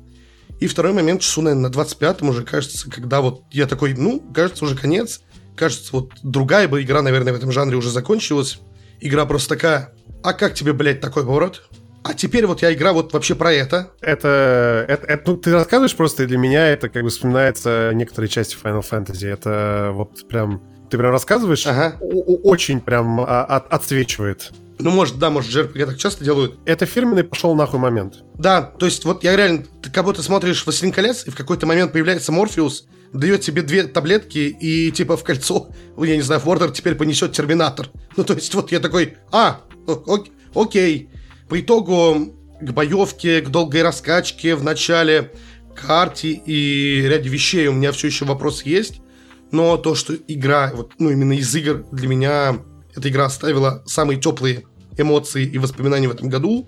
И 0.59 0.67
второй 0.67 0.93
момент, 0.93 1.21
часу, 1.21 1.41
наверное, 1.41 1.69
на 1.69 1.73
25-м 1.73 2.29
уже, 2.29 2.43
кажется, 2.43 2.89
когда 2.89 3.21
вот 3.21 3.43
я 3.51 3.67
такой, 3.67 3.93
ну, 3.93 4.19
кажется, 4.33 4.65
уже 4.65 4.75
конец. 4.75 5.21
Кажется, 5.55 5.89
вот 5.91 6.11
другая 6.23 6.67
бы 6.67 6.81
игра, 6.81 7.01
наверное, 7.01 7.33
в 7.33 7.35
этом 7.35 7.51
жанре 7.51 7.77
уже 7.77 7.91
закончилась. 7.91 8.59
Игра 8.99 9.25
просто 9.25 9.49
такая, 9.49 9.93
а 10.23 10.33
как 10.33 10.53
тебе, 10.53 10.73
блядь, 10.73 11.01
такой 11.01 11.23
поворот? 11.23 11.63
А 12.03 12.13
теперь 12.13 12.45
вот 12.45 12.61
я 12.61 12.73
игра 12.73 12.93
вот 12.93 13.11
вообще 13.13 13.35
про 13.35 13.51
это. 13.51 13.91
Это, 14.01 14.85
это, 14.87 15.05
это 15.05 15.31
ну, 15.31 15.37
ты 15.37 15.51
рассказываешь 15.51 15.95
просто, 15.95 16.23
и 16.23 16.25
для 16.25 16.37
меня 16.37 16.67
это 16.67 16.89
как 16.89 17.03
бы 17.03 17.09
вспоминается 17.09 17.91
некоторые 17.93 18.29
части 18.29 18.55
Final 18.61 18.83
Fantasy. 18.89 19.27
Это 19.27 19.91
вот 19.93 20.27
прям, 20.27 20.61
ты 20.89 20.97
прям 20.97 21.11
рассказываешь, 21.11 21.67
ага. 21.67 21.97
очень 21.99 22.79
прям 22.81 23.19
а, 23.19 23.43
от, 23.43 23.71
отсвечивает. 23.73 24.53
Ну, 24.79 24.91
может, 24.91 25.17
да, 25.17 25.29
может, 25.29 25.51
JRPG 25.51 25.85
так 25.85 25.97
часто 25.97 26.23
делают. 26.23 26.59
Это 26.65 26.85
фирменный 26.85 27.23
пошел 27.23 27.55
нахуй 27.55 27.79
момент. 27.79 28.23
Да, 28.35 28.61
то 28.61 28.85
есть 28.85 29.05
вот 29.05 29.23
я 29.23 29.35
реально, 29.35 29.65
ты 29.81 29.89
как 29.89 30.05
будто 30.05 30.21
смотришь 30.21 30.65
«Властелин 30.65 30.93
колец», 30.93 31.25
и 31.25 31.31
в 31.31 31.35
какой-то 31.35 31.65
момент 31.65 31.93
появляется 31.93 32.31
Морфеус, 32.31 32.85
дает 33.11 33.41
тебе 33.41 33.63
две 33.63 33.83
таблетки, 33.83 34.37
и 34.37 34.91
типа 34.91 35.17
в 35.17 35.23
кольцо, 35.23 35.69
я 35.97 36.15
не 36.15 36.21
знаю, 36.21 36.41
в 36.41 36.47
Ордер 36.47 36.71
теперь 36.71 36.95
понесет 36.95 37.31
Терминатор. 37.31 37.89
Ну, 38.15 38.23
то 38.23 38.33
есть 38.33 38.53
вот 38.53 38.71
я 38.71 38.79
такой, 38.79 39.17
а, 39.31 39.61
ок, 39.87 40.27
окей. 40.53 41.09
По 41.49 41.59
итогу 41.59 42.33
к 42.61 42.71
боевке, 42.71 43.41
к 43.41 43.49
долгой 43.49 43.81
раскачке 43.81 44.55
в 44.55 44.63
начале, 44.63 45.31
карте 45.75 46.31
и 46.31 47.01
ряде 47.07 47.29
вещей 47.29 47.67
у 47.67 47.73
меня 47.73 47.91
все 47.91 48.07
еще 48.07 48.25
вопрос 48.25 48.63
есть. 48.63 49.01
Но 49.51 49.77
то, 49.77 49.95
что 49.95 50.13
игра, 50.27 50.71
вот, 50.75 50.93
ну, 50.99 51.09
именно 51.09 51.33
из 51.33 51.53
игр 51.55 51.85
для 51.91 52.07
меня 52.07 52.57
эта 52.97 53.09
игра 53.09 53.25
оставила 53.25 53.83
самые 53.85 54.19
теплые 54.19 54.63
эмоции 54.97 55.45
и 55.45 55.57
воспоминания 55.59 56.07
в 56.07 56.11
этом 56.11 56.29
году 56.29 56.67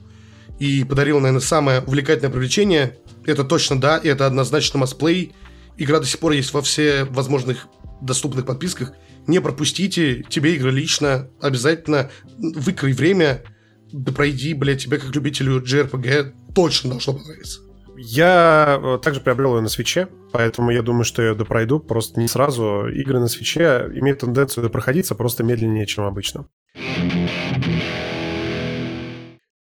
и 0.60 0.84
подарила, 0.84 1.20
наверное, 1.20 1.42
самое 1.42 1.82
увлекательное 1.82 2.32
привлечение. 2.32 2.98
Это 3.26 3.44
точно 3.44 3.80
да, 3.82 3.98
и 3.98 4.08
это 4.08 4.28
однозначно 4.28 4.80
масплей. 4.80 5.34
Игра 5.78 6.00
до 6.00 6.06
сих 6.06 6.20
пор 6.20 6.34
есть 6.34 6.54
во 6.54 6.62
все 6.62 7.06
возможных 7.06 7.68
доступных 8.02 8.46
подписках. 8.46 8.94
Не 9.28 9.42
пропустите, 9.42 10.24
тебе 10.30 10.56
игра 10.56 10.70
лично, 10.70 11.30
обязательно 11.42 12.12
выкрой 12.38 12.94
время, 12.94 13.44
да 13.92 14.12
пройди, 14.12 14.54
блядь, 14.54 14.84
тебе 14.84 14.98
как 14.98 15.16
любителю 15.16 15.62
JRPG 15.62 16.54
точно 16.54 16.92
должно 16.92 17.14
понравиться. 17.14 17.62
Я 18.02 18.80
э, 18.82 18.98
также 19.00 19.20
приобрел 19.20 19.58
ее 19.58 19.62
на 19.62 19.68
свече, 19.68 20.08
поэтому 20.32 20.72
я 20.72 20.82
думаю, 20.82 21.04
что 21.04 21.22
я 21.22 21.34
допройду 21.36 21.82
просто 21.82 22.22
не 22.22 22.30
сразу. 22.30 22.88
Игры 22.88 23.20
на 23.20 23.28
свече 23.28 23.90
имеют 23.94 24.20
тенденцию 24.20 24.64
допроходиться 24.64 25.16
просто 25.16 25.44
медленнее, 25.44 25.86
чем 25.86 26.06
обычно. 26.06 26.46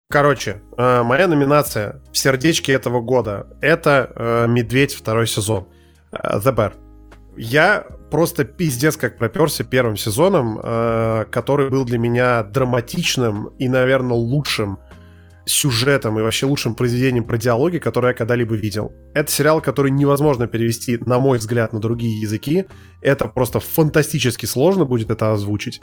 Короче, 0.08 0.62
э, 0.78 1.02
моя 1.02 1.26
номинация 1.26 2.02
в 2.12 2.16
сердечке 2.16 2.72
этого 2.72 3.00
года— 3.00 3.48
это 3.60 4.12
э, 4.14 4.46
«Медведь» 4.46 4.94
второй 4.94 5.26
сезон. 5.26 5.66
The 6.12 6.54
Bear. 6.54 6.74
Я 7.36 7.84
просто 8.12 8.44
пиздец 8.44 8.96
как 8.96 9.18
проперся 9.18 9.64
первым 9.64 9.96
сезоном, 9.96 10.58
который 11.30 11.70
был 11.70 11.84
для 11.84 11.98
меня 11.98 12.42
драматичным 12.42 13.52
и, 13.58 13.68
наверное, 13.68 14.16
лучшим 14.16 14.78
сюжетом 15.50 16.18
и 16.18 16.22
вообще 16.22 16.46
лучшим 16.46 16.74
произведением 16.74 17.24
про 17.24 17.36
диалоги, 17.36 17.78
которое 17.78 18.08
я 18.08 18.14
когда-либо 18.14 18.54
видел. 18.54 18.92
Это 19.14 19.30
сериал, 19.30 19.60
который 19.60 19.90
невозможно 19.90 20.46
перевести, 20.46 20.98
на 20.98 21.18
мой 21.18 21.38
взгляд, 21.38 21.72
на 21.72 21.80
другие 21.80 22.20
языки. 22.20 22.66
Это 23.02 23.26
просто 23.26 23.60
фантастически 23.60 24.46
сложно 24.46 24.84
будет 24.84 25.10
это 25.10 25.32
озвучить. 25.32 25.80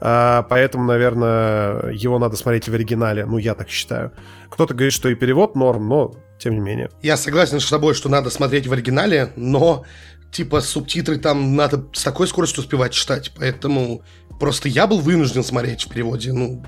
А, 0.00 0.42
поэтому, 0.42 0.84
наверное, 0.84 1.90
его 1.90 2.18
надо 2.18 2.36
смотреть 2.36 2.68
в 2.68 2.74
оригинале. 2.74 3.26
Ну, 3.26 3.38
я 3.38 3.54
так 3.54 3.68
считаю. 3.68 4.12
Кто-то 4.48 4.74
говорит, 4.74 4.92
что 4.92 5.08
и 5.08 5.14
перевод 5.14 5.56
норм, 5.56 5.88
но 5.88 6.14
тем 6.38 6.54
не 6.54 6.60
менее. 6.60 6.88
Я 7.02 7.16
согласен 7.16 7.60
с 7.60 7.68
тобой, 7.68 7.94
что 7.94 8.08
надо 8.08 8.30
смотреть 8.30 8.66
в 8.66 8.72
оригинале, 8.72 9.32
но 9.36 9.84
типа 10.30 10.60
субтитры 10.60 11.18
там 11.18 11.56
надо 11.56 11.86
с 11.92 12.04
такой 12.04 12.28
скоростью 12.28 12.62
успевать 12.62 12.92
читать. 12.92 13.32
Поэтому 13.36 14.02
просто 14.38 14.68
я 14.68 14.86
был 14.86 15.00
вынужден 15.00 15.42
смотреть 15.42 15.86
в 15.86 15.88
переводе. 15.88 16.32
Ну, 16.32 16.64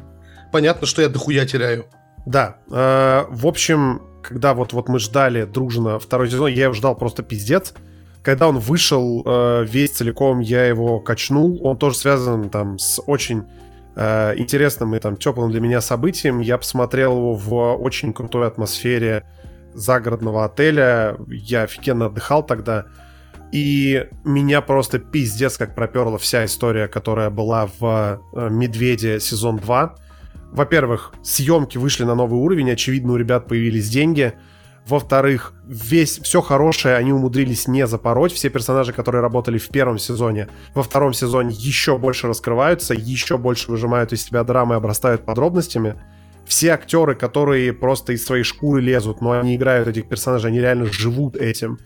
понятно, 0.52 0.86
что 0.86 1.02
я 1.02 1.08
дохуя 1.08 1.46
теряю. 1.46 1.86
Да. 2.26 2.56
Э, 2.70 3.24
в 3.28 3.46
общем, 3.46 4.02
когда 4.22 4.54
вот, 4.54 4.72
вот 4.72 4.88
мы 4.88 4.98
ждали 4.98 5.44
дружно 5.44 5.98
второй 5.98 6.30
сезон, 6.30 6.50
я 6.50 6.64
его 6.64 6.74
ждал 6.74 6.94
просто 6.94 7.22
пиздец. 7.22 7.74
Когда 8.22 8.48
он 8.48 8.58
вышел 8.58 9.22
э, 9.24 9.64
весь 9.66 9.92
целиком, 9.92 10.40
я 10.40 10.66
его 10.66 11.00
качнул. 11.00 11.58
Он 11.66 11.78
тоже 11.78 11.96
связан 11.96 12.50
там 12.50 12.78
с 12.78 13.00
очень 13.06 13.44
э, 13.96 14.34
интересным 14.36 14.94
и 14.94 14.98
там 14.98 15.16
теплым 15.16 15.50
для 15.50 15.60
меня 15.60 15.80
событием. 15.80 16.40
Я 16.40 16.58
посмотрел 16.58 17.16
его 17.16 17.34
в 17.34 17.74
очень 17.76 18.12
крутой 18.12 18.46
атмосфере 18.46 19.24
загородного 19.72 20.44
отеля. 20.44 21.16
Я 21.28 21.62
офигенно 21.62 22.06
отдыхал 22.06 22.44
тогда. 22.44 22.86
И 23.52 24.06
меня 24.24 24.60
просто 24.60 24.98
пиздец 24.98 25.56
как 25.56 25.74
проперла 25.74 26.18
вся 26.18 26.44
история, 26.44 26.88
которая 26.88 27.30
была 27.30 27.68
в 27.78 28.20
э, 28.34 28.48
«Медведе» 28.50 29.18
сезон 29.18 29.56
2 29.56 29.96
во-первых, 30.52 31.12
съемки 31.22 31.78
вышли 31.78 32.04
на 32.04 32.14
новый 32.14 32.40
уровень, 32.40 32.70
очевидно, 32.70 33.12
у 33.12 33.16
ребят 33.16 33.46
появились 33.46 33.88
деньги. 33.88 34.34
Во-вторых, 34.86 35.52
весь, 35.66 36.18
все 36.18 36.40
хорошее 36.40 36.96
они 36.96 37.12
умудрились 37.12 37.68
не 37.68 37.86
запороть. 37.86 38.32
Все 38.32 38.48
персонажи, 38.48 38.92
которые 38.92 39.22
работали 39.22 39.58
в 39.58 39.68
первом 39.68 39.98
сезоне, 39.98 40.48
во 40.74 40.82
втором 40.82 41.12
сезоне 41.12 41.54
еще 41.56 41.98
больше 41.98 42.26
раскрываются, 42.26 42.94
еще 42.94 43.38
больше 43.38 43.70
выжимают 43.70 44.12
из 44.12 44.24
себя 44.24 44.42
драмы 44.42 44.74
и 44.74 44.78
обрастают 44.78 45.24
подробностями. 45.24 45.94
Все 46.46 46.72
актеры, 46.72 47.14
которые 47.14 47.72
просто 47.72 48.12
из 48.12 48.24
своей 48.24 48.42
шкуры 48.42 48.80
лезут, 48.80 49.20
но 49.20 49.32
они 49.32 49.54
играют 49.54 49.86
этих 49.86 50.08
персонажей, 50.08 50.50
они 50.50 50.58
реально 50.58 50.86
живут 50.86 51.36
этим. 51.36 51.78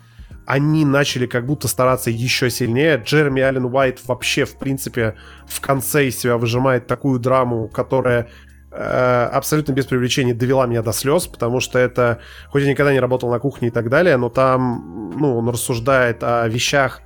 Они 0.46 0.84
начали 0.86 1.26
как 1.26 1.44
будто 1.44 1.68
стараться 1.68 2.10
еще 2.10 2.48
сильнее. 2.48 3.02
Джереми 3.04 3.42
Аллен 3.42 3.66
Уайт 3.66 4.00
вообще, 4.06 4.44
в 4.46 4.56
принципе, 4.56 5.16
в 5.46 5.60
конце 5.60 6.06
из 6.06 6.18
себя 6.18 6.38
выжимает 6.38 6.86
такую 6.86 7.18
драму, 7.18 7.68
которая 7.68 8.28
абсолютно 8.76 9.72
без 9.72 9.86
привлечения 9.86 10.34
довела 10.34 10.66
меня 10.66 10.82
до 10.82 10.92
слез, 10.92 11.26
потому 11.26 11.60
что 11.60 11.78
это, 11.78 12.18
хоть 12.48 12.62
я 12.62 12.70
никогда 12.70 12.92
не 12.92 13.00
работал 13.00 13.30
на 13.30 13.38
кухне 13.38 13.68
и 13.68 13.70
так 13.70 13.88
далее, 13.88 14.16
но 14.16 14.28
там, 14.28 15.12
ну, 15.16 15.38
он 15.38 15.48
рассуждает 15.48 16.22
о 16.22 16.46
вещах, 16.48 17.00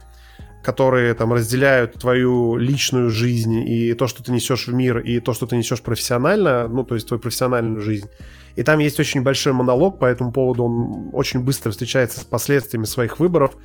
которые 0.62 1.14
там 1.14 1.32
разделяют 1.32 1.94
твою 1.94 2.56
личную 2.56 3.10
жизнь 3.10 3.56
и 3.66 3.94
то, 3.94 4.06
что 4.06 4.22
ты 4.22 4.32
несешь 4.32 4.66
в 4.66 4.74
мир, 4.74 4.98
и 4.98 5.20
то, 5.20 5.32
что 5.32 5.46
ты 5.46 5.56
несешь 5.56 5.80
профессионально, 5.80 6.68
ну, 6.68 6.84
то 6.84 6.94
есть 6.94 7.06
твою 7.06 7.20
профессиональную 7.20 7.80
жизнь. 7.80 8.08
И 8.56 8.62
там 8.64 8.78
есть 8.80 8.98
очень 8.98 9.22
большой 9.22 9.52
монолог 9.52 9.98
по 9.98 10.04
этому 10.04 10.32
поводу, 10.32 10.64
он 10.64 11.10
очень 11.12 11.40
быстро 11.40 11.70
встречается 11.70 12.20
с 12.20 12.24
последствиями 12.24 12.86
своих 12.86 13.20
выборов, 13.20 13.56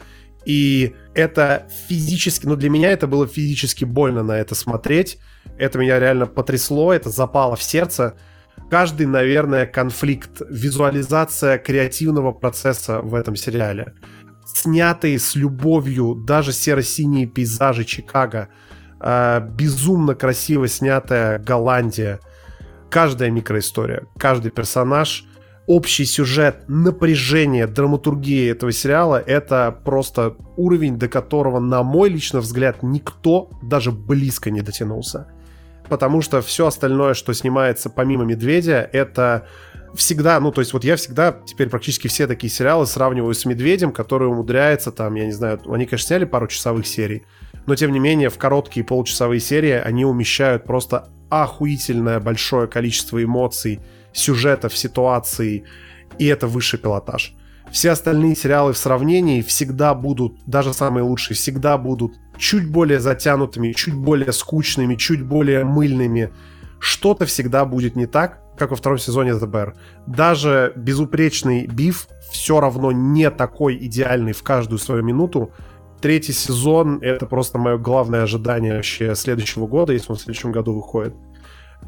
и 0.45 0.95
это 1.13 1.67
физически, 1.87 2.45
ну 2.45 2.55
для 2.55 2.69
меня 2.69 2.91
это 2.91 3.07
было 3.07 3.27
физически 3.27 3.85
больно 3.85 4.23
на 4.23 4.33
это 4.33 4.55
смотреть. 4.55 5.19
Это 5.57 5.77
меня 5.77 5.99
реально 5.99 6.25
потрясло, 6.25 6.93
это 6.93 7.09
запало 7.09 7.55
в 7.55 7.63
сердце. 7.63 8.15
Каждый, 8.69 9.05
наверное, 9.05 9.65
конфликт, 9.65 10.41
визуализация 10.49 11.57
креативного 11.57 12.31
процесса 12.31 12.99
в 13.01 13.15
этом 13.15 13.35
сериале. 13.35 13.93
Снятые 14.45 15.19
с 15.19 15.35
любовью 15.35 16.15
даже 16.15 16.51
серо-синие 16.51 17.27
пейзажи 17.27 17.85
Чикаго, 17.85 18.49
э, 18.99 19.41
безумно 19.51 20.15
красиво 20.15 20.67
снятая 20.67 21.39
Голландия. 21.39 22.19
Каждая 22.89 23.31
микроистория, 23.31 24.05
каждый 24.17 24.51
персонаж— 24.51 25.25
общий 25.67 26.05
сюжет, 26.05 26.63
напряжение, 26.67 27.67
драматургия 27.67 28.51
этого 28.51 28.71
сериала— 28.71 29.21
это 29.25 29.77
просто 29.83 30.35
уровень, 30.57 30.97
до 30.97 31.07
которого, 31.07 31.59
на 31.59 31.83
мой 31.83 32.09
личный 32.09 32.41
взгляд, 32.41 32.83
никто 32.83 33.49
даже 33.61 33.91
близко 33.91 34.51
не 34.51 34.61
дотянулся. 34.61 35.27
Потому 35.89 36.21
что 36.21 36.41
все 36.41 36.67
остальное, 36.67 37.13
что 37.13 37.33
снимается 37.33 37.89
помимо 37.89 38.23
«Медведя», 38.23 38.89
это 38.91 39.47
всегда, 39.95 40.39
ну, 40.39 40.51
то 40.51 40.61
есть 40.61 40.73
вот 40.73 40.83
я 40.83 40.95
всегда, 40.95 41.37
теперь 41.45 41.69
практически 41.69 42.07
все 42.07 42.25
такие 42.25 42.51
сериалы 42.51 42.85
сравниваю 42.85 43.33
с 43.33 43.45
«Медведем», 43.45 43.91
который 43.91 44.27
умудряется 44.27 44.91
там, 44.91 45.15
я 45.15 45.25
не 45.25 45.33
знаю, 45.33 45.59
они, 45.67 45.85
конечно, 45.85 46.07
сняли 46.07 46.25
пару 46.25 46.47
часовых 46.47 46.87
серий, 46.87 47.23
но 47.65 47.75
тем 47.75 47.91
не 47.91 47.99
менее 47.99 48.29
в 48.29 48.37
короткие 48.37 48.85
получасовые 48.85 49.39
серии 49.39 49.71
они 49.71 50.05
умещают 50.05 50.63
просто 50.63 51.09
охуительное 51.29 52.19
большое 52.19 52.67
количество 52.67 53.23
эмоций, 53.23 53.79
сюжетов, 54.13 54.77
ситуаций, 54.77 55.65
и 56.17 56.25
это 56.25 56.47
высший 56.47 56.79
пилотаж. 56.79 57.35
Все 57.71 57.91
остальные 57.91 58.35
сериалы 58.35 58.73
в 58.73 58.77
сравнении 58.77 59.41
всегда 59.41 59.93
будут, 59.95 60.37
даже 60.45 60.73
самые 60.73 61.03
лучшие, 61.03 61.35
всегда 61.35 61.77
будут 61.77 62.13
чуть 62.37 62.69
более 62.69 62.99
затянутыми, 62.99 63.73
чуть 63.73 63.95
более 63.95 64.31
скучными, 64.31 64.95
чуть 64.95 65.23
более 65.23 65.63
мыльными. 65.63 66.31
Что-то 66.79 67.25
всегда 67.25 67.65
будет 67.65 67.95
не 67.95 68.05
так, 68.05 68.39
как 68.57 68.69
во 68.69 68.75
втором 68.75 68.99
сезоне 68.99 69.31
Bear. 69.31 69.73
Даже 70.05 70.73
безупречный 70.75 71.65
биф 71.65 72.07
все 72.31 72.59
равно 72.59 72.91
не 72.91 73.31
такой 73.31 73.77
идеальный 73.77 74.33
в 74.33 74.43
каждую 74.43 74.77
свою 74.77 75.01
минуту. 75.01 75.51
Третий 76.01 76.33
сезон— 76.33 76.99
это 77.01 77.25
просто 77.25 77.57
мое 77.57 77.77
главное 77.77 78.23
ожидание 78.23 78.75
вообще 78.75 79.15
следующего 79.15 79.65
года, 79.65 79.93
если 79.93 80.11
он 80.11 80.17
в 80.17 80.21
следующем 80.21 80.51
году 80.51 80.73
выходит 80.73 81.15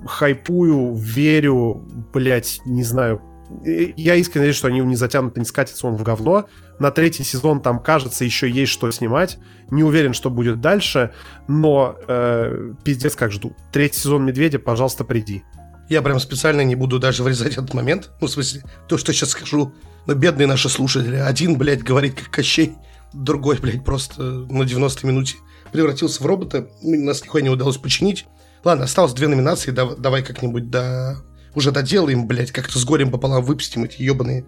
хайпую, 0.06 0.94
верю, 0.96 1.84
блять, 2.14 2.62
не 2.66 2.84
знаю. 2.84 3.22
Я 3.64 4.16
искренне 4.16 4.42
надеюсь, 4.42 4.58
что 4.58 4.68
они 4.68 4.80
не 4.80 4.96
затянут, 4.96 5.38
не 5.38 5.46
скатится 5.46 5.88
он 5.88 5.96
в 5.96 6.04
говно. 6.04 6.48
На 6.80 6.92
третий 6.92 7.24
сезон 7.24 7.62
там, 7.62 7.80
кажется, 7.80 8.26
еще 8.26 8.50
есть 8.50 8.72
что 8.72 8.90
снимать. 8.92 9.38
Не 9.70 9.84
уверен, 9.84 10.14
что 10.14 10.30
будет 10.30 10.62
дальше, 10.62 11.14
но 11.48 11.96
э, 12.08 12.74
пиздец 12.84 13.16
как 13.16 13.32
жду. 13.32 13.56
Третий 13.72 14.00
сезон 14.00 14.26
«Медведя», 14.26 14.60
пожалуйста, 14.60 15.04
приди. 15.04 15.44
Я 15.90 16.02
прям 16.02 16.20
специально 16.20 16.62
не 16.62 16.76
буду 16.76 16.98
даже 16.98 17.24
вырезать 17.24 17.54
этот 17.54 17.74
момент. 17.74 18.10
Ну, 18.20 18.28
в 18.28 18.32
смысле, 18.32 18.64
то, 18.88 18.98
что 18.98 19.14
сейчас 19.14 19.30
скажу. 19.30 19.74
Но 20.08 20.16
бедные 20.16 20.48
наши 20.48 20.68
слушатели. 20.68 21.16
Один, 21.16 21.58
блядь, 21.58 21.84
говорит 21.84 22.16
как 22.16 22.32
Кощей, 22.32 22.74
другой, 23.14 23.58
блядь, 23.60 23.84
просто 23.84 24.22
на 24.22 24.64
90-й 24.64 25.08
минуте 25.08 25.36
превратился 25.72 26.24
в 26.24 26.26
робота. 26.26 26.70
Нас 26.82 27.24
нихуя 27.24 27.44
не 27.44 27.50
удалось 27.50 27.78
починить. 27.78 28.26
Ладно, 28.66 28.86
осталось 28.86 29.14
две 29.14 29.28
номинации, 29.28 29.70
давай, 29.70 29.96
давай 29.96 30.24
как-нибудь 30.24 30.72
до... 30.72 31.18
уже 31.54 31.72
доделаем, 31.72 32.26
блядь, 32.26 32.52
как-то 32.52 32.80
с 32.80 32.84
горем 32.84 33.12
пополам 33.12 33.44
выпустим 33.44 33.84
эти 33.84 34.02
ебаные 34.02 34.44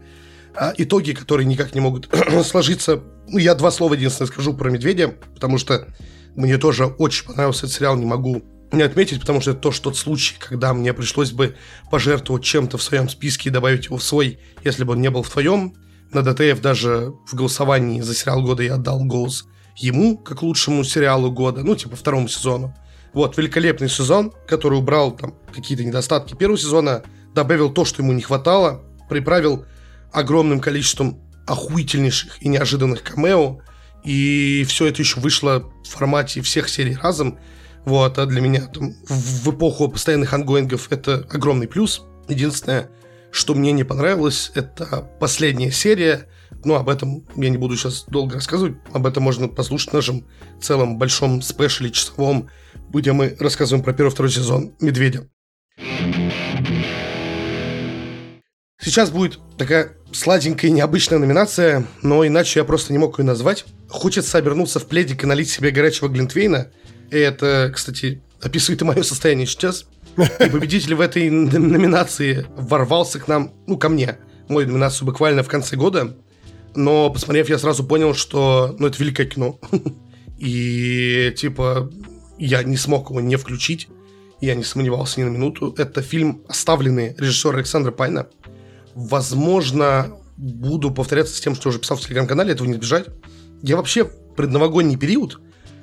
а, 0.55 0.73
итоги, 0.75 1.11
которые 1.11 1.45
никак 1.45 1.75
не 1.75 1.81
могут 1.81 2.09
сложиться. 2.43 3.03
Ну, 3.27 3.37
я 3.37 3.53
два 3.53 3.69
слова 3.69 3.93
единственное 3.93 4.27
скажу 4.27 4.55
про 4.55 4.71
«Медведя», 4.71 5.09
потому 5.35 5.59
что 5.59 5.87
мне 6.35 6.57
тоже 6.57 6.87
очень 6.87 7.27
понравился 7.27 7.67
этот 7.67 7.77
сериал, 7.77 7.95
не 7.95 8.07
могу 8.07 8.41
не 8.71 8.81
отметить, 8.81 9.19
потому 9.19 9.39
что 9.39 9.51
это 9.51 9.59
тоже 9.59 9.81
тот 9.81 9.95
случай, 9.95 10.35
когда 10.39 10.73
мне 10.73 10.93
пришлось 10.93 11.31
бы 11.31 11.55
пожертвовать 11.91 12.43
чем-то 12.43 12.79
в 12.79 12.83
своем 12.83 13.09
списке 13.09 13.49
и 13.49 13.53
добавить 13.53 13.85
его 13.85 13.97
в 13.97 14.03
свой, 14.03 14.39
если 14.63 14.83
бы 14.83 14.93
он 14.93 15.01
не 15.01 15.11
был 15.11 15.21
в 15.21 15.29
твоем. 15.29 15.75
На 16.11 16.23
ДТФ 16.23 16.59
даже 16.59 17.13
в 17.27 17.35
голосовании 17.35 18.01
за 18.01 18.15
сериал 18.15 18.41
года 18.41 18.63
я 18.63 18.75
отдал 18.75 19.05
голос 19.05 19.45
ему, 19.75 20.17
как 20.17 20.41
лучшему 20.41 20.83
сериалу 20.83 21.31
года, 21.31 21.63
ну, 21.63 21.75
типа 21.75 21.95
второму 21.95 22.27
сезону. 22.27 22.75
Вот, 23.17 23.35
великолепный 23.35 23.89
сезон, 23.89 24.31
который 24.45 24.77
убрал 24.77 25.09
там 25.09 25.33
какие-то 25.51 25.83
недостатки 25.83 26.35
первого 26.35 26.55
сезона, 26.55 27.01
добавил 27.33 27.73
то, 27.73 27.83
что 27.83 28.03
ему 28.03 28.13
не 28.13 28.21
хватало, 28.21 28.83
приправил 29.09 29.65
огромным 30.11 30.59
количеством 30.59 31.19
охуительнейших 31.47 32.43
и 32.43 32.47
неожиданных 32.47 33.01
камео, 33.01 33.61
и 34.03 34.63
все 34.67 34.85
это 34.85 35.01
еще 35.01 35.19
вышло 35.19 35.63
в 35.83 35.87
формате 35.87 36.41
всех 36.41 36.69
серий 36.69 36.95
разом. 36.95 37.39
Вот, 37.85 38.19
а 38.19 38.27
для 38.27 38.39
меня 38.39 38.67
там, 38.67 38.93
в 39.09 39.49
эпоху 39.49 39.87
постоянных 39.87 40.31
ангоингов 40.33 40.91
это 40.91 41.25
огромный 41.31 41.67
плюс. 41.67 42.03
Единственное, 42.27 42.91
что 43.31 43.55
мне 43.55 43.71
не 43.71 43.83
понравилось, 43.83 44.51
это 44.53 45.09
последняя 45.19 45.71
серия. 45.71 46.27
Ну, 46.63 46.75
об 46.75 46.89
этом 46.89 47.25
я 47.35 47.49
не 47.49 47.57
буду 47.57 47.75
сейчас 47.75 48.05
долго 48.07 48.35
рассказывать. 48.35 48.75
Об 48.93 49.05
этом 49.05 49.23
можно 49.23 49.47
послушать 49.47 49.89
в 49.89 49.93
нашем 49.93 50.25
целом 50.61 50.97
большом 50.97 51.41
спешле 51.41 51.91
часовом 51.91 52.49
где 52.89 53.11
мы 53.13 53.35
рассказываем 53.39 53.83
про 53.83 53.93
первый-второй 53.93 54.31
сезон 54.31 54.73
«Медведя». 54.79 55.27
Сейчас 58.79 59.09
будет 59.09 59.39
такая 59.57 59.93
сладенькая 60.11 60.71
и 60.71 60.73
необычная 60.73 61.19
номинация, 61.19 61.85
но 62.01 62.25
иначе 62.25 62.59
я 62.59 62.63
просто 62.63 62.93
не 62.93 62.99
мог 62.99 63.19
ее 63.19 63.25
назвать. 63.25 63.65
Хочется 63.89 64.37
обернуться 64.37 64.79
в 64.79 64.87
пледик 64.87 65.23
и 65.23 65.27
налить 65.27 65.49
себе 65.49 65.71
горячего 65.71 66.07
глинтвейна. 66.07 66.71
И 67.11 67.17
это, 67.17 67.71
кстати, 67.73 68.21
описывает 68.41 68.81
и 68.81 68.85
мое 68.85 69.03
состояние 69.03 69.45
сейчас. 69.45 69.85
И 70.17 70.49
победитель 70.49 70.95
в 70.95 71.01
этой 71.01 71.29
номинации 71.29 72.45
ворвался 72.55 73.19
к 73.19 73.27
нам, 73.27 73.53
ну, 73.67 73.77
ко 73.77 73.89
мне, 73.89 74.19
мою 74.47 74.67
номинацию 74.67 75.05
буквально 75.05 75.43
в 75.43 75.47
конце 75.47 75.75
года. 75.75 76.15
Но, 76.77 77.09
посмотрев, 77.09 77.49
я 77.49 77.57
сразу 77.57 77.83
понял, 77.83 78.13
что, 78.13 78.75
ну, 78.77 78.85
это 78.85 78.99
великое 78.99 79.25
кино. 79.25 79.59
И, 80.37 81.33
типа, 81.35 81.89
я 82.37 82.61
не 82.61 82.77
смог 82.77 83.09
его 83.09 83.19
не 83.19 83.35
включить. 83.35 83.87
Я 84.41 84.53
не 84.53 84.63
сомневался 84.63 85.19
ни 85.19 85.23
на 85.23 85.29
минуту. 85.29 85.73
Это 85.75 86.03
фильм 86.03 86.43
«Оставленный» 86.47 87.15
режиссера 87.17 87.55
Александра 87.55 87.91
Пайна. 87.91 88.27
Возможно, 88.93 90.19
буду 90.37 90.91
повторяться 90.91 91.35
с 91.35 91.39
тем, 91.39 91.55
что 91.55 91.69
уже 91.69 91.79
писал 91.79 91.97
в 91.97 92.01
телеграм-канале, 92.01 92.51
этого 92.51 92.67
не 92.67 92.73
избежать. 92.73 93.07
Я 93.63 93.75
вообще 93.75 94.05
предновогодний 94.05 94.97
период 94.97 95.41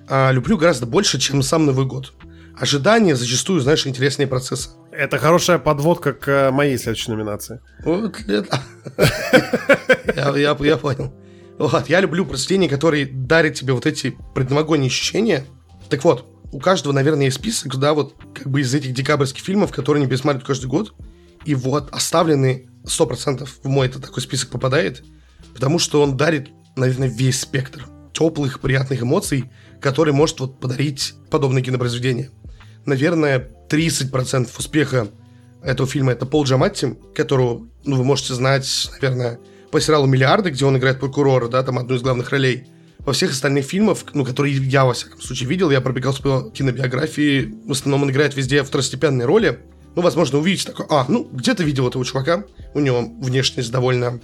а, 0.08 0.30
люблю 0.30 0.56
гораздо 0.56 0.86
больше, 0.86 1.18
чем 1.18 1.42
сам 1.42 1.66
Новый 1.66 1.86
год. 1.86 2.12
Ожидания 2.56 3.16
зачастую, 3.16 3.60
знаешь, 3.60 3.84
интереснее 3.84 4.28
процесса. 4.28 4.70
Это 4.96 5.18
хорошая 5.18 5.58
подводка 5.58 6.12
к 6.12 6.28
э, 6.28 6.50
моей 6.52 6.78
следующей 6.78 7.10
номинации. 7.10 7.60
Вот, 7.84 8.16
я, 10.16 10.36
я, 10.36 10.56
я 10.58 10.76
понял. 10.76 11.12
Вот, 11.58 11.88
я 11.88 12.00
люблю 12.00 12.24
произведения, 12.24 12.68
которые 12.68 13.06
дарят 13.06 13.54
тебе 13.54 13.72
вот 13.72 13.86
эти 13.86 14.16
предновогодние 14.34 14.88
ощущения. 14.88 15.44
Так 15.88 16.04
вот, 16.04 16.26
у 16.52 16.60
каждого, 16.60 16.92
наверное, 16.92 17.24
есть 17.26 17.38
список, 17.38 17.76
да, 17.76 17.92
вот 17.94 18.14
как 18.34 18.48
бы 18.48 18.60
из 18.60 18.72
этих 18.72 18.92
декабрьских 18.92 19.42
фильмов, 19.42 19.72
которые 19.72 20.02
они 20.02 20.08
пересматривают 20.08 20.46
каждый 20.46 20.66
год. 20.66 20.94
И 21.44 21.54
вот 21.56 21.92
оставленный 21.92 22.68
100% 22.84 23.48
в 23.62 23.68
мой 23.68 23.88
это 23.88 24.00
такой 24.00 24.22
список 24.22 24.50
попадает, 24.50 25.02
потому 25.52 25.78
что 25.78 26.02
он 26.02 26.16
дарит, 26.16 26.50
наверное, 26.76 27.08
весь 27.08 27.40
спектр 27.40 27.88
теплых, 28.12 28.60
приятных 28.60 29.02
эмоций, 29.02 29.50
которые 29.80 30.14
может 30.14 30.38
вот 30.38 30.60
подарить 30.60 31.14
подобное 31.30 31.62
кинопроизведение. 31.62 32.30
Наверное, 32.86 33.50
30% 33.68 34.48
успеха 34.58 35.08
этого 35.62 35.88
фильма 35.88 36.12
это 36.12 36.26
Пол 36.26 36.44
Джаматти, 36.44 36.96
которого 37.14 37.66
ну, 37.84 37.96
вы 37.96 38.04
можете 38.04 38.34
знать, 38.34 38.90
наверное, 39.00 39.38
по 39.70 39.80
сериалу 39.80 40.06
«Миллиарды», 40.06 40.50
где 40.50 40.64
он 40.64 40.76
играет 40.76 41.00
прокурора, 41.00 41.48
да, 41.48 41.62
там 41.62 41.78
одну 41.78 41.96
из 41.96 42.02
главных 42.02 42.30
ролей. 42.30 42.68
Во 42.98 43.12
всех 43.12 43.32
остальных 43.32 43.66
фильмах, 43.66 43.98
ну, 44.14 44.24
которые 44.24 44.56
я, 44.56 44.84
во 44.84 44.94
всяком 44.94 45.20
случае, 45.20 45.48
видел, 45.48 45.70
я 45.70 45.80
пробегал 45.80 46.14
по 46.14 46.50
кинобиографии, 46.50 47.54
в 47.66 47.72
основном 47.72 48.04
он 48.04 48.10
играет 48.10 48.36
везде 48.36 48.62
второстепенные 48.62 49.26
роли. 49.26 49.58
Ну, 49.94 50.02
возможно, 50.02 50.38
увидите 50.38 50.66
такой, 50.66 50.86
а, 50.90 51.04
ну, 51.08 51.28
где-то 51.30 51.64
видел 51.64 51.88
этого 51.88 52.04
чувака, 52.04 52.44
у 52.72 52.80
него 52.80 53.02
внешность 53.20 53.70
довольно 53.70 54.20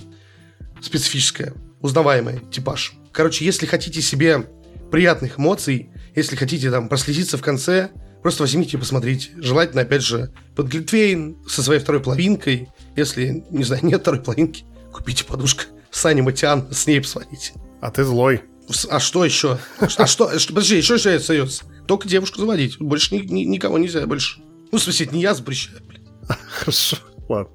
специфическая, 0.81 1.55
узнаваемая, 1.81 2.41
типаж. 2.51 2.95
Короче, 3.13 3.45
если 3.45 3.67
хотите 3.67 4.01
себе 4.01 4.47
приятных 4.91 5.39
эмоций, 5.39 5.91
если 6.15 6.37
хотите 6.37 6.71
там 6.71 6.89
прослезиться 6.89 7.39
в 7.39 7.43
конце, 7.43 7.91
просто 8.23 8.43
возьмите 8.43 8.77
и 8.77 8.81
посмотрите. 8.81 9.31
Желательно, 9.37 9.83
опять 9.83 10.03
же, 10.03 10.33
под 10.55 10.67
Глитвейн 10.69 11.39
со 11.49 11.63
своей 11.63 11.81
второй 11.81 12.03
половинкой. 12.03 12.69
Если, 12.97 13.45
не 13.51 13.65
знаю, 13.65 13.85
нет 13.85 14.01
второй 14.03 14.21
половинки, 14.21 14.65
купите 14.93 15.25
подушку 15.25 15.65
Сани 15.91 16.21
Матиан, 16.21 16.73
с 16.73 16.87
ней 16.87 17.01
посмотрите. 17.01 17.53
А 17.81 17.91
ты 17.91 18.05
злой. 18.05 18.43
А 18.89 19.01
что 19.01 19.25
еще? 19.25 19.59
А 19.79 20.07
что? 20.07 20.31
Подожди, 20.49 20.77
еще 20.77 20.99
что 20.99 21.15
остается? 21.15 21.65
Только 21.87 22.09
девушку 22.09 22.39
заводить. 22.39 22.79
Больше 22.79 23.15
ни, 23.15 23.21
ни, 23.21 23.45
никого 23.45 23.79
нельзя 23.79 24.07
больше. 24.07 24.41
Ну, 24.71 24.79
в 24.79 24.83
смысле, 24.83 25.09
не 25.11 25.21
я 25.21 25.35
запрещаю. 25.35 25.79
Хорошо, 26.29 26.99
ладно. 27.29 27.53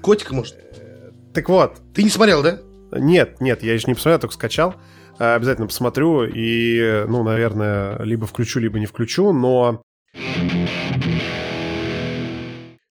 Котика, 0.00 0.34
может? 0.34 0.56
Так 1.34 1.48
вот. 1.48 1.78
Ты 1.94 2.04
не 2.04 2.10
смотрел, 2.10 2.42
да? 2.42 2.60
Нет, 2.92 3.40
нет, 3.40 3.62
я 3.62 3.74
еще 3.74 3.86
не 3.88 3.94
посмотрел, 3.94 4.20
только 4.20 4.34
скачал. 4.34 4.76
Э, 5.18 5.34
обязательно 5.34 5.66
посмотрю 5.66 6.24
и, 6.24 7.04
ну, 7.08 7.24
наверное, 7.24 8.00
либо 8.02 8.26
включу, 8.26 8.60
либо 8.60 8.78
не 8.78 8.86
включу, 8.86 9.32
но... 9.32 9.82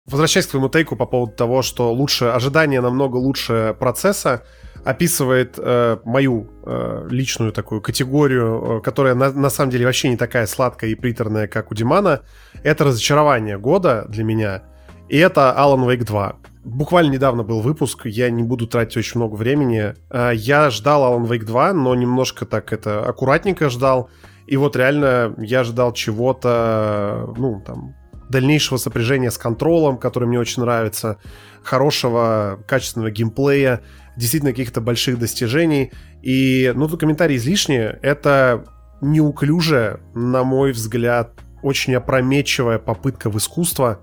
Возвращаясь 0.06 0.46
к 0.46 0.52
твоему 0.52 0.70
тейку 0.70 0.96
по 0.96 1.06
поводу 1.06 1.34
того, 1.34 1.62
что 1.62 1.92
лучше 1.92 2.26
ожидание 2.26 2.80
намного 2.80 3.18
лучше 3.18 3.76
процесса, 3.80 4.44
описывает 4.84 5.56
э, 5.58 5.98
мою 6.06 6.48
э, 6.64 7.08
личную 7.10 7.52
такую 7.52 7.82
категорию, 7.82 8.78
э, 8.78 8.82
которая 8.82 9.16
на, 9.16 9.32
на 9.32 9.50
самом 9.50 9.72
деле 9.72 9.86
вообще 9.86 10.10
не 10.10 10.18
такая 10.18 10.46
сладкая 10.46 10.92
и 10.92 10.96
приторная, 10.96 11.48
как 11.48 11.72
у 11.72 11.76
Димана. 11.76 12.22
Это 12.64 12.84
разочарование 12.84 13.58
года 13.58 14.06
для 14.08 14.24
меня. 14.24 14.62
И 15.10 15.18
это 15.18 15.56
Alan 15.58 15.86
Wake 15.88 16.06
2. 16.06 16.36
Буквально 16.66 17.12
недавно 17.12 17.44
был 17.44 17.62
выпуск, 17.62 18.06
я 18.06 18.30
не 18.30 18.44
буду 18.44 18.68
тратить 18.68 18.98
очень 18.98 19.20
много 19.20 19.36
времени. 19.36 19.96
Э, 20.12 20.32
я 20.36 20.70
ждал 20.70 21.02
Alan 21.04 21.28
Wake 21.28 21.46
2, 21.46 21.74
но 21.74 21.96
немножко 21.96 22.46
так 22.46 22.72
это 22.72 23.04
аккуратненько 23.04 23.72
ждал. 23.72 24.10
И 24.48 24.58
вот 24.58 24.76
реально 24.76 25.36
я 25.38 25.64
ждал 25.64 25.94
чего-то, 25.94 27.34
ну, 27.38 27.62
там, 27.66 27.96
дальнейшего 28.30 28.78
сопряжения 28.78 29.30
с 29.30 29.38
контролем, 29.38 29.98
который 29.98 30.28
мне 30.28 30.40
очень 30.40 30.64
нравится, 30.64 31.18
хорошего, 31.64 32.60
качественного 32.68 33.12
геймплея 33.12 33.82
действительно 34.18 34.52
каких-то 34.52 34.82
больших 34.82 35.20
достижений. 35.20 35.92
И, 36.22 36.72
ну, 36.76 36.88
тут 36.88 37.00
комментарий 37.00 37.38
излишние. 37.38 38.00
Это 38.02 38.66
неуклюжая, 39.02 40.00
на 40.14 40.44
мой 40.44 40.72
взгляд, 40.72 41.32
очень 41.62 41.96
опрометчивая 41.96 42.80
попытка 42.80 43.30
в 43.30 43.38
искусство. 43.38 44.00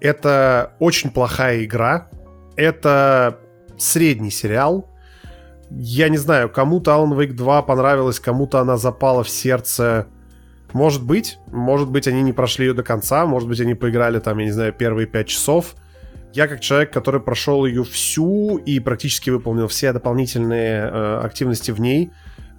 Это 0.00 0.74
очень 0.78 1.10
плохая 1.10 1.64
игра. 1.64 2.08
Это 2.56 3.38
средний 3.78 4.30
сериал. 4.30 4.93
Я 5.76 6.08
не 6.08 6.18
знаю, 6.18 6.48
кому-то 6.48 6.92
Alan 6.92 7.16
Wake 7.16 7.32
2 7.32 7.62
понравилась, 7.62 8.20
кому-то 8.20 8.60
она 8.60 8.76
запала 8.76 9.24
в 9.24 9.28
сердце. 9.28 10.06
Может 10.72 11.04
быть, 11.04 11.38
может 11.48 11.90
быть, 11.90 12.06
они 12.06 12.22
не 12.22 12.32
прошли 12.32 12.66
ее 12.66 12.74
до 12.74 12.82
конца, 12.82 13.26
может 13.26 13.48
быть, 13.48 13.60
они 13.60 13.74
поиграли 13.74 14.20
там, 14.20 14.38
я 14.38 14.44
не 14.44 14.52
знаю, 14.52 14.72
первые 14.72 15.06
пять 15.06 15.28
часов. 15.28 15.74
Я 16.32 16.48
как 16.48 16.60
человек, 16.60 16.92
который 16.92 17.20
прошел 17.20 17.64
ее 17.64 17.84
всю 17.84 18.56
и 18.58 18.78
практически 18.80 19.30
выполнил 19.30 19.68
все 19.68 19.92
дополнительные 19.92 20.90
э, 20.90 21.20
активности 21.24 21.70
в 21.70 21.80
ней, 21.80 22.12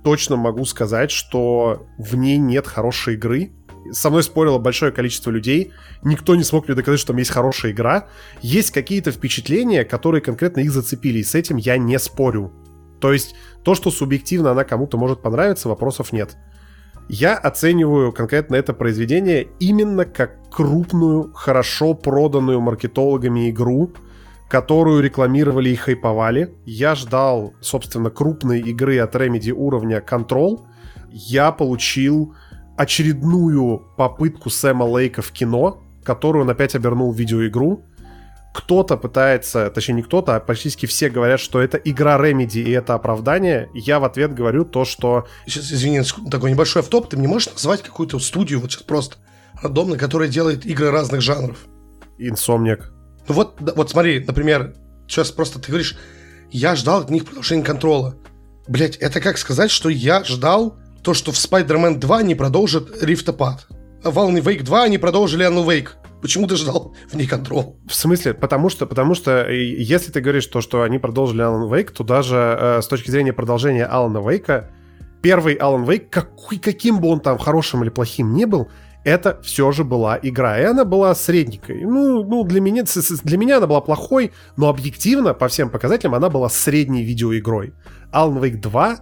точно 0.03 0.35
могу 0.35 0.65
сказать, 0.65 1.11
что 1.11 1.87
в 1.97 2.15
ней 2.15 2.37
нет 2.37 2.67
хорошей 2.67 3.15
игры. 3.15 3.51
Со 3.91 4.09
мной 4.09 4.23
спорило 4.23 4.59
большое 4.59 4.91
количество 4.91 5.29
людей. 5.29 5.71
Никто 6.03 6.35
не 6.35 6.43
смог 6.43 6.67
мне 6.67 6.75
доказать, 6.75 6.99
что 6.99 7.09
там 7.09 7.17
есть 7.17 7.31
хорошая 7.31 7.71
игра. 7.71 8.07
Есть 8.41 8.71
какие-то 8.71 9.11
впечатления, 9.11 9.83
которые 9.85 10.21
конкретно 10.21 10.61
их 10.61 10.71
зацепили, 10.71 11.19
и 11.19 11.23
с 11.23 11.35
этим 11.35 11.57
я 11.57 11.77
не 11.77 11.99
спорю. 11.99 12.53
То 12.99 13.13
есть 13.13 13.35
то, 13.63 13.75
что 13.75 13.91
субъективно 13.91 14.51
она 14.51 14.63
кому-то 14.63 14.97
может 14.97 15.21
понравиться, 15.21 15.69
вопросов 15.69 16.13
нет. 16.13 16.37
Я 17.07 17.35
оцениваю 17.35 18.11
конкретно 18.11 18.55
это 18.55 18.73
произведение 18.73 19.47
именно 19.59 20.05
как 20.05 20.49
крупную, 20.49 21.31
хорошо 21.33 21.93
проданную 21.93 22.61
маркетологами 22.61 23.51
игру, 23.51 23.91
которую 24.49 25.03
рекламировали 25.03 25.69
и 25.69 25.75
хайповали. 25.75 26.55
Я 26.65 26.95
ждал, 26.95 27.53
собственно, 27.61 28.09
крупной 28.09 28.59
игры 28.61 28.97
от 28.99 29.15
Remedy 29.15 29.51
уровня 29.51 30.03
Control. 30.07 30.65
Я 31.11 31.51
получил 31.51 32.33
очередную 32.75 33.83
попытку 33.97 34.49
Сэма 34.49 34.83
Лейка 34.83 35.21
в 35.21 35.31
кино, 35.31 35.83
которую 36.03 36.43
он 36.43 36.49
опять 36.49 36.75
обернул 36.75 37.11
в 37.11 37.17
видеоигру 37.17 37.83
кто-то 38.55 38.95
пытается, 38.95 39.69
точнее 39.69 39.95
не 39.95 40.01
кто-то, 40.01 40.37
а 40.37 40.39
практически 40.39 40.85
все 40.85 41.09
говорят, 41.09 41.41
что 41.41 41.61
это 41.61 41.77
игра 41.77 42.17
Remedy 42.17 42.61
и 42.61 42.71
это 42.71 42.93
оправдание, 42.93 43.69
я 43.73 43.99
в 43.99 44.05
ответ 44.05 44.33
говорю 44.33 44.63
то, 44.63 44.85
что... 44.85 45.27
Сейчас, 45.45 45.71
извини, 45.71 46.01
такой 46.31 46.51
небольшой 46.51 46.81
автоп, 46.81 47.09
ты 47.09 47.17
мне 47.17 47.27
можешь 47.27 47.51
назвать 47.51 47.83
какую-то 47.83 48.17
студию, 48.19 48.61
вот 48.61 48.71
сейчас 48.71 48.83
просто 48.83 49.17
рандомно, 49.61 49.97
которая 49.97 50.29
делает 50.29 50.65
игры 50.65 50.89
разных 50.89 51.21
жанров? 51.21 51.65
Инсомник. 52.17 52.93
Ну 53.27 53.35
вот, 53.35 53.57
вот 53.59 53.89
смотри, 53.89 54.23
например, 54.25 54.73
сейчас 55.05 55.31
просто 55.31 55.59
ты 55.59 55.67
говоришь, 55.67 55.97
я 56.49 56.77
ждал 56.77 57.01
от 57.01 57.09
них 57.09 57.25
продолжения 57.25 57.63
контрола. 57.63 58.15
Блять, 58.69 58.95
это 58.95 59.19
как 59.19 59.37
сказать, 59.37 59.69
что 59.69 59.89
я 59.89 60.23
ждал 60.23 60.77
то, 61.03 61.13
что 61.13 61.33
в 61.33 61.35
Spider-Man 61.35 61.97
2 61.97 62.23
не 62.23 62.35
продолжат 62.35 63.03
Рифтопад. 63.03 63.67
А 64.01 64.11
в 64.11 64.17
Alan 64.17 64.41
Wake 64.41 64.63
2 64.63 64.83
они 64.83 64.97
продолжили 64.97 65.45
Alan 65.45 65.65
Wake. 65.65 65.89
Почему 66.25 66.47
ты 66.47 66.55
ждал 66.55 66.95
в 67.07 67.15
ней 67.15 67.27
контрол? 67.27 67.77
В 67.87 67.93
смысле? 67.93 68.33
Потому 68.33 68.69
что, 68.69 68.87
потому 68.87 69.13
что 69.13 69.43
э, 69.47 69.63
если 69.77 70.11
ты 70.11 70.21
говоришь 70.21 70.47
то, 70.47 70.59
что 70.59 70.81
они 70.81 70.97
продолжили 70.97 71.43
Alan 71.43 71.69
Wake, 71.69 71.91
то 71.91 72.03
даже 72.03 72.35
э, 72.35 72.81
с 72.81 72.87
точки 72.87 73.11
зрения 73.11 73.31
продолжения 73.31 73.85
Алана 73.85 74.27
Вейка, 74.27 74.71
первый 75.21 75.55
Alan 75.55 75.85
Wake, 75.85 76.09
какой, 76.09 76.57
каким 76.57 76.99
бы 76.99 77.09
он 77.09 77.19
там 77.19 77.37
хорошим 77.37 77.83
или 77.83 77.91
плохим 77.91 78.33
ни 78.33 78.45
был, 78.45 78.69
это 79.03 79.39
все 79.43 79.71
же 79.71 79.83
была 79.83 80.17
игра. 80.19 80.59
И 80.59 80.63
она 80.63 80.83
была 80.83 81.13
средненькой. 81.13 81.85
Ну, 81.85 82.23
ну 82.23 82.43
для, 82.43 82.59
меня, 82.59 82.85
для 83.23 83.37
меня 83.37 83.57
она 83.57 83.67
была 83.67 83.81
плохой, 83.81 84.31
но 84.57 84.67
объективно, 84.67 85.35
по 85.35 85.47
всем 85.47 85.69
показателям, 85.69 86.15
она 86.15 86.31
была 86.31 86.49
средней 86.49 87.03
видеоигрой. 87.03 87.75
Alan 88.11 88.41
Wake 88.41 88.57
2 88.57 88.97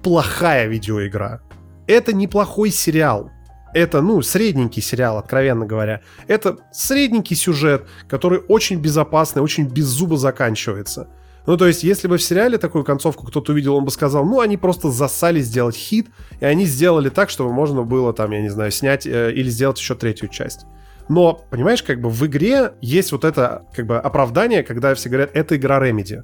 плохая 0.00 0.68
видеоигра. 0.68 1.42
Это 1.88 2.12
неплохой 2.12 2.70
сериал. 2.70 3.32
Это, 3.74 4.00
ну, 4.00 4.22
средненький 4.22 4.82
сериал, 4.82 5.18
откровенно 5.18 5.66
говоря. 5.66 6.00
Это 6.26 6.58
средненький 6.72 7.36
сюжет, 7.36 7.86
который 8.08 8.40
очень 8.48 8.80
безопасный, 8.80 9.42
очень 9.42 9.66
без 9.66 9.86
зуба 9.86 10.16
заканчивается. 10.16 11.08
Ну, 11.46 11.56
то 11.56 11.66
есть, 11.66 11.82
если 11.82 12.08
бы 12.08 12.18
в 12.18 12.22
сериале 12.22 12.58
такую 12.58 12.84
концовку 12.84 13.26
кто-то 13.26 13.52
увидел, 13.52 13.74
он 13.74 13.84
бы 13.84 13.90
сказал, 13.90 14.24
ну, 14.24 14.40
они 14.40 14.58
просто 14.58 14.90
засали 14.90 15.40
сделать 15.40 15.76
хит, 15.76 16.08
и 16.40 16.44
они 16.44 16.66
сделали 16.66 17.08
так, 17.08 17.30
чтобы 17.30 17.52
можно 17.52 17.84
было 17.84 18.12
там, 18.12 18.32
я 18.32 18.42
не 18.42 18.50
знаю, 18.50 18.70
снять 18.70 19.06
э, 19.06 19.32
или 19.32 19.48
сделать 19.48 19.78
еще 19.78 19.94
третью 19.94 20.28
часть. 20.28 20.66
Но, 21.08 21.40
понимаешь, 21.50 21.82
как 21.82 22.02
бы 22.02 22.10
в 22.10 22.26
игре 22.26 22.72
есть 22.82 23.12
вот 23.12 23.24
это, 23.24 23.64
как 23.74 23.86
бы, 23.86 23.96
оправдание, 23.98 24.62
когда 24.62 24.94
все 24.94 25.08
говорят, 25.08 25.30
это 25.32 25.56
игра 25.56 25.80
Remedy. 25.80 26.22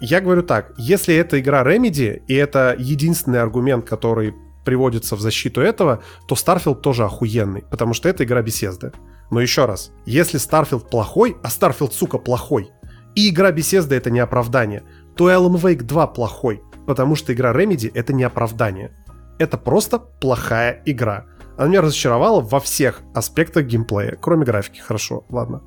Я 0.00 0.20
говорю 0.20 0.44
так, 0.44 0.72
если 0.78 1.14
это 1.14 1.40
игра 1.40 1.64
Remedy, 1.64 2.22
и 2.28 2.34
это 2.34 2.76
единственный 2.78 3.40
аргумент, 3.40 3.84
который 3.88 4.34
приводится 4.64 5.16
в 5.16 5.20
защиту 5.20 5.60
этого, 5.60 6.02
то 6.26 6.34
Starfield 6.34 6.80
тоже 6.80 7.04
охуенный, 7.04 7.64
потому 7.70 7.94
что 7.94 8.08
это 8.08 8.24
игра 8.24 8.42
Bethesda. 8.42 8.94
Но 9.30 9.40
еще 9.40 9.64
раз, 9.64 9.92
если 10.06 10.38
Starfield 10.38 10.88
плохой, 10.90 11.36
а 11.42 11.48
Starfield, 11.48 11.92
сука, 11.92 12.18
плохой, 12.18 12.70
и 13.14 13.30
игра 13.30 13.50
Bethesda 13.50 13.94
это 13.94 14.10
не 14.10 14.20
оправдание, 14.20 14.82
то 15.16 15.30
Alan 15.30 15.60
Wake 15.60 15.82
2 15.82 16.06
плохой, 16.08 16.62
потому 16.86 17.14
что 17.14 17.32
игра 17.32 17.52
Remedy 17.52 17.90
это 17.92 18.12
не 18.12 18.24
оправдание. 18.24 18.92
Это 19.38 19.58
просто 19.58 19.98
плохая 19.98 20.82
игра. 20.84 21.26
Она 21.56 21.68
меня 21.68 21.82
разочаровала 21.82 22.40
во 22.40 22.60
всех 22.60 23.00
аспектах 23.14 23.66
геймплея, 23.66 24.16
кроме 24.20 24.44
графики, 24.44 24.80
хорошо, 24.80 25.24
ладно. 25.28 25.62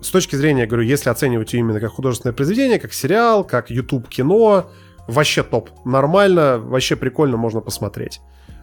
С 0.00 0.10
точки 0.10 0.36
зрения, 0.36 0.66
говорю, 0.66 0.84
если 0.84 1.10
оценивать 1.10 1.52
ее 1.52 1.60
именно 1.60 1.80
как 1.80 1.92
художественное 1.92 2.34
произведение, 2.34 2.78
как 2.78 2.92
сериал, 2.92 3.44
как 3.44 3.70
YouTube 3.70 4.08
кино, 4.08 4.70
вообще 5.06 5.42
топ. 5.42 5.70
Нормально, 5.84 6.58
вообще 6.58 6.96
прикольно, 6.96 7.36
можно 7.36 7.60
посмотреть. 7.60 8.20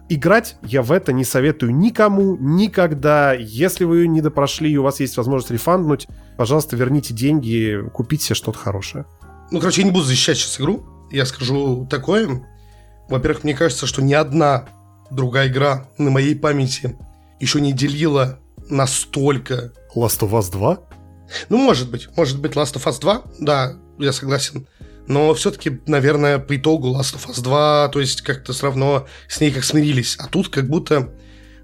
Играть 0.09 0.57
я 0.63 0.81
в 0.81 0.91
это 0.91 1.13
не 1.13 1.23
советую 1.23 1.75
никому, 1.75 2.35
никогда. 2.37 3.33
Если 3.33 3.85
вы 3.85 4.07
не 4.07 4.21
допрошли 4.21 4.71
и 4.71 4.77
у 4.77 4.83
вас 4.83 4.99
есть 4.99 5.15
возможность 5.15 5.51
рефанднуть, 5.51 6.07
пожалуйста, 6.37 6.75
верните 6.75 7.13
деньги, 7.13 7.81
купите 7.93 8.25
себе 8.25 8.35
что-то 8.35 8.57
хорошее. 8.57 9.05
Ну, 9.49 9.59
короче, 9.59 9.81
я 9.81 9.87
не 9.87 9.93
буду 9.93 10.05
защищать 10.05 10.37
сейчас 10.37 10.59
игру. 10.59 10.85
Я 11.11 11.25
скажу 11.25 11.87
такое. 11.89 12.45
Во-первых, 13.07 13.43
мне 13.43 13.53
кажется, 13.53 13.87
что 13.87 14.01
ни 14.01 14.13
одна 14.13 14.65
другая 15.09 15.47
игра 15.47 15.87
на 15.97 16.09
моей 16.09 16.35
памяти 16.35 16.97
еще 17.39 17.61
не 17.61 17.71
делила 17.71 18.39
настолько... 18.69 19.73
Last 19.95 20.19
of 20.21 20.31
Us 20.31 20.51
2? 20.51 20.79
Ну, 21.49 21.57
может 21.57 21.89
быть. 21.91 22.09
Может 22.17 22.39
быть, 22.41 22.53
Last 22.53 22.75
of 22.75 22.85
Us 22.85 22.99
2. 22.99 23.23
Да, 23.39 23.73
я 23.99 24.11
согласен. 24.11 24.67
Но 25.07 25.33
все-таки, 25.33 25.81
наверное, 25.85 26.39
по 26.39 26.55
итогу 26.55 26.89
Last 26.89 27.15
of 27.15 27.29
Us 27.29 27.41
2, 27.41 27.89
то 27.89 27.99
есть 27.99 28.21
как-то 28.21 28.53
все 28.53 28.67
равно 28.67 29.07
с 29.27 29.41
ней 29.41 29.51
как 29.51 29.63
смирились. 29.63 30.15
А 30.19 30.27
тут 30.27 30.49
как 30.49 30.67
будто 30.67 31.13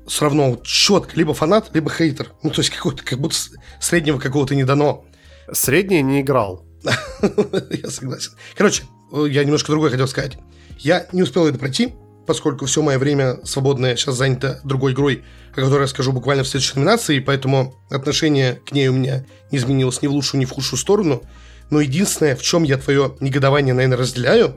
все 0.08 0.26
равно 0.26 0.60
четко 0.64 1.16
либо 1.16 1.34
фанат, 1.34 1.70
либо 1.74 1.90
хейтер. 1.90 2.34
Ну, 2.44 2.50
то 2.50 2.60
есть 2.60 2.72
какой-то, 2.72 3.04
как 3.04 3.20
будто 3.20 3.36
среднего 3.80 4.20
какого-то 4.20 4.56
не 4.56 4.64
дано. 4.64 5.06
Средний 5.52 6.02
не 6.02 6.22
играл. 6.22 6.66
Я 6.84 7.90
согласен. 7.90 8.34
Короче, 8.56 8.84
я 9.12 9.44
немножко 9.44 9.72
другое 9.72 9.92
хотел 9.92 10.08
сказать. 10.08 10.38
Я 10.78 11.08
не 11.12 11.24
успел 11.24 11.48
это 11.48 11.58
пройти, 11.58 11.94
поскольку 12.28 12.66
все 12.68 12.82
мое 12.82 12.98
время 12.98 13.40
свободное 13.44 13.96
сейчас 13.96 14.16
занято 14.16 14.62
другой 14.64 14.94
игрой, 14.94 15.24
о 15.52 15.62
которой 15.62 15.82
я 15.82 15.88
скажу 15.88 16.12
буквально 16.12 16.44
в 16.44 16.48
следующей 16.48 16.76
номинации, 16.76 17.20
поэтому 17.20 17.76
отношение 17.90 18.62
к 18.66 18.72
ней 18.72 18.88
у 18.88 18.94
меня 18.94 19.26
не 19.52 19.58
изменилось 19.58 20.02
ни 20.02 20.08
в 20.08 20.12
лучшую, 20.12 20.40
ни 20.40 20.46
в 20.46 20.52
худшую 20.52 20.80
сторону. 20.80 21.24
Но 21.70 21.82
единственное, 21.82 22.36
в 22.36 22.42
чем 22.42 22.64
я 22.64 22.78
твое 22.78 23.16
негодование, 23.20 23.74
наверное, 23.74 23.98
разделяю, 23.98 24.56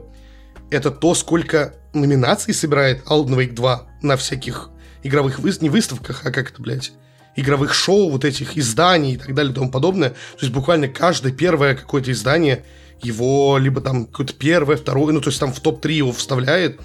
это 0.71 0.91
то, 0.91 1.13
сколько 1.13 1.75
номинаций 1.93 2.53
собирает 2.53 3.03
Alan 3.05 3.35
Wake 3.35 3.53
2 3.53 3.87
на 4.01 4.17
всяких 4.17 4.69
игровых 5.03 5.39
вы... 5.39 5.51
не 5.61 5.69
выставках, 5.69 6.21
а 6.25 6.31
как 6.31 6.51
это, 6.51 6.61
блядь, 6.61 6.91
игровых 7.35 7.73
шоу, 7.73 8.09
вот 8.09 8.25
этих 8.25 8.57
изданий 8.57 9.13
и 9.13 9.17
так 9.17 9.33
далее 9.33 9.51
и 9.51 9.55
тому 9.55 9.69
подобное. 9.69 10.09
То 10.09 10.41
есть 10.41 10.53
буквально 10.53 10.87
каждое 10.87 11.31
первое 11.31 11.75
какое-то 11.75 12.11
издание 12.11 12.63
его 13.01 13.57
либо 13.57 13.81
там 13.81 14.05
какое-то 14.05 14.33
первое, 14.33 14.77
второе, 14.77 15.13
ну 15.13 15.21
то 15.21 15.29
есть 15.29 15.39
там 15.39 15.51
в 15.53 15.59
топ-3 15.59 15.91
его 15.91 16.11
вставляет. 16.11 16.79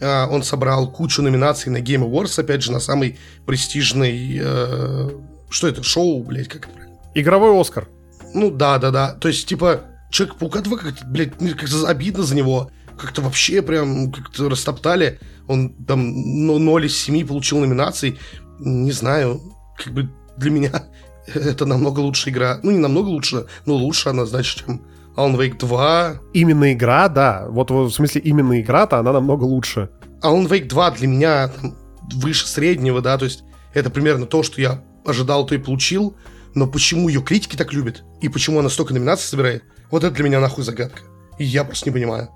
А, 0.00 0.28
он 0.28 0.42
собрал 0.42 0.90
кучу 0.90 1.22
номинаций 1.22 1.70
на 1.70 1.78
Game 1.78 2.08
Awards, 2.08 2.40
опять 2.40 2.62
же, 2.62 2.72
на 2.72 2.80
самый 2.80 3.18
престижный... 3.46 4.38
Э, 4.40 5.10
что 5.50 5.68
это? 5.68 5.82
Шоу, 5.82 6.22
блядь, 6.22 6.48
как 6.48 6.68
это? 6.68 6.78
Игровой 7.14 7.58
Оскар. 7.60 7.88
Ну 8.34 8.50
да, 8.50 8.78
да, 8.78 8.90
да. 8.90 9.12
То 9.12 9.28
есть, 9.28 9.46
типа, 9.48 9.84
Человек-паука 10.14 10.60
2 10.60 10.76
как-то, 10.76 11.04
блядь, 11.06 11.40
мне 11.40 11.54
как-то 11.54 11.88
обидно 11.88 12.22
за 12.22 12.36
него. 12.36 12.70
Как-то 12.96 13.20
вообще 13.20 13.62
прям 13.62 14.12
как-то 14.12 14.48
растоптали. 14.48 15.18
Он 15.48 15.70
там 15.70 16.46
0 16.46 16.86
из 16.86 16.96
7 16.96 17.26
получил 17.26 17.58
номинаций. 17.58 18.16
Не 18.60 18.92
знаю, 18.92 19.40
как 19.76 19.92
бы 19.92 20.08
для 20.36 20.52
меня 20.52 20.84
это 21.34 21.66
намного 21.66 21.98
лучше 21.98 22.30
игра. 22.30 22.60
Ну, 22.62 22.70
не 22.70 22.78
намного 22.78 23.08
лучше, 23.08 23.46
но 23.66 23.74
лучше 23.74 24.10
она, 24.10 24.24
значит, 24.24 24.64
чем 24.64 24.82
Alan 25.16 25.36
Wake 25.36 25.58
2. 25.58 26.20
Именно 26.32 26.74
игра, 26.74 27.08
да. 27.08 27.46
Вот, 27.48 27.72
вот 27.72 27.90
в 27.90 27.94
смысле, 27.96 28.20
именно 28.20 28.60
игра-то, 28.60 29.00
она 29.00 29.12
намного 29.12 29.42
лучше. 29.42 29.90
Alan 30.22 30.46
Wake 30.46 30.68
2 30.68 30.90
для 30.92 31.08
меня 31.08 31.48
там, 31.48 31.74
выше 32.14 32.46
среднего, 32.46 33.02
да, 33.02 33.18
то 33.18 33.24
есть 33.24 33.42
это 33.72 33.90
примерно 33.90 34.26
то, 34.26 34.44
что 34.44 34.60
я 34.60 34.80
ожидал, 35.04 35.44
то 35.44 35.56
и 35.56 35.58
получил. 35.58 36.14
Но 36.54 36.66
почему 36.68 37.08
ее 37.08 37.20
критики 37.20 37.56
так 37.56 37.72
любят? 37.72 38.04
И 38.20 38.28
почему 38.28 38.60
она 38.60 38.68
столько 38.68 38.94
номинаций 38.94 39.26
собирает? 39.26 39.64
Вот 39.90 40.04
это 40.04 40.14
для 40.14 40.24
меня 40.24 40.40
нахуй 40.40 40.64
загадка. 40.64 41.02
И 41.38 41.44
я 41.44 41.64
просто 41.64 41.88
не 41.88 41.92
понимаю. 41.92 42.30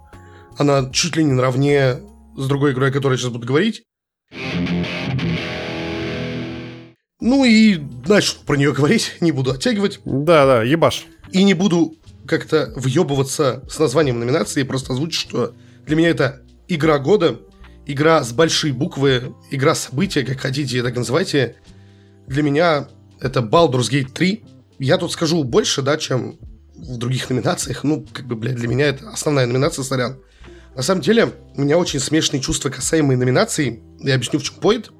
Она 0.56 0.90
чуть 0.90 1.16
ли 1.16 1.22
не 1.22 1.32
наравне 1.32 2.00
с 2.36 2.46
другой 2.48 2.72
игрой, 2.72 2.90
о 2.90 2.92
которой 2.92 3.12
я 3.12 3.18
сейчас 3.18 3.30
буду 3.30 3.46
говорить. 3.46 3.84
Ну 7.20 7.44
и 7.44 7.76
дальше 7.76 8.36
про 8.44 8.56
нее 8.56 8.72
говорить 8.72 9.16
не 9.20 9.30
буду 9.30 9.52
оттягивать. 9.52 10.00
Да-да, 10.04 10.62
ебаш. 10.62 11.06
И 11.30 11.44
не 11.44 11.54
буду 11.54 11.94
как-то 12.26 12.72
въебываться 12.76 13.64
с 13.70 13.78
названием 13.78 14.18
номинации, 14.18 14.62
просто 14.62 14.92
озвучить, 14.92 15.20
что 15.20 15.54
для 15.86 15.96
меня 15.96 16.10
это 16.10 16.42
игра 16.66 16.98
года, 16.98 17.40
игра 17.86 18.22
с 18.22 18.32
большой 18.32 18.72
буквы, 18.72 19.34
игра 19.50 19.74
события, 19.74 20.22
как 20.24 20.40
хотите, 20.40 20.82
так 20.82 20.94
называйте. 20.96 21.56
Для 22.26 22.42
меня 22.42 22.88
это 23.20 23.40
Baldur's 23.40 23.90
Gate 23.90 24.12
3. 24.12 24.44
Я 24.78 24.98
тут 24.98 25.12
скажу 25.12 25.42
больше, 25.44 25.82
да, 25.82 25.96
чем 25.96 26.38
в 26.74 26.96
других 26.96 27.28
номинациях. 27.30 27.84
Ну, 27.84 28.06
как 28.12 28.26
бы, 28.26 28.36
блядь, 28.36 28.56
для 28.56 28.68
меня 28.68 28.86
это 28.86 29.10
основная 29.10 29.46
номинация, 29.46 29.82
сорян. 29.82 30.18
На 30.74 30.82
самом 30.82 31.00
деле, 31.00 31.32
у 31.56 31.62
меня 31.62 31.76
очень 31.76 31.98
смешные 31.98 32.40
чувства 32.40 32.70
касаемые 32.70 33.18
номинаций. 33.18 33.82
Я 34.00 34.14
объясню, 34.14 34.38
в 34.38 34.44
чем 34.44 34.56
поинт. 34.56 34.92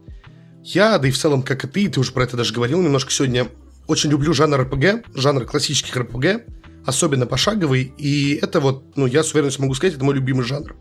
Я, 0.64 0.98
да 0.98 1.08
и 1.08 1.10
в 1.10 1.18
целом, 1.18 1.42
как 1.42 1.64
и 1.64 1.68
ты, 1.68 1.88
ты 1.88 2.00
уже 2.00 2.12
про 2.12 2.24
это 2.24 2.36
даже 2.36 2.52
говорил 2.52 2.82
немножко 2.82 3.10
сегодня, 3.12 3.46
очень 3.86 4.10
люблю 4.10 4.34
жанр 4.34 4.60
РПГ, 4.62 5.06
жанр 5.14 5.46
классических 5.46 5.96
РПГ, 5.96 6.42
особенно 6.84 7.26
пошаговый, 7.26 7.94
и 7.96 8.34
это 8.42 8.60
вот, 8.60 8.96
ну, 8.96 9.06
я 9.06 9.22
с 9.22 9.32
уверенностью 9.32 9.62
могу 9.62 9.74
сказать, 9.74 9.94
это 9.94 10.04
мой 10.04 10.14
любимый 10.14 10.44
жанр. 10.44 10.76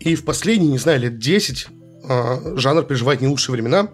И 0.00 0.14
в 0.16 0.24
последние, 0.24 0.72
не 0.72 0.78
знаю, 0.78 1.00
лет 1.00 1.18
10 1.18 1.66
э, 2.08 2.56
жанр 2.56 2.82
переживает 2.84 3.20
не 3.20 3.28
лучшие 3.28 3.52
времена. 3.52 3.90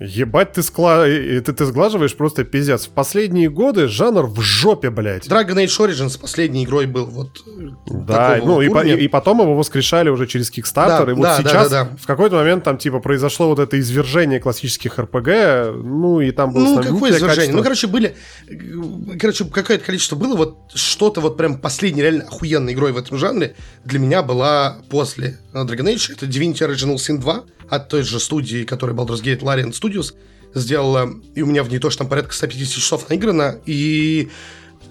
Ебать, 0.00 0.52
ты, 0.52 0.62
скла... 0.62 1.04
ты, 1.04 1.40
ты 1.40 1.64
сглаживаешь 1.64 2.16
просто 2.16 2.44
пиздец. 2.44 2.86
В 2.86 2.90
последние 2.90 3.48
годы 3.48 3.86
жанр 3.86 4.26
в 4.26 4.40
жопе, 4.40 4.90
блядь. 4.90 5.26
Dragon 5.26 5.54
Age 5.54 5.66
Origins 5.66 6.20
последней 6.20 6.64
игрой 6.64 6.86
был 6.86 7.06
вот 7.06 7.42
Да, 7.86 8.40
ну 8.42 8.60
и, 8.60 8.68
по, 8.68 8.84
и, 8.84 9.04
и 9.04 9.08
потом 9.08 9.40
его 9.40 9.54
воскрешали 9.54 10.08
уже 10.08 10.26
через 10.26 10.50
Kickstarter, 10.50 11.06
да, 11.06 11.12
и 11.12 11.14
вот 11.14 11.22
да, 11.22 11.38
сейчас 11.38 11.70
да, 11.70 11.84
да, 11.84 11.90
да. 11.90 11.96
в 11.96 12.06
какой-то 12.06 12.36
момент 12.36 12.64
там 12.64 12.76
типа 12.76 12.98
произошло 12.98 13.48
вот 13.48 13.58
это 13.58 13.78
извержение 13.78 14.40
классических 14.40 14.98
РПГ, 14.98 15.28
ну 15.82 16.20
и 16.20 16.30
там 16.32 16.52
было... 16.52 16.64
Ну 16.64 16.82
какое 16.82 17.10
извержение? 17.10 17.52
Качество. 17.52 17.56
Ну 17.56 17.62
короче 17.62 17.86
были, 17.86 18.16
короче 19.18 19.44
какое-то 19.44 19.84
количество 19.84 20.16
было, 20.16 20.36
вот 20.36 20.58
что-то 20.74 21.20
вот 21.20 21.36
прям 21.36 21.58
последней 21.58 22.02
реально 22.02 22.24
охуенной 22.24 22.72
игрой 22.72 22.92
в 22.92 22.98
этом 22.98 23.16
жанре 23.18 23.54
для 23.84 23.98
меня 23.98 24.22
была 24.22 24.78
после 24.90 25.38
Dragon 25.52 25.94
Age, 25.94 26.12
это 26.12 26.26
Divinity 26.26 26.68
Original 26.68 26.96
Sin 26.96 27.18
2, 27.18 27.44
от 27.68 27.88
той 27.88 28.02
же 28.02 28.20
студии, 28.20 28.64
которая 28.64 28.96
Baldur's 28.96 29.22
Gate 29.22 29.40
Larian 29.40 29.70
Studios 29.70 30.14
сделала, 30.54 31.10
и 31.34 31.42
у 31.42 31.46
меня 31.46 31.62
в 31.62 31.68
ней 31.68 31.78
тоже 31.78 31.98
там 31.98 32.08
порядка 32.08 32.34
150 32.34 32.74
часов 32.74 33.08
наиграно, 33.08 33.58
и 33.66 34.30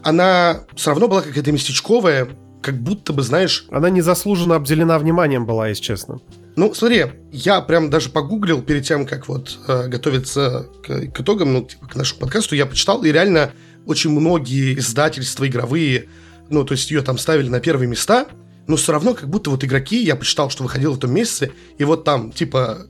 она 0.03 0.65
все 0.75 0.89
равно 0.91 1.07
была 1.07 1.21
какая-то 1.21 1.51
местечковая, 1.51 2.27
как 2.61 2.81
будто 2.81 3.13
бы, 3.13 3.21
знаешь... 3.21 3.65
Она 3.71 3.89
незаслуженно 3.89 4.55
обделена 4.55 4.97
вниманием 4.97 5.45
была, 5.45 5.67
если 5.67 5.83
честно. 5.83 6.19
Ну, 6.55 6.73
смотри, 6.73 7.05
я 7.31 7.61
прям 7.61 7.89
даже 7.89 8.09
погуглил 8.09 8.61
перед 8.61 8.85
тем, 8.85 9.05
как 9.05 9.27
вот 9.27 9.57
э, 9.67 9.87
готовиться 9.87 10.67
к, 10.85 11.11
к 11.11 11.19
итогам, 11.21 11.53
ну, 11.53 11.63
типа, 11.63 11.87
к 11.87 11.95
нашему 11.95 12.21
подкасту, 12.21 12.55
я 12.55 12.65
почитал, 12.65 13.03
и 13.03 13.11
реально 13.11 13.51
очень 13.85 14.11
многие 14.11 14.77
издательства 14.77 15.47
игровые, 15.47 16.07
ну, 16.49 16.63
то 16.63 16.73
есть 16.73 16.91
ее 16.91 17.01
там 17.01 17.17
ставили 17.17 17.49
на 17.49 17.59
первые 17.59 17.87
места, 17.89 18.27
но 18.67 18.75
все 18.75 18.91
равно 18.91 19.13
как 19.13 19.29
будто 19.29 19.49
вот 19.49 19.63
игроки, 19.63 20.01
я 20.03 20.15
почитал, 20.15 20.49
что 20.49 20.63
выходил 20.63 20.93
в 20.93 20.99
том 20.99 21.11
месяце, 21.11 21.51
и 21.77 21.83
вот 21.83 22.03
там 22.03 22.31
типа 22.31 22.87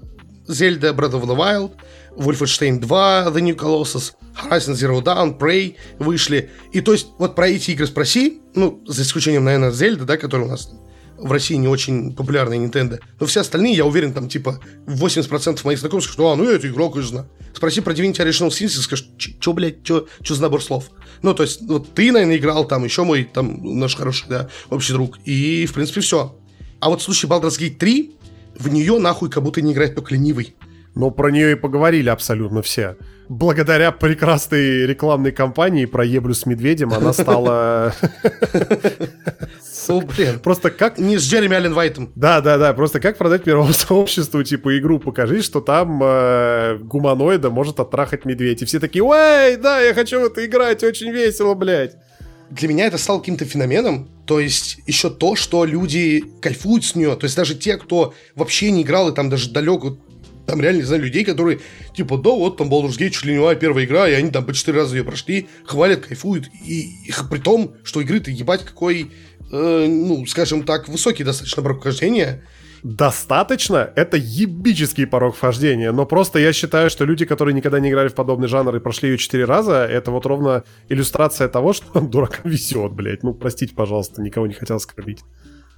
Zelda 0.48 0.94
Breath 0.94 1.14
of 1.14 1.26
the 1.26 1.36
Wild, 1.36 1.72
Wolfenstein 2.16 2.80
2, 2.80 3.32
The 3.34 3.42
New 3.42 3.56
Colossus, 3.56 4.14
Horizon 4.36 4.76
Zero 4.76 5.02
Dawn, 5.02 5.38
Prey 5.38 5.76
вышли. 6.00 6.50
И 6.72 6.82
то 6.82 6.94
есть 6.94 7.08
вот 7.18 7.36
про 7.36 7.48
эти 7.48 7.72
игры 7.72 7.88
спроси, 7.88 8.42
ну, 8.56 8.84
за 8.86 9.04
исключением, 9.04 9.46
наверное, 9.46 9.72
Зельда, 9.72 10.06
да, 10.06 10.18
который 10.18 10.46
у 10.46 10.50
нас 10.50 10.70
в 11.18 11.32
России 11.32 11.56
не 11.56 11.68
очень 11.68 12.14
популярная 12.14 12.58
Nintendo. 12.58 13.00
Но 13.20 13.26
все 13.26 13.42
остальные, 13.42 13.76
я 13.76 13.86
уверен, 13.86 14.14
там, 14.14 14.28
типа, 14.28 14.60
80% 14.86 15.62
моих 15.64 15.80
знакомых 15.80 16.04
скажут, 16.04 16.20
а, 16.20 16.36
ну 16.36 16.50
я 16.50 16.56
эту 16.56 16.68
игру, 16.68 16.90
конечно. 16.90 17.28
Спроси 17.56 17.82
про 17.82 17.94
Divinity 17.94 18.18
Original 18.18 18.50
Sin, 18.50 18.68
скажешь, 18.68 19.08
что, 19.18 19.54
блядь, 19.54 19.86
что 19.86 20.08
за 20.22 20.42
набор 20.42 20.62
слов? 20.62 20.90
Ну, 21.24 21.34
то 21.34 21.44
есть, 21.44 21.62
вот 21.62 21.94
ты, 21.94 22.12
наверное, 22.12 22.38
играл, 22.38 22.68
там, 22.68 22.84
еще 22.84 23.04
мой, 23.04 23.24
там, 23.24 23.80
наш 23.80 23.96
хороший, 23.96 24.28
да, 24.30 24.50
общий 24.70 24.92
друг. 24.94 25.18
И, 25.26 25.66
в 25.66 25.74
принципе, 25.74 26.02
все. 26.02 26.38
А 26.82 26.90
вот 26.90 27.00
в 27.00 27.04
случае 27.04 27.32
Baldur's 27.32 27.58
Gate 27.58 27.78
3, 27.78 28.12
в 28.60 28.68
нее 28.68 29.00
нахуй 29.00 29.30
как 29.30 29.42
будто 29.42 29.62
не 29.62 29.72
играет 29.72 29.96
только 29.96 30.14
ленивый. 30.14 30.56
Но 30.96 31.10
про 31.12 31.32
нее 31.32 31.54
и 31.54 31.56
поговорили 31.56 32.10
абсолютно 32.10 32.62
все. 32.62 32.98
Благодаря 33.30 33.92
прекрасной 33.92 34.86
рекламной 34.86 35.32
кампании 35.32 35.86
про 35.86 36.06
еблю 36.06 36.34
с 36.34 36.46
медведем 36.46 36.94
она 36.94 37.14
стала... 37.14 37.96
О, 39.90 40.02
блин. 40.02 40.40
Просто 40.40 40.70
как... 40.70 40.98
Не 40.98 41.18
с 41.18 41.24
Джереми 41.24 41.56
Аллен 41.56 41.74
Вайтом. 41.74 42.12
Да, 42.16 42.42
да, 42.42 42.58
да. 42.58 42.74
Просто 42.74 43.00
как 43.00 43.18
продать 43.18 43.46
мировому 43.46 43.74
сообществу, 43.74 44.44
типа, 44.44 44.78
игру 44.78 45.00
покажи, 45.00 45.42
что 45.42 45.62
там 45.62 46.02
э, 46.04 46.78
гуманоида 46.80 47.50
может 47.50 47.80
оттрахать 47.80 48.26
медведь. 48.26 48.62
И 48.62 48.66
все 48.66 48.80
такие, 48.80 49.04
ой, 49.04 49.58
да, 49.58 49.82
я 49.82 49.94
хочу 49.94 50.20
в 50.20 50.26
это 50.26 50.46
играть, 50.46 50.84
очень 50.84 51.12
весело, 51.12 51.54
блядь. 51.54 51.96
Для 52.50 52.68
меня 52.68 52.86
это 52.86 52.98
стало 52.98 53.20
каким-то 53.20 53.46
феноменом. 53.46 54.10
То 54.26 54.40
есть 54.40 54.80
еще 54.86 55.10
то, 55.10 55.36
что 55.36 55.66
люди 55.66 56.24
кайфуют 56.42 56.86
с 56.86 56.96
нее. 56.96 57.16
То 57.16 57.26
есть 57.26 57.36
даже 57.36 57.56
те, 57.56 57.78
кто 57.78 58.14
вообще 58.36 58.72
не 58.72 58.84
играл 58.84 59.10
и 59.10 59.16
там 59.16 59.30
даже 59.30 59.50
далеко 59.52 59.98
там 60.46 60.62
реально, 60.62 60.80
не 60.80 60.86
знаю, 60.86 61.04
людей, 61.04 61.24
которые, 61.24 61.60
типа, 61.96 62.18
да, 62.18 62.32
вот 62.32 62.58
там 62.58 62.70
Baldur's 62.70 62.98
Gate 62.98 63.12
чуть 63.12 63.26
ли 63.26 63.38
не 63.38 63.56
первая 63.56 63.86
игра, 63.86 64.10
и 64.10 64.14
они 64.14 64.30
там 64.30 64.46
по 64.46 64.54
четыре 64.54 64.80
раза 64.80 64.98
ее 64.98 65.04
прошли, 65.04 65.48
хвалят, 65.66 66.06
кайфуют. 66.06 66.50
И, 66.66 67.08
и 67.08 67.14
при 67.30 67.40
том, 67.40 67.76
что 67.84 68.02
игры-то 68.02 68.30
ебать 68.30 68.66
какой, 68.66 69.12
э, 69.54 69.88
ну, 69.88 70.26
скажем 70.26 70.64
так, 70.64 70.88
высокий 70.90 71.24
достаточно 71.24 71.64
порог 71.64 71.80
вхождения. 71.80 72.44
Достаточно? 72.84 73.94
Это 73.96 74.18
ебический 74.18 75.08
порог 75.08 75.36
вхождения. 75.36 75.94
Но 75.94 76.06
просто 76.06 76.40
я 76.40 76.52
считаю, 76.52 76.90
что 76.90 77.06
люди, 77.06 77.26
которые 77.26 77.54
никогда 77.54 77.80
не 77.80 77.90
играли 77.90 78.10
в 78.10 78.14
подобный 78.14 78.50
жанр 78.50 78.76
и 78.76 78.80
прошли 78.80 79.10
ее 79.10 79.18
четыре 79.18 79.46
раза, 79.46 79.86
это 79.86 80.12
вот 80.12 80.26
ровно 80.26 80.64
иллюстрация 80.90 81.48
того, 81.48 81.72
что 81.72 81.86
он 81.94 82.10
дуракам 82.12 82.52
везет, 82.52 82.92
блядь. 82.92 83.24
Ну, 83.24 83.34
простите, 83.34 83.74
пожалуйста, 83.74 84.22
никого 84.22 84.48
не 84.48 84.54
хотел 84.54 84.76
оскорбить. 84.76 85.22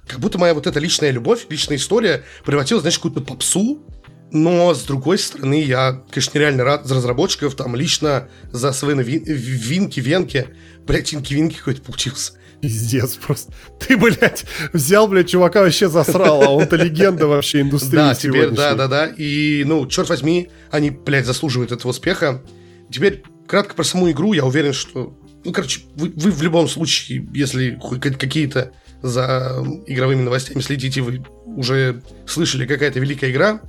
Как 0.08 0.20
будто 0.20 0.38
моя 0.38 0.54
вот 0.54 0.66
эта 0.66 0.80
личная 0.80 1.10
любовь, 1.10 1.46
личная 1.48 1.76
история 1.76 2.24
превратилась, 2.44 2.82
знаешь, 2.82 2.96
в 2.96 3.02
какую-то 3.02 3.20
попсу, 3.20 3.84
но, 4.32 4.74
с 4.74 4.82
другой 4.82 5.18
стороны, 5.18 5.62
я, 5.62 6.02
конечно, 6.10 6.36
нереально 6.36 6.64
рад 6.64 6.86
за 6.86 6.96
разработчиков, 6.96 7.54
там, 7.54 7.76
лично 7.76 8.28
за 8.50 8.72
свои 8.72 8.96
винки, 8.96 10.00
венки. 10.00 10.48
Блять, 10.86 11.12
винки-винки 11.12 11.58
какой-то 11.58 11.82
получился. 11.82 12.32
Пиздец 12.60 13.16
просто. 13.16 13.52
Ты, 13.78 13.96
блядь, 13.96 14.44
взял, 14.72 15.08
блядь, 15.08 15.28
чувака 15.28 15.62
вообще 15.62 15.88
засрал, 15.88 16.42
а 16.42 16.48
он-то 16.50 16.76
легенда 16.76 17.26
вообще 17.26 17.60
индустрии 17.60 17.96
Да, 17.96 18.14
теперь, 18.14 18.50
да, 18.50 18.74
да, 18.74 18.88
да. 18.88 19.06
И, 19.06 19.64
ну, 19.64 19.86
черт 19.86 20.08
возьми, 20.08 20.50
они, 20.70 20.90
блядь, 20.90 21.26
заслуживают 21.26 21.72
этого 21.72 21.90
успеха. 21.90 22.42
Теперь, 22.90 23.22
кратко 23.46 23.74
про 23.74 23.84
саму 23.84 24.10
игру, 24.10 24.32
я 24.32 24.44
уверен, 24.44 24.72
что... 24.72 25.18
Ну, 25.44 25.52
короче, 25.52 25.80
вы, 25.94 26.12
вы 26.16 26.30
в 26.30 26.42
любом 26.42 26.68
случае, 26.68 27.28
если 27.32 27.78
какие-то 28.00 28.72
за 29.02 29.64
игровыми 29.86 30.22
новостями 30.22 30.60
следите, 30.60 31.02
вы 31.02 31.24
уже 31.44 32.02
слышали 32.26 32.66
какая-то 32.66 32.98
великая 32.98 33.30
игра, 33.30 33.60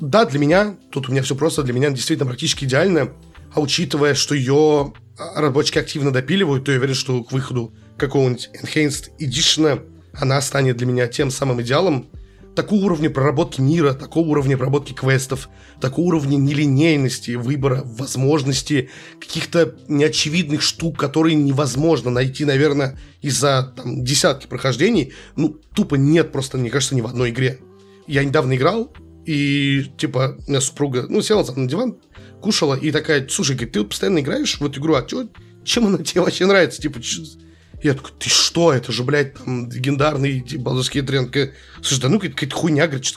да, 0.00 0.24
для 0.24 0.38
меня, 0.38 0.76
тут 0.90 1.08
у 1.08 1.12
меня 1.12 1.22
все 1.22 1.36
просто, 1.36 1.62
для 1.62 1.72
меня 1.72 1.90
действительно 1.90 2.26
практически 2.26 2.64
идеально, 2.64 3.12
а 3.54 3.60
учитывая, 3.60 4.14
что 4.14 4.34
ее 4.34 4.92
разработчики 5.16 5.78
активно 5.78 6.10
допиливают, 6.10 6.64
то 6.64 6.72
я 6.72 6.78
уверен, 6.78 6.94
что 6.94 7.22
к 7.22 7.32
выходу 7.32 7.74
какого-нибудь 7.96 8.50
Enhanced 8.62 9.10
Edition 9.18 9.82
она 10.16 10.40
станет 10.40 10.76
для 10.76 10.86
меня 10.86 11.06
тем 11.06 11.30
самым 11.30 11.62
идеалом. 11.62 12.08
Такого 12.54 12.84
уровня 12.84 13.10
проработки 13.10 13.60
мира, 13.60 13.94
такого 13.94 14.28
уровня 14.28 14.56
проработки 14.56 14.92
квестов, 14.92 15.48
такого 15.80 16.06
уровня 16.06 16.36
нелинейности, 16.36 17.32
выбора, 17.32 17.82
возможности, 17.84 18.90
каких-то 19.18 19.74
неочевидных 19.88 20.62
штук, 20.62 20.96
которые 20.96 21.34
невозможно 21.34 22.10
найти, 22.10 22.44
наверное, 22.44 22.96
из-за 23.22 23.72
там, 23.74 24.04
десятки 24.04 24.46
прохождений, 24.46 25.14
ну, 25.34 25.48
тупо 25.74 25.96
нет 25.96 26.30
просто, 26.30 26.56
мне 26.56 26.70
кажется, 26.70 26.94
ни 26.94 27.00
в 27.00 27.06
одной 27.06 27.30
игре. 27.30 27.58
Я 28.06 28.22
недавно 28.22 28.54
играл, 28.54 28.92
и, 29.26 29.86
типа, 29.98 30.36
у 30.46 30.50
меня 30.50 30.60
супруга, 30.60 31.06
ну, 31.08 31.22
села 31.22 31.44
на 31.56 31.66
диван, 31.66 31.96
кушала, 32.40 32.74
и 32.74 32.92
такая, 32.92 33.26
слушай, 33.28 33.56
говорит, 33.56 33.72
ты 33.72 33.82
постоянно 33.82 34.20
играешь 34.20 34.60
в 34.60 34.64
эту 34.64 34.78
игру, 34.78 34.94
а 34.94 35.02
чё, 35.02 35.28
чем 35.64 35.86
она 35.86 35.98
тебе 35.98 36.20
вообще 36.20 36.46
нравится? 36.46 36.80
Типа? 36.80 37.00
Я 37.84 37.94
такой, 37.94 38.12
ты 38.18 38.30
что, 38.30 38.72
это 38.72 38.92
же, 38.92 39.04
блядь, 39.04 39.34
там, 39.34 39.70
легендарный 39.70 40.40
типа, 40.40 40.64
балдурский 40.64 41.02
тренд. 41.02 41.34
Слушай, 41.82 42.00
да 42.00 42.08
ну, 42.08 42.18
какая-то 42.18 42.56
хуйня, 42.56 42.86
говорит, 42.86 43.14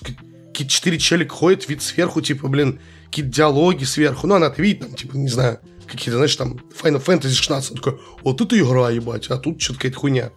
какие-то 0.48 0.73
четыре 0.73 0.99
челика 0.99 1.34
ходят, 1.34 1.69
вид 1.69 1.81
сверху, 1.81 2.22
типа, 2.22 2.48
блин, 2.49 2.80
какие-то 3.06 3.31
диалоги 3.31 3.85
сверху. 3.85 4.27
Ну, 4.27 4.35
она 4.35 4.48
это 4.48 4.61
видит, 4.61 4.81
там, 4.81 4.94
типа, 4.94 5.15
не 5.15 5.30
знаю, 5.30 5.60
какие-то, 5.88 6.18
знаешь, 6.18 6.35
там, 6.35 6.60
Final 6.81 7.03
Fantasy 7.03 7.30
16. 7.30 7.72
Он 7.72 7.77
такой, 7.77 7.99
вот 8.23 8.41
это 8.41 8.60
игра, 8.60 8.89
ебать, 8.89 9.27
а 9.27 9.38
тут 9.38 9.61
что-то 9.61 9.80
какая-то 9.80 9.99
хуйня. 9.99 10.31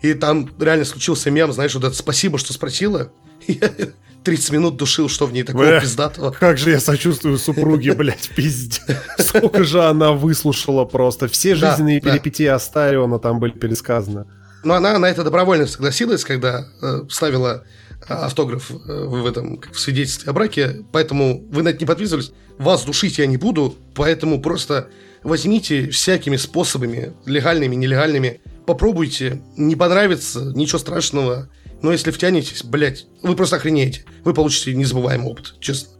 И 0.00 0.14
там 0.14 0.50
реально 0.58 0.84
случился 0.84 1.30
мем, 1.30 1.52
знаешь, 1.52 1.74
вот 1.74 1.84
это 1.84 1.94
«спасибо, 1.94 2.38
что 2.38 2.52
спросила». 2.52 3.12
30 4.26 4.50
минут 4.50 4.76
душил, 4.76 5.08
что 5.08 5.26
в 5.26 5.32
ней 5.32 5.44
такого 5.44 5.66
Бля, 5.66 5.80
пиздатого. 5.80 6.32
Как 6.32 6.58
же 6.58 6.70
я 6.70 6.80
сочувствую 6.80 7.38
супруге, 7.38 7.92
блядь, 7.94 8.28
пиздец. 8.34 8.82
Сколько 9.18 9.62
же 9.62 9.84
она 9.84 10.10
выслушала 10.10 10.84
просто. 10.84 11.28
Все 11.28 11.54
жизненные 11.54 12.00
да, 12.00 12.10
перипетии 12.10 12.46
да. 12.46 12.56
Астариона 12.56 13.20
там 13.20 13.38
были 13.38 13.52
пересказаны. 13.52 14.26
Но 14.64 14.74
она 14.74 14.98
на 14.98 15.06
это 15.06 15.22
добровольно 15.22 15.68
согласилась, 15.68 16.24
когда 16.24 16.66
э, 16.82 17.02
ставила 17.08 17.62
э, 18.08 18.12
автограф 18.12 18.72
э, 18.72 18.74
в 19.04 19.24
этом 19.26 19.58
как 19.58 19.74
в 19.74 19.78
свидетельстве 19.78 20.28
о 20.30 20.32
браке, 20.32 20.84
поэтому 20.90 21.46
вы 21.48 21.62
на 21.62 21.68
это 21.68 21.78
не 21.78 21.86
подписывались. 21.86 22.32
Вас 22.58 22.84
душить 22.84 23.18
я 23.18 23.26
не 23.26 23.36
буду, 23.36 23.76
поэтому 23.94 24.42
просто 24.42 24.88
возьмите 25.22 25.88
всякими 25.90 26.36
способами, 26.36 27.12
легальными, 27.26 27.76
нелегальными, 27.76 28.40
попробуйте, 28.66 29.40
не 29.56 29.76
понравится, 29.76 30.52
ничего 30.56 30.80
страшного, 30.80 31.48
но 31.86 31.92
если 31.92 32.10
втянетесь, 32.10 32.64
блядь, 32.64 33.06
вы 33.22 33.36
просто 33.36 33.54
охренеете. 33.56 34.04
Вы 34.24 34.34
получите 34.34 34.74
незабываемый 34.74 35.28
опыт, 35.28 35.54
честно. 35.60 35.90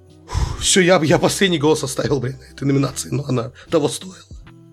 все, 0.58 0.80
я, 0.80 1.00
я 1.00 1.18
последний 1.18 1.60
голос 1.60 1.84
оставил, 1.84 2.20
на 2.20 2.26
этой 2.26 2.64
номинации, 2.64 3.10
но 3.10 3.24
она 3.28 3.52
того 3.70 3.88
стоила. 3.88 4.16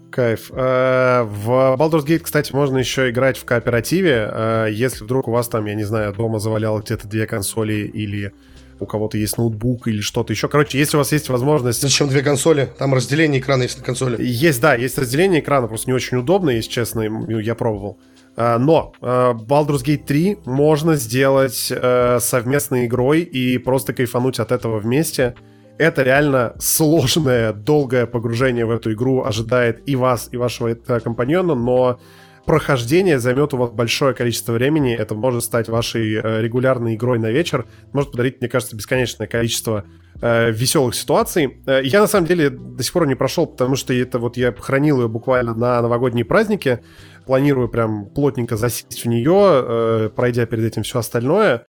Кайф. 0.10 0.50
Э, 0.50 1.22
в 1.22 1.76
Baldur's 1.78 2.04
Gate, 2.04 2.22
кстати, 2.22 2.52
можно 2.52 2.80
еще 2.80 3.12
играть 3.12 3.38
в 3.38 3.46
кооперативе. 3.46 4.28
Э, 4.28 4.68
если 4.72 5.04
вдруг 5.04 5.28
у 5.28 5.32
вас 5.32 5.48
там, 5.50 5.68
я 5.68 5.76
не 5.76 5.84
знаю, 5.84 6.16
дома 6.16 6.40
заваляло 6.40 6.80
где-то 6.80 7.08
две 7.08 7.28
консоли 7.28 7.92
или 7.94 8.34
у 8.80 8.88
кого-то 8.88 9.20
есть 9.20 9.38
ноутбук 9.38 9.88
или 9.88 10.02
что-то 10.02 10.34
еще. 10.34 10.48
Короче, 10.48 10.80
если 10.80 10.98
у 10.98 11.00
вас 11.00 11.12
есть 11.12 11.30
возможность... 11.30 11.80
Зачем 11.80 12.10
две 12.10 12.24
консоли? 12.24 12.74
Там 12.80 12.96
разделение 12.96 13.40
экрана 13.40 13.64
есть 13.64 13.78
на 13.78 13.84
консоли. 13.84 14.18
Есть, 14.20 14.62
да, 14.62 14.74
есть 14.74 14.98
разделение 14.98 15.42
экрана, 15.42 15.68
просто 15.68 15.92
не 15.92 15.94
очень 15.94 16.18
удобно, 16.18 16.50
если 16.50 16.72
честно, 16.72 17.02
я 17.30 17.54
пробовал. 17.54 18.00
А, 18.36 18.58
но 18.58 18.94
uh, 19.02 19.34
Baldur's 19.34 19.84
Gate 19.86 20.06
3 20.06 20.40
можно 20.46 20.96
сделать 20.96 21.72
uh, 21.72 22.20
совместной 22.20 22.88
игрой 22.88 23.22
и 23.22 23.58
просто 23.58 23.94
кайфануть 23.94 24.40
от 24.40 24.52
этого 24.52 24.80
вместе. 24.80 25.36
Это 25.78 26.04
реально 26.04 26.56
сложное, 26.60 27.52
долгое 27.52 28.06
погружение 28.06 28.66
в 28.66 28.72
эту 28.72 28.94
игру 28.94 29.24
ожидает 29.24 29.82
и 29.88 29.96
вас, 29.96 30.30
и 30.32 30.38
вашего 30.38 30.74
компаньона, 30.76 31.56
но 31.56 32.00
прохождение 32.46 33.20
займет 33.20 33.54
у 33.54 33.58
вас 33.58 33.72
большое 33.72 34.14
количество 34.14 34.54
времени. 34.54 34.94
Это 34.94 35.16
может 35.16 35.44
стать 35.44 35.70
вашей 35.70 36.14
э, 36.16 36.42
регулярной 36.42 36.96
игрой 36.96 37.20
на 37.20 37.32
вечер. 37.32 37.66
Может 37.92 38.12
подарить, 38.12 38.42
мне 38.42 38.50
кажется, 38.50 38.76
бесконечное 38.76 39.28
количество 39.28 39.86
э, 40.22 40.52
веселых 40.52 40.96
ситуаций. 40.96 41.58
Э, 41.66 41.82
я, 41.84 42.02
на 42.02 42.08
самом 42.08 42.28
деле, 42.28 42.50
до 42.50 42.84
сих 42.84 42.94
пор 42.94 43.08
не 43.08 43.16
прошел, 43.16 43.48
потому 43.48 43.76
что 43.76 43.94
это 43.94 44.20
вот 44.20 44.38
я 44.38 44.54
хранил 44.54 45.02
ее 45.02 45.08
буквально 45.08 45.54
на 45.54 45.82
новогодние 45.82 46.26
праздники. 46.26 46.82
Планирую 47.26 47.70
прям 47.70 48.06
плотненько 48.06 48.58
засесть 48.58 49.04
в 49.04 49.08
нее, 49.08 49.64
э, 49.64 50.10
пройдя 50.16 50.46
перед 50.46 50.66
этим 50.66 50.84
все 50.84 51.00
остальное. 51.00 51.66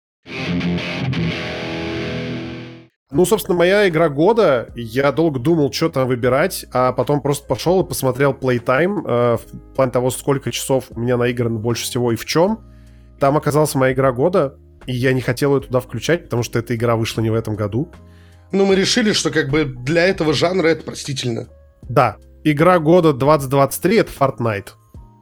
Ну, 3.14 3.24
собственно, 3.26 3.56
моя 3.56 3.88
игра 3.88 4.08
года. 4.08 4.72
Я 4.74 5.12
долго 5.12 5.38
думал, 5.38 5.72
что 5.72 5.88
там 5.88 6.08
выбирать, 6.08 6.66
а 6.72 6.92
потом 6.92 7.22
просто 7.22 7.46
пошел 7.46 7.80
и 7.80 7.88
посмотрел 7.88 8.32
Playtime 8.32 9.02
э, 9.06 9.36
в 9.36 9.74
плане 9.76 9.92
того, 9.92 10.10
сколько 10.10 10.50
часов 10.50 10.86
у 10.90 10.98
меня 10.98 11.16
наиграно 11.16 11.60
больше 11.60 11.84
всего 11.84 12.10
и 12.10 12.16
в 12.16 12.24
чем. 12.24 12.58
Там 13.20 13.36
оказалась 13.36 13.74
моя 13.76 13.92
игра 13.92 14.10
года, 14.10 14.58
и 14.86 14.92
я 14.92 15.12
не 15.12 15.20
хотел 15.20 15.54
ее 15.54 15.62
туда 15.62 15.78
включать, 15.78 16.24
потому 16.24 16.42
что 16.42 16.58
эта 16.58 16.74
игра 16.74 16.96
вышла 16.96 17.20
не 17.20 17.30
в 17.30 17.34
этом 17.34 17.54
году. 17.54 17.88
Ну, 18.50 18.66
мы 18.66 18.74
решили, 18.74 19.12
что 19.12 19.30
как 19.30 19.48
бы 19.48 19.64
для 19.64 20.06
этого 20.06 20.32
жанра 20.32 20.66
это 20.66 20.82
простительно. 20.82 21.48
Да. 21.82 22.16
Игра 22.42 22.78
года 22.80 23.12
2023— 23.12 23.96
это 23.98 24.10
Fortnite. 24.10 24.70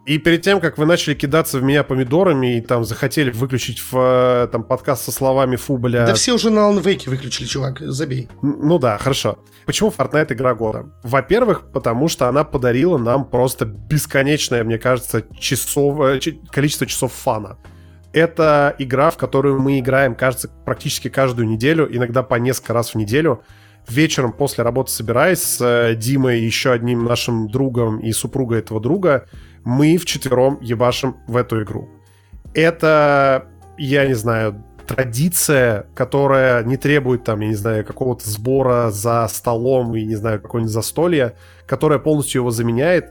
И 0.04 0.18
перед 0.18 0.42
тем, 0.42 0.60
как 0.60 0.78
вы 0.78 0.86
начали 0.86 1.14
кидаться 1.14 1.58
в 1.58 1.62
меня 1.62 1.84
помидорами 1.84 2.56
и 2.56 2.60
там 2.60 2.84
захотели 2.84 3.30
выключить 3.30 3.78
в, 3.78 3.96
э, 3.96 4.48
там 4.50 4.64
подкаст 4.64 5.04
со 5.04 5.12
словами 5.12 5.54
«фу, 5.54 5.76
бля...» 5.76 6.06
Да 6.06 6.14
все 6.14 6.32
уже 6.32 6.50
на 6.50 6.72
Wake 6.72 7.08
выключили, 7.08 7.46
чувак, 7.46 7.78
забей. 7.78 8.28
Ну 8.42 8.80
да, 8.80 8.98
хорошо. 8.98 9.38
Почему 9.64 9.90
Fortnite 9.90 10.32
игра 10.32 10.54
года? 10.54 10.86
Во-первых, 11.04 11.70
потому 11.72 12.08
что 12.08 12.28
она 12.28 12.42
подарила 12.42 12.98
нам 12.98 13.24
просто 13.24 13.64
бесконечное, 13.64 14.64
мне 14.64 14.76
кажется, 14.76 15.22
часов, 15.38 16.00
э, 16.00 16.20
количество 16.50 16.84
часов 16.86 17.12
фана. 17.12 17.58
Это 18.12 18.74
игра, 18.78 19.10
в 19.10 19.16
которую 19.16 19.60
мы 19.60 19.78
играем, 19.78 20.16
кажется, 20.16 20.50
практически 20.64 21.10
каждую 21.10 21.46
неделю, 21.46 21.88
иногда 21.88 22.24
по 22.24 22.34
несколько 22.34 22.72
раз 22.72 22.90
в 22.90 22.96
неделю. 22.96 23.44
Вечером 23.88 24.32
после 24.32 24.64
работы 24.64 24.90
собираясь 24.90 25.42
с 25.42 25.60
э, 25.60 25.94
Димой, 25.94 26.40
еще 26.40 26.72
одним 26.72 27.04
нашим 27.04 27.48
другом 27.48 28.00
и 28.00 28.10
супругой 28.10 28.58
этого 28.58 28.80
друга, 28.80 29.28
мы 29.64 29.96
вчетвером 29.96 30.58
ебашим 30.60 31.16
в 31.26 31.36
эту 31.36 31.62
игру. 31.62 31.88
Это, 32.54 33.46
я 33.78 34.06
не 34.06 34.14
знаю, 34.14 34.62
традиция, 34.86 35.86
которая 35.94 36.62
не 36.64 36.76
требует 36.76 37.24
там, 37.24 37.40
я 37.40 37.48
не 37.48 37.54
знаю, 37.54 37.84
какого-то 37.84 38.28
сбора 38.28 38.90
за 38.90 39.26
столом 39.28 39.94
и, 39.96 40.04
не 40.04 40.16
знаю, 40.16 40.40
какое-нибудь 40.40 40.72
застолье, 40.72 41.34
которая 41.66 41.98
полностью 41.98 42.42
его 42.42 42.50
заменяет. 42.50 43.10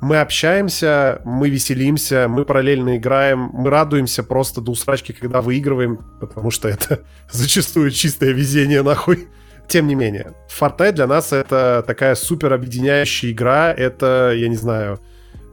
Мы 0.00 0.18
общаемся, 0.20 1.22
мы 1.24 1.48
веселимся, 1.48 2.26
мы 2.28 2.44
параллельно 2.44 2.96
играем, 2.96 3.50
мы 3.52 3.70
радуемся 3.70 4.24
просто 4.24 4.60
до 4.60 4.72
усрачки, 4.72 5.12
когда 5.12 5.40
выигрываем, 5.40 5.98
потому 6.20 6.50
что 6.50 6.68
это 6.68 7.00
зачастую 7.30 7.90
чистое 7.92 8.32
везение, 8.32 8.82
нахуй. 8.82 9.28
Тем 9.68 9.86
не 9.86 9.94
менее, 9.94 10.34
Fortnite 10.48 10.92
для 10.92 11.06
нас 11.06 11.32
это 11.32 11.84
такая 11.86 12.16
супер 12.16 12.52
объединяющая 12.52 13.30
игра, 13.30 13.72
это, 13.72 14.32
я 14.36 14.48
не 14.48 14.56
знаю, 14.56 14.98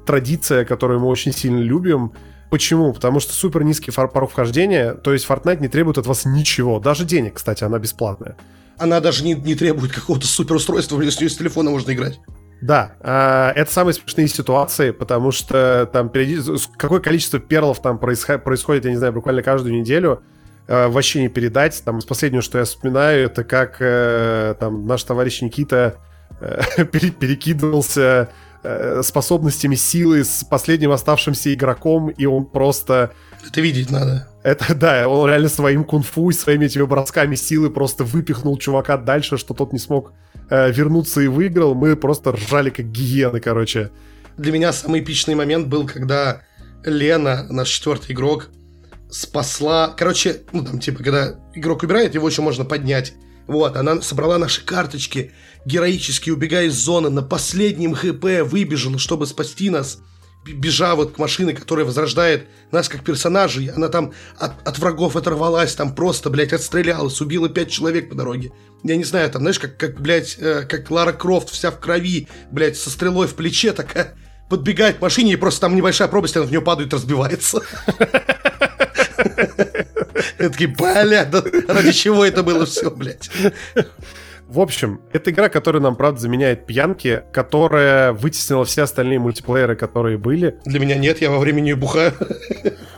традиция, 0.09 0.65
которую 0.65 0.99
мы 0.99 1.07
очень 1.07 1.31
сильно 1.31 1.59
любим, 1.59 2.13
Почему? 2.49 2.93
Потому 2.93 3.19
что 3.19 3.33
супер 3.33 3.63
низкий 3.63 3.91
порог 3.91 4.31
вхождения, 4.31 4.95
то 4.95 5.13
есть 5.13 5.27
Fortnite 5.29 5.59
не 5.61 5.67
требует 5.67 5.99
от 5.99 6.07
вас 6.07 6.25
ничего. 6.25 6.79
Даже 6.79 7.05
денег, 7.05 7.35
кстати, 7.35 7.63
она 7.63 7.77
бесплатная. 7.77 8.35
Она 8.79 8.99
даже 9.01 9.23
не, 9.23 9.35
не 9.35 9.53
требует 9.53 9.91
какого-то 9.91 10.25
супер 10.25 10.55
устройства, 10.55 10.99
если 10.99 11.27
с 11.27 11.37
телефона 11.37 11.69
можно 11.69 11.91
играть. 11.91 12.19
Да, 12.61 12.93
э, 13.01 13.59
это 13.59 13.71
самые 13.71 13.93
смешные 13.93 14.27
ситуации, 14.27 14.91
потому 14.91 15.31
что 15.31 15.87
там 15.93 16.11
какое 16.77 16.99
количество 16.99 17.39
перлов 17.39 17.81
там 17.81 17.99
происход... 17.99 18.43
происходит, 18.43 18.85
я 18.85 18.91
не 18.91 18.97
знаю, 18.97 19.13
буквально 19.13 19.43
каждую 19.43 19.75
неделю, 19.79 20.23
э, 20.67 20.87
вообще 20.87 21.21
не 21.21 21.29
передать. 21.29 21.81
Там, 21.85 21.99
из 21.99 22.05
последнего, 22.05 22.41
что 22.41 22.57
я 22.57 22.63
вспоминаю, 22.63 23.25
это 23.27 23.43
как 23.43 23.77
э, 23.79 24.55
там 24.59 24.87
наш 24.87 25.03
товарищ 25.03 25.41
Никита 25.41 25.97
э, 26.41 26.85
перекидывался 26.91 28.29
Э, 28.61 29.01
способностями 29.03 29.75
силы 29.75 30.25
с 30.25 30.43
последним 30.43 30.91
оставшимся 30.91 31.53
игроком, 31.53 32.09
и 32.09 32.25
он 32.25 32.45
просто... 32.45 33.13
Это 33.47 33.61
видеть 33.61 33.89
надо. 33.89 34.27
Это, 34.43 34.75
да, 34.75 35.07
он 35.07 35.29
реально 35.29 35.47
своим 35.47 35.85
кунг-фу 35.85 36.29
и 36.29 36.33
своими 36.33 36.65
этими 36.65 36.83
бросками 36.83 37.35
силы 37.35 37.69
просто 37.69 38.03
выпихнул 38.03 38.57
чувака 38.57 38.97
дальше, 38.97 39.37
что 39.37 39.53
тот 39.53 39.71
не 39.71 39.79
смог 39.79 40.11
э, 40.49 40.73
вернуться 40.73 41.21
и 41.21 41.27
выиграл. 41.27 41.73
Мы 41.73 41.95
просто 41.95 42.33
ржали 42.33 42.69
как 42.69 42.91
гиены, 42.91 43.39
короче. 43.39 43.91
Для 44.37 44.51
меня 44.51 44.73
самый 44.73 44.99
эпичный 44.99 45.35
момент 45.35 45.67
был, 45.67 45.87
когда 45.87 46.41
Лена, 46.83 47.47
наш 47.49 47.69
четвертый 47.69 48.11
игрок, 48.11 48.49
спасла... 49.09 49.93
Короче, 49.97 50.41
ну 50.51 50.65
там 50.65 50.79
типа, 50.79 51.01
когда 51.01 51.35
игрок 51.53 51.83
убирает, 51.83 52.13
его 52.13 52.27
еще 52.27 52.41
можно 52.41 52.65
поднять. 52.65 53.13
Вот, 53.49 53.75
она 53.75 53.99
собрала 54.03 54.37
наши 54.37 54.63
карточки, 54.63 55.31
героически 55.65 56.29
убегая 56.29 56.67
из 56.67 56.75
зоны, 56.75 57.09
на 57.09 57.23
последнем 57.23 57.95
ХП 57.95 58.47
выбежала, 58.47 58.99
чтобы 58.99 59.25
спасти 59.25 59.71
нас, 59.71 60.01
бежа 60.45 60.93
вот 60.93 61.13
к 61.13 61.17
машине, 61.17 61.53
которая 61.53 61.83
возрождает 61.83 62.47
нас 62.71 62.87
как 62.87 63.03
персонажей. 63.03 63.71
Она 63.71 63.87
там 63.87 64.13
от, 64.37 64.51
от 64.67 64.77
врагов 64.77 65.15
оторвалась, 65.15 65.73
там 65.73 65.95
просто, 65.95 66.29
блядь, 66.29 66.53
отстрелялась, 66.53 67.19
убила 67.21 67.49
пять 67.49 67.71
человек 67.71 68.07
по 68.09 68.13
дороге. 68.15 68.51
Я 68.83 68.95
не 68.95 69.03
знаю, 69.03 69.31
там, 69.31 69.41
знаешь, 69.41 69.57
как, 69.57 69.77
как 69.77 69.99
блядь, 69.99 70.37
э, 70.39 70.67
как 70.69 70.91
Лара 70.91 71.11
Крофт 71.11 71.49
вся 71.49 71.71
в 71.71 71.79
крови, 71.79 72.27
блядь, 72.51 72.77
со 72.77 72.91
стрелой 72.91 73.25
в 73.25 73.33
плече 73.33 73.73
такая 73.73 74.15
подбегает 74.47 74.97
к 74.97 75.01
машине, 75.01 75.33
и 75.33 75.37
просто 75.37 75.61
там 75.61 75.75
небольшая 75.75 76.07
пропасть, 76.07 76.37
она 76.37 76.45
в 76.45 76.51
нее 76.51 76.61
падает, 76.61 76.93
разбивается. 76.93 77.63
Я 80.39 80.49
такие, 80.49 80.69
бля, 80.69 81.27
ради 81.67 81.91
чего 81.91 82.25
это 82.25 82.43
было 82.43 82.65
все, 82.65 82.89
блядь? 82.89 83.29
В 84.49 84.59
общем, 84.61 85.01
это 85.13 85.29
игра, 85.29 85.47
которая 85.47 85.79
нам, 85.79 85.95
правда, 85.95 86.19
заменяет 86.19 86.65
пьянки, 86.65 87.21
которая 87.31 88.13
вытеснила 88.13 88.65
все 88.65 88.81
остальные 88.81 89.19
мультиплееры, 89.19 89.75
которые 89.75 90.17
были. 90.17 90.59
Для 90.65 90.79
меня 90.79 90.95
нет, 90.95 91.21
я 91.21 91.29
во 91.29 91.37
времени 91.37 91.73
бухаю. 91.73 92.13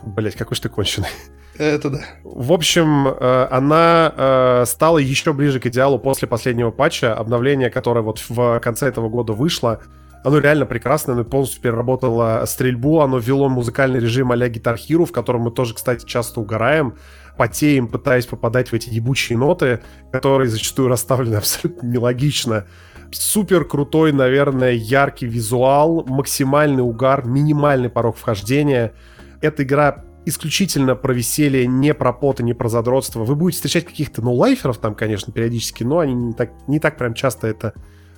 Блять, 0.03 0.35
какой 0.35 0.55
же 0.55 0.61
ты 0.61 0.69
конченый. 0.69 1.09
Это 1.57 1.89
да. 1.89 1.99
В 2.23 2.53
общем, 2.53 3.09
э, 3.09 3.47
она 3.51 4.13
э, 4.15 4.63
стала 4.65 4.97
еще 4.97 5.34
ближе 5.34 5.59
к 5.59 5.65
идеалу 5.65 5.99
после 5.99 6.26
последнего 6.26 6.72
патча, 6.72 7.13
обновления, 7.13 7.69
которое 7.69 8.01
вот 8.01 8.23
в 8.30 8.59
конце 8.61 8.88
этого 8.88 9.09
года 9.09 9.34
вышло. 9.34 9.81
Оно 10.23 10.38
реально 10.38 10.65
прекрасно, 10.65 11.13
оно 11.13 11.26
полностью 11.26 11.61
переработало 11.61 12.43
стрельбу, 12.45 13.01
оно 13.01 13.18
ввело 13.18 13.49
музыкальный 13.49 13.99
режим 13.99 14.31
а-ля 14.31 14.47
Guitar 14.47 14.77
Hero, 14.77 15.05
в 15.05 15.11
котором 15.11 15.41
мы 15.41 15.51
тоже, 15.51 15.73
кстати, 15.73 16.05
часто 16.05 16.39
угораем 16.39 16.95
потеем, 17.38 17.88
пытаясь 17.88 18.26
попадать 18.26 18.70
в 18.70 18.74
эти 18.74 18.90
ебучие 18.90 19.38
ноты, 19.38 19.82
которые 20.12 20.49
зачастую 20.49 20.88
расставлены 20.88 21.36
абсолютно 21.38 21.88
нелогично. 21.88 22.66
Супер 23.12 23.66
крутой, 23.66 24.14
наверное, 24.14 24.72
яркий 24.72 25.26
визуал, 25.26 26.06
максимальный 26.06 26.84
угар, 26.84 27.26
минимальный 27.26 27.90
порог 27.90 28.16
вхождения. 28.16 28.94
Эта 29.41 29.64
игра 29.64 30.06
исключительно 30.26 30.95
про 30.95 31.14
веселье, 31.14 31.68
не 31.68 31.94
про 31.94 32.14
поты, 32.14 32.44
не 32.44 32.53
про 32.53 32.70
задротство. 32.70 33.24
Вы 33.24 33.36
будете 33.36 33.58
встречать 33.58 33.86
каких-то 33.86 34.22
ноулайферов 34.22 34.78
там, 34.78 34.95
конечно, 34.95 35.34
периодически, 35.34 35.84
но 35.84 35.99
они 35.99 36.14
не 36.14 36.34
так, 36.34 36.52
не 36.68 36.80
так 36.80 36.98
прям 36.98 37.14
часто 37.14 37.48
это 37.48 37.74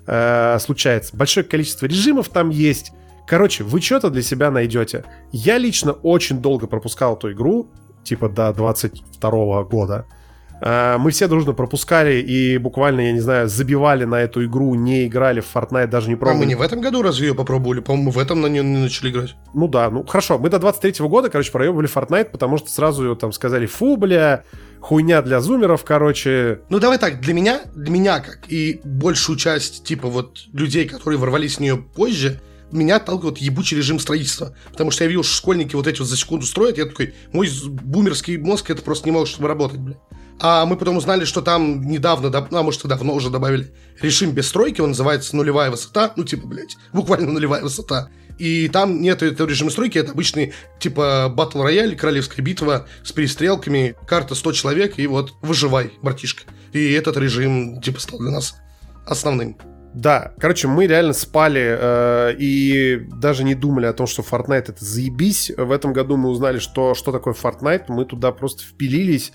э, 0.05 0.57
случается. 0.59 1.15
Большое 1.15 1.45
количество 1.45 1.85
режимов 1.85 2.29
там 2.29 2.49
есть. 2.49 2.91
Короче, 3.25 3.63
вы 3.63 3.79
что-то 3.79 4.09
для 4.09 4.21
себя 4.21 4.51
найдете. 4.51 5.05
Я 5.31 5.57
лично 5.57 5.93
очень 5.93 6.39
долго 6.39 6.67
пропускал 6.67 7.15
эту 7.15 7.31
игру, 7.31 7.71
типа 8.03 8.29
до 8.29 8.53
22 8.53 9.63
года. 9.63 10.05
А, 10.65 10.97
мы 10.97 11.11
все 11.11 11.27
дружно 11.27 11.51
пропускали 11.51 12.21
и 12.21 12.57
буквально, 12.57 13.01
я 13.01 13.11
не 13.11 13.19
знаю, 13.19 13.49
забивали 13.49 14.05
на 14.05 14.21
эту 14.21 14.45
игру, 14.45 14.73
не 14.75 15.07
играли 15.07 15.41
в 15.41 15.53
Fortnite, 15.53 15.87
даже 15.87 16.07
не 16.07 16.15
пробовали. 16.15 16.37
А 16.37 16.45
мы 16.45 16.45
не 16.45 16.55
в 16.55 16.61
этом 16.61 16.79
году 16.79 17.01
разве 17.01 17.27
ее 17.27 17.35
попробовали? 17.35 17.81
По-моему, 17.81 18.11
в 18.11 18.17
этом 18.17 18.39
на 18.41 18.47
нее 18.47 18.63
не 18.63 18.77
начали 18.77 19.11
играть. 19.11 19.35
Ну 19.53 19.67
да, 19.67 19.89
ну 19.89 20.05
хорошо. 20.05 20.37
Мы 20.37 20.49
до 20.49 20.59
23 20.59 21.05
года, 21.05 21.29
короче, 21.29 21.51
проебывали 21.51 21.89
Fortnite, 21.89 22.29
потому 22.31 22.57
что 22.57 22.69
сразу 22.69 23.03
ее 23.03 23.15
там 23.15 23.33
сказали, 23.33 23.65
фу, 23.65 23.97
бля, 23.97 24.43
хуйня 24.79 25.21
для 25.21 25.41
зумеров, 25.41 25.83
короче. 25.83 26.61
Ну 26.69 26.79
давай 26.79 26.97
так, 26.97 27.19
для 27.19 27.33
меня, 27.33 27.61
для 27.75 27.91
меня 27.91 28.19
как 28.21 28.49
и 28.49 28.79
большую 28.85 29.37
часть, 29.37 29.83
типа 29.83 30.07
вот 30.07 30.45
людей, 30.53 30.87
которые 30.87 31.19
ворвались 31.19 31.57
в 31.57 31.59
нее 31.59 31.75
позже, 31.75 32.39
меня 32.73 32.97
отталкивает 32.97 33.37
ебучий 33.37 33.77
режим 33.77 33.99
строительства. 33.99 34.55
Потому 34.71 34.91
что 34.91 35.03
я 35.03 35.07
видел, 35.07 35.23
что 35.23 35.35
школьники 35.35 35.75
вот 35.75 35.87
эти 35.87 35.99
вот 35.99 36.07
за 36.07 36.17
секунду 36.17 36.45
строят, 36.45 36.77
я 36.77 36.85
такой, 36.85 37.13
мой 37.31 37.49
бумерский 37.65 38.37
мозг 38.37 38.69
это 38.69 38.81
просто 38.81 39.07
не 39.07 39.11
может 39.11 39.33
чтобы 39.33 39.47
работать, 39.47 39.79
бля. 39.79 39.95
А 40.39 40.65
мы 40.65 40.75
потом 40.75 40.97
узнали, 40.97 41.25
что 41.25 41.41
там 41.41 41.87
недавно, 41.87 42.29
а 42.35 42.63
может 42.63 42.83
давно 42.83 43.13
уже 43.13 43.29
добавили 43.29 43.71
режим 44.01 44.31
без 44.31 44.47
стройки, 44.47 44.81
он 44.81 44.89
называется 44.89 45.35
нулевая 45.35 45.71
высота, 45.71 46.11
ну 46.15 46.23
типа, 46.23 46.47
блядь, 46.47 46.75
буквально 46.91 47.31
нулевая 47.31 47.61
высота. 47.61 48.09
И 48.39 48.67
там 48.67 49.01
нет 49.01 49.21
этого 49.21 49.47
режима 49.47 49.69
стройки, 49.69 49.97
это 49.97 50.11
обычный 50.11 50.53
типа 50.79 51.31
батл 51.33 51.61
рояль, 51.61 51.95
королевская 51.95 52.43
битва 52.43 52.87
с 53.03 53.11
перестрелками, 53.11 53.95
карта 54.07 54.35
100 54.35 54.51
человек, 54.53 54.97
и 54.97 55.07
вот 55.07 55.33
выживай, 55.41 55.93
братишка. 56.01 56.43
И 56.73 56.91
этот 56.91 57.15
режим 57.17 57.79
типа 57.81 57.99
стал 57.99 58.19
для 58.19 58.31
нас 58.31 58.55
основным. 59.05 59.57
Да, 59.93 60.33
короче, 60.39 60.67
мы 60.67 60.87
реально 60.87 61.13
спали 61.13 61.77
э, 61.79 62.35
и 62.39 63.07
даже 63.15 63.43
не 63.43 63.53
думали 63.53 63.85
о 63.85 63.93
том, 63.93 64.07
что 64.07 64.23
Fortnite 64.23 64.65
это 64.69 64.83
заебись. 64.83 65.51
В 65.55 65.71
этом 65.71 65.93
году 65.93 66.17
мы 66.17 66.29
узнали, 66.29 66.57
что, 66.57 66.95
что 66.95 67.11
такое 67.11 67.35
Fortnite. 67.35 67.85
Мы 67.89 68.05
туда 68.05 68.31
просто 68.31 68.63
впилились, 68.63 69.33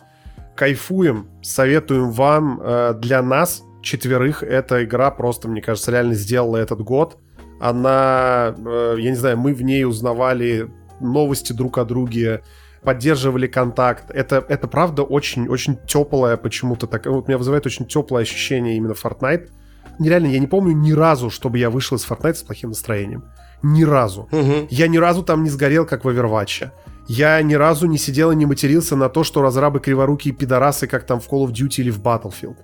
кайфуем, 0.56 1.28
советуем 1.42 2.10
вам. 2.10 2.60
Э, 2.60 2.94
для 2.94 3.22
нас, 3.22 3.62
четверых, 3.82 4.42
эта 4.42 4.84
игра 4.84 5.12
просто, 5.12 5.48
мне 5.48 5.62
кажется, 5.62 5.92
реально 5.92 6.14
сделала 6.14 6.56
этот 6.56 6.80
год. 6.80 7.18
Она, 7.60 8.54
э, 8.58 8.96
я 8.98 9.10
не 9.10 9.16
знаю, 9.16 9.38
мы 9.38 9.54
в 9.54 9.62
ней 9.62 9.84
узнавали 9.84 10.68
новости 10.98 11.52
друг 11.52 11.78
о 11.78 11.84
друге, 11.84 12.42
поддерживали 12.82 13.46
контакт. 13.46 14.10
Это, 14.10 14.44
это 14.48 14.66
правда 14.66 15.04
очень-очень 15.04 15.78
теплое 15.86 16.36
почему-то 16.36 16.88
так. 16.88 17.06
Вот 17.06 17.28
меня 17.28 17.38
вызывает 17.38 17.64
очень 17.64 17.86
теплое 17.86 18.22
ощущение 18.22 18.76
именно 18.76 18.94
Fortnite 18.94 19.50
нереально, 19.98 20.26
я 20.26 20.38
не 20.38 20.46
помню 20.46 20.72
ни 20.74 20.92
разу, 20.92 21.30
чтобы 21.30 21.58
я 21.58 21.70
вышел 21.70 21.96
из 21.96 22.06
Fortnite 22.06 22.34
с 22.34 22.42
плохим 22.42 22.70
настроением. 22.70 23.24
Ни 23.62 23.84
разу. 23.84 24.28
Угу. 24.30 24.68
Я 24.70 24.88
ни 24.88 24.98
разу 24.98 25.22
там 25.22 25.42
не 25.42 25.50
сгорел, 25.50 25.84
как 25.84 26.04
в 26.04 26.08
Overwatch. 26.08 26.70
Я 27.08 27.40
ни 27.42 27.54
разу 27.54 27.86
не 27.86 27.98
сидел 27.98 28.30
и 28.30 28.36
не 28.36 28.46
матерился 28.46 28.94
на 28.94 29.08
то, 29.08 29.24
что 29.24 29.42
разрабы 29.42 29.80
криворукие 29.80 30.34
пидорасы, 30.34 30.86
как 30.86 31.04
там 31.04 31.20
в 31.20 31.28
Call 31.28 31.46
of 31.46 31.52
Duty 31.52 31.80
или 31.80 31.90
в 31.90 32.00
Battlefield. 32.00 32.56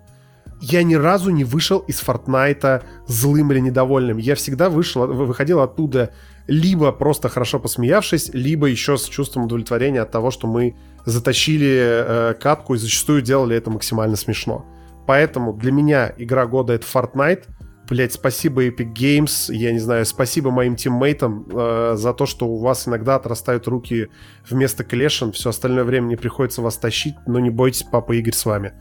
Я 0.61 0.83
ни 0.83 0.95
разу 0.95 1.31
не 1.31 1.45
вышел 1.45 1.79
из 1.81 2.01
Фортнайта 2.01 2.83
злым 3.07 3.53
или 3.53 3.61
недовольным. 3.61 4.19
Я 4.19 4.35
всегда 4.35 4.71
вышел, 4.71 5.07
выходил 5.07 5.61
оттуда 5.61 6.11
либо 6.47 6.93
просто 6.93 7.29
хорошо 7.29 7.59
посмеявшись, 7.59 8.31
либо 8.33 8.67
еще 8.67 8.97
с 8.97 9.05
чувством 9.05 9.45
удовлетворения 9.45 10.03
от 10.03 10.11
того, 10.11 10.31
что 10.31 10.47
мы 10.47 10.77
затащили 11.07 11.69
э, 11.71 12.35
катку 12.35 12.75
и 12.75 12.79
зачастую 12.79 13.23
делали 13.23 13.57
это 13.57 13.71
максимально 13.71 14.17
смешно. 14.17 14.65
Поэтому 15.07 15.53
для 15.53 15.73
меня 15.73 16.15
игра 16.17 16.47
года 16.47 16.73
это 16.73 16.87
Fortnite. 16.87 17.45
блядь, 17.89 18.15
спасибо 18.15 18.67
Epic 18.67 18.95
Games, 18.95 19.53
я 19.53 19.73
не 19.73 19.79
знаю, 19.79 20.07
спасибо 20.07 20.51
моим 20.51 20.75
тиммейтам 20.75 21.47
э, 21.53 21.95
за 21.97 22.15
то, 22.15 22.25
что 22.25 22.47
у 22.47 22.59
вас 22.59 22.89
иногда 22.89 23.17
отрастают 23.17 23.69
руки 23.69 24.09
вместо 24.49 24.85
клешен, 24.85 25.33
все 25.33 25.51
остальное 25.51 25.85
время 25.85 26.07
не 26.07 26.17
приходится 26.17 26.63
вас 26.63 26.79
тащить, 26.79 27.15
но 27.27 27.41
не 27.41 27.51
бойтесь, 27.51 27.83
папа 27.83 28.13
Игорь 28.13 28.33
с 28.33 28.47
вами. 28.47 28.73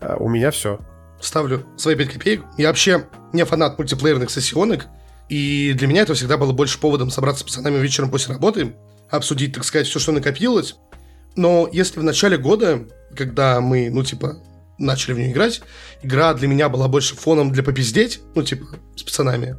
Э, 0.00 0.16
у 0.18 0.28
меня 0.28 0.50
все. 0.50 0.80
Ставлю 1.20 1.66
свои 1.76 1.96
5 1.96 2.12
копеек. 2.12 2.44
Я 2.56 2.68
вообще 2.68 3.06
не 3.32 3.44
фанат 3.44 3.78
мультиплеерных 3.78 4.30
сессионок, 4.30 4.86
и 5.28 5.74
для 5.74 5.86
меня 5.86 6.02
это 6.02 6.14
всегда 6.14 6.38
было 6.38 6.52
больше 6.52 6.80
поводом 6.80 7.10
собраться 7.10 7.40
с 7.40 7.44
пацанами 7.44 7.78
вечером 7.78 8.10
после 8.10 8.34
работы, 8.34 8.74
обсудить, 9.10 9.54
так 9.54 9.64
сказать, 9.64 9.86
все, 9.86 9.98
что 9.98 10.12
накопилось. 10.12 10.76
Но 11.36 11.68
если 11.70 12.00
в 12.00 12.04
начале 12.04 12.38
года, 12.38 12.86
когда 13.14 13.60
мы, 13.60 13.90
ну, 13.90 14.02
типа, 14.02 14.38
начали 14.78 15.14
в 15.14 15.18
нее 15.18 15.32
играть, 15.32 15.62
игра 16.02 16.34
для 16.34 16.48
меня 16.48 16.68
была 16.68 16.88
больше 16.88 17.16
фоном 17.16 17.52
для 17.52 17.62
попиздеть, 17.62 18.20
ну, 18.34 18.42
типа, 18.42 18.66
с 18.96 19.02
пацанами, 19.02 19.56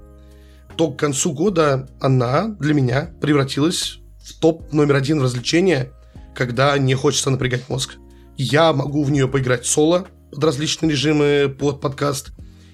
то 0.75 0.91
к 0.91 0.99
концу 0.99 1.33
года 1.33 1.89
она 1.99 2.55
для 2.59 2.73
меня 2.73 3.11
превратилась 3.19 3.99
в 4.23 4.39
топ 4.39 4.71
номер 4.71 4.95
один 4.95 5.21
развлечения, 5.21 5.91
когда 6.35 6.77
не 6.77 6.93
хочется 6.93 7.29
напрягать 7.29 7.67
мозг. 7.69 7.95
Я 8.37 8.71
могу 8.73 9.03
в 9.03 9.11
нее 9.11 9.27
поиграть 9.27 9.65
соло 9.65 10.07
под 10.31 10.43
различные 10.43 10.91
режимы, 10.91 11.49
под 11.57 11.81
подкаст. 11.81 12.29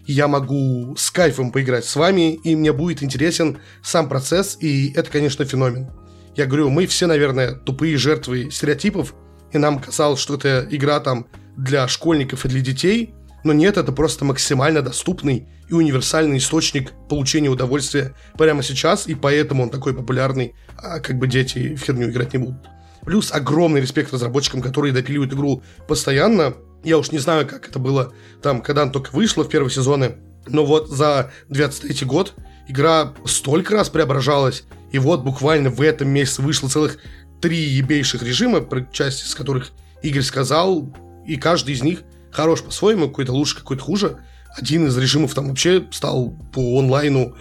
Я 0.06 0.28
могу 0.28 0.96
с 0.98 1.10
кайфом 1.12 1.52
поиграть 1.52 1.86
с 1.86 1.96
вами, 1.96 2.34
и 2.34 2.58
мне 2.58 2.74
будет 2.74 3.02
интересен 3.02 3.60
сам 3.82 4.10
процесс, 4.10 4.58
и 4.60 4.92
это, 4.92 5.10
конечно, 5.10 5.46
феномен. 5.46 5.90
Я 6.36 6.46
говорю, 6.46 6.70
мы 6.70 6.88
все, 6.88 7.08
наверное, 7.08 7.54
тупые 7.54 7.96
жертвы 7.96 8.50
стереотипов, 8.52 9.14
и 9.54 9.58
нам 9.58 9.80
казалось, 9.80 10.20
что 10.20 10.36
это 10.36 10.68
игра 10.70 11.00
там 11.00 11.28
для 11.58 11.88
школьников 11.88 12.46
и 12.46 12.50
для 12.50 12.62
детей, 12.62 13.14
но 13.44 13.52
нет, 13.52 13.78
это 13.78 13.92
просто 13.92 14.26
максимально 14.26 14.82
доступный 14.82 15.48
и 15.68 15.74
универсальный 15.74 16.38
источник 16.38 16.94
получения 17.10 17.50
удовольствия 17.50 18.14
прямо 18.38 18.64
сейчас, 18.64 19.08
и 19.08 19.16
поэтому 19.16 19.64
он 19.64 19.70
такой 19.70 19.94
популярный, 19.94 20.56
а 20.78 21.00
как 21.00 21.18
бы 21.18 21.28
дети 21.28 21.76
в 21.76 21.82
херню 21.82 22.10
играть 22.10 22.34
не 22.34 22.40
будут. 22.40 22.70
Плюс 23.02 23.34
огромный 23.34 23.82
респект 23.82 24.14
разработчикам, 24.14 24.62
которые 24.62 24.94
допиливают 24.94 25.34
игру 25.34 25.62
постоянно. 25.88 26.54
Я 26.86 26.98
уж 26.98 27.12
не 27.12 27.20
знаю, 27.20 27.46
как 27.46 27.68
это 27.68 27.80
было 27.80 28.14
там, 28.42 28.62
когда 28.62 28.84
она 28.84 28.92
только 28.92 29.14
вышла 29.14 29.44
в 29.44 29.50
первые 29.50 29.72
сезоны, 29.72 30.16
но 30.48 30.66
вот 30.66 30.90
за 30.90 31.32
23 31.50 32.08
год 32.08 32.34
игра 32.68 33.14
столько 33.26 33.74
раз 33.74 33.90
преображалась, 33.90 34.64
и 34.92 35.00
вот 35.00 35.22
буквально 35.22 35.70
в 35.70 35.82
этом 35.82 36.10
месяце 36.10 36.42
вышло 36.42 36.70
целых 36.70 36.98
три 37.42 37.58
ебейших 37.58 38.24
режима, 38.24 38.66
часть 38.94 39.26
из 39.26 39.36
которых 39.36 39.72
Игорь 40.02 40.22
сказал, 40.22 40.94
и 41.26 41.38
каждый 41.38 41.74
из 41.74 41.84
них 41.84 42.04
хорош 42.32 42.62
по-своему, 42.64 43.08
какой-то 43.08 43.34
лучше, 43.34 43.58
какой-то 43.58 43.84
хуже. 43.84 44.18
Один 44.58 44.88
из 44.88 44.98
режимов 44.98 45.34
там 45.34 45.50
вообще 45.50 45.88
стал 45.92 46.32
по 46.54 46.80
онлайну 46.80 47.36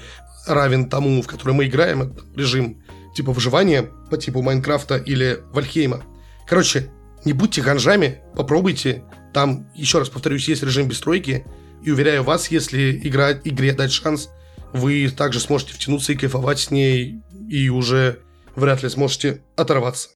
равен 0.46 0.88
тому, 0.88 1.22
в 1.22 1.26
который 1.26 1.54
мы 1.54 1.66
играем, 1.66 2.02
это 2.02 2.22
режим 2.34 2.82
типа 3.14 3.32
выживания 3.32 3.90
по 4.10 4.16
типу 4.16 4.42
Майнкрафта 4.42 4.96
или 4.96 5.40
Вальхейма. 5.52 6.02
Короче, 6.46 6.90
не 7.24 7.32
будьте 7.32 7.62
ганжами, 7.62 8.20
попробуйте. 8.34 9.04
Там, 9.32 9.70
еще 9.74 9.98
раз 9.98 10.08
повторюсь, 10.08 10.48
есть 10.48 10.62
режим 10.62 10.88
без 10.88 10.98
стройки. 10.98 11.46
И 11.84 11.90
уверяю 11.90 12.22
вас, 12.22 12.50
если 12.50 13.00
игра, 13.02 13.32
игре 13.32 13.72
дать 13.72 13.92
шанс, 13.92 14.28
вы 14.72 15.08
также 15.10 15.40
сможете 15.40 15.74
втянуться 15.74 16.12
и 16.12 16.16
кайфовать 16.16 16.60
с 16.60 16.70
ней, 16.70 17.22
и 17.48 17.68
уже 17.68 18.20
вряд 18.56 18.82
ли 18.82 18.88
сможете 18.88 19.42
оторваться. 19.56 20.10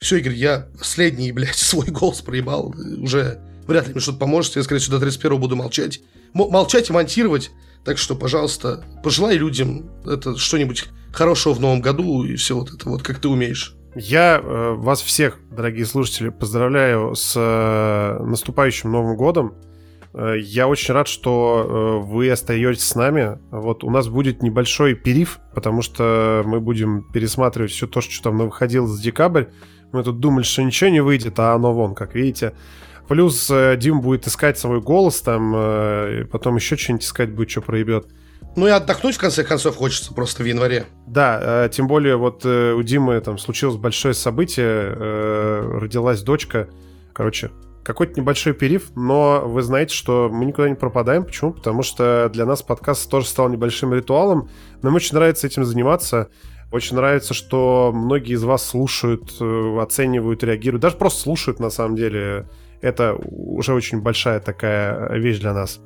Все, 0.00 0.18
Игорь, 0.18 0.34
я 0.34 0.68
последний, 0.78 1.32
блядь, 1.32 1.54
свой 1.56 1.86
голос 1.86 2.20
проебал. 2.22 2.74
Уже 2.98 3.40
вряд 3.66 3.86
ли 3.88 3.92
мне 3.92 4.00
что-то 4.00 4.18
поможет. 4.18 4.56
Я, 4.56 4.62
скорее 4.62 4.80
всего, 4.80 4.96
до 4.96 5.00
31 5.02 5.40
буду 5.40 5.56
молчать. 5.56 6.00
М- 6.34 6.50
молчать 6.50 6.90
и 6.90 6.92
монтировать. 6.92 7.50
Так 7.84 7.98
что, 7.98 8.14
пожалуйста, 8.14 8.84
пожелай 9.02 9.36
людям 9.36 9.90
это 10.04 10.36
что-нибудь 10.36 10.86
хорошего 11.12 11.54
в 11.54 11.60
новом 11.60 11.80
году 11.80 12.24
и 12.24 12.36
все 12.36 12.56
вот 12.56 12.72
это 12.72 12.88
вот, 12.88 13.02
как 13.02 13.18
ты 13.18 13.28
умеешь. 13.28 13.74
Я 13.94 14.38
э, 14.42 14.74
вас 14.74 15.00
всех, 15.00 15.38
дорогие 15.50 15.86
слушатели, 15.86 16.28
поздравляю 16.28 17.14
с 17.14 17.32
э, 17.36 18.22
наступающим 18.22 18.92
Новым 18.92 19.16
годом. 19.16 19.54
Э, 20.12 20.34
я 20.38 20.68
очень 20.68 20.92
рад, 20.92 21.08
что 21.08 22.00
э, 22.04 22.06
вы 22.06 22.30
остаетесь 22.30 22.84
с 22.84 22.94
нами. 22.94 23.38
Вот 23.50 23.82
у 23.82 23.90
нас 23.90 24.08
будет 24.08 24.42
небольшой 24.42 24.94
периф, 24.94 25.40
потому 25.54 25.82
что 25.82 26.42
мы 26.44 26.60
будем 26.60 27.10
пересматривать 27.12 27.72
все 27.72 27.86
то, 27.86 28.00
что 28.00 28.22
там 28.22 28.38
выходило 28.38 28.86
за 28.86 29.02
декабрь. 29.02 29.46
Мы 29.92 30.02
тут 30.02 30.20
думали, 30.20 30.44
что 30.44 30.62
ничего 30.62 30.90
не 30.90 31.00
выйдет, 31.00 31.38
а 31.38 31.54
оно 31.54 31.72
вон, 31.72 31.94
как 31.94 32.14
видите. 32.14 32.52
Плюс 33.08 33.50
э, 33.50 33.76
Дим 33.78 34.00
будет 34.02 34.26
искать 34.26 34.58
свой 34.58 34.80
голос 34.80 35.22
там, 35.22 35.54
э, 35.56 36.24
потом 36.30 36.56
еще 36.56 36.76
что-нибудь 36.76 37.04
искать 37.04 37.30
будет, 37.30 37.50
что 37.50 37.62
проебет. 37.62 38.06
Ну 38.54 38.66
и 38.66 38.70
отдохнуть, 38.70 39.16
в 39.16 39.20
конце 39.20 39.44
концов, 39.44 39.76
хочется 39.76 40.12
просто 40.12 40.42
в 40.42 40.46
январе. 40.46 40.86
Да, 41.06 41.64
э, 41.64 41.68
тем 41.70 41.86
более 41.86 42.16
вот 42.16 42.42
э, 42.44 42.72
у 42.72 42.82
Димы 42.82 43.20
там 43.20 43.38
случилось 43.38 43.76
большое 43.76 44.14
событие, 44.14 44.66
э, 44.66 45.78
родилась 45.80 46.22
дочка. 46.22 46.68
Короче, 47.14 47.50
какой-то 47.84 48.20
небольшой 48.20 48.52
периф, 48.52 48.90
но 48.94 49.42
вы 49.46 49.62
знаете, 49.62 49.94
что 49.94 50.28
мы 50.30 50.44
никуда 50.44 50.68
не 50.68 50.74
пропадаем. 50.74 51.24
Почему? 51.24 51.52
Потому 51.52 51.82
что 51.82 52.28
для 52.32 52.44
нас 52.44 52.62
подкаст 52.62 53.10
тоже 53.10 53.26
стал 53.26 53.48
небольшим 53.48 53.94
ритуалом. 53.94 54.50
Нам 54.82 54.94
очень 54.94 55.14
нравится 55.14 55.46
этим 55.46 55.64
заниматься. 55.64 56.28
Очень 56.70 56.96
нравится, 56.96 57.32
что 57.32 57.92
многие 57.94 58.34
из 58.34 58.44
вас 58.44 58.66
слушают, 58.66 59.36
э, 59.40 59.78
оценивают, 59.80 60.44
реагируют. 60.44 60.82
Даже 60.82 60.96
просто 60.96 61.22
слушают, 61.22 61.60
на 61.60 61.70
самом 61.70 61.96
деле. 61.96 62.46
Это 62.80 63.14
уже 63.14 63.74
очень 63.74 64.00
большая 64.00 64.38
такая 64.38 65.12
вещь 65.14 65.38
для 65.38 65.52
нас. 65.52 65.80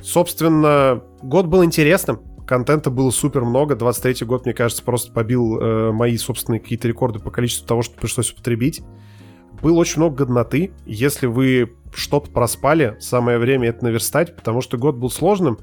Собственно, 0.00 1.02
год 1.22 1.46
был 1.46 1.64
интересным. 1.64 2.20
Контента 2.46 2.90
было 2.90 3.10
супер 3.10 3.44
много. 3.44 3.76
23 3.76 4.26
год, 4.26 4.44
мне 4.44 4.54
кажется, 4.54 4.82
просто 4.82 5.12
побил 5.12 5.58
э, 5.58 5.92
мои 5.92 6.16
собственные 6.16 6.60
какие-то 6.60 6.88
рекорды 6.88 7.18
по 7.18 7.30
количеству 7.30 7.66
того, 7.66 7.82
что 7.82 7.94
пришлось 7.96 8.32
употребить. 8.32 8.82
Было 9.62 9.78
очень 9.78 9.98
много 9.98 10.16
годноты. 10.16 10.72
Если 10.86 11.26
вы 11.26 11.74
что-то 11.94 12.30
проспали, 12.30 12.96
самое 12.98 13.38
время 13.38 13.68
это 13.68 13.84
наверстать, 13.84 14.34
потому 14.34 14.60
что 14.60 14.76
год 14.76 14.96
был 14.96 15.10
сложным, 15.10 15.58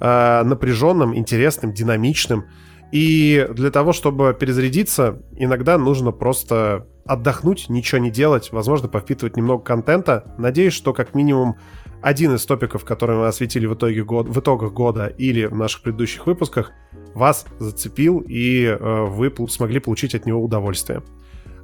э, 0.00 0.42
напряженным, 0.44 1.16
интересным, 1.16 1.72
динамичным. 1.72 2.44
И 2.92 3.48
для 3.54 3.70
того, 3.70 3.92
чтобы 3.92 4.36
перезарядиться, 4.38 5.18
иногда 5.36 5.78
нужно 5.78 6.12
просто 6.12 6.86
отдохнуть, 7.06 7.68
ничего 7.70 7.98
не 7.98 8.10
делать, 8.10 8.52
возможно, 8.52 8.86
повпитывать 8.86 9.36
немного 9.36 9.64
контента. 9.64 10.34
Надеюсь, 10.38 10.74
что 10.74 10.92
как 10.92 11.14
минимум 11.14 11.56
один 12.02 12.34
из 12.34 12.44
топиков, 12.44 12.84
которые 12.84 13.18
мы 13.18 13.26
осветили 13.28 13.66
в, 13.66 13.74
итоге 13.74 14.04
год, 14.04 14.28
в 14.28 14.38
итогах 14.38 14.72
года 14.72 15.06
или 15.06 15.46
в 15.46 15.54
наших 15.54 15.82
предыдущих 15.82 16.26
выпусках, 16.26 16.72
вас 17.14 17.46
зацепил 17.58 18.22
и 18.28 18.64
э, 18.64 19.04
вы 19.06 19.32
смогли 19.48 19.80
получить 19.80 20.14
от 20.14 20.26
него 20.26 20.42
удовольствие. 20.42 21.02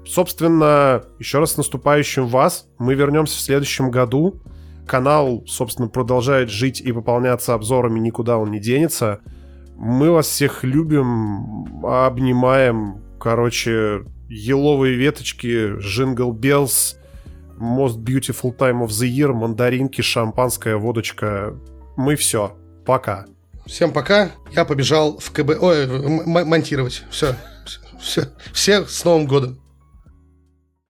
Собственно, 0.06 1.04
еще 1.18 1.40
раз 1.40 1.52
с 1.52 1.56
наступающим 1.58 2.26
вас. 2.26 2.68
Мы 2.78 2.94
вернемся 2.94 3.36
в 3.36 3.40
следующем 3.40 3.90
году. 3.90 4.40
Канал, 4.86 5.44
собственно, 5.46 5.88
продолжает 5.88 6.48
жить 6.48 6.80
и 6.80 6.92
пополняться 6.92 7.52
обзорами, 7.52 7.98
никуда 7.98 8.38
он 8.38 8.50
не 8.50 8.58
денется. 8.58 9.20
Мы 9.78 10.10
вас 10.10 10.26
всех 10.26 10.64
любим, 10.64 11.84
обнимаем. 11.84 13.00
Короче, 13.20 14.04
еловые 14.28 14.96
веточки, 14.96 15.78
Jingle 15.78 16.32
Bells, 16.32 16.96
Most 17.58 17.98
Beautiful 17.98 18.56
Time 18.56 18.84
of 18.84 18.88
the 18.88 19.08
Year, 19.08 19.32
мандаринки, 19.32 20.02
шампанская, 20.02 20.76
водочка. 20.76 21.54
Мы 21.96 22.16
все. 22.16 22.56
Пока. 22.84 23.26
Всем 23.66 23.92
пока. 23.92 24.32
Я 24.50 24.64
побежал 24.64 25.18
в 25.18 25.30
КБ... 25.30 25.50
Ой, 25.60 25.86
монтировать. 26.26 27.04
Все. 27.10 27.36
Все. 28.00 28.24
Все 28.52 28.84
с 28.84 29.04
Новым 29.04 29.26
годом. 29.26 29.60